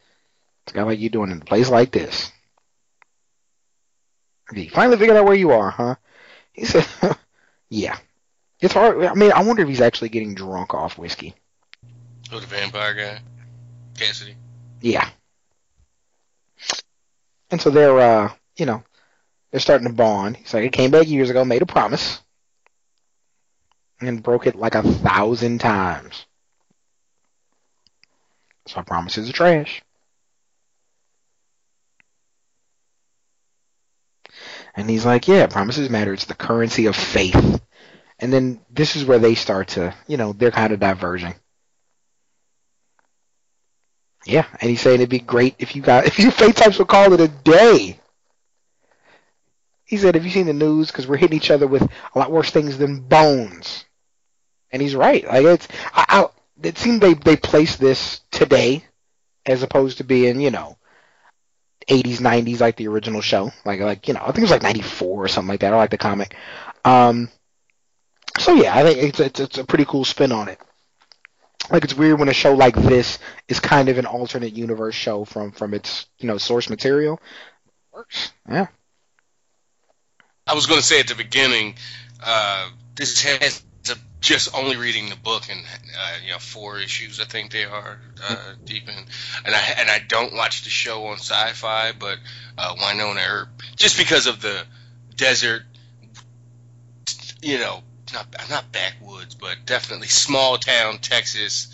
It's 0.64 0.74
a 0.74 0.76
guy 0.76 0.82
like 0.82 0.98
you 0.98 1.08
doing 1.08 1.30
in 1.30 1.40
a 1.40 1.44
place 1.44 1.70
like 1.70 1.90
this. 1.90 2.30
You 4.52 4.68
finally 4.70 4.98
figured 4.98 5.16
out 5.16 5.24
where 5.24 5.34
you 5.34 5.50
are, 5.50 5.70
huh? 5.70 5.94
He 6.52 6.66
said, 6.66 6.86
yeah. 7.70 7.96
It's 8.60 8.74
hard. 8.74 9.02
I 9.02 9.14
mean, 9.14 9.32
I 9.32 9.42
wonder 9.42 9.62
if 9.62 9.68
he's 9.68 9.80
actually 9.80 10.10
getting 10.10 10.34
drunk 10.34 10.74
off 10.74 10.98
whiskey. 10.98 11.34
Oh, 12.30 12.38
the 12.38 12.46
vampire 12.46 12.94
guy, 12.94 13.20
Cassidy. 13.98 14.36
Yeah. 14.80 15.08
And 17.52 17.60
so 17.60 17.70
they're, 17.70 18.00
uh, 18.00 18.32
you 18.56 18.66
know, 18.66 18.82
they're 19.50 19.60
starting 19.60 19.86
to 19.86 19.92
bond. 19.92 20.38
He's 20.38 20.54
like, 20.54 20.64
I 20.64 20.68
came 20.68 20.90
back 20.90 21.06
years 21.06 21.30
ago, 21.30 21.44
made 21.44 21.62
a 21.62 21.66
promise, 21.66 22.20
and 24.00 24.22
broke 24.22 24.46
it 24.46 24.56
like 24.56 24.74
a 24.74 24.82
thousand 24.82 25.58
times. 25.60 26.26
So 28.66 28.76
our 28.78 28.84
promises 28.84 29.28
are 29.28 29.32
trash. 29.32 29.82
And 34.74 34.88
he's 34.88 35.04
like, 35.04 35.28
yeah, 35.28 35.46
promises 35.46 35.90
matter. 35.90 36.14
It's 36.14 36.24
the 36.24 36.34
currency 36.34 36.86
of 36.86 36.96
faith. 36.96 37.60
And 38.18 38.32
then 38.32 38.60
this 38.70 38.96
is 38.96 39.04
where 39.04 39.18
they 39.18 39.34
start 39.34 39.68
to, 39.68 39.94
you 40.06 40.16
know, 40.16 40.32
they're 40.32 40.50
kind 40.50 40.72
of 40.72 40.80
diverging. 40.80 41.34
Yeah, 44.24 44.46
and 44.60 44.70
he's 44.70 44.80
saying 44.80 44.96
it'd 44.96 45.08
be 45.08 45.18
great 45.18 45.56
if 45.58 45.74
you 45.74 45.82
got 45.82 46.06
if 46.06 46.18
you 46.18 46.30
fate 46.30 46.56
types 46.56 46.78
would 46.78 46.88
call 46.88 47.12
it 47.12 47.20
a 47.20 47.28
day. 47.28 47.98
He 49.84 49.96
said, 49.98 50.14
"Have 50.14 50.24
you 50.24 50.30
seen 50.30 50.46
the 50.46 50.52
news? 50.52 50.88
Because 50.88 51.06
we're 51.06 51.16
hitting 51.16 51.36
each 51.36 51.50
other 51.50 51.66
with 51.66 51.82
a 51.82 52.18
lot 52.18 52.30
worse 52.30 52.50
things 52.50 52.78
than 52.78 53.00
bones." 53.00 53.84
And 54.70 54.80
he's 54.80 54.94
right. 54.94 55.24
Like 55.26 55.44
it's, 55.44 55.68
I, 55.92 56.04
I, 56.08 56.66
it 56.66 56.78
seemed 56.78 57.00
they 57.02 57.14
they 57.14 57.36
placed 57.36 57.78
this 57.78 58.20
today, 58.30 58.84
as 59.44 59.62
opposed 59.62 59.98
to 59.98 60.04
being 60.04 60.40
you 60.40 60.50
know, 60.50 60.78
80s 61.88 62.20
90s 62.20 62.60
like 62.60 62.76
the 62.76 62.88
original 62.88 63.20
show. 63.20 63.52
Like 63.64 63.80
like 63.80 64.08
you 64.08 64.14
know, 64.14 64.20
I 64.22 64.26
think 64.26 64.38
it 64.38 64.42
was 64.42 64.50
like 64.50 64.62
94 64.62 65.24
or 65.24 65.28
something 65.28 65.48
like 65.48 65.60
that. 65.60 65.74
I 65.74 65.76
like 65.76 65.90
the 65.90 65.98
comic. 65.98 66.34
Um, 66.84 67.28
so 68.38 68.54
yeah, 68.54 68.74
I 68.74 68.82
think 68.82 68.98
it's 69.02 69.20
it's, 69.20 69.40
it's 69.40 69.58
a 69.58 69.64
pretty 69.64 69.84
cool 69.84 70.04
spin 70.04 70.32
on 70.32 70.48
it 70.48 70.58
like 71.70 71.84
it's 71.84 71.94
weird 71.94 72.18
when 72.18 72.28
a 72.28 72.32
show 72.32 72.54
like 72.54 72.74
this 72.74 73.18
is 73.48 73.60
kind 73.60 73.88
of 73.88 73.98
an 73.98 74.06
alternate 74.06 74.54
universe 74.54 74.94
show 74.94 75.24
from 75.24 75.52
from 75.52 75.74
its 75.74 76.06
you 76.18 76.28
know 76.28 76.38
source 76.38 76.70
material. 76.70 77.20
Works, 77.92 78.32
yeah. 78.48 78.66
I 80.46 80.54
was 80.54 80.66
going 80.66 80.80
to 80.80 80.86
say 80.86 80.98
at 80.98 81.08
the 81.08 81.14
beginning, 81.14 81.76
uh, 82.24 82.68
this 82.96 83.22
has 83.22 83.62
to 83.84 83.96
just 84.20 84.54
only 84.56 84.76
reading 84.76 85.08
the 85.08 85.16
book 85.16 85.44
and 85.50 85.60
uh, 85.60 86.14
you 86.24 86.32
know 86.32 86.38
four 86.38 86.78
issues 86.78 87.20
I 87.20 87.24
think 87.24 87.52
they 87.52 87.64
are 87.64 88.00
uh, 88.28 88.52
deep 88.64 88.88
in, 88.88 88.94
and 88.94 89.54
I 89.54 89.74
and 89.78 89.90
I 89.90 89.98
don't 90.06 90.34
watch 90.34 90.64
the 90.64 90.70
show 90.70 91.06
on 91.06 91.18
Sci-Fi, 91.18 91.92
but 91.92 92.18
uh, 92.58 92.74
Wynonna 92.74 93.28
Earp 93.28 93.48
just 93.76 93.98
because 93.98 94.26
of 94.26 94.40
the 94.40 94.64
desert 95.16 95.62
you 97.42 97.58
know, 97.58 97.82
not 98.12 98.26
not 98.50 98.70
backwoods, 98.72 99.34
but 99.34 99.56
definitely 99.66 100.08
small 100.08 100.58
town 100.58 100.98
Texas. 100.98 101.68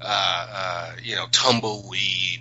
Uh, 0.00 0.46
uh, 0.52 0.92
you 1.02 1.14
know, 1.14 1.26
tumbleweed. 1.30 2.40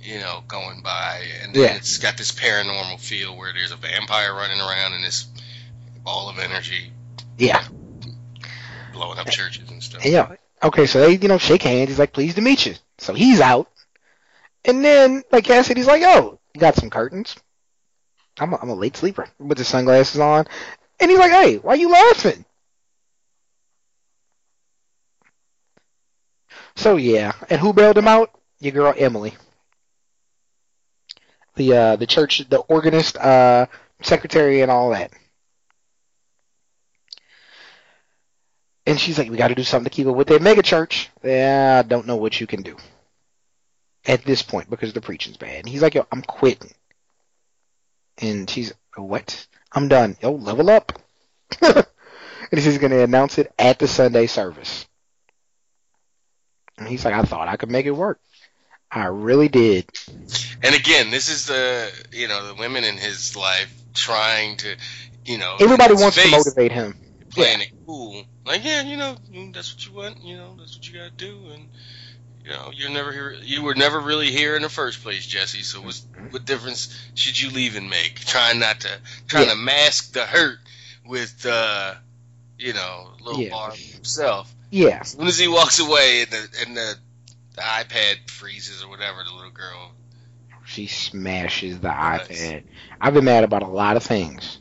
You 0.00 0.18
know, 0.18 0.42
going 0.48 0.82
by, 0.82 1.22
and 1.42 1.54
then 1.54 1.62
Yeah. 1.62 1.76
it's 1.76 1.98
got 1.98 2.16
this 2.16 2.32
paranormal 2.32 2.98
feel 2.98 3.36
where 3.36 3.52
there's 3.52 3.70
a 3.70 3.76
vampire 3.76 4.34
running 4.34 4.60
around 4.60 4.94
and 4.94 5.04
this 5.04 5.26
ball 6.02 6.28
of 6.28 6.40
energy 6.40 6.90
Yeah. 7.38 7.64
blowing 8.92 9.20
up 9.20 9.30
churches 9.30 9.70
and 9.70 9.80
stuff. 9.80 10.04
Yeah. 10.04 10.34
Okay, 10.60 10.86
so 10.86 11.00
they, 11.00 11.16
you 11.16 11.28
know, 11.28 11.38
shake 11.38 11.62
hands. 11.62 11.88
He's 11.88 12.00
like, 12.00 12.12
pleased 12.12 12.34
to 12.34 12.42
meet 12.42 12.66
you. 12.66 12.74
So 12.98 13.14
he's 13.14 13.40
out. 13.40 13.68
And 14.64 14.84
then, 14.84 15.22
like 15.30 15.44
Cassidy's 15.44 15.86
like, 15.86 16.02
oh, 16.04 16.40
you 16.54 16.60
got 16.60 16.74
some 16.74 16.90
curtains? 16.90 17.36
I'm 18.38 18.52
a, 18.54 18.56
I'm 18.60 18.70
a 18.70 18.74
late 18.74 18.96
sleeper 18.96 19.28
with 19.38 19.58
the 19.58 19.64
sunglasses 19.64 20.20
on. 20.20 20.46
And 21.02 21.10
he's 21.10 21.20
like, 21.20 21.32
hey, 21.32 21.58
why 21.58 21.74
are 21.74 21.76
you 21.76 21.90
laughing? 21.90 22.46
So 26.76 26.96
yeah, 26.96 27.32
and 27.48 27.60
who 27.62 27.72
bailed 27.72 27.96
him 27.96 28.06
out? 28.08 28.38
Your 28.60 28.72
girl 28.72 28.94
Emily. 28.96 29.34
The 31.56 31.72
uh 31.74 31.96
the 31.96 32.06
church 32.06 32.46
the 32.50 32.58
organist 32.58 33.16
uh 33.16 33.66
secretary 34.02 34.60
and 34.60 34.70
all 34.70 34.90
that. 34.90 35.12
And 38.86 38.98
she's 39.00 39.18
like, 39.18 39.30
We 39.30 39.36
gotta 39.36 39.54
do 39.56 39.64
something 39.64 39.90
to 39.90 39.94
keep 39.94 40.06
it 40.06 40.12
with 40.12 40.28
that 40.28 40.42
mega 40.42 40.62
church. 40.62 41.10
Yeah, 41.24 41.82
I 41.84 41.88
don't 41.88 42.06
know 42.06 42.16
what 42.16 42.40
you 42.40 42.46
can 42.46 42.62
do. 42.62 42.76
At 44.04 44.24
this 44.24 44.42
point, 44.42 44.70
because 44.70 44.92
the 44.92 45.00
preaching's 45.00 45.36
bad. 45.36 45.58
And 45.58 45.68
he's 45.68 45.82
like, 45.82 45.94
Yo, 45.94 46.06
I'm 46.12 46.22
quitting. 46.22 46.72
And 48.18 48.48
she's 48.48 48.72
what? 48.96 49.46
I'm 49.74 49.88
done. 49.88 50.16
Yo, 50.20 50.32
level 50.32 50.70
up. 50.70 50.92
and 51.62 51.84
he's 52.50 52.78
gonna 52.78 52.98
announce 53.00 53.38
it 53.38 53.52
at 53.58 53.78
the 53.78 53.88
Sunday 53.88 54.26
service. 54.26 54.86
And 56.78 56.88
he's 56.88 57.04
like, 57.04 57.14
I 57.14 57.22
thought 57.22 57.48
I 57.48 57.56
could 57.56 57.70
make 57.70 57.86
it 57.86 57.92
work. 57.92 58.20
I 58.90 59.06
really 59.06 59.48
did. 59.48 59.88
And 60.62 60.74
again, 60.74 61.10
this 61.10 61.30
is 61.30 61.46
the 61.46 61.90
you 62.12 62.28
know 62.28 62.46
the 62.48 62.54
women 62.54 62.84
in 62.84 62.96
his 62.96 63.36
life 63.36 63.72
trying 63.94 64.56
to, 64.58 64.76
you 65.24 65.38
know, 65.38 65.56
Everybody 65.60 65.94
wants 65.94 66.22
to 66.22 66.30
motivate 66.30 66.72
him. 66.72 66.96
playing 67.30 67.62
it 67.62 67.72
cool. 67.86 68.24
Like, 68.44 68.64
yeah, 68.64 68.82
you 68.82 68.96
know, 68.96 69.16
that's 69.52 69.74
what 69.74 69.86
you 69.86 69.92
want. 69.92 70.22
You 70.22 70.36
know, 70.36 70.56
that's 70.58 70.76
what 70.76 70.88
you 70.88 70.98
gotta 70.98 71.10
do. 71.12 71.50
And 71.52 71.68
you 72.44 72.50
know, 72.50 72.70
you're 72.74 72.90
never 72.90 73.12
here. 73.12 73.36
You 73.42 73.62
were 73.62 73.74
never 73.74 74.00
really 74.00 74.30
here 74.30 74.56
in 74.56 74.62
the 74.62 74.68
first 74.68 75.02
place, 75.02 75.26
Jesse. 75.26 75.62
So 75.62 75.80
what's, 75.80 76.04
what 76.30 76.44
difference 76.44 76.96
should 77.14 77.40
you 77.40 77.50
leave 77.50 77.76
and 77.76 77.88
make? 77.88 78.16
Trying 78.20 78.58
not 78.58 78.80
to, 78.80 78.88
trying 79.28 79.46
Yeah. 79.46 79.54
to 79.54 79.56
mask 79.58 80.12
the 80.12 80.24
hurt 80.26 80.58
with, 81.06 81.46
uh, 81.46 81.94
you 82.58 82.72
know, 82.72 83.10
little 83.20 83.40
Yeah. 83.40 83.50
Barb 83.50 83.74
himself. 83.74 84.52
Yeah. 84.70 84.98
As 85.02 85.10
soon 85.10 85.26
as 85.26 85.38
he 85.38 85.48
walks 85.48 85.78
away 85.78 86.22
and 86.22 86.30
the 86.30 86.48
and 86.66 86.76
the, 86.76 86.94
the 87.54 87.60
iPad 87.62 88.30
freezes 88.30 88.82
or 88.82 88.88
whatever, 88.88 89.22
the 89.24 89.34
little 89.34 89.50
girl. 89.50 89.92
She 90.64 90.86
smashes 90.86 91.80
the 91.80 91.88
Nice. 91.88 92.28
iPad. 92.28 92.64
I've 93.00 93.14
been 93.14 93.24
mad 93.24 93.44
about 93.44 93.62
a 93.62 93.66
lot 93.68 93.96
of 93.96 94.02
things. 94.02 94.58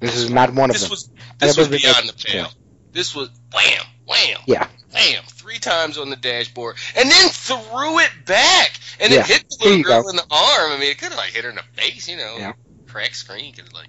This 0.00 0.16
is 0.16 0.30
not 0.30 0.52
one 0.52 0.70
of 0.70 0.78
them. 0.78 0.90
was 0.90 1.08
this 1.38 1.56
was 1.56 1.68
beyond 1.68 2.08
the 2.08 2.12
the- 2.12 2.24
pale. 2.24 2.48
This 2.92 3.14
was 3.14 3.28
wham, 3.52 3.82
wham, 4.06 4.38
Yeah. 4.46 4.68
Wham, 4.94 5.22
three 5.28 5.58
times 5.58 5.98
on 5.98 6.10
the 6.10 6.16
dashboard, 6.16 6.76
and 6.96 7.10
then 7.10 7.28
threw 7.28 7.98
it 7.98 8.10
back, 8.24 8.72
and 9.00 9.12
Yeah. 9.12 9.20
it 9.20 9.26
hit 9.26 9.44
the 9.48 9.64
little 9.64 9.82
girl 9.82 10.02
go. 10.04 10.08
in 10.10 10.16
the 10.16 10.26
arm. 10.30 10.72
I 10.72 10.78
mean, 10.78 10.90
it 10.90 10.98
could 10.98 11.08
have 11.10 11.18
like 11.18 11.32
hit 11.32 11.44
her 11.44 11.50
in 11.50 11.56
the 11.56 11.62
face, 11.74 12.08
you 12.08 12.16
know, 12.16 12.36
Yeah. 12.38 12.52
cracked 12.86 13.16
screen, 13.16 13.52
could 13.52 13.72
like. 13.72 13.88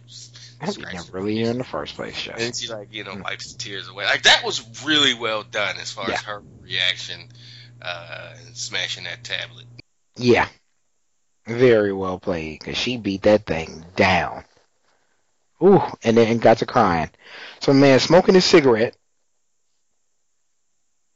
I 0.62 0.68
was 0.68 0.76
scratched 0.76 0.96
never 0.96 1.08
her 1.08 1.14
really 1.20 1.36
here 1.36 1.52
in 1.52 1.58
the 1.58 1.64
first 1.66 1.96
place, 1.96 2.16
And 2.16 2.24
Jeff. 2.24 2.38
then 2.38 2.54
she 2.54 2.68
like 2.70 2.88
you 2.92 3.04
know 3.04 3.12
Mm. 3.16 3.24
wipes 3.24 3.52
the 3.54 3.58
tears 3.60 3.88
away. 3.88 4.06
Like 4.06 4.24
that 4.24 4.44
was 4.44 4.62
really 4.86 5.14
well 5.14 5.44
done 5.44 5.78
as 5.78 5.92
far 5.92 6.08
Yeah. 6.08 6.16
as 6.16 6.22
her 6.24 6.42
reaction 6.62 7.30
uh, 7.82 8.34
and 8.46 8.58
smashing 8.58 9.04
that 9.04 9.24
tablet. 9.24 9.66
Yeah. 10.16 10.48
Very 11.46 11.94
well 11.94 12.18
played, 12.20 12.60
because 12.60 12.78
she 12.78 12.98
beat 12.98 13.24
that 13.24 13.46
thing 13.46 13.86
down. 13.96 14.46
Ooh, 15.62 15.82
and 16.04 16.18
then 16.18 16.40
got 16.40 16.58
to 16.60 16.66
crying. 16.66 17.10
So 17.60 17.74
man 17.74 18.00
smoking 18.00 18.34
his 18.34 18.46
cigarette. 18.46 18.96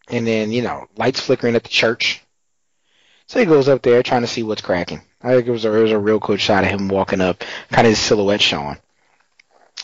And 0.10 0.26
then, 0.26 0.52
you 0.52 0.62
know, 0.62 0.88
lights 0.98 1.20
flickering 1.20 1.56
at 1.56 1.64
the 1.64 1.70
church. 1.70 2.22
So 3.28 3.40
he 3.40 3.46
goes 3.46 3.70
up 3.70 3.84
there 3.84 4.02
trying 4.02 4.22
to 4.22 4.28
see 4.28 4.42
what's 4.44 4.62
cracking. 4.62 5.02
I 5.22 5.36
think 5.36 5.48
it 5.48 5.52
was 5.52 5.66
a, 5.66 5.74
it 5.74 5.84
was 5.84 5.92
a 5.92 6.00
real 6.00 6.20
good 6.20 6.42
shot 6.42 6.64
of 6.64 6.70
him 6.70 6.88
walking 6.88 7.22
up, 7.22 7.44
kind 7.72 7.86
of 7.86 7.92
his 7.92 8.00
silhouette 8.00 8.42
showing. 8.42 8.78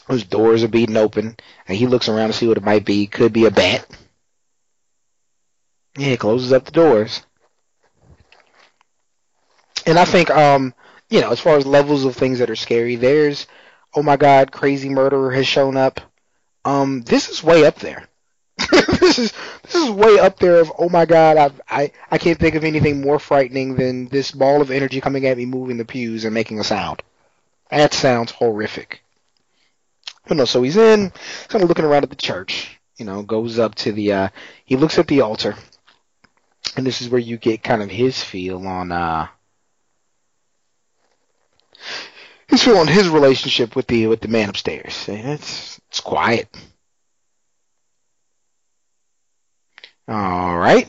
Those 0.08 0.24
doors 0.24 0.64
are 0.64 0.68
beating 0.68 0.98
open, 0.98 1.36
and 1.68 1.78
he 1.78 1.88
looks 1.88 2.10
around 2.10 2.28
to 2.28 2.34
see 2.34 2.48
what 2.48 2.58
it 2.58 2.64
might 2.64 2.86
be. 2.86 3.08
Could 3.08 3.34
be 3.34 3.46
a 3.46 3.52
bat. 3.52 3.86
Yeah, 5.98 6.08
he 6.08 6.18
closes 6.18 6.52
up 6.54 6.66
the 6.66 6.72
doors. 6.72 7.24
And 9.86 10.00
I 10.00 10.06
think, 10.06 10.30
um, 10.32 10.74
you 11.10 11.22
know, 11.22 11.32
as 11.32 11.40
far 11.40 11.58
as 11.58 11.66
levels 11.66 12.06
of 12.06 12.16
things 12.16 12.40
that 12.40 12.50
are 12.50 12.56
scary, 12.56 12.96
there's, 12.96 13.48
oh 13.96 14.04
my 14.04 14.18
God, 14.18 14.52
crazy 14.52 14.90
murderer 14.90 15.32
has 15.32 15.48
shown 15.48 15.78
up. 15.78 16.02
Um, 16.66 17.02
this 17.02 17.30
is 17.30 17.44
way 17.44 17.66
up 17.66 17.76
there. 17.76 18.08
this 18.72 19.20
is 19.20 19.34
this 19.64 19.76
is 19.76 19.90
way 19.90 20.18
up 20.20 20.40
there 20.40 20.62
of 20.62 20.72
oh 20.78 20.90
my 20.90 21.06
God, 21.06 21.38
I've, 21.38 21.62
I 21.70 21.92
I 22.10 22.18
can't 22.18 22.40
think 22.40 22.56
of 22.56 22.64
anything 22.64 23.02
more 23.02 23.20
frightening 23.20 23.76
than 23.76 24.08
this 24.08 24.32
ball 24.32 24.62
of 24.62 24.72
energy 24.72 25.02
coming 25.02 25.26
at 25.26 25.38
me, 25.38 25.46
moving 25.46 25.78
the 25.78 25.86
pews 25.86 26.26
and 26.26 26.34
making 26.34 26.60
a 26.60 26.64
sound. 26.64 27.02
That 27.70 27.94
sounds 27.94 28.32
horrific. 28.32 29.02
But 30.28 30.38
no, 30.38 30.46
so 30.46 30.64
he's 30.64 30.78
in, 30.78 31.12
kind 31.48 31.64
of 31.64 31.70
looking 31.70 31.86
around 31.86 32.04
at 32.04 32.10
the 32.10 32.16
church. 32.16 32.80
You 32.98 33.06
know, 33.06 33.22
goes 33.24 33.60
up 33.60 33.76
to 33.76 33.92
the, 33.92 34.14
uh, 34.14 34.30
he 34.64 34.76
looks 34.78 34.98
at 34.98 35.08
the 35.08 35.22
altar, 35.22 35.56
and 36.78 36.86
this 36.86 37.02
is 37.02 37.10
where 37.10 37.20
you 37.20 37.38
get 37.38 37.62
kind 37.62 37.84
of 37.84 37.90
his 37.90 38.24
feel 38.24 38.66
on, 38.66 38.92
uh, 38.92 39.28
his 42.48 42.64
feel 42.64 42.78
on 42.78 42.88
his 42.88 43.10
relationship 43.10 43.76
with 43.76 43.88
the 43.88 44.08
with 44.08 44.22
the 44.22 44.28
man 44.28 44.50
upstairs. 44.50 45.06
It's 45.08 45.80
it's 45.90 46.00
quiet. 46.00 46.48
All 50.08 50.58
right. 50.58 50.88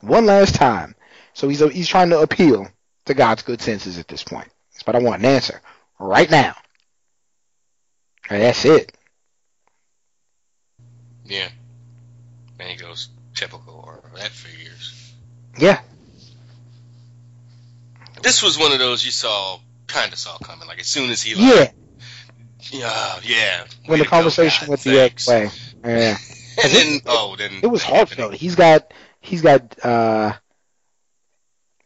One 0.00 0.26
last 0.26 0.54
time. 0.54 0.94
So 1.32 1.48
he's 1.48 1.60
he's 1.72 1.88
trying 1.88 2.10
to 2.10 2.20
appeal 2.20 2.68
to 3.06 3.14
God's 3.14 3.42
good 3.42 3.60
senses 3.60 3.98
at 3.98 4.08
this 4.08 4.22
point. 4.22 4.48
But 4.84 4.96
I 4.96 4.98
want 4.98 5.20
an 5.20 5.26
answer 5.26 5.60
right 5.98 6.30
now. 6.30 6.54
And 8.28 8.42
that's 8.42 8.64
it. 8.64 8.92
Yeah. 11.24 11.48
And 12.58 12.68
he 12.68 12.76
goes 12.76 13.08
typical, 13.34 13.84
or 13.86 14.02
that 14.18 14.30
figures. 14.30 15.12
Yeah. 15.58 15.80
This 18.22 18.42
was 18.42 18.58
one 18.58 18.72
of 18.72 18.78
those 18.78 19.04
you 19.04 19.10
saw, 19.10 19.58
kind 19.86 20.12
of 20.12 20.18
saw 20.18 20.38
coming. 20.38 20.68
Like 20.68 20.80
as 20.80 20.86
soon 20.86 21.10
as 21.10 21.22
he 21.22 21.34
like, 21.34 21.72
Yeah. 22.70 22.78
yeah, 22.78 23.20
yeah. 23.24 23.64
When 23.86 23.98
the 23.98 24.04
go, 24.04 24.10
conversation 24.10 24.66
God, 24.66 24.70
with 24.72 24.84
the 24.84 25.00
ex 25.00 25.26
way. 25.28 25.50
Yeah. 25.84 26.16
And 26.62 26.72
then 26.72 27.00
oh, 27.06 27.34
then 27.36 27.60
It 27.62 27.66
was 27.66 27.82
heartfelt. 27.82 28.34
He's 28.34 28.54
got 28.56 28.92
he's 29.20 29.42
got 29.42 29.84
uh 29.84 30.32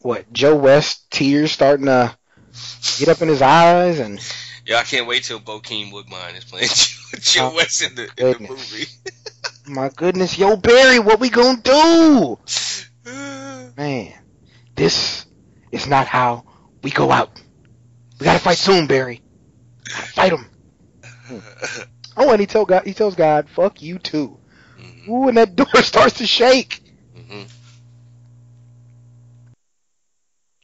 what, 0.00 0.32
Joe 0.32 0.54
West 0.56 1.10
tears 1.10 1.50
starting 1.52 1.86
to 1.86 2.16
get 2.98 3.08
up 3.08 3.22
in 3.22 3.28
his 3.28 3.42
eyes 3.42 3.98
and 3.98 4.20
Yeah, 4.64 4.76
I 4.76 4.82
can't 4.84 5.06
wait 5.06 5.24
till 5.24 5.40
Bokeem 5.40 5.92
Woodbine 5.92 6.36
is 6.36 6.44
playing 6.44 6.68
Joe 7.20 7.50
Oh, 7.52 7.56
West 7.56 7.82
in 7.82 7.94
the 7.94 8.08
in 8.16 8.32
the 8.32 8.48
movie. 8.48 8.86
my 9.66 9.88
goodness, 9.90 10.38
yo 10.38 10.56
Barry, 10.56 10.98
what 10.98 11.20
we 11.20 11.28
gonna 11.28 11.60
do? 11.62 12.38
Man, 13.76 14.12
this 14.74 15.26
is 15.72 15.86
not 15.86 16.06
how 16.06 16.44
we 16.82 16.90
go 16.90 17.10
out. 17.10 17.40
We 18.18 18.24
gotta 18.24 18.38
fight 18.38 18.58
soon, 18.58 18.86
Barry. 18.86 19.22
Fight 19.88 20.32
him. 20.32 20.46
Oh, 22.18 22.30
and 22.30 22.40
he 22.40 22.46
tell 22.46 22.64
God, 22.64 22.86
he 22.86 22.94
tells 22.94 23.14
God, 23.14 23.46
"Fuck 23.50 23.82
you 23.82 23.98
too." 23.98 24.38
Ooh, 25.08 25.28
and 25.28 25.36
that 25.36 25.56
door 25.56 25.66
starts 25.82 26.18
to 26.18 26.26
shake. 26.26 26.82
Mm-hmm. 27.16 27.42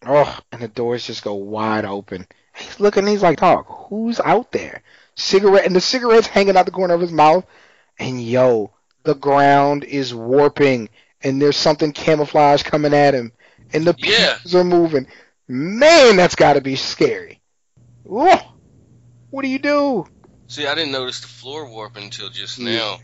Oh, 0.04 0.38
and 0.50 0.60
the 0.62 0.68
doors 0.68 1.06
just 1.06 1.22
go 1.22 1.34
wide 1.34 1.84
open. 1.84 2.26
He's 2.56 2.80
looking. 2.80 3.06
He's 3.06 3.22
like, 3.22 3.40
"Dog, 3.40 3.66
who's 3.66 4.20
out 4.20 4.52
there?" 4.52 4.82
Cigarette, 5.14 5.66
and 5.66 5.76
the 5.76 5.80
cigarette's 5.80 6.26
hanging 6.26 6.56
out 6.56 6.66
the 6.66 6.72
corner 6.72 6.94
of 6.94 7.00
his 7.00 7.12
mouth. 7.12 7.46
And 7.98 8.20
yo, 8.22 8.72
the 9.04 9.14
ground 9.14 9.84
is 9.84 10.14
warping, 10.14 10.88
and 11.22 11.40
there's 11.40 11.56
something 11.56 11.92
camouflage 11.92 12.62
coming 12.62 12.94
at 12.94 13.14
him, 13.14 13.32
and 13.72 13.84
the 13.84 13.94
Yeah. 13.98 14.34
pieces 14.36 14.54
are 14.54 14.64
moving. 14.64 15.06
Man, 15.46 16.16
that's 16.16 16.34
got 16.34 16.54
to 16.54 16.60
be 16.60 16.76
scary. 16.76 17.40
Whoa, 18.04 18.38
what 19.30 19.42
do 19.42 19.48
you 19.48 19.58
do? 19.58 20.06
See, 20.48 20.66
I 20.66 20.74
didn't 20.74 20.92
notice 20.92 21.20
the 21.20 21.28
floor 21.28 21.68
warp 21.68 21.96
until 21.96 22.28
just 22.28 22.58
Yeah. 22.58 22.96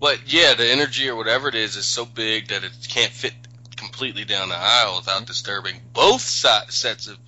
But 0.00 0.20
yeah, 0.32 0.54
the 0.54 0.70
energy 0.70 1.08
or 1.08 1.16
whatever 1.16 1.48
it 1.48 1.54
is 1.54 1.76
is 1.76 1.86
so 1.86 2.04
big 2.04 2.48
that 2.48 2.64
it 2.64 2.72
can't 2.88 3.12
fit 3.12 3.34
completely 3.76 4.24
down 4.24 4.48
the 4.48 4.56
aisle 4.56 4.96
without 4.96 5.16
mm-hmm. 5.18 5.24
disturbing 5.26 5.80
both 5.92 6.20
si- 6.20 6.70
sets 6.70 7.08
of 7.08 7.18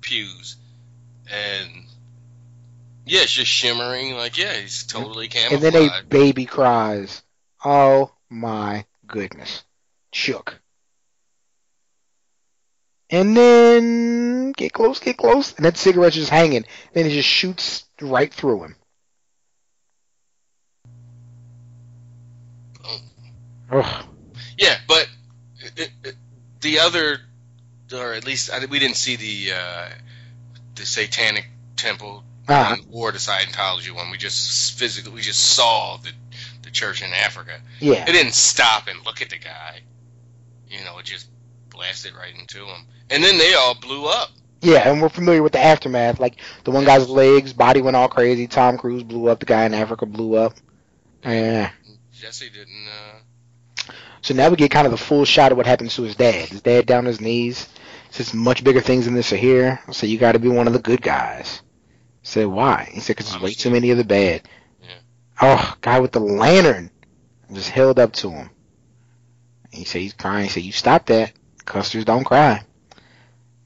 pews. 0.00 0.56
And 1.30 1.84
Yeah, 3.06 3.22
it's 3.22 3.32
just 3.32 3.50
shimmering. 3.50 4.14
Like, 4.16 4.38
yeah, 4.38 4.54
he's 4.54 4.84
totally 4.84 5.28
camouflaged. 5.28 5.64
and 5.64 5.74
then 5.74 5.90
a 5.90 6.02
baby 6.04 6.46
cries. 6.46 7.22
Oh 7.64 8.12
my 8.28 8.84
goodness. 9.06 9.64
Shook. 10.12 10.60
And 13.10 13.34
then 13.36 14.52
get 14.52 14.72
close, 14.74 14.98
get 15.00 15.16
close, 15.16 15.54
and 15.54 15.64
that 15.64 15.78
cigarette's 15.78 16.16
just 16.16 16.30
hanging. 16.30 16.64
Then 16.92 17.06
it 17.06 17.10
just 17.10 17.28
shoots 17.28 17.86
right 18.02 18.32
through 18.32 18.64
him. 18.64 18.76
Ugh. 23.70 24.04
Yeah, 24.56 24.76
but 24.86 25.08
it, 25.76 25.90
it, 26.04 26.14
the 26.60 26.80
other, 26.80 27.18
or 27.92 28.14
at 28.14 28.24
least 28.24 28.50
I, 28.50 28.64
we 28.66 28.78
didn't 28.78 28.96
see 28.96 29.16
the 29.16 29.56
uh, 29.56 29.88
the 30.74 30.86
Satanic 30.86 31.48
Temple 31.76 32.24
one 32.46 32.80
or 32.90 33.12
the 33.12 33.18
Scientology 33.18 33.94
one. 33.94 34.10
We 34.10 34.16
just 34.16 34.78
physically, 34.78 35.12
we 35.12 35.20
just 35.20 35.54
saw 35.54 35.98
the 35.98 36.10
the 36.62 36.70
church 36.70 37.02
in 37.02 37.12
Africa. 37.12 37.60
Yeah. 37.80 38.04
It 38.08 38.12
didn't 38.12 38.34
stop 38.34 38.88
and 38.88 39.04
look 39.04 39.22
at 39.22 39.30
the 39.30 39.38
guy. 39.38 39.80
You 40.68 40.84
know, 40.84 40.98
it 40.98 41.04
just 41.04 41.28
blasted 41.70 42.14
right 42.14 42.34
into 42.38 42.64
him, 42.64 42.86
and 43.10 43.22
then 43.22 43.38
they 43.38 43.54
all 43.54 43.74
blew 43.74 44.06
up. 44.06 44.30
Yeah, 44.60 44.90
and 44.90 45.00
we're 45.00 45.08
familiar 45.08 45.42
with 45.42 45.52
the 45.52 45.60
aftermath. 45.60 46.18
Like 46.18 46.40
the 46.64 46.70
one 46.70 46.84
guy's 46.84 47.08
legs, 47.08 47.52
body 47.52 47.80
went 47.80 47.96
all 47.96 48.08
crazy. 48.08 48.46
Tom 48.46 48.76
Cruise 48.76 49.02
blew 49.02 49.28
up. 49.28 49.40
The 49.40 49.46
guy 49.46 49.64
in 49.64 49.74
Africa 49.74 50.04
blew 50.04 50.36
up. 50.36 50.54
Yeah. 51.24 51.70
Jesse 52.12 52.50
didn't. 52.50 52.88
Uh, 52.88 53.07
So 54.22 54.34
now 54.34 54.50
we 54.50 54.56
get 54.56 54.70
kind 54.70 54.86
of 54.86 54.90
the 54.90 54.96
full 54.96 55.24
shot 55.24 55.52
of 55.52 55.58
what 55.58 55.66
happens 55.66 55.94
to 55.94 56.02
his 56.02 56.16
dad. 56.16 56.48
His 56.48 56.62
dad 56.62 56.86
down 56.86 57.00
on 57.00 57.04
his 57.06 57.20
knees. 57.20 57.68
Says 58.10 58.32
much 58.32 58.64
bigger 58.64 58.80
things 58.80 59.04
than 59.04 59.14
this 59.14 59.32
are 59.32 59.36
here. 59.36 59.80
So 59.92 60.06
you 60.06 60.18
got 60.18 60.32
to 60.32 60.38
be 60.38 60.48
one 60.48 60.66
of 60.66 60.72
the 60.72 60.78
good 60.78 61.02
guys. 61.02 61.62
I 61.62 62.26
said 62.26 62.46
why? 62.46 62.88
He 62.92 63.00
said 63.00 63.16
because 63.16 63.30
there's 63.30 63.42
way 63.42 63.52
too 63.52 63.70
many 63.70 63.90
of 63.90 63.98
the 63.98 64.04
bad. 64.04 64.42
Yeah. 64.82 64.88
Oh, 65.40 65.76
guy 65.80 66.00
with 66.00 66.12
the 66.12 66.20
lantern 66.20 66.90
just 67.52 67.70
held 67.70 67.98
up 67.98 68.12
to 68.14 68.30
him. 68.30 68.50
And 69.64 69.74
he 69.74 69.84
said 69.84 70.00
he's 70.00 70.14
crying. 70.14 70.44
He 70.44 70.50
said 70.50 70.62
you 70.62 70.72
stop 70.72 71.06
that. 71.06 71.32
Custers 71.64 72.04
don't 72.04 72.24
cry. 72.24 72.62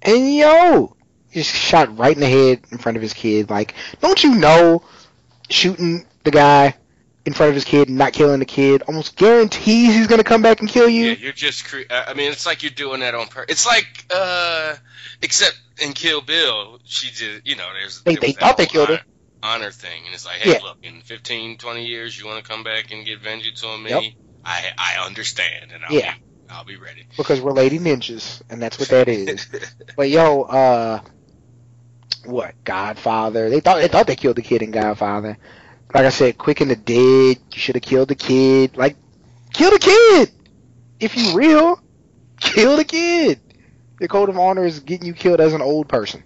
And 0.02 0.34
yo, 0.34 0.96
just 1.32 1.54
shot 1.54 1.96
right 1.96 2.14
in 2.14 2.20
the 2.20 2.28
head 2.28 2.62
in 2.70 2.78
front 2.78 2.96
of 2.96 3.02
his 3.02 3.14
kid. 3.14 3.48
Like, 3.48 3.74
don't 4.00 4.22
you 4.22 4.34
know, 4.34 4.82
shooting 5.48 6.04
the 6.24 6.32
guy 6.32 6.74
in 7.24 7.32
front 7.32 7.50
of 7.50 7.54
his 7.54 7.64
kid 7.64 7.88
and 7.88 7.96
not 7.98 8.12
killing 8.12 8.40
the 8.40 8.44
kid 8.44 8.82
almost 8.82 9.16
guarantees 9.16 9.94
he's 9.94 10.06
gonna 10.08 10.24
come 10.24 10.42
back 10.42 10.60
and 10.60 10.68
kill 10.68 10.88
you. 10.88 11.06
yeah, 11.06 11.12
you're 11.14 11.32
just. 11.32 11.64
Cre- 11.66 11.82
I 11.90 12.14
mean, 12.14 12.32
it's 12.32 12.46
like 12.46 12.62
you're 12.62 12.70
doing 12.70 13.00
that 13.00 13.14
on 13.14 13.28
purpose. 13.28 13.52
It's 13.52 13.66
like, 13.66 14.06
uh, 14.14 14.74
except 15.22 15.58
in 15.80 15.92
Kill 15.92 16.20
Bill, 16.20 16.80
she 16.84 17.10
did. 17.16 17.42
You 17.44 17.56
know, 17.56 17.68
there's. 17.72 18.02
They- 18.02 18.14
there 18.14 18.20
they 18.22 18.32
thought 18.32 18.56
they 18.56 18.66
killed 18.66 18.88
her. 18.88 18.94
honor- 18.94 19.04
Honor 19.64 19.70
thing, 19.72 20.04
and 20.06 20.14
it's 20.14 20.24
like, 20.24 20.36
hey, 20.36 20.52
Yeah. 20.52 20.58
look, 20.62 20.78
in 20.84 21.00
15, 21.00 21.58
20 21.58 21.84
years, 21.86 22.16
you 22.16 22.26
want 22.26 22.44
to 22.44 22.48
come 22.48 22.62
back 22.62 22.92
and 22.92 23.04
get 23.04 23.20
vengeance 23.20 23.64
on 23.64 23.82
me? 23.82 23.90
Yep. 23.90 24.02
I 24.44 24.70
I 24.78 25.04
understand, 25.06 25.72
and 25.72 25.84
I'll 25.84 25.92
Yeah. 25.92 26.14
be, 26.14 26.20
I'll 26.50 26.64
be 26.64 26.76
ready. 26.76 27.06
because 27.16 27.40
we're 27.40 27.50
lady 27.52 27.78
ninjas, 27.80 28.40
and 28.50 28.62
that's 28.62 28.78
what 28.78 28.88
that 28.90 29.08
is. 29.08 29.48
but 29.96 30.08
yo, 30.10 30.42
uh, 30.42 31.00
what 32.24 32.54
Godfather? 32.64 33.50
They 33.50 33.60
thought 33.60 33.78
they 33.78 33.88
thought 33.88 34.06
they 34.06 34.16
killed 34.16 34.36
the 34.36 34.42
kid 34.42 34.62
in 34.62 34.70
Godfather. 34.70 35.38
Like 35.94 36.06
I 36.06 36.10
said, 36.10 36.38
quick 36.38 36.60
and 36.60 36.70
the 36.70 36.76
dead. 36.76 37.38
You 37.52 37.58
should 37.58 37.74
have 37.74 37.82
killed 37.82 38.08
the 38.08 38.14
kid. 38.14 38.76
Like, 38.76 38.96
kill 39.52 39.70
the 39.70 39.78
kid. 39.78 40.30
If 40.98 41.16
you 41.16 41.36
real, 41.36 41.80
kill 42.40 42.76
the 42.76 42.84
kid. 42.84 43.40
The 43.98 44.08
code 44.08 44.28
of 44.28 44.38
honor 44.38 44.64
is 44.64 44.80
getting 44.80 45.06
you 45.06 45.14
killed 45.14 45.40
as 45.40 45.52
an 45.52 45.62
old 45.62 45.88
person 45.88 46.24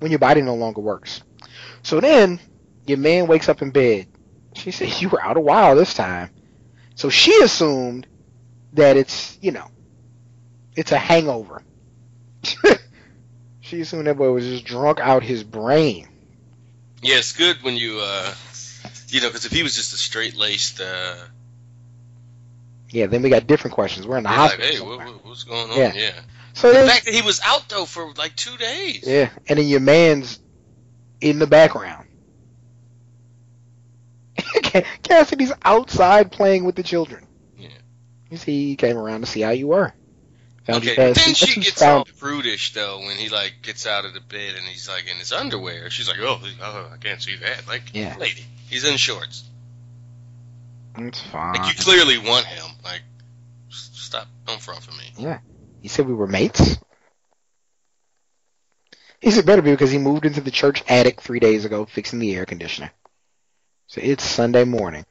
when 0.00 0.10
your 0.10 0.18
body 0.18 0.42
no 0.42 0.54
longer 0.54 0.80
works. 0.80 1.22
So 1.82 2.00
then 2.00 2.40
your 2.86 2.98
man 2.98 3.28
wakes 3.28 3.48
up 3.48 3.62
in 3.62 3.70
bed. 3.70 4.08
She 4.54 4.70
said 4.70 5.00
you 5.00 5.08
were 5.08 5.22
out 5.22 5.36
a 5.36 5.40
while 5.40 5.76
this 5.76 5.94
time. 5.94 6.30
So 6.94 7.08
she 7.08 7.32
assumed 7.42 8.06
that 8.74 8.96
it's 8.96 9.38
you 9.40 9.52
know 9.52 9.68
it's 10.76 10.92
a 10.92 10.98
hangover. 10.98 11.62
she 13.60 13.80
assumed 13.80 14.06
that 14.06 14.16
boy 14.16 14.30
was 14.32 14.44
just 14.44 14.64
drunk 14.64 15.00
out 15.00 15.22
his 15.22 15.44
brain. 15.44 16.08
Yeah, 17.02 17.16
it's 17.16 17.32
good 17.32 17.62
when 17.62 17.76
you, 17.76 17.98
uh, 18.00 18.32
you 19.12 19.20
know, 19.20 19.28
because 19.28 19.44
if 19.44 19.52
he 19.52 19.62
was 19.62 19.74
just 19.76 19.92
a 19.92 19.96
straight 19.96 20.34
laced, 20.36 20.80
uh, 20.80 21.16
Yeah, 22.90 23.06
then 23.06 23.22
we 23.22 23.30
got 23.30 23.46
different 23.46 23.74
questions. 23.74 24.06
We're 24.06 24.18
in 24.18 24.24
the 24.24 24.30
like, 24.30 24.38
hospital. 24.38 24.66
hey, 24.66 24.80
what, 24.80 24.98
what- 25.06 25.24
what's 25.26 25.44
going 25.44 25.70
on? 25.70 25.76
Yeah. 25.78 25.92
yeah. 25.94 26.20
so 26.54 26.68
The 26.72 26.86
fact 26.88 27.04
that 27.04 27.14
he 27.14 27.22
was 27.22 27.40
out 27.44 27.68
though 27.68 27.84
for 27.84 28.12
like 28.14 28.34
two 28.36 28.56
days. 28.56 29.04
yeah, 29.06 29.30
and 29.48 29.58
then 29.58 29.66
your 29.68 29.80
man's 29.80 30.38
in 31.20 31.38
the 31.38 31.46
background. 31.46 32.08
Cassidy's 35.02 35.52
outside 35.62 36.32
playing 36.32 36.64
with 36.64 36.74
the 36.74 36.82
children. 36.82 37.26
Yeah. 37.58 37.68
You 38.30 38.36
see, 38.38 38.68
he 38.68 38.76
came 38.76 38.96
around 38.96 39.20
to 39.20 39.26
see 39.26 39.40
how 39.40 39.50
you 39.50 39.68
were. 39.68 39.92
Found 40.64 40.78
Okay, 40.86 40.94
then 40.94 41.14
she 41.34 41.60
gets 41.60 41.82
all 41.82 42.04
prudish 42.04 42.72
though 42.72 43.00
when 43.00 43.16
he 43.16 43.28
like 43.28 43.54
gets 43.62 43.86
out 43.86 44.04
of 44.04 44.14
the 44.14 44.20
bed 44.20 44.54
and 44.56 44.64
he's 44.66 44.88
like 44.88 45.06
in 45.10 45.16
his 45.16 45.32
underwear. 45.32 45.90
She's 45.90 46.08
like, 46.08 46.18
oh, 46.20 46.40
oh 46.62 46.90
I 46.92 46.96
can't 46.98 47.20
see 47.20 47.36
that. 47.36 47.66
Like, 47.66 47.82
Yeah. 47.92 48.16
lady, 48.18 48.44
he's 48.72 48.84
in 48.84 48.96
shorts. 48.96 49.44
It's 50.96 51.20
fine. 51.20 51.54
Like 51.54 51.76
you 51.76 51.84
clearly 51.84 52.18
want 52.18 52.46
him. 52.46 52.64
Like, 52.82 53.02
stop, 53.68 54.26
don't 54.46 54.60
front 54.60 54.82
for 54.82 54.92
me. 54.92 55.12
Yeah. 55.16 55.38
He 55.80 55.88
said 55.88 56.06
we 56.06 56.14
were 56.14 56.26
mates. 56.26 56.78
He 59.20 59.30
said 59.30 59.46
better 59.46 59.62
be 59.62 59.70
because 59.70 59.92
he 59.92 59.98
moved 59.98 60.26
into 60.26 60.40
the 60.40 60.50
church 60.50 60.82
attic 60.88 61.20
three 61.20 61.38
days 61.38 61.64
ago, 61.64 61.84
fixing 61.84 62.18
the 62.18 62.34
air 62.34 62.46
conditioner. 62.46 62.90
So 63.86 64.00
it's 64.02 64.24
Sunday 64.24 64.64
morning. 64.64 65.04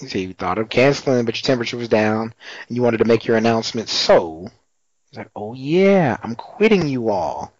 He 0.00 0.08
said 0.08 0.20
you 0.22 0.32
thought 0.32 0.58
of 0.58 0.68
canceling, 0.68 1.24
but 1.24 1.36
your 1.36 1.46
temperature 1.46 1.76
was 1.76 1.88
down, 1.88 2.34
and 2.68 2.76
you 2.76 2.82
wanted 2.82 2.98
to 2.98 3.04
make 3.04 3.26
your 3.26 3.36
announcement. 3.36 3.88
So 3.88 4.48
he's 5.10 5.18
like, 5.18 5.30
"Oh 5.36 5.54
yeah, 5.54 6.16
I'm 6.22 6.34
quitting 6.34 6.88
you 6.88 7.10
all." 7.10 7.52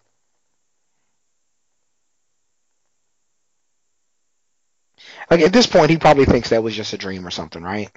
Like 5.29 5.41
at 5.41 5.53
this 5.53 5.67
point, 5.67 5.89
he 5.89 5.97
probably 5.97 6.25
thinks 6.25 6.49
that 6.49 6.63
was 6.63 6.75
just 6.75 6.93
a 6.93 6.97
dream 6.97 7.25
or 7.25 7.31
something, 7.31 7.63
right? 7.63 7.89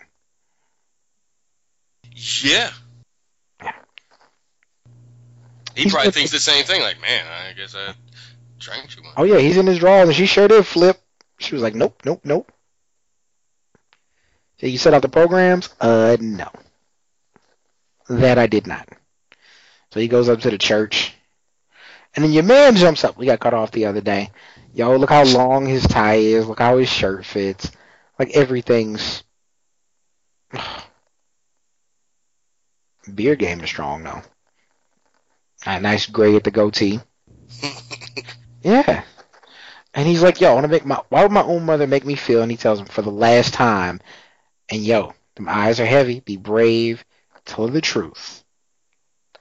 Yeah. 2.42 2.70
He 5.74 5.84
He's 5.84 5.92
probably 5.92 6.10
thinks 6.10 6.32
the 6.32 6.40
same 6.40 6.64
thing. 6.64 6.82
Like, 6.82 7.00
man, 7.00 7.24
I 7.26 7.52
guess 7.52 7.76
I 7.76 7.94
drank 8.58 8.90
too 8.90 9.02
much. 9.02 9.12
Oh 9.16 9.22
yeah, 9.22 9.38
he's 9.38 9.56
in 9.56 9.66
his 9.66 9.78
drawers, 9.78 10.08
and 10.08 10.16
she 10.16 10.26
sure 10.26 10.48
did 10.48 10.66
flip. 10.66 11.00
She 11.38 11.54
was 11.54 11.62
like, 11.62 11.76
"Nope, 11.76 12.02
nope, 12.04 12.20
nope." 12.24 12.50
So 14.60 14.66
you 14.66 14.76
set 14.76 14.92
out 14.92 15.02
the 15.02 15.08
programs? 15.08 15.68
Uh, 15.80 16.16
no. 16.20 16.50
That 18.08 18.38
I 18.38 18.48
did 18.48 18.66
not. 18.66 18.88
So 19.92 20.00
he 20.00 20.08
goes 20.08 20.28
up 20.28 20.40
to 20.40 20.50
the 20.50 20.58
church, 20.58 21.14
and 22.16 22.24
then 22.24 22.32
your 22.32 22.42
man 22.42 22.74
jumps 22.74 23.04
up. 23.04 23.16
We 23.16 23.26
got 23.26 23.38
cut 23.38 23.54
off 23.54 23.70
the 23.70 23.86
other 23.86 24.00
day. 24.00 24.30
Yo, 24.78 24.96
look 24.96 25.10
how 25.10 25.24
long 25.24 25.66
his 25.66 25.82
tie 25.82 26.14
is. 26.18 26.46
Look 26.46 26.60
how 26.60 26.78
his 26.78 26.88
shirt 26.88 27.26
fits. 27.26 27.72
Like 28.16 28.30
everything's. 28.30 29.24
Beer 33.12 33.34
game 33.34 33.60
is 33.60 33.68
strong 33.68 34.04
though. 34.04 34.22
Got 35.64 35.78
a 35.78 35.80
nice 35.80 36.06
gray 36.06 36.36
at 36.36 36.44
the 36.44 36.52
goatee. 36.52 37.00
Yeah. 38.60 39.04
And 39.94 40.06
he's 40.06 40.20
like, 40.22 40.40
yo, 40.40 40.50
I 40.50 40.54
want 40.54 40.64
to 40.64 40.68
make 40.68 40.84
my, 40.84 41.00
why 41.10 41.22
would 41.22 41.30
my 41.30 41.42
own 41.44 41.64
mother 41.64 41.86
make 41.86 42.04
me 42.04 42.16
feel? 42.16 42.42
And 42.42 42.50
he 42.50 42.56
tells 42.56 42.80
him 42.80 42.86
for 42.86 43.02
the 43.02 43.10
last 43.10 43.54
time, 43.54 44.00
and 44.68 44.84
yo, 44.84 45.14
them 45.36 45.48
eyes 45.48 45.78
are 45.78 45.86
heavy. 45.86 46.18
Be 46.20 46.36
brave. 46.36 47.04
Tell 47.46 47.66
her 47.68 47.72
the 47.72 47.80
truth. 47.80 48.42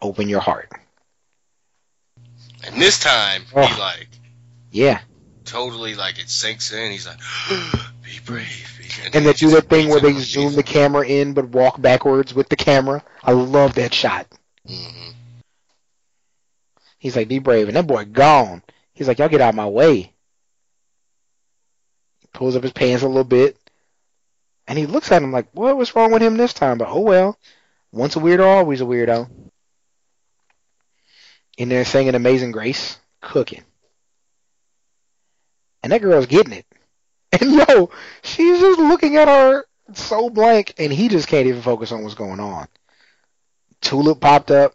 Open 0.04 0.30
your 0.30 0.40
heart. 0.40 0.72
And 2.64 2.80
this 2.80 3.00
time, 3.00 3.42
Oh. 3.56 3.66
he 3.66 3.80
like 3.80 4.08
Yeah. 4.72 5.02
Totally 5.48 5.96
like 5.96 6.20
it 6.20 6.30
sinks 6.30 6.72
in. 6.72 6.92
He's 6.92 7.08
like, 7.08 7.20
be 8.04 8.20
brave. 8.26 8.80
Be 8.80 9.06
And 9.06 9.14
then 9.14 9.24
they 9.24 9.34
do 9.34 9.50
that 9.52 9.70
thing 9.70 9.90
where 9.90 10.00
they 10.00 10.14
zoom 10.14 10.54
the 10.54 10.64
camera 10.64 11.06
in 11.08 11.34
but 11.34 11.50
walk 11.50 11.82
backwards 11.82 12.34
with 12.34 12.50
the 12.50 12.56
camera. 12.56 13.04
I 13.24 13.32
love 13.32 13.76
that 13.76 13.94
shot. 13.94 14.28
Mhm. 14.68 15.14
He's 17.00 17.16
like, 17.16 17.28
be 17.28 17.40
brave. 17.40 17.68
And 17.68 17.78
that 17.78 17.88
boy 17.88 18.06
gone. 18.06 18.64
He's 18.94 19.08
like, 19.08 19.20
y'all 19.20 19.30
get 19.30 19.42
out 19.42 19.50
of 19.50 19.56
my 19.56 19.68
way. 19.68 20.12
He 22.20 22.28
pulls 22.34 22.56
up 22.56 22.64
his 22.64 22.74
pants 22.74 23.04
a 23.04 23.08
little 23.08 23.24
bit. 23.24 23.58
And 24.68 24.78
he 24.78 24.86
looks 24.86 25.12
at 25.12 25.24
him 25.24 25.32
like, 25.32 25.48
what 25.54 25.78
was 25.78 25.96
wrong 25.96 26.12
with 26.12 26.22
him 26.22 26.36
this 26.36 26.54
time? 26.54 26.78
But 26.78 26.90
oh 26.90 27.02
well. 27.02 27.38
Once 27.92 28.16
a 28.16 28.20
weirdo, 28.20 28.46
always 28.46 28.82
a 28.82 28.86
weirdo. 28.86 29.30
In 31.58 31.70
there 31.70 31.86
singing 31.86 32.16
Amazing 32.16 32.52
Grace, 32.52 33.00
cooking. 33.22 33.64
And 35.84 35.92
that 35.92 36.02
girl's 36.02 36.28
getting 36.28 36.54
it. 36.54 36.66
And 37.42 37.52
yo, 37.52 37.90
she's 38.24 38.60
just 38.60 38.80
looking 38.80 39.18
at 39.18 39.28
her 39.28 39.66
so 39.94 40.30
blank, 40.30 40.74
and 40.78 40.92
he 40.94 41.10
just 41.10 41.28
can't 41.28 41.48
even 41.48 41.62
focus 41.62 41.92
on 41.92 42.04
what's 42.04 42.16
going 42.16 42.40
on. 42.40 42.68
Tulip 43.82 44.22
popped 44.22 44.50
up. 44.52 44.74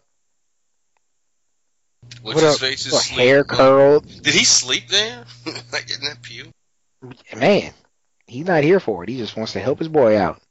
What's 2.21 2.35
What 2.35 2.43
his 2.43 2.55
up? 2.55 2.59
face? 2.59 2.85
Is 2.85 3.07
hair 3.07 3.43
curled. 3.43 4.05
Did 4.21 4.33
he 4.33 4.43
sleep 4.43 4.87
there? 4.89 5.25
like 5.73 5.89
in 5.91 6.01
that 6.05 6.21
pew? 6.21 6.51
Man, 7.35 7.73
he's 8.27 8.45
not 8.45 8.63
here 8.63 8.79
for 8.79 9.03
it. 9.03 9.09
He 9.09 9.17
just 9.17 9.35
wants 9.35 9.53
to 9.53 9.59
help 9.59 9.79
his 9.79 9.87
boy 9.89 10.17
out. 10.17 10.41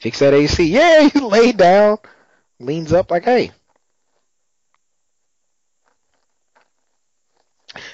Fix 0.00 0.18
that 0.18 0.34
AC. 0.34 0.64
Yeah, 0.64 1.08
he 1.08 1.20
laid 1.20 1.56
down, 1.56 1.98
leans 2.58 2.92
up 2.92 3.10
like, 3.10 3.24
hey. 3.24 3.52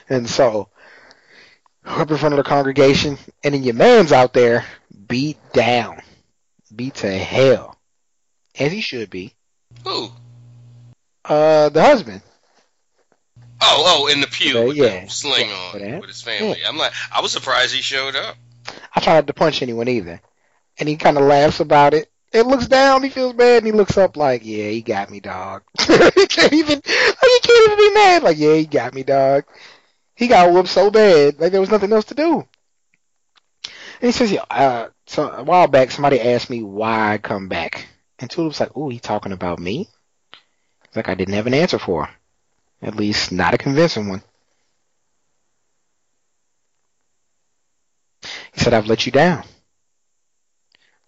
And 0.08 0.28
so, 0.28 0.68
up 1.88 2.10
in 2.10 2.16
front 2.16 2.34
of 2.34 2.36
the 2.36 2.48
congregation, 2.48 3.18
and 3.42 3.54
then 3.54 3.62
your 3.62 3.74
man's 3.74 4.12
out 4.12 4.32
there 4.32 4.64
beat 5.06 5.38
down, 5.52 6.00
beat 6.74 6.94
to 6.96 7.10
hell, 7.10 7.76
as 8.58 8.72
he 8.72 8.80
should 8.80 9.10
be. 9.10 9.34
Who? 9.84 10.10
Uh, 11.24 11.68
the 11.70 11.82
husband. 11.82 12.22
Oh, 13.60 14.04
oh, 14.04 14.06
in 14.06 14.20
the 14.20 14.26
pew 14.26 14.54
Yeah, 14.58 14.64
with 14.64 14.76
yeah. 14.76 15.04
the 15.04 15.10
sling 15.10 15.48
Yeah, 15.48 15.94
on 15.94 16.00
with 16.00 16.08
his 16.08 16.22
family. 16.22 16.60
I'm 16.66 16.76
like, 16.76 16.92
I 17.12 17.20
was 17.20 17.32
surprised 17.32 17.74
he 17.74 17.82
showed 17.82 18.14
up. 18.14 18.36
I 18.94 19.00
tried 19.00 19.26
to 19.26 19.32
punch 19.32 19.62
anyone 19.62 19.88
either. 19.88 20.20
And 20.78 20.88
he 20.88 20.96
kind 20.96 21.18
of 21.18 21.24
laughs 21.24 21.60
about 21.60 21.94
it. 21.94 22.10
It 22.32 22.46
looks 22.46 22.66
down, 22.68 23.02
he 23.02 23.08
feels 23.08 23.32
bad, 23.32 23.58
and 23.58 23.66
he 23.66 23.72
looks 23.72 23.96
up 23.96 24.16
like, 24.16 24.42
yeah, 24.44 24.68
he 24.68 24.82
got 24.82 25.10
me, 25.10 25.18
dog. 25.18 25.62
he 25.80 26.26
can't 26.26 26.52
even, 26.52 26.76
like, 26.76 26.84
he 26.84 27.40
can't 27.42 27.66
even 27.72 27.78
be 27.78 27.94
mad. 27.94 28.22
Like, 28.22 28.36
yeah, 28.38 28.54
he 28.54 28.66
got 28.66 28.94
me, 28.94 29.02
dog. 29.02 29.44
He 30.18 30.26
got 30.26 30.52
whooped 30.52 30.68
so 30.68 30.90
bad, 30.90 31.38
like 31.38 31.52
there 31.52 31.60
was 31.60 31.70
nothing 31.70 31.92
else 31.92 32.06
to 32.06 32.14
do. 32.14 32.44
And 34.00 34.08
he 34.08 34.10
says, 34.10 34.32
yeah, 34.32 34.42
uh, 34.50 34.88
so 35.06 35.30
a 35.30 35.44
while 35.44 35.68
back, 35.68 35.92
somebody 35.92 36.20
asked 36.20 36.50
me 36.50 36.60
why 36.60 37.12
I 37.12 37.18
come 37.18 37.46
back. 37.46 37.86
And 38.18 38.28
Tulip's 38.28 38.58
like, 38.58 38.76
ooh, 38.76 38.88
he 38.88 38.98
talking 38.98 39.30
about 39.30 39.60
me? 39.60 39.88
It's 40.84 40.96
like 40.96 41.08
I 41.08 41.14
didn't 41.14 41.34
have 41.34 41.46
an 41.46 41.54
answer 41.54 41.78
for 41.78 42.06
her. 42.06 42.14
At 42.82 42.96
least 42.96 43.30
not 43.30 43.54
a 43.54 43.58
convincing 43.58 44.08
one. 44.08 44.24
He 48.52 48.58
said, 48.58 48.74
I've 48.74 48.88
let 48.88 49.06
you 49.06 49.12
down. 49.12 49.44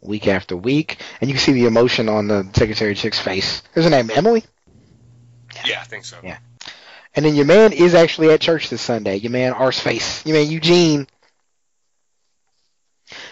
Week 0.01 0.29
after 0.29 0.57
week. 0.57 0.99
And 1.21 1.29
you 1.29 1.35
can 1.35 1.43
see 1.43 1.53
the 1.53 1.67
emotion 1.67 2.09
on 2.09 2.29
the 2.29 2.49
secretary 2.53 2.95
chick's 2.95 3.19
face. 3.19 3.65
Is 3.75 3.83
her 3.83 3.91
name 3.91 4.09
Emily? 4.15 4.45
Yeah, 5.67 5.81
I 5.81 5.85
think 5.85 6.05
so. 6.05 6.19
Yeah. 6.23 6.39
And 7.15 7.25
then 7.25 7.35
your 7.35 7.47
man 7.47 7.73
is 7.73 7.95
actually 7.95 8.31
at 8.31 8.41
church 8.41 8.71
this 8.71 8.83
Sunday. 8.83 9.17
Your 9.17 9.33
man 9.33 9.53
Arse 9.53 9.81
Face. 9.81 10.25
Your 10.25 10.37
man 10.37 10.51
Eugene. 10.51 11.07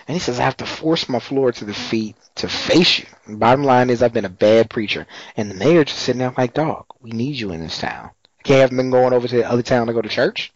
And 0.08 0.14
he 0.14 0.18
says, 0.18 0.40
I 0.40 0.44
have 0.44 0.56
to 0.56 0.66
force 0.66 1.08
my 1.08 1.20
floor 1.20 1.52
to 1.52 1.64
the 1.64 1.74
feet 1.74 2.16
to 2.36 2.48
face 2.48 2.98
you. 2.98 3.06
And 3.26 3.38
bottom 3.38 3.62
line 3.62 3.90
is 3.90 4.02
I've 4.02 4.12
been 4.12 4.24
a 4.24 4.30
bad 4.30 4.70
preacher. 4.70 5.06
And 5.36 5.50
the 5.50 5.54
mayor 5.54 5.84
just 5.84 6.00
sitting 6.00 6.18
there 6.18 6.34
like, 6.36 6.54
dog, 6.54 6.86
we 7.00 7.10
need 7.10 7.36
you 7.36 7.52
in 7.52 7.60
this 7.60 7.78
town. 7.78 8.10
I 8.40 8.42
can't 8.42 8.60
have 8.60 8.76
them 8.76 8.90
going 8.90 9.12
over 9.12 9.28
to 9.28 9.36
the 9.36 9.48
other 9.48 9.62
town 9.62 9.86
to 9.86 9.92
go 9.92 10.02
to 10.02 10.08
church. 10.08 10.52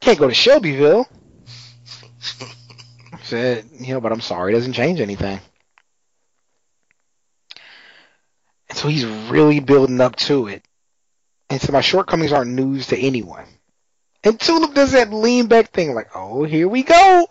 Can't 0.00 0.18
go 0.18 0.28
to 0.28 0.34
Shelbyville. 0.34 1.08
Said, 3.22 3.66
you 3.72 3.94
know, 3.94 4.00
but 4.00 4.12
I'm 4.12 4.20
sorry, 4.20 4.52
it 4.52 4.56
doesn't 4.56 4.72
change 4.72 5.00
anything. 5.00 5.40
And 8.68 8.78
so 8.78 8.88
he's 8.88 9.04
really 9.04 9.60
building 9.60 10.00
up 10.00 10.16
to 10.16 10.48
it. 10.48 10.64
And 11.48 11.60
so 11.60 11.72
my 11.72 11.80
shortcomings 11.80 12.32
aren't 12.32 12.50
news 12.50 12.88
to 12.88 12.98
anyone. 12.98 13.46
And 14.24 14.40
Tulip 14.40 14.74
does 14.74 14.92
that 14.92 15.12
lean 15.12 15.46
back 15.46 15.70
thing, 15.70 15.94
like, 15.94 16.10
oh, 16.14 16.42
here 16.42 16.68
we 16.68 16.82
go. 16.82 17.28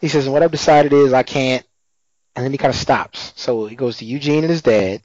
He 0.00 0.08
says, 0.08 0.28
what 0.28 0.42
I've 0.42 0.50
decided 0.50 0.92
is 0.92 1.12
I 1.12 1.22
can't. 1.22 1.64
And 2.34 2.44
then 2.44 2.50
he 2.50 2.58
kind 2.58 2.74
of 2.74 2.80
stops. 2.80 3.32
So 3.36 3.66
he 3.66 3.76
goes 3.76 3.98
to 3.98 4.04
Eugene 4.04 4.42
and 4.42 4.50
his 4.50 4.62
dad. 4.62 5.02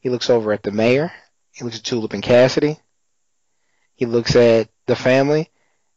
He 0.00 0.10
looks 0.10 0.28
over 0.28 0.52
at 0.52 0.62
the 0.62 0.70
mayor. 0.70 1.10
He 1.52 1.64
looks 1.64 1.78
at 1.78 1.84
Tulip 1.84 2.12
and 2.12 2.22
Cassidy. 2.22 2.78
He 3.94 4.04
looks 4.04 4.36
at 4.36 4.68
the 4.86 4.96
family. 4.96 5.50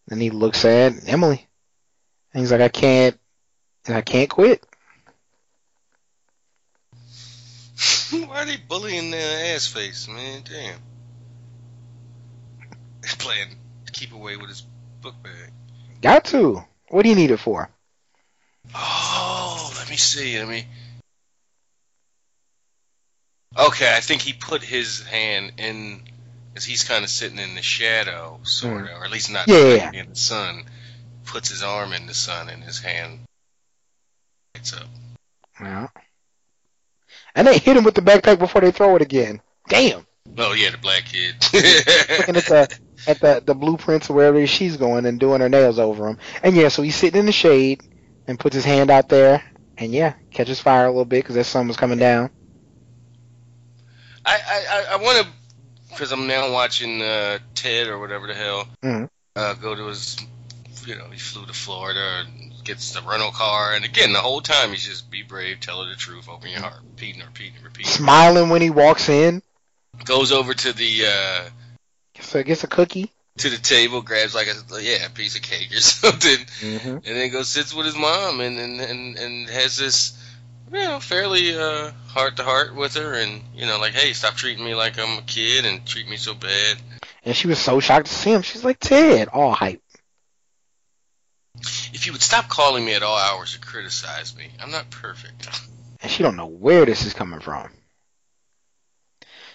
Then 0.07 0.21
he 0.21 0.29
looks 0.29 0.63
at 0.63 0.93
Emily. 1.09 1.45
And 2.33 2.41
he's 2.41 2.51
like, 2.51 2.61
I 2.61 2.69
can't, 2.69 3.19
I 3.89 4.01
can't 4.01 4.29
quit. 4.29 4.63
Why 8.11 8.43
are 8.43 8.45
they 8.45 8.57
bullying 8.57 9.11
their 9.11 9.55
ass 9.55 9.67
face, 9.67 10.07
man? 10.07 10.43
Damn. 10.45 10.79
He's 13.07 13.15
playing 13.15 13.55
to 13.85 13.91
keep 13.93 14.11
away 14.11 14.35
with 14.35 14.49
his 14.49 14.63
book 15.01 15.15
bag. 15.23 15.53
Got 16.01 16.25
to. 16.25 16.61
What 16.89 17.03
do 17.03 17.09
you 17.09 17.15
need 17.15 17.31
it 17.31 17.37
for? 17.37 17.69
Oh, 18.75 19.73
let 19.77 19.89
me 19.89 19.95
see. 19.95 20.37
Let 20.37 20.49
me. 20.49 20.67
Okay, 23.57 23.95
I 23.95 24.01
think 24.01 24.21
he 24.21 24.33
put 24.33 24.61
his 24.61 25.03
hand 25.03 25.53
in, 25.57 26.01
because 26.49 26.65
he's 26.65 26.83
kind 26.83 27.05
of 27.05 27.09
sitting 27.09 27.39
in 27.39 27.55
the 27.55 27.61
shadow, 27.61 28.41
sort 28.43 28.81
hmm. 28.81 28.93
of, 28.93 29.01
or 29.01 29.05
at 29.05 29.11
least 29.11 29.31
not. 29.31 29.47
Yeah, 29.47 29.89
yeah, 29.93 30.01
in 30.01 30.09
the 30.09 30.15
sun. 30.17 30.65
Puts 31.23 31.47
his 31.47 31.63
arm 31.63 31.93
in 31.93 32.07
the 32.07 32.13
sun, 32.13 32.49
and 32.49 32.61
his 32.61 32.79
hand 32.79 33.19
lights 34.53 34.73
up. 34.73 34.87
Yeah. 35.61 35.87
And 37.35 37.47
they 37.47 37.57
hit 37.57 37.77
him 37.77 37.85
with 37.85 37.95
the 37.95 38.01
backpack 38.01 38.37
before 38.37 38.59
they 38.59 38.71
throw 38.71 38.97
it 38.97 39.01
again. 39.01 39.39
Damn. 39.69 40.05
Oh 40.37 40.51
yeah, 40.51 40.71
the 40.71 40.77
black 40.77 41.05
kid. 41.05 41.35
Looking 41.53 42.35
at 42.35 42.43
the 42.43 42.79
at 43.07 43.19
the 43.21 43.41
the 43.45 43.55
blueprints 43.55 44.09
of 44.09 44.15
wherever 44.15 44.45
she's 44.45 44.77
going 44.77 45.05
and 45.05 45.19
doing 45.19 45.41
her 45.41 45.49
nails 45.49 45.79
over 45.79 46.07
him. 46.09 46.17
And 46.43 46.55
yeah, 46.55 46.67
so 46.67 46.81
he's 46.81 46.95
sitting 46.95 47.19
in 47.19 47.25
the 47.25 47.31
shade 47.31 47.81
and 48.27 48.39
puts 48.39 48.55
his 48.55 48.65
hand 48.65 48.89
out 48.91 49.09
there 49.09 49.43
and 49.77 49.91
yeah, 49.93 50.13
catches 50.31 50.59
fire 50.59 50.85
a 50.85 50.89
little 50.89 51.05
bit 51.05 51.23
because 51.23 51.35
that 51.35 51.45
sun 51.45 51.67
was 51.67 51.77
coming 51.77 51.97
down. 51.99 52.29
I 54.25 54.39
I, 54.69 54.85
I- 54.93 54.95
want 54.97 55.25
to, 55.25 55.31
because 55.89 56.11
I'm 56.11 56.27
now 56.27 56.51
watching 56.51 57.01
uh, 57.01 57.39
Ted 57.55 57.87
or 57.87 57.99
whatever 57.99 58.27
the 58.27 58.33
hell. 58.35 58.67
Mhm. 58.83 59.09
Uh, 59.35 59.53
go 59.53 59.75
to 59.75 59.85
his, 59.85 60.17
you 60.85 60.95
know, 60.95 61.05
he 61.11 61.19
flew 61.19 61.45
to 61.45 61.53
Florida 61.53 62.25
and 62.25 62.51
gets 62.63 62.91
the 62.93 63.01
rental 63.03 63.31
car, 63.31 63.73
and 63.73 63.85
again 63.85 64.11
the 64.11 64.19
whole 64.19 64.41
time 64.41 64.71
he's 64.71 64.85
just 64.85 65.09
be 65.09 65.21
brave, 65.21 65.59
tell 65.59 65.83
her 65.83 65.89
the 65.89 65.95
truth, 65.95 66.27
open 66.27 66.49
your 66.49 66.59
heart, 66.61 66.79
repeating, 66.83 67.21
repeating, 67.21 67.63
repeating. 67.63 67.89
Smiling 67.91 68.49
when 68.49 68.61
he 68.61 68.69
walks 68.71 69.07
in. 69.09 69.41
Goes 70.05 70.31
over 70.31 70.53
to 70.53 70.73
the 70.73 71.05
uh, 71.07 71.49
A, 72.35 72.43
gets 72.43 72.63
a 72.63 72.67
cookie. 72.67 73.11
to 73.37 73.49
the 73.49 73.57
table, 73.57 74.01
grabs 74.01 74.33
like 74.35 74.47
a 74.47 74.81
yeah 74.81 75.05
a 75.05 75.09
piece 75.09 75.35
of 75.35 75.41
cake 75.41 75.71
or 75.71 75.79
something, 75.79 76.45
Mm-hmm. 76.61 76.89
and 76.89 77.03
then 77.03 77.31
goes 77.31 77.49
sits 77.49 77.73
with 77.73 77.85
his 77.85 77.95
mom 77.95 78.39
and 78.41 78.57
and 78.59 78.81
and, 78.81 79.17
and 79.17 79.49
has 79.49 79.77
this 79.77 80.17
you 80.71 80.79
know 80.79 80.99
fairly 80.99 81.55
uh 81.57 81.91
heart 82.09 82.35
to 82.37 82.43
heart 82.43 82.75
with 82.75 82.95
her 82.95 83.13
and 83.13 83.41
you 83.55 83.65
know 83.65 83.79
like 83.79 83.93
hey 83.93 84.11
stop 84.13 84.33
treating 84.35 84.65
me 84.65 84.75
like 84.75 84.97
I'm 84.99 85.19
a 85.19 85.21
kid 85.21 85.65
and 85.65 85.85
treat 85.85 86.09
me 86.09 86.17
so 86.17 86.33
bad 86.33 86.77
And 87.23 87.35
she 87.35 87.47
was 87.47 87.59
so 87.59 87.79
shocked 87.79 88.07
to 88.07 88.13
see 88.13 88.31
him. 88.31 88.41
She's 88.41 88.63
like, 88.65 88.79
Ted, 88.79 89.27
all 89.29 89.53
hype. 89.53 89.81
if 91.93 92.05
you 92.05 92.11
would 92.11 92.21
stop 92.21 92.47
calling 92.49 92.83
me 92.85 92.93
at 92.93 93.03
all 93.03 93.17
hours 93.17 93.53
to 93.53 93.59
criticize 93.59 94.35
me 94.35 94.47
I'm 94.61 94.71
not 94.71 94.89
perfect 94.89 95.47
And 96.01 96.11
she 96.11 96.21
don't 96.21 96.35
know 96.35 96.45
where 96.47 96.85
this 96.85 97.05
is 97.07 97.13
coming 97.15 97.39
from. 97.39 97.69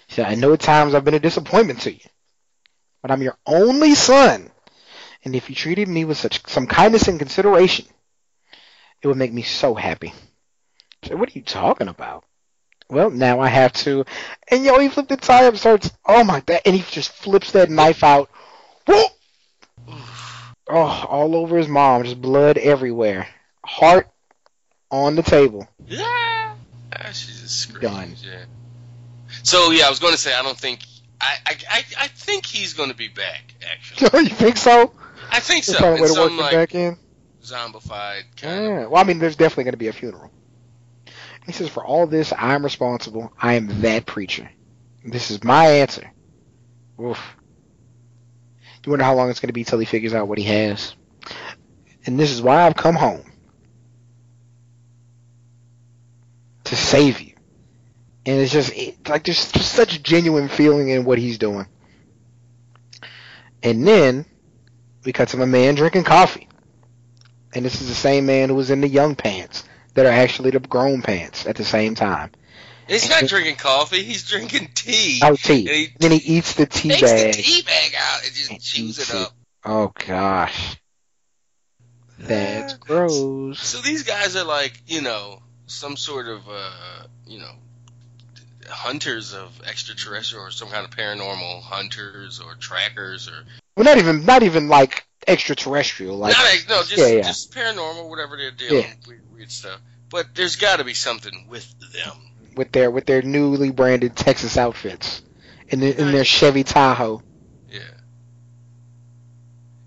She 0.08 0.16
said, 0.16 0.26
I 0.26 0.34
know 0.34 0.52
at 0.52 0.60
times 0.60 0.92
I've 0.94 1.04
been 1.04 1.14
a 1.14 1.20
disappointment 1.20 1.82
to 1.82 1.92
you, 1.92 2.00
but 3.02 3.10
I'm 3.10 3.22
your 3.22 3.36
only 3.44 3.94
son. 3.94 4.50
And 5.24 5.36
if 5.36 5.48
you 5.48 5.54
treated 5.54 5.88
me 5.88 6.04
with 6.04 6.16
such 6.16 6.46
some 6.46 6.66
kindness 6.66 7.08
and 7.08 7.18
consideration, 7.18 7.86
it 9.02 9.08
would 9.08 9.16
make 9.16 9.32
me 9.32 9.42
so 9.42 9.74
happy. 9.74 10.14
Said, 11.04 11.18
what 11.18 11.28
are 11.28 11.38
you 11.38 11.42
talking 11.42 11.88
about? 11.88 12.24
Well, 12.88 13.10
now 13.10 13.40
I 13.40 13.48
have 13.48 13.72
to. 13.74 14.04
And 14.48 14.64
yo, 14.64 14.78
he 14.78 14.88
flipped 14.88 15.08
the 15.08 15.16
tie 15.16 15.46
up, 15.46 15.56
starts, 15.56 15.90
oh 16.06 16.24
my, 16.24 16.40
god! 16.40 16.60
and 16.64 16.74
he 16.74 16.82
just 16.82 17.12
flips 17.12 17.52
that 17.52 17.70
knife 17.70 18.04
out. 18.04 18.30
Whoa! 18.86 19.04
Oh, 20.68 21.06
all 21.08 21.34
over 21.34 21.56
his 21.58 21.68
mom, 21.68 22.04
just 22.04 22.20
blood 22.20 22.58
everywhere. 22.58 23.26
Heart 23.64 24.08
on 24.90 25.16
the 25.16 25.22
table. 25.22 25.66
yeah 25.86 26.54
ah, 26.94 27.06
she's 27.12 27.40
just 27.40 27.60
screams, 27.60 27.82
Done. 27.82 28.14
yeah 28.22 28.44
so 29.42 29.70
yeah 29.70 29.86
I 29.86 29.90
was 29.90 29.98
going 29.98 30.12
to 30.12 30.18
say 30.18 30.34
I 30.34 30.42
don't 30.42 30.58
think 30.58 30.80
I 31.22 31.36
I, 31.46 31.56
I, 31.70 31.84
I 32.00 32.08
think 32.08 32.44
he's 32.44 32.74
going 32.74 32.90
to 32.90 32.96
be 32.96 33.08
back 33.08 33.54
actually 33.72 34.20
you 34.24 34.28
think 34.28 34.56
so? 34.56 34.92
I 35.30 35.40
think 35.40 35.64
so 35.64 35.78
found 35.78 35.98
a 35.98 36.02
way 36.02 36.08
to 36.08 36.20
work 36.20 36.30
him 36.30 36.36
like 36.36 36.52
back 36.52 36.74
in. 36.74 36.98
zombified 37.42 38.24
kind 38.36 38.82
of 38.82 38.90
Well, 38.90 39.00
I 39.00 39.04
mean, 39.04 39.18
there's 39.18 39.36
definitely 39.36 39.64
going 39.64 39.72
to 39.72 39.78
be 39.78 39.88
a 39.88 39.92
funeral. 39.92 40.30
He 41.46 41.52
says, 41.52 41.68
"For 41.68 41.84
all 41.84 42.06
this, 42.06 42.32
I 42.32 42.54
am 42.54 42.62
responsible. 42.62 43.32
I 43.40 43.54
am 43.54 43.80
that 43.82 44.06
preacher. 44.06 44.50
This 45.04 45.30
is 45.30 45.42
my 45.42 45.66
answer." 45.66 46.12
Oof. 47.00 47.36
You 48.84 48.90
wonder 48.90 49.04
how 49.04 49.14
long 49.14 49.30
it's 49.30 49.40
going 49.40 49.48
to 49.48 49.52
be 49.52 49.64
till 49.64 49.78
he 49.78 49.86
figures 49.86 50.12
out 50.12 50.28
what 50.28 50.38
he 50.38 50.44
has. 50.44 50.94
And 52.04 52.18
this 52.18 52.32
is 52.32 52.42
why 52.42 52.66
I've 52.66 52.74
come 52.74 52.96
home 52.96 53.22
to 56.64 56.76
save 56.76 57.20
you. 57.20 57.31
And 58.24 58.40
it's 58.40 58.52
just 58.52 58.72
it, 58.76 59.08
like 59.08 59.24
there's 59.24 59.50
just 59.50 59.72
such 59.72 60.02
genuine 60.02 60.48
feeling 60.48 60.88
in 60.88 61.04
what 61.04 61.18
he's 61.18 61.38
doing. 61.38 61.66
And 63.62 63.86
then 63.86 64.26
we 65.04 65.12
cut 65.12 65.28
to 65.28 65.36
my 65.36 65.44
man 65.44 65.74
drinking 65.74 66.04
coffee. 66.04 66.48
And 67.54 67.64
this 67.64 67.80
is 67.80 67.88
the 67.88 67.94
same 67.94 68.26
man 68.26 68.48
who 68.48 68.54
was 68.54 68.70
in 68.70 68.80
the 68.80 68.88
young 68.88 69.14
pants 69.14 69.64
that 69.94 70.06
are 70.06 70.12
actually 70.12 70.50
the 70.50 70.60
grown 70.60 71.02
pants 71.02 71.46
at 71.46 71.56
the 71.56 71.64
same 71.64 71.94
time. 71.94 72.30
He's 72.88 73.08
not 73.08 73.26
drinking 73.26 73.56
coffee. 73.56 74.02
He's 74.02 74.24
drinking 74.28 74.70
tea. 74.74 75.20
Oh, 75.22 75.36
tea. 75.36 75.66
And 75.66 75.76
he 75.76 75.92
then 75.98 76.10
he 76.12 76.18
eats 76.18 76.54
the 76.54 76.66
tea 76.66 76.90
takes 76.90 77.02
bag. 77.02 77.34
the 77.34 77.42
tea 77.42 77.62
bag 77.62 77.94
out 77.96 78.24
and 78.24 78.34
just 78.34 78.50
and 78.50 78.60
chews 78.60 78.98
it 78.98 79.14
up. 79.14 79.32
Oh 79.64 79.92
gosh, 79.94 80.76
that's 82.18 82.72
Yeah. 82.72 82.78
gross. 82.80 83.60
So 83.60 83.80
these 83.80 84.02
guys 84.02 84.34
are 84.36 84.44
like, 84.44 84.72
you 84.86 85.02
know, 85.02 85.42
some 85.66 85.96
sort 85.96 86.26
of, 86.28 86.48
uh, 86.48 87.06
you 87.26 87.38
know, 87.38 87.52
hunters 88.68 89.34
of 89.34 89.50
extraterrestrial 89.66 90.44
or 90.46 90.50
some 90.50 90.68
kind 90.68 90.84
of 90.84 90.90
paranormal 90.90 91.62
hunters 91.62 92.40
or 92.40 92.54
trackers 92.54 93.28
or 93.28 93.44
Well, 93.76 93.84
not 93.84 93.98
even 93.98 94.24
not 94.24 94.42
even 94.42 94.68
like 94.68 95.04
extraterrestrial. 95.26 96.16
Like 96.18 96.32
not, 96.36 96.64
no, 96.68 96.82
just 96.82 96.96
yeah, 96.98 97.06
yeah. 97.16 97.22
just 97.22 97.52
paranormal, 97.54 98.08
whatever 98.08 98.36
they're 98.36 98.50
dealing 98.50 98.84
Yeah. 98.84 98.94
weird, 99.06 99.32
weird 99.32 99.50
stuff. 99.50 99.80
But 100.10 100.34
there's 100.34 100.56
got 100.56 100.76
to 100.76 100.84
be 100.84 100.94
something 100.94 101.46
with 101.48 101.72
them. 101.92 102.16
with 102.56 102.70
their 102.72 102.90
with 102.90 103.06
their 103.06 103.22
newly 103.22 103.70
branded 103.70 104.14
Texas 104.16 104.56
outfits 104.58 105.22
in 105.68 105.80
the, 105.80 105.98
in 106.00 106.12
their 106.12 106.24
Chevy 106.24 106.64
Tahoe. 106.64 107.22
Yeah. 107.70 107.80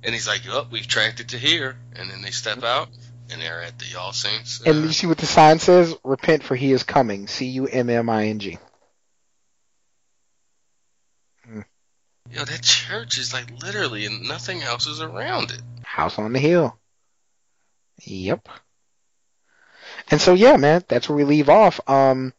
And 0.03 0.13
he's 0.13 0.27
like, 0.27 0.41
"Oh, 0.49 0.67
we've 0.71 0.87
tracked 0.87 1.19
it 1.19 1.29
to 1.29 1.37
here," 1.37 1.77
and 1.95 2.09
then 2.09 2.21
they 2.21 2.31
step 2.31 2.63
out, 2.63 2.89
and 3.31 3.41
they're 3.41 3.61
at 3.61 3.77
the 3.79 3.97
All 3.99 4.13
Saints. 4.13 4.61
Uh, 4.65 4.69
And 4.69 4.83
you 4.85 4.91
see 4.91 5.07
what 5.07 5.17
the 5.17 5.25
sign 5.25 5.59
says? 5.59 5.95
Repent 6.03 6.43
for 6.43 6.55
he 6.55 6.71
is 6.71 6.83
coming. 6.83 7.27
C 7.27 7.45
U 7.45 7.67
M 7.67 7.89
M 7.89 8.09
I 8.09 8.27
N 8.27 8.39
G. 8.39 8.57
yo, 12.31 12.43
that 12.43 12.61
church 12.61 13.17
is 13.17 13.33
like 13.33 13.61
literally, 13.61 14.05
and 14.05 14.27
nothing 14.27 14.61
else 14.61 14.87
is 14.87 15.01
around 15.01 15.51
it. 15.51 15.61
House 15.83 16.17
on 16.19 16.33
the 16.33 16.39
hill. 16.39 16.77
Yep. 18.03 18.49
And 20.11 20.21
so 20.21 20.33
yeah, 20.33 20.57
man, 20.57 20.83
that's 20.87 21.07
where 21.09 21.15
we 21.15 21.23
leave 21.23 21.49
off. 21.49 21.79
Um 21.87 22.33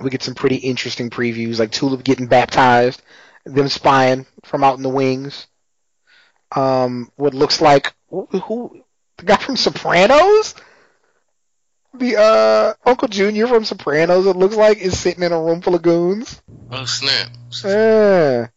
we 0.00 0.10
get 0.10 0.22
some 0.22 0.34
pretty 0.34 0.56
interesting 0.56 1.10
previews, 1.10 1.58
like 1.58 1.72
Tulip 1.72 2.02
getting 2.04 2.26
baptized, 2.26 3.02
them 3.44 3.68
spying 3.68 4.26
from 4.44 4.64
out 4.64 4.76
in 4.76 4.82
the 4.82 4.88
wings. 4.88 5.46
Um, 6.52 7.12
what 7.16 7.34
looks 7.34 7.60
like 7.60 7.94
who, 8.08 8.26
who 8.26 8.82
the 9.18 9.24
guy 9.24 9.36
from 9.36 9.56
Sopranos, 9.56 10.54
the 11.94 12.16
uh 12.16 12.74
Uncle 12.88 13.08
Junior 13.08 13.46
from 13.46 13.64
Sopranos. 13.64 14.26
It 14.26 14.36
looks 14.36 14.56
like 14.56 14.78
is 14.78 14.98
sitting 14.98 15.22
in 15.22 15.32
a 15.32 15.40
room 15.40 15.60
full 15.60 15.74
of 15.74 15.82
goons. 15.82 16.40
Oh 16.70 16.86
snap! 16.86 17.28
Yeah. 17.64 18.48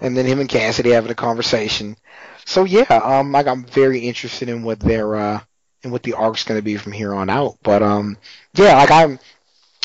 And 0.00 0.16
then 0.16 0.26
him 0.26 0.40
and 0.40 0.48
Cassidy 0.48 0.90
having 0.90 1.10
a 1.10 1.14
conversation. 1.14 1.96
So 2.44 2.64
yeah, 2.64 2.82
um, 3.02 3.32
like 3.32 3.46
I'm 3.46 3.64
very 3.64 4.00
interested 4.00 4.48
in 4.48 4.62
what 4.62 4.80
their 4.80 5.16
uh, 5.16 5.40
in 5.82 5.90
what 5.90 6.02
the 6.02 6.14
arc's 6.14 6.44
going 6.44 6.58
to 6.58 6.64
be 6.64 6.76
from 6.76 6.92
here 6.92 7.14
on 7.14 7.30
out. 7.30 7.56
But 7.62 7.82
um, 7.82 8.16
yeah, 8.54 8.76
like 8.76 8.90
I'm, 8.90 9.18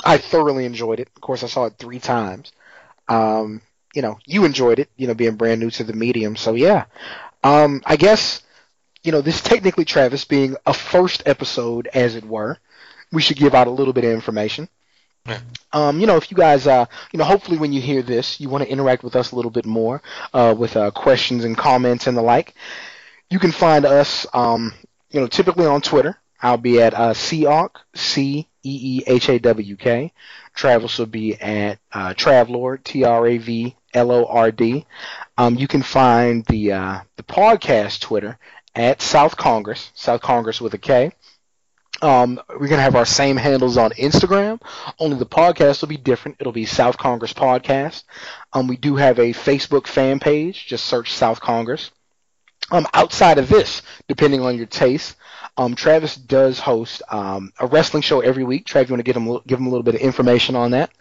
I 0.04 0.18
thoroughly 0.18 0.66
enjoyed 0.66 1.00
it. 1.00 1.10
Of 1.16 1.22
course, 1.22 1.44
I 1.44 1.48
saw 1.48 1.66
it 1.66 1.76
three 1.80 2.00
times. 2.00 2.52
Um, 3.08 3.62
you 3.94 4.02
know, 4.02 4.20
you 4.26 4.46
enjoyed 4.46 4.80
it. 4.80 4.90
You 4.98 5.08
know, 5.08 5.14
being 5.14 5.36
brand 5.36 5.60
new 5.62 5.72
to 5.72 5.84
the 5.84 5.94
medium. 5.94 6.36
So 6.36 6.54
yeah, 6.54 6.86
um, 7.44 7.82
I 7.86 7.96
guess, 7.96 8.42
you 9.04 9.12
know, 9.12 9.22
this 9.22 9.42
technically 9.42 9.86
Travis 9.86 10.26
being 10.26 10.56
a 10.66 10.74
first 10.74 11.24
episode, 11.26 11.88
as 11.94 12.16
it 12.16 12.26
were, 12.26 12.58
we 13.12 13.22
should 13.22 13.38
give 13.38 13.56
out 13.56 13.68
a 13.68 13.72
little 13.72 13.94
bit 13.94 14.06
of 14.06 14.12
information. 14.12 14.70
Um, 15.74 16.00
you 16.00 16.08
know, 16.08 16.18
if 16.18 16.32
you 16.32 16.38
guys, 16.38 16.68
uh, 16.68 16.86
you 17.12 17.18
know, 17.18 17.24
hopefully 17.24 17.58
when 17.58 17.72
you 17.74 17.82
hear 17.82 18.02
this, 18.02 18.40
you 18.40 18.50
want 18.50 18.64
to 18.64 18.70
interact 18.70 19.04
with 19.04 19.16
us 19.16 19.32
a 19.32 19.36
little 19.36 19.52
bit 19.52 19.66
more, 19.66 20.02
uh, 20.34 20.54
with 20.58 20.76
uh, 20.76 20.92
questions 20.92 21.44
and 21.46 21.58
comments 21.58 22.08
and 22.08 22.18
the 22.18 22.22
like. 22.22 22.56
You 23.30 23.40
can 23.40 23.52
find 23.52 23.86
us, 23.86 24.26
um, 24.34 24.74
you 25.12 25.20
know, 25.20 25.28
typically 25.28 25.66
on 25.66 25.82
Twitter. 25.82 26.18
I'll 26.42 26.58
be 26.58 26.82
at 26.82 26.94
uh, 26.94 27.14
C 27.14 27.46
E 27.46 28.46
E 28.64 29.04
H 29.08 29.30
A 29.30 29.40
W 29.40 29.76
K. 29.76 30.12
Travis 30.54 30.98
will 30.98 31.06
be 31.06 31.36
at 31.36 31.80
uh, 31.94 32.14
Travlord, 32.14 32.84
T 32.84 33.04
R 33.04 33.28
A 33.28 33.38
V 33.38 33.76
L 33.94 34.12
O 34.12 34.26
R 34.26 34.52
D. 34.52 34.86
Um, 35.38 35.56
you 35.56 35.68
can 35.68 35.82
find 35.84 36.46
the 36.46 36.74
uh, 36.74 37.00
the 37.16 37.24
podcast 37.24 38.02
Twitter 38.02 38.38
at 38.76 39.02
South 39.02 39.38
Congress, 39.38 39.92
South 39.94 40.22
Congress 40.22 40.60
with 40.60 40.74
a 40.74 40.78
K. 40.78 41.12
Um, 42.02 42.42
we're 42.50 42.68
gonna 42.68 42.82
have 42.82 42.96
our 42.96 43.06
same 43.06 43.38
handles 43.38 43.78
on 43.78 43.92
Instagram. 43.92 44.62
Only 45.00 45.18
the 45.18 45.26
podcast 45.26 45.82
will 45.82 45.90
be 45.90 45.98
different. 45.98 46.38
It'll 46.40 46.52
be 46.52 46.66
South 46.66 46.98
Congress 46.98 47.34
Podcast. 47.34 48.04
Um, 48.54 48.68
we 48.68 48.78
do 48.78 48.96
have 48.96 49.20
a 49.20 49.34
Facebook 49.34 49.88
fan 49.88 50.20
page. 50.20 50.66
Just 50.66 50.86
search 50.86 51.14
South 51.14 51.40
Congress. 51.40 51.92
Um, 52.72 52.88
outside 52.94 53.38
of 53.38 53.50
this, 53.50 53.82
depending 54.08 54.42
on 54.42 54.56
your 54.56 54.66
taste, 54.66 55.16
um, 55.58 55.76
Travis 55.76 56.16
does 56.16 56.60
host 56.60 57.02
um, 57.10 57.52
a 57.60 57.68
wrestling 57.68 58.02
show 58.02 58.22
every 58.22 58.44
week. 58.44 58.66
Trav, 58.66 58.88
you 58.88 58.94
want 58.94 59.00
to 59.00 59.04
give 59.04 59.18
him 59.18 59.40
give 59.46 59.60
him 59.60 59.68
a 59.68 59.70
little 59.70 59.84
bit 59.84 59.96
of 59.96 60.02
information 60.02 60.56
on 60.56 60.72
that? 60.72 60.92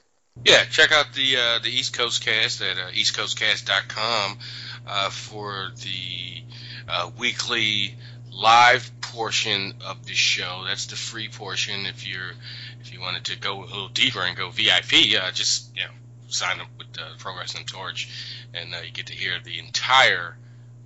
Yeah, 0.44 0.64
check 0.64 0.92
out 0.92 1.12
the 1.12 1.36
uh, 1.36 1.58
the 1.62 1.70
East 1.70 1.96
Coast 1.96 2.24
Cast 2.24 2.62
at 2.62 2.76
uh, 2.76 2.90
eastcoastcast.com 2.90 4.38
uh, 4.86 5.10
for 5.10 5.70
the 5.82 6.42
uh, 6.88 7.10
weekly 7.18 7.94
live 8.32 8.90
portion 9.12 9.74
of 9.86 10.06
the 10.06 10.14
show. 10.14 10.64
That's 10.66 10.86
the 10.86 10.96
free 10.96 11.28
portion. 11.28 11.86
If 11.86 12.06
you're 12.06 12.32
if 12.80 12.92
you 12.92 13.00
wanted 13.00 13.24
to 13.26 13.38
go 13.38 13.62
a 13.62 13.66
little 13.66 13.88
deeper 13.88 14.20
and 14.20 14.36
go 14.36 14.50
VIP, 14.50 15.20
uh, 15.20 15.30
just 15.32 15.74
you 15.76 15.82
know 15.82 15.90
sign 16.28 16.60
up 16.60 16.68
with 16.78 16.92
the 16.92 17.06
Pro 17.18 17.36
Wrestling 17.36 17.66
Torch, 17.66 18.08
and 18.54 18.74
uh, 18.74 18.78
you 18.84 18.92
get 18.92 19.06
to 19.06 19.14
hear 19.14 19.34
the 19.42 19.58
entire 19.58 20.36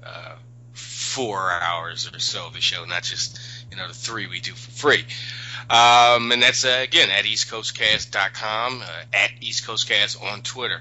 uh, 0.04 0.36
four 0.72 1.50
hours 1.50 2.10
or 2.12 2.18
so 2.18 2.46
of 2.46 2.54
the 2.54 2.60
show, 2.60 2.84
not 2.84 3.02
just 3.02 3.38
you 3.70 3.76
know 3.76 3.88
the 3.88 3.94
three 3.94 4.26
we 4.26 4.40
do 4.40 4.52
for 4.52 4.70
free. 4.70 5.04
Um, 5.70 6.32
and 6.32 6.42
that's 6.42 6.64
uh, 6.64 6.80
again 6.82 7.10
at 7.10 7.24
eastcoastcast.com, 7.24 8.82
uh, 8.82 8.86
at 9.12 9.30
eastcoastcast 9.40 10.22
on 10.22 10.42
Twitter, 10.42 10.80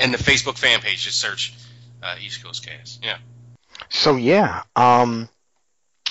and 0.00 0.12
the 0.12 0.18
Facebook 0.18 0.58
fan 0.58 0.80
page. 0.80 1.04
Just 1.04 1.20
search 1.20 1.54
uh, 2.02 2.16
East 2.20 2.42
Coast 2.42 2.66
Cast. 2.66 3.04
Yeah. 3.04 3.18
So 3.88 4.16
yeah, 4.16 4.62
um, 4.76 5.28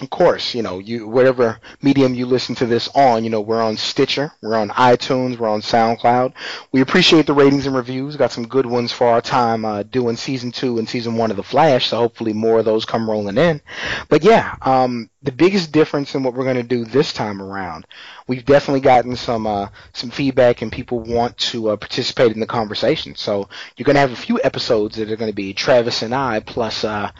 of 0.02 0.10
course, 0.10 0.56
you 0.56 0.64
know, 0.64 0.80
you 0.80 1.07
whatever 1.07 1.60
medium 1.82 2.15
you 2.15 2.26
listen 2.26 2.56
to 2.56 2.65
this 2.65 2.90
on, 2.95 3.23
you 3.23 3.30
know, 3.30 3.41
we're 3.41 3.61
on 3.61 3.78
Stitcher, 3.78 4.32
we're 4.41 4.56
on 4.56 4.69
iTunes, 4.69 5.38
we're 5.38 5.49
on 5.49 5.61
SoundCloud. 5.61 6.34
We 6.72 6.82
appreciate 6.82 7.28
the 7.28 7.34
ratings 7.34 7.68
and 7.68 7.76
reviews. 7.76 8.15
Got 8.15 8.32
some 8.32 8.48
good 8.48 8.65
ones 8.65 8.91
for 8.91 9.07
our 9.07 9.22
time 9.22 9.64
uh, 9.64 9.84
doing 9.84 10.15
season 10.15 10.52
two 10.52 10.80
and 10.80 10.90
season 10.90 11.15
one 11.15 11.30
of 11.30 11.38
The 11.38 11.44
Flash. 11.44 11.88
So 11.88 11.98
hopefully 11.98 12.34
more 12.34 12.60
of 12.60 12.65
those 12.65 12.84
come 12.84 13.10
rolling 13.10 13.38
in. 13.38 13.61
But 14.10 14.23
yeah, 14.23 14.56
um, 14.64 15.10
the 15.22 15.32
biggest 15.32 15.72
difference 15.72 16.15
in 16.15 16.23
what 16.23 16.34
we're 16.34 16.45
going 16.45 16.56
to 16.56 16.64
do 16.64 16.84
this 16.84 17.14
time 17.14 17.41
around, 17.41 17.86
we've 18.28 18.45
definitely 18.45 18.82
gotten 18.82 19.15
some 19.15 19.45
uh, 19.45 19.68
some 19.94 20.10
feedback 20.10 20.64
and 20.64 20.72
people 20.72 20.99
want 20.99 21.38
to 21.38 21.69
uh, 21.69 21.76
participate 21.76 22.32
in 22.32 22.40
the 22.40 22.48
conversation. 22.48 23.15
So 23.15 23.49
you're 23.78 23.86
going 23.86 23.95
to 23.95 24.02
have 24.02 24.14
a 24.14 24.15
few 24.15 24.40
episodes 24.44 24.95
that 24.95 25.11
are 25.11 25.15
going 25.15 25.32
to 25.32 25.36
be 25.36 25.53
Travis 25.53 26.02
and 26.02 26.15
I 26.15 26.40
plus. 26.40 26.84
Uh, 26.84 27.11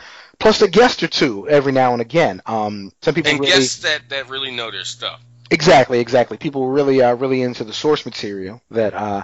plus 0.42 0.62
a 0.62 0.70
guest 0.70 1.04
or 1.04 1.10
two 1.10 1.50
every 1.50 1.74
now 1.74 1.94
and 1.94 2.02
again. 2.02 2.42
Um, 2.48 2.92
some 3.02 3.16
people 3.16 3.36
And 3.36 3.40
really 3.40 3.48
guests 3.48 3.78
that, 3.80 4.10
that 4.10 4.30
really 4.30 4.52
know 4.52 4.72
their 4.72 4.84
stuff. 4.86 5.24
exactly, 5.52 6.00
exactly. 6.00 6.38
People 6.38 6.68
really 6.70 7.02
are 7.02 7.16
really 7.16 7.42
into 7.42 7.64
the 7.64 7.74
source 7.74 8.06
material 8.06 8.62
that 8.72 8.94
uh, 8.94 9.24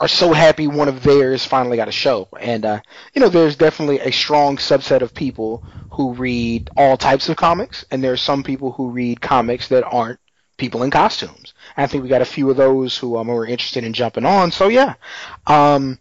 are 0.00 0.08
so 0.08 0.32
happy 0.32 0.66
one 0.68 0.88
of 0.88 1.02
theirs 1.02 1.44
finally 1.46 1.76
got 1.76 1.88
a 1.88 1.92
show. 1.92 2.28
And 2.40 2.64
uh, 2.64 2.80
you 3.14 3.20
know, 3.20 3.28
there's 3.28 3.56
definitely 3.56 4.00
a 4.00 4.12
strong 4.12 4.56
subset 4.58 5.02
of 5.02 5.14
people 5.14 5.64
who 5.92 6.14
read 6.14 6.70
all 6.76 6.96
types 6.96 7.28
of 7.28 7.36
comics, 7.36 7.84
and 7.90 8.02
there 8.04 8.12
are 8.12 8.16
some 8.18 8.42
people 8.42 8.72
who 8.72 8.90
read 8.90 9.20
comics 9.20 9.68
that 9.68 9.84
aren't 9.84 10.20
people 10.58 10.82
in 10.82 10.90
costumes. 10.90 11.54
I 11.76 11.86
think 11.86 12.02
we 12.02 12.08
got 12.10 12.22
a 12.22 12.26
few 12.26 12.50
of 12.50 12.56
those 12.56 12.96
who 12.98 13.18
um, 13.18 13.30
are 13.30 13.46
interested 13.46 13.84
in 13.84 13.92
jumping 13.94 14.26
on. 14.26 14.50
So 14.52 14.68
yeah. 14.68 14.94
Um, 15.46 15.98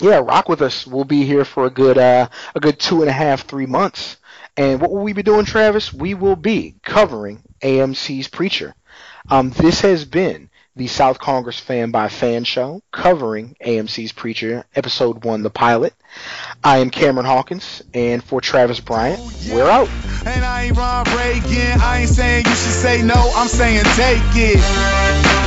yeah, 0.00 0.18
rock 0.18 0.48
with 0.48 0.62
us. 0.62 0.86
We'll 0.86 1.04
be 1.04 1.24
here 1.24 1.44
for 1.44 1.66
a 1.66 1.70
good 1.70 1.98
uh, 1.98 2.28
a 2.54 2.60
good 2.60 2.78
two 2.78 3.00
and 3.00 3.08
a 3.10 3.12
half, 3.12 3.42
three 3.42 3.66
months. 3.66 4.16
And 4.56 4.80
what 4.80 4.90
will 4.90 5.02
we 5.02 5.12
be 5.12 5.22
doing, 5.22 5.44
Travis? 5.44 5.92
We 5.92 6.14
will 6.14 6.36
be 6.36 6.74
covering 6.82 7.42
AMC's 7.62 8.28
Preacher. 8.28 8.74
Um, 9.30 9.50
this 9.50 9.80
has 9.82 10.04
been 10.04 10.50
the 10.74 10.86
South 10.86 11.18
Congress 11.18 11.58
Fan 11.58 11.90
by 11.90 12.08
Fan 12.08 12.44
Show 12.44 12.82
covering 12.92 13.56
AMC's 13.64 14.12
Preacher, 14.12 14.64
Episode 14.74 15.24
1, 15.24 15.42
the 15.42 15.50
pilot. 15.50 15.94
I 16.64 16.78
am 16.78 16.90
Cameron 16.90 17.26
Hawkins, 17.26 17.82
and 17.94 18.22
for 18.22 18.40
Travis 18.40 18.80
Bryant, 18.80 19.20
we're 19.50 19.68
out. 19.68 19.88
And 20.26 20.44
I 20.44 20.64
ain't 20.64 20.76
Ron 20.76 21.04
Reagan. 21.16 21.80
I 21.80 22.00
ain't 22.02 22.10
saying 22.10 22.44
you 22.44 22.50
should 22.50 22.74
say 22.74 23.02
no. 23.02 23.16
I'm 23.36 23.48
saying 23.48 23.84
take 23.94 24.20
it. 24.34 24.60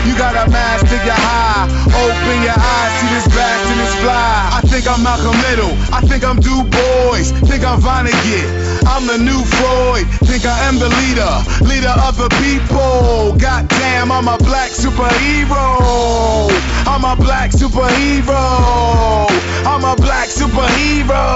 You 0.07 0.17
got 0.17 0.33
a 0.33 0.49
mask 0.49 0.87
to 0.87 0.97
your 1.05 1.13
high. 1.13 1.69
Open 1.93 2.37
your 2.41 2.57
eyes, 2.57 2.91
see 2.97 3.09
this 3.13 3.27
back 3.35 3.59
and 3.69 3.79
this 3.79 3.95
fly. 4.01 4.49
I 4.57 4.61
think 4.65 4.87
I'm 4.87 5.03
Malcolm 5.03 5.37
Little. 5.51 5.75
I 5.93 6.01
think 6.01 6.23
I'm 6.23 6.39
Du 6.39 6.63
Bois. 6.63 7.29
Think 7.45 7.63
I'm 7.63 7.79
Vonnegut. 7.79 8.81
I'm 8.87 9.05
the 9.05 9.17
new 9.17 9.43
Freud. 9.43 10.07
Think 10.25 10.45
I 10.45 10.57
am 10.65 10.79
the 10.79 10.89
leader. 10.89 11.33
Leader 11.67 11.93
of 12.07 12.17
the 12.17 12.29
people. 12.41 13.37
Goddamn, 13.37 14.11
I'm 14.11 14.27
a 14.27 14.37
black 14.39 14.71
superhero. 14.71 16.49
I'm 16.87 17.05
a 17.05 17.15
black 17.15 17.51
superhero. 17.51 19.27
I'm 19.65 19.83
a 19.83 19.95
black 19.95 20.29
superhero. 20.29 21.31